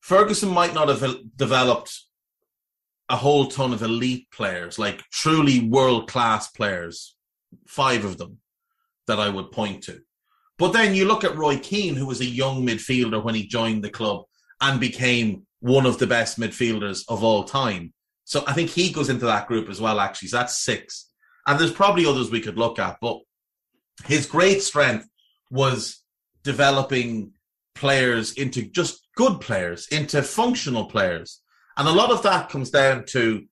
Ferguson 0.00 0.48
might 0.48 0.74
not 0.74 0.88
have 0.88 1.04
developed 1.36 2.00
a 3.08 3.16
whole 3.16 3.48
ton 3.48 3.72
of 3.72 3.82
elite 3.82 4.28
players, 4.32 4.78
like 4.78 5.02
truly 5.10 5.60
world 5.60 6.08
class 6.08 6.48
players, 6.48 7.16
five 7.66 8.04
of 8.04 8.18
them 8.18 8.38
that 9.06 9.20
I 9.20 9.28
would 9.28 9.52
point 9.52 9.84
to. 9.84 10.00
But 10.60 10.74
then 10.74 10.94
you 10.94 11.06
look 11.06 11.24
at 11.24 11.38
Roy 11.38 11.56
Keane, 11.56 11.96
who 11.96 12.04
was 12.04 12.20
a 12.20 12.26
young 12.26 12.66
midfielder 12.66 13.24
when 13.24 13.34
he 13.34 13.46
joined 13.46 13.82
the 13.82 13.88
club 13.88 14.24
and 14.60 14.78
became 14.78 15.46
one 15.60 15.86
of 15.86 15.98
the 15.98 16.06
best 16.06 16.38
midfielders 16.38 17.02
of 17.08 17.24
all 17.24 17.44
time. 17.44 17.94
So 18.24 18.44
I 18.46 18.52
think 18.52 18.68
he 18.68 18.92
goes 18.92 19.08
into 19.08 19.24
that 19.24 19.48
group 19.48 19.70
as 19.70 19.80
well, 19.80 19.98
actually. 19.98 20.28
So 20.28 20.36
that's 20.36 20.62
six. 20.62 21.08
And 21.46 21.58
there's 21.58 21.72
probably 21.72 22.04
others 22.04 22.30
we 22.30 22.42
could 22.42 22.58
look 22.58 22.78
at, 22.78 22.98
but 23.00 23.20
his 24.04 24.26
great 24.26 24.62
strength 24.62 25.08
was 25.50 26.02
developing 26.42 27.32
players 27.74 28.34
into 28.34 28.60
just 28.60 29.08
good 29.16 29.40
players, 29.40 29.88
into 29.88 30.22
functional 30.22 30.84
players. 30.84 31.40
And 31.78 31.88
a 31.88 31.92
lot 31.92 32.10
of 32.10 32.22
that 32.24 32.50
comes 32.50 32.68
down 32.68 33.06
to, 33.12 33.46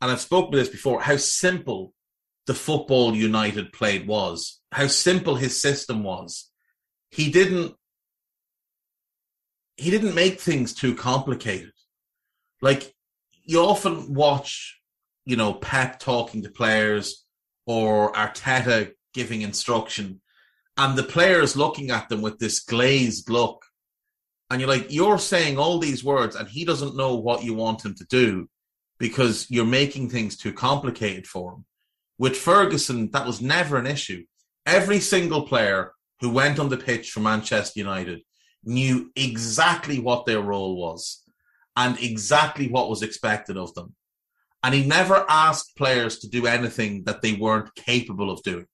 and 0.00 0.10
I've 0.10 0.20
spoken 0.20 0.50
this 0.50 0.68
before, 0.68 1.00
how 1.00 1.16
simple 1.16 1.94
the 2.48 2.54
football 2.54 3.14
United 3.14 3.74
played 3.74 4.08
was, 4.08 4.58
how 4.72 4.86
simple 4.86 5.34
his 5.34 5.60
system 5.60 6.02
was. 6.02 6.50
He 7.10 7.30
didn't 7.30 7.74
he 9.76 9.90
didn't 9.90 10.14
make 10.14 10.40
things 10.40 10.74
too 10.74 10.94
complicated. 10.94 11.72
Like 12.62 12.94
you 13.44 13.60
often 13.60 14.14
watch, 14.14 14.80
you 15.26 15.36
know, 15.36 15.52
Pep 15.52 16.00
talking 16.00 16.42
to 16.42 16.50
players 16.50 17.26
or 17.66 18.12
Arteta 18.14 18.92
giving 19.12 19.42
instruction, 19.42 20.22
and 20.78 20.96
the 20.96 21.02
players 21.02 21.54
looking 21.54 21.90
at 21.90 22.08
them 22.08 22.22
with 22.22 22.38
this 22.38 22.60
glazed 22.60 23.28
look. 23.28 23.62
And 24.50 24.58
you're 24.58 24.70
like, 24.70 24.86
you're 24.88 25.18
saying 25.18 25.58
all 25.58 25.78
these 25.78 26.02
words, 26.02 26.34
and 26.34 26.48
he 26.48 26.64
doesn't 26.64 26.96
know 26.96 27.14
what 27.14 27.44
you 27.44 27.52
want 27.52 27.84
him 27.84 27.94
to 27.96 28.06
do 28.06 28.48
because 28.98 29.46
you're 29.50 29.66
making 29.66 30.08
things 30.08 30.38
too 30.38 30.54
complicated 30.54 31.26
for 31.26 31.52
him. 31.52 31.66
With 32.18 32.36
Ferguson, 32.36 33.10
that 33.12 33.26
was 33.26 33.40
never 33.40 33.76
an 33.76 33.86
issue. 33.86 34.24
Every 34.66 35.00
single 35.00 35.46
player 35.46 35.92
who 36.20 36.30
went 36.30 36.58
on 36.58 36.68
the 36.68 36.76
pitch 36.76 37.10
for 37.10 37.20
Manchester 37.20 37.78
United 37.78 38.22
knew 38.64 39.10
exactly 39.14 40.00
what 40.00 40.26
their 40.26 40.40
role 40.40 40.76
was 40.76 41.22
and 41.76 41.98
exactly 42.00 42.68
what 42.68 42.90
was 42.90 43.02
expected 43.02 43.56
of 43.56 43.72
them. 43.74 43.94
And 44.64 44.74
he 44.74 44.84
never 44.84 45.24
asked 45.28 45.76
players 45.76 46.18
to 46.18 46.28
do 46.28 46.46
anything 46.46 47.04
that 47.04 47.22
they 47.22 47.34
weren't 47.34 47.74
capable 47.76 48.30
of 48.30 48.42
doing. 48.42 48.66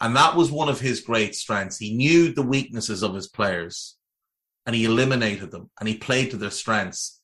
And 0.00 0.16
that 0.16 0.34
was 0.34 0.50
one 0.50 0.68
of 0.68 0.80
his 0.80 1.00
great 1.00 1.36
strengths. 1.36 1.78
He 1.78 1.94
knew 1.94 2.32
the 2.32 2.42
weaknesses 2.42 3.04
of 3.04 3.14
his 3.14 3.28
players 3.28 3.96
and 4.66 4.74
he 4.74 4.84
eliminated 4.84 5.52
them 5.52 5.70
and 5.78 5.88
he 5.88 5.96
played 5.96 6.32
to 6.32 6.36
their 6.36 6.50
strengths. 6.50 7.20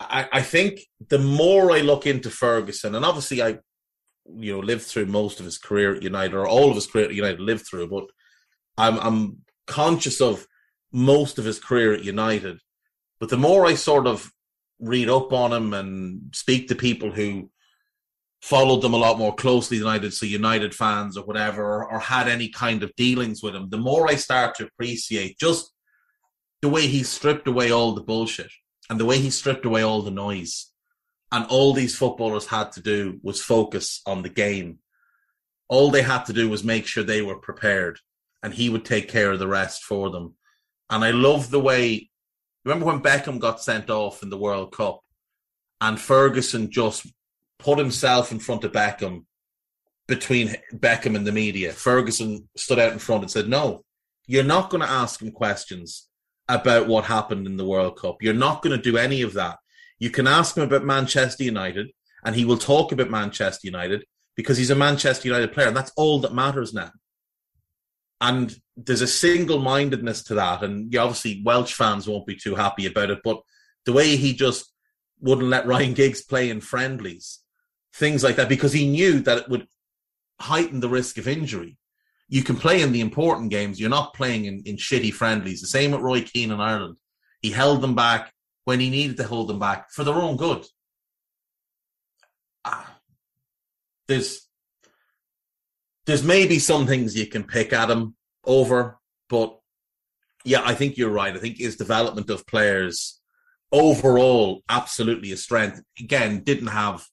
I, 0.00 0.28
I 0.32 0.42
think 0.42 0.80
the 1.08 1.20
more 1.20 1.70
I 1.70 1.78
look 1.78 2.06
into 2.06 2.28
Ferguson, 2.28 2.96
and 2.96 3.04
obviously 3.04 3.40
I, 3.40 3.58
you 4.26 4.52
know, 4.52 4.60
lived 4.60 4.82
through 4.82 5.06
most 5.06 5.38
of 5.40 5.44
his 5.44 5.58
career 5.58 5.94
at 5.94 6.02
United 6.02 6.34
or 6.34 6.46
all 6.46 6.70
of 6.70 6.74
his 6.74 6.86
career 6.86 7.06
at 7.06 7.14
United 7.14 7.40
lived 7.40 7.66
through, 7.66 7.88
but 7.88 8.04
I'm, 8.78 8.98
I'm 8.98 9.38
conscious 9.66 10.20
of 10.20 10.46
most 10.92 11.38
of 11.38 11.44
his 11.44 11.58
career 11.58 11.92
at 11.92 12.04
United. 12.04 12.58
But 13.20 13.30
the 13.30 13.36
more 13.36 13.66
I 13.66 13.74
sort 13.74 14.06
of 14.06 14.30
read 14.80 15.08
up 15.08 15.32
on 15.32 15.52
him 15.52 15.74
and 15.74 16.34
speak 16.34 16.68
to 16.68 16.74
people 16.74 17.12
who 17.12 17.50
followed 18.40 18.82
them 18.82 18.94
a 18.94 18.98
lot 18.98 19.18
more 19.18 19.34
closely 19.34 19.78
than 19.78 19.86
I 19.86 19.98
did, 19.98 20.12
so 20.12 20.26
United 20.26 20.74
fans 20.74 21.16
or 21.16 21.24
whatever, 21.24 21.62
or, 21.62 21.92
or 21.92 22.00
had 22.00 22.26
any 22.26 22.48
kind 22.48 22.82
of 22.82 22.94
dealings 22.96 23.42
with 23.42 23.54
him, 23.54 23.68
the 23.70 23.78
more 23.78 24.08
I 24.08 24.16
start 24.16 24.56
to 24.56 24.64
appreciate 24.66 25.38
just 25.38 25.72
the 26.60 26.68
way 26.68 26.88
he 26.88 27.04
stripped 27.04 27.46
away 27.46 27.70
all 27.70 27.94
the 27.94 28.02
bullshit 28.02 28.50
and 28.90 28.98
the 28.98 29.04
way 29.04 29.18
he 29.18 29.30
stripped 29.30 29.64
away 29.64 29.82
all 29.82 30.02
the 30.02 30.10
noise. 30.10 30.71
And 31.32 31.46
all 31.46 31.72
these 31.72 31.96
footballers 31.96 32.46
had 32.46 32.72
to 32.72 32.82
do 32.82 33.18
was 33.22 33.42
focus 33.42 34.02
on 34.06 34.22
the 34.22 34.28
game. 34.28 34.78
All 35.68 35.90
they 35.90 36.02
had 36.02 36.24
to 36.24 36.34
do 36.34 36.50
was 36.50 36.62
make 36.62 36.86
sure 36.86 37.02
they 37.02 37.22
were 37.22 37.38
prepared, 37.38 37.98
and 38.42 38.52
he 38.52 38.68
would 38.68 38.84
take 38.84 39.08
care 39.08 39.32
of 39.32 39.38
the 39.38 39.48
rest 39.48 39.82
for 39.82 40.10
them. 40.10 40.34
And 40.90 41.02
I 41.02 41.10
love 41.10 41.50
the 41.50 41.60
way. 41.60 42.10
Remember 42.64 42.84
when 42.84 43.00
Beckham 43.00 43.40
got 43.40 43.62
sent 43.62 43.88
off 43.88 44.22
in 44.22 44.28
the 44.28 44.36
World 44.36 44.72
Cup, 44.76 45.00
and 45.80 45.98
Ferguson 45.98 46.70
just 46.70 47.06
put 47.58 47.78
himself 47.78 48.30
in 48.30 48.38
front 48.38 48.64
of 48.64 48.72
Beckham 48.72 49.24
between 50.06 50.54
Beckham 50.74 51.16
and 51.16 51.26
the 51.26 51.32
media. 51.32 51.72
Ferguson 51.72 52.48
stood 52.56 52.78
out 52.78 52.92
in 52.92 52.98
front 52.98 53.22
and 53.22 53.30
said, 53.30 53.48
No, 53.48 53.82
you're 54.26 54.44
not 54.44 54.68
going 54.68 54.82
to 54.82 54.90
ask 54.90 55.22
him 55.22 55.32
questions 55.32 56.08
about 56.48 56.88
what 56.88 57.04
happened 57.04 57.46
in 57.46 57.56
the 57.56 57.64
World 57.64 57.98
Cup. 57.98 58.22
You're 58.22 58.34
not 58.34 58.62
going 58.62 58.76
to 58.76 58.82
do 58.82 58.98
any 58.98 59.22
of 59.22 59.32
that. 59.34 59.58
You 60.02 60.10
can 60.10 60.26
ask 60.26 60.56
him 60.56 60.64
about 60.64 60.82
Manchester 60.82 61.44
United, 61.44 61.92
and 62.24 62.34
he 62.34 62.44
will 62.44 62.58
talk 62.58 62.90
about 62.90 63.08
Manchester 63.08 63.68
United 63.68 64.04
because 64.34 64.58
he's 64.58 64.70
a 64.70 64.74
Manchester 64.74 65.28
United 65.28 65.52
player, 65.52 65.68
and 65.68 65.76
that's 65.76 65.92
all 65.96 66.18
that 66.22 66.34
matters 66.34 66.74
now. 66.74 66.90
And 68.20 68.52
there's 68.76 69.00
a 69.00 69.06
single 69.06 69.60
mindedness 69.60 70.24
to 70.24 70.34
that. 70.34 70.64
And 70.64 70.92
obviously, 70.96 71.40
Welsh 71.44 71.74
fans 71.74 72.08
won't 72.08 72.26
be 72.26 72.34
too 72.34 72.56
happy 72.56 72.86
about 72.86 73.10
it, 73.10 73.20
but 73.22 73.42
the 73.86 73.92
way 73.92 74.16
he 74.16 74.34
just 74.34 74.72
wouldn't 75.20 75.46
let 75.46 75.68
Ryan 75.68 75.94
Giggs 75.94 76.24
play 76.24 76.50
in 76.50 76.60
friendlies 76.60 77.38
things 77.94 78.24
like 78.24 78.34
that, 78.36 78.48
because 78.48 78.72
he 78.72 78.88
knew 78.88 79.20
that 79.20 79.38
it 79.38 79.48
would 79.50 79.68
heighten 80.40 80.80
the 80.80 80.88
risk 80.88 81.16
of 81.16 81.28
injury. 81.28 81.76
You 82.28 82.42
can 82.42 82.56
play 82.56 82.82
in 82.82 82.90
the 82.90 83.02
important 83.02 83.50
games. 83.50 83.78
You're 83.78 83.88
not 83.88 84.14
playing 84.14 84.46
in, 84.46 84.64
in 84.64 84.78
shitty 84.78 85.12
friendlies. 85.12 85.60
The 85.60 85.68
same 85.68 85.92
with 85.92 86.00
Roy 86.00 86.22
Keane 86.22 86.50
in 86.50 86.60
Ireland. 86.60 86.96
He 87.40 87.52
held 87.52 87.82
them 87.82 87.94
back 87.94 88.31
when 88.64 88.80
he 88.80 88.90
needed 88.90 89.16
to 89.16 89.24
hold 89.24 89.48
them 89.48 89.58
back 89.58 89.90
for 89.90 90.04
their 90.04 90.14
own 90.14 90.36
good. 90.36 90.64
Ah, 92.64 92.98
there's 94.08 94.48
there's 96.06 96.24
maybe 96.24 96.58
some 96.58 96.86
things 96.86 97.16
you 97.16 97.26
can 97.26 97.44
pick 97.44 97.72
at 97.72 97.90
him 97.90 98.14
over, 98.44 98.98
but 99.28 99.58
yeah, 100.44 100.62
I 100.64 100.74
think 100.74 100.96
you're 100.96 101.10
right. 101.10 101.34
I 101.34 101.38
think 101.38 101.58
his 101.58 101.76
development 101.76 102.30
of 102.30 102.46
players 102.46 103.20
overall 103.70 104.62
absolutely 104.68 105.32
a 105.32 105.36
strength. 105.36 105.82
Again, 105.98 106.42
didn't 106.42 106.68
have 106.68 107.06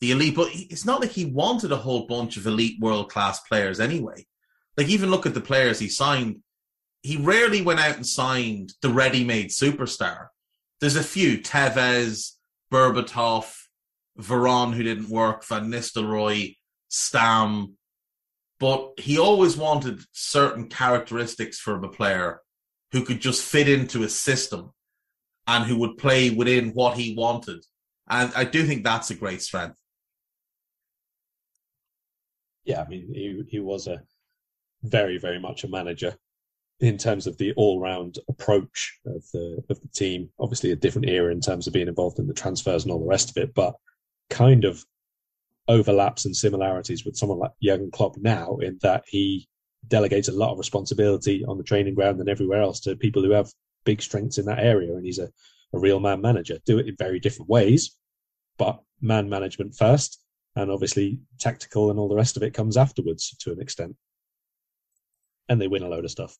the 0.00 0.10
elite, 0.10 0.34
but 0.34 0.48
it's 0.52 0.84
not 0.84 1.00
like 1.00 1.12
he 1.12 1.24
wanted 1.24 1.72
a 1.72 1.76
whole 1.76 2.06
bunch 2.06 2.36
of 2.36 2.46
elite 2.46 2.78
world 2.80 3.10
class 3.10 3.40
players 3.40 3.80
anyway. 3.80 4.26
Like 4.76 4.88
even 4.88 5.10
look 5.10 5.26
at 5.26 5.34
the 5.34 5.40
players 5.40 5.78
he 5.78 5.88
signed. 5.88 6.42
He 7.02 7.16
rarely 7.16 7.62
went 7.62 7.80
out 7.80 7.96
and 7.96 8.06
signed 8.06 8.74
the 8.82 8.90
ready 8.90 9.24
made 9.24 9.48
superstar. 9.48 10.26
There's 10.80 10.96
a 10.96 11.02
few 11.02 11.38
Tevez, 11.38 12.32
Berbatov, 12.72 13.52
Veron, 14.18 14.74
who 14.74 14.82
didn't 14.82 15.08
work, 15.08 15.44
Van 15.44 15.70
Nistelrooy, 15.70 16.56
Stam, 16.88 17.76
but 18.58 18.92
he 18.98 19.18
always 19.18 19.56
wanted 19.56 20.00
certain 20.12 20.68
characteristics 20.68 21.58
from 21.58 21.84
a 21.84 21.88
player 21.88 22.40
who 22.92 23.04
could 23.04 23.20
just 23.20 23.44
fit 23.44 23.68
into 23.68 24.02
a 24.02 24.08
system 24.08 24.70
and 25.46 25.64
who 25.64 25.76
would 25.78 25.98
play 25.98 26.30
within 26.30 26.70
what 26.70 26.96
he 26.96 27.14
wanted. 27.14 27.62
And 28.08 28.32
I 28.34 28.44
do 28.44 28.64
think 28.64 28.84
that's 28.84 29.10
a 29.10 29.14
great 29.14 29.42
strength. 29.42 29.78
Yeah, 32.64 32.82
I 32.82 32.88
mean, 32.88 33.12
he 33.12 33.42
he 33.48 33.60
was 33.60 33.86
a 33.86 34.02
very, 34.82 35.18
very 35.18 35.38
much 35.38 35.64
a 35.64 35.68
manager 35.68 36.16
in 36.80 36.98
terms 36.98 37.26
of 37.26 37.38
the 37.38 37.52
all-round 37.56 38.18
approach 38.28 38.98
of 39.06 39.24
the 39.32 39.62
of 39.70 39.80
the 39.80 39.88
team. 39.88 40.28
Obviously, 40.38 40.72
a 40.72 40.76
different 40.76 41.08
era 41.08 41.32
in 41.32 41.40
terms 41.40 41.66
of 41.66 41.72
being 41.72 41.88
involved 41.88 42.18
in 42.18 42.26
the 42.26 42.34
transfers 42.34 42.84
and 42.84 42.92
all 42.92 43.00
the 43.00 43.06
rest 43.06 43.30
of 43.30 43.36
it, 43.36 43.54
but 43.54 43.74
kind 44.28 44.64
of 44.64 44.84
overlaps 45.68 46.24
and 46.24 46.36
similarities 46.36 47.04
with 47.04 47.16
someone 47.16 47.38
like 47.38 47.52
Jurgen 47.62 47.90
Klopp 47.90 48.16
now, 48.18 48.56
in 48.58 48.78
that 48.82 49.04
he 49.06 49.48
delegates 49.88 50.28
a 50.28 50.32
lot 50.32 50.52
of 50.52 50.58
responsibility 50.58 51.44
on 51.44 51.58
the 51.58 51.64
training 51.64 51.94
ground 51.94 52.20
and 52.20 52.28
everywhere 52.28 52.60
else 52.60 52.80
to 52.80 52.96
people 52.96 53.22
who 53.22 53.30
have 53.30 53.50
big 53.84 54.02
strengths 54.02 54.38
in 54.38 54.44
that 54.46 54.58
area, 54.58 54.94
and 54.94 55.04
he's 55.04 55.18
a, 55.18 55.28
a 55.72 55.78
real 55.78 56.00
man 56.00 56.20
manager. 56.20 56.58
Do 56.66 56.78
it 56.78 56.88
in 56.88 56.96
very 56.98 57.20
different 57.20 57.48
ways, 57.48 57.96
but 58.58 58.80
man 59.00 59.28
management 59.28 59.74
first, 59.74 60.20
and 60.56 60.70
obviously 60.70 61.20
tactical 61.38 61.90
and 61.90 61.98
all 61.98 62.08
the 62.08 62.16
rest 62.16 62.36
of 62.36 62.42
it 62.42 62.54
comes 62.54 62.76
afterwards 62.76 63.34
to 63.40 63.52
an 63.52 63.60
extent. 63.60 63.96
And 65.48 65.60
they 65.60 65.68
win 65.68 65.82
a 65.82 65.88
load 65.88 66.04
of 66.04 66.10
stuff. 66.10 66.36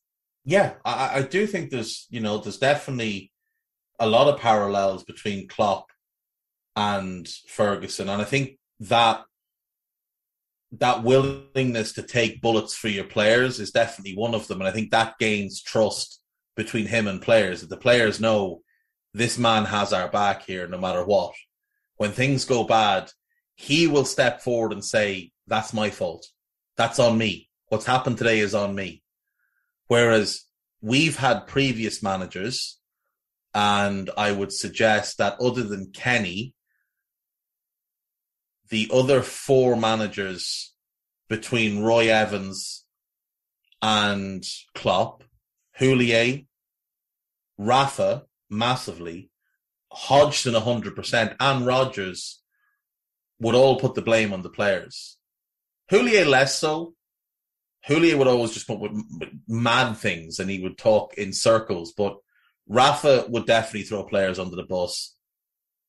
Yeah, 0.47 0.75
I, 0.85 1.17
I 1.17 1.21
do 1.23 1.45
think 1.45 1.71
there's 1.71 2.07
you 2.09 2.21
know 2.21 2.37
there's 2.37 2.57
definitely 2.57 3.33
a 3.99 4.07
lot 4.07 4.33
of 4.33 4.39
parallels 4.39 5.03
between 5.03 5.49
Klopp 5.49 5.87
and 6.73 7.27
Ferguson, 7.49 8.07
and 8.07 8.21
I 8.21 8.25
think 8.25 8.57
that 8.79 9.25
that 10.71 11.03
willingness 11.03 11.91
to 11.93 12.01
take 12.01 12.41
bullets 12.41 12.73
for 12.73 12.87
your 12.87 13.03
players 13.03 13.59
is 13.59 13.71
definitely 13.71 14.15
one 14.15 14.33
of 14.33 14.47
them, 14.47 14.61
and 14.61 14.69
I 14.69 14.71
think 14.71 14.91
that 14.91 15.19
gains 15.19 15.61
trust 15.61 16.21
between 16.55 16.85
him 16.85 17.09
and 17.09 17.21
players. 17.21 17.59
That 17.59 17.69
the 17.69 17.75
players 17.75 18.21
know 18.21 18.61
this 19.13 19.37
man 19.37 19.65
has 19.65 19.91
our 19.91 20.07
back 20.07 20.45
here, 20.45 20.65
no 20.65 20.77
matter 20.77 21.03
what. 21.03 21.33
When 21.97 22.13
things 22.13 22.45
go 22.45 22.63
bad, 22.63 23.11
he 23.55 23.87
will 23.87 24.05
step 24.05 24.39
forward 24.39 24.71
and 24.71 24.85
say, 24.85 25.33
That's 25.45 25.73
my 25.73 25.89
fault. 25.89 26.25
That's 26.77 26.99
on 26.99 27.17
me. 27.17 27.49
What's 27.67 27.85
happened 27.85 28.17
today 28.17 28.39
is 28.39 28.55
on 28.55 28.73
me. 28.75 29.03
Whereas 29.87 30.45
we've 30.81 31.17
had 31.17 31.47
previous 31.47 32.03
managers 32.03 32.77
And 33.53 34.11
I 34.15 34.31
would 34.33 34.51
suggest 34.51 35.17
that 35.17 35.39
other 35.41 35.63
than 35.63 35.91
Kenny, 35.91 36.53
the 38.69 38.87
other 38.93 39.23
four 39.23 39.75
managers 39.75 40.75
between 41.27 41.81
Roy 41.81 42.07
Evans 42.09 42.85
and 43.81 44.43
Klopp, 44.75 45.23
Houllier, 45.79 46.45
Rafa, 47.57 48.25
massively, 48.47 49.31
Hodgson 49.91 50.53
100%, 50.53 51.35
and 51.39 51.65
Rodgers 51.65 52.43
would 53.39 53.55
all 53.55 53.79
put 53.79 53.95
the 53.95 54.03
blame 54.03 54.33
on 54.33 54.43
the 54.43 54.49
players. 54.49 55.17
Houllier 55.89 56.25
less 56.25 56.59
so. 56.59 56.93
Houllier 57.87 58.17
would 58.17 58.27
always 58.27 58.51
just 58.51 58.67
put 58.67 58.79
with 58.79 58.91
mad 59.47 59.93
things 59.95 60.39
and 60.39 60.49
he 60.49 60.59
would 60.59 60.77
talk 60.77 61.13
in 61.13 61.31
circles, 61.31 61.93
but 61.93 62.17
Rafa 62.67 63.25
would 63.29 63.45
definitely 63.45 63.83
throw 63.83 64.03
players 64.03 64.39
under 64.39 64.55
the 64.55 64.63
bus. 64.63 65.15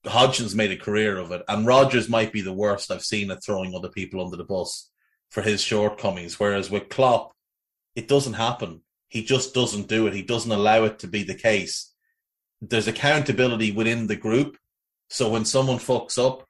Hodgson's 0.06 0.54
made 0.54 0.70
a 0.70 0.76
career 0.76 1.18
of 1.18 1.32
it, 1.32 1.42
and 1.48 1.66
Rodgers 1.66 2.08
might 2.08 2.32
be 2.32 2.40
the 2.40 2.52
worst 2.52 2.90
I've 2.90 3.02
seen 3.02 3.30
at 3.32 3.42
throwing 3.42 3.74
other 3.74 3.88
people 3.88 4.24
under 4.24 4.36
the 4.36 4.44
bus 4.44 4.90
for 5.28 5.42
his 5.42 5.60
shortcomings. 5.60 6.38
Whereas 6.38 6.70
with 6.70 6.88
Klopp, 6.88 7.32
it 7.96 8.06
doesn't 8.06 8.34
happen. 8.34 8.82
He 9.08 9.24
just 9.24 9.52
doesn't 9.54 9.88
do 9.88 10.06
it. 10.06 10.14
He 10.14 10.22
doesn't 10.22 10.52
allow 10.52 10.84
it 10.84 11.00
to 11.00 11.08
be 11.08 11.24
the 11.24 11.34
case. 11.34 11.92
There's 12.60 12.86
accountability 12.86 13.72
within 13.72 14.06
the 14.06 14.16
group. 14.16 14.56
So 15.10 15.28
when 15.30 15.44
someone 15.44 15.78
fucks 15.78 16.16
up 16.16 16.46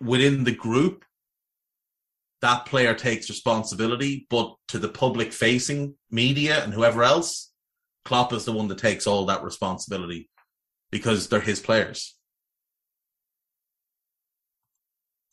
within 0.00 0.44
the 0.44 0.54
group, 0.54 1.04
that 2.44 2.66
player 2.66 2.94
takes 2.94 3.30
responsibility. 3.30 4.26
But 4.28 4.54
to 4.68 4.78
the 4.78 4.88
public 4.88 5.32
facing 5.32 5.94
media 6.10 6.62
and 6.62 6.74
whoever 6.74 7.02
else, 7.02 7.52
Klopp 8.04 8.34
is 8.34 8.44
the 8.44 8.52
one 8.52 8.68
that 8.68 8.78
takes 8.78 9.06
all 9.06 9.24
that 9.26 9.42
responsibility 9.42 10.28
because 10.90 11.28
they're 11.28 11.40
his 11.40 11.58
players. 11.58 12.16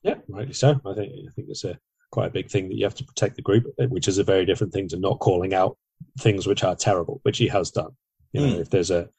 Yeah, 0.03 0.15
rightly 0.29 0.53
so. 0.53 0.79
I 0.85 0.93
think 0.95 1.11
I 1.13 1.31
think 1.35 1.49
it's 1.49 1.65
a 1.65 1.77
quite 2.11 2.27
a 2.27 2.31
big 2.31 2.49
thing 2.49 2.69
that 2.69 2.75
you 2.75 2.85
have 2.85 2.95
to 2.95 3.03
protect 3.03 3.35
the 3.35 3.41
group, 3.41 3.65
which 3.77 4.07
is 4.07 4.17
a 4.17 4.23
very 4.23 4.45
different 4.45 4.73
thing 4.73 4.87
to 4.87 4.97
not 4.97 5.19
calling 5.19 5.53
out 5.53 5.77
things 6.19 6.47
which 6.47 6.63
are 6.63 6.75
terrible, 6.75 7.19
which 7.23 7.37
he 7.37 7.47
has 7.49 7.71
done. 7.71 7.91
You 8.31 8.41
know, 8.41 8.55
mm. 8.55 8.61
if 8.61 8.69
there's 8.69 8.89
a 8.89 9.09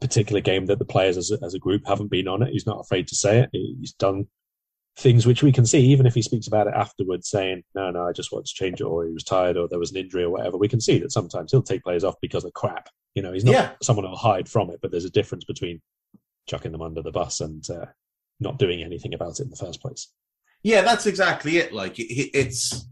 particular 0.00 0.40
game 0.40 0.66
that 0.66 0.78
the 0.78 0.84
players 0.84 1.16
as 1.16 1.32
a, 1.32 1.44
as 1.44 1.54
a 1.54 1.58
group 1.58 1.82
haven't 1.86 2.10
been 2.10 2.28
on 2.28 2.42
it, 2.42 2.52
he's 2.52 2.66
not 2.66 2.80
afraid 2.80 3.08
to 3.08 3.16
say 3.16 3.40
it. 3.40 3.50
He's 3.52 3.92
done 3.94 4.28
things 4.98 5.26
which 5.26 5.42
we 5.44 5.52
can 5.52 5.64
see, 5.64 5.78
even 5.78 6.06
if 6.06 6.14
he 6.14 6.22
speaks 6.22 6.48
about 6.48 6.66
it 6.66 6.74
afterwards, 6.74 7.28
saying, 7.28 7.62
"No, 7.74 7.90
no, 7.90 8.06
I 8.06 8.12
just 8.12 8.32
want 8.32 8.46
to 8.46 8.54
change 8.54 8.80
it," 8.80 8.84
or 8.84 9.06
he 9.06 9.12
was 9.12 9.24
tired, 9.24 9.56
or 9.56 9.68
there 9.68 9.78
was 9.78 9.92
an 9.92 9.96
injury, 9.96 10.24
or 10.24 10.30
whatever. 10.30 10.56
We 10.56 10.68
can 10.68 10.80
see 10.80 10.98
that 10.98 11.12
sometimes 11.12 11.52
he'll 11.52 11.62
take 11.62 11.84
players 11.84 12.04
off 12.04 12.16
because 12.20 12.44
of 12.44 12.52
crap. 12.52 12.88
You 13.14 13.22
know, 13.22 13.32
he's 13.32 13.44
not 13.44 13.52
yeah. 13.52 13.70
someone 13.82 14.04
who'll 14.04 14.16
hide 14.16 14.48
from 14.48 14.70
it, 14.70 14.80
but 14.82 14.90
there's 14.90 15.04
a 15.04 15.10
difference 15.10 15.44
between 15.44 15.80
chucking 16.48 16.72
them 16.72 16.82
under 16.82 17.02
the 17.02 17.12
bus 17.12 17.40
and 17.40 17.68
uh, 17.70 17.86
not 18.40 18.58
doing 18.58 18.82
anything 18.82 19.14
about 19.14 19.38
it 19.38 19.44
in 19.44 19.50
the 19.50 19.56
first 19.56 19.80
place. 19.80 20.08
Yeah, 20.62 20.82
that's 20.82 21.06
exactly 21.06 21.58
it. 21.58 21.72
Like 21.72 21.94
it's 21.98 22.86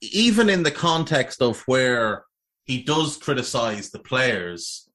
even 0.00 0.48
in 0.50 0.62
the 0.62 0.70
context 0.70 1.40
of 1.40 1.60
where 1.62 2.24
he 2.64 2.82
does 2.82 3.16
criticize 3.16 3.90
the 3.90 3.98
players, 3.98 4.88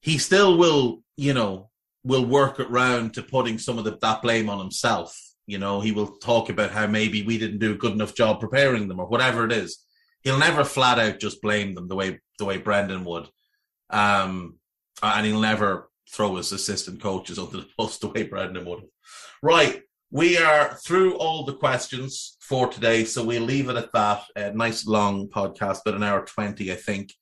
he 0.00 0.18
still 0.18 0.58
will, 0.58 1.02
you 1.16 1.32
know, 1.34 1.70
will 2.04 2.24
work 2.24 2.60
around 2.60 3.14
to 3.14 3.22
putting 3.22 3.58
some 3.58 3.78
of 3.78 3.84
the, 3.84 3.96
that 4.00 4.22
blame 4.22 4.48
on 4.48 4.58
himself. 4.58 5.27
You 5.48 5.56
know, 5.56 5.80
he 5.80 5.92
will 5.92 6.18
talk 6.18 6.50
about 6.50 6.72
how 6.72 6.86
maybe 6.86 7.22
we 7.22 7.38
didn't 7.38 7.58
do 7.58 7.72
a 7.72 7.78
good 7.78 7.92
enough 7.92 8.14
job 8.14 8.38
preparing 8.38 8.86
them 8.86 9.00
or 9.00 9.06
whatever 9.06 9.46
it 9.46 9.52
is. 9.52 9.78
He'll 10.20 10.38
never 10.38 10.62
flat 10.62 10.98
out 10.98 11.20
just 11.20 11.40
blame 11.40 11.74
them 11.74 11.88
the 11.88 11.96
way 11.96 12.20
the 12.38 12.44
way 12.44 12.58
Brendan 12.58 13.04
would, 13.06 13.28
um, 13.88 14.58
and 15.02 15.26
he'll 15.26 15.40
never 15.40 15.88
throw 16.12 16.36
his 16.36 16.52
assistant 16.52 17.00
coaches 17.00 17.38
under 17.38 17.56
the 17.56 17.68
bus 17.78 17.96
the 17.96 18.08
way 18.08 18.24
Brendan 18.24 18.66
would. 18.66 18.82
Right, 19.42 19.80
we 20.10 20.36
are 20.36 20.74
through 20.84 21.16
all 21.16 21.46
the 21.46 21.54
questions 21.54 22.36
for 22.40 22.68
today, 22.68 23.04
so 23.04 23.24
we'll 23.24 23.42
leave 23.42 23.70
it 23.70 23.76
at 23.76 23.92
that. 23.94 24.24
A 24.36 24.52
nice 24.52 24.86
long 24.86 25.28
podcast, 25.28 25.78
but 25.82 25.94
an 25.94 26.02
hour 26.02 26.26
20, 26.26 26.70
I 26.70 26.74
think. 26.74 27.14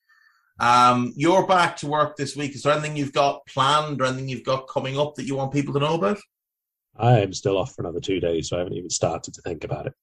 Um, 0.58 1.12
you're 1.14 1.46
back 1.46 1.76
to 1.78 1.86
work 1.86 2.16
this 2.16 2.34
week. 2.34 2.56
Is 2.56 2.62
there 2.62 2.72
anything 2.72 2.96
you've 2.96 3.12
got 3.12 3.46
planned 3.46 4.00
or 4.00 4.06
anything 4.06 4.28
you've 4.28 4.42
got 4.42 4.68
coming 4.68 4.98
up 4.98 5.14
that 5.14 5.26
you 5.26 5.36
want 5.36 5.52
people 5.52 5.74
to 5.74 5.80
know 5.80 5.94
about? 5.94 6.18
I 6.98 7.20
am 7.20 7.32
still 7.32 7.58
off 7.58 7.74
for 7.74 7.82
another 7.82 8.00
two 8.00 8.20
days, 8.20 8.48
so 8.48 8.56
I 8.56 8.60
haven't 8.60 8.74
even 8.74 8.90
started 8.90 9.34
to 9.34 9.42
think 9.42 9.64
about 9.64 9.86
it. 9.86 9.94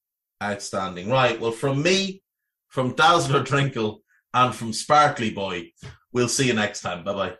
Outstanding. 0.42 1.10
Right. 1.10 1.40
Well, 1.40 1.52
from 1.52 1.82
me, 1.82 2.22
from 2.68 2.96
Dazzler 2.96 3.44
Drinkle, 3.44 4.00
and 4.34 4.54
from 4.54 4.74
Sparkly 4.74 5.30
Boy, 5.30 5.72
we'll 6.12 6.28
see 6.28 6.48
you 6.48 6.54
next 6.54 6.82
time. 6.82 7.04
Bye 7.04 7.14
bye. 7.14 7.34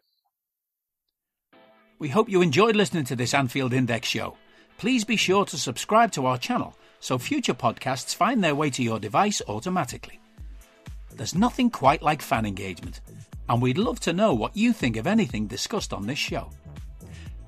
We 1.98 2.10
hope 2.10 2.30
you 2.30 2.42
enjoyed 2.42 2.76
listening 2.76 3.06
to 3.06 3.16
this 3.16 3.34
Anfield 3.34 3.74
Index 3.74 4.08
show 4.08 4.38
please 4.84 5.06
be 5.06 5.16
sure 5.16 5.46
to 5.46 5.58
subscribe 5.58 6.12
to 6.12 6.26
our 6.26 6.38
channel 6.38 6.76
so 7.00 7.18
future 7.18 7.54
podcasts 7.54 8.14
find 8.14 8.44
their 8.44 8.54
way 8.54 8.70
to 8.70 8.84
your 8.84 9.00
device 9.00 9.42
automatically. 9.48 10.20
There's 11.16 11.36
nothing 11.36 11.70
quite 11.70 12.02
like 12.02 12.22
fan 12.22 12.46
engagement, 12.46 13.02
and 13.48 13.62
we'd 13.62 13.78
love 13.78 14.00
to 14.02 14.12
know 14.12 14.34
what 14.34 14.58
you 14.58 14.74
think 14.74 14.98
of 14.98 15.08
anything 15.08 15.48
discussed 15.48 15.94
on 15.94 16.08
this 16.08 16.18
show. 16.18 16.50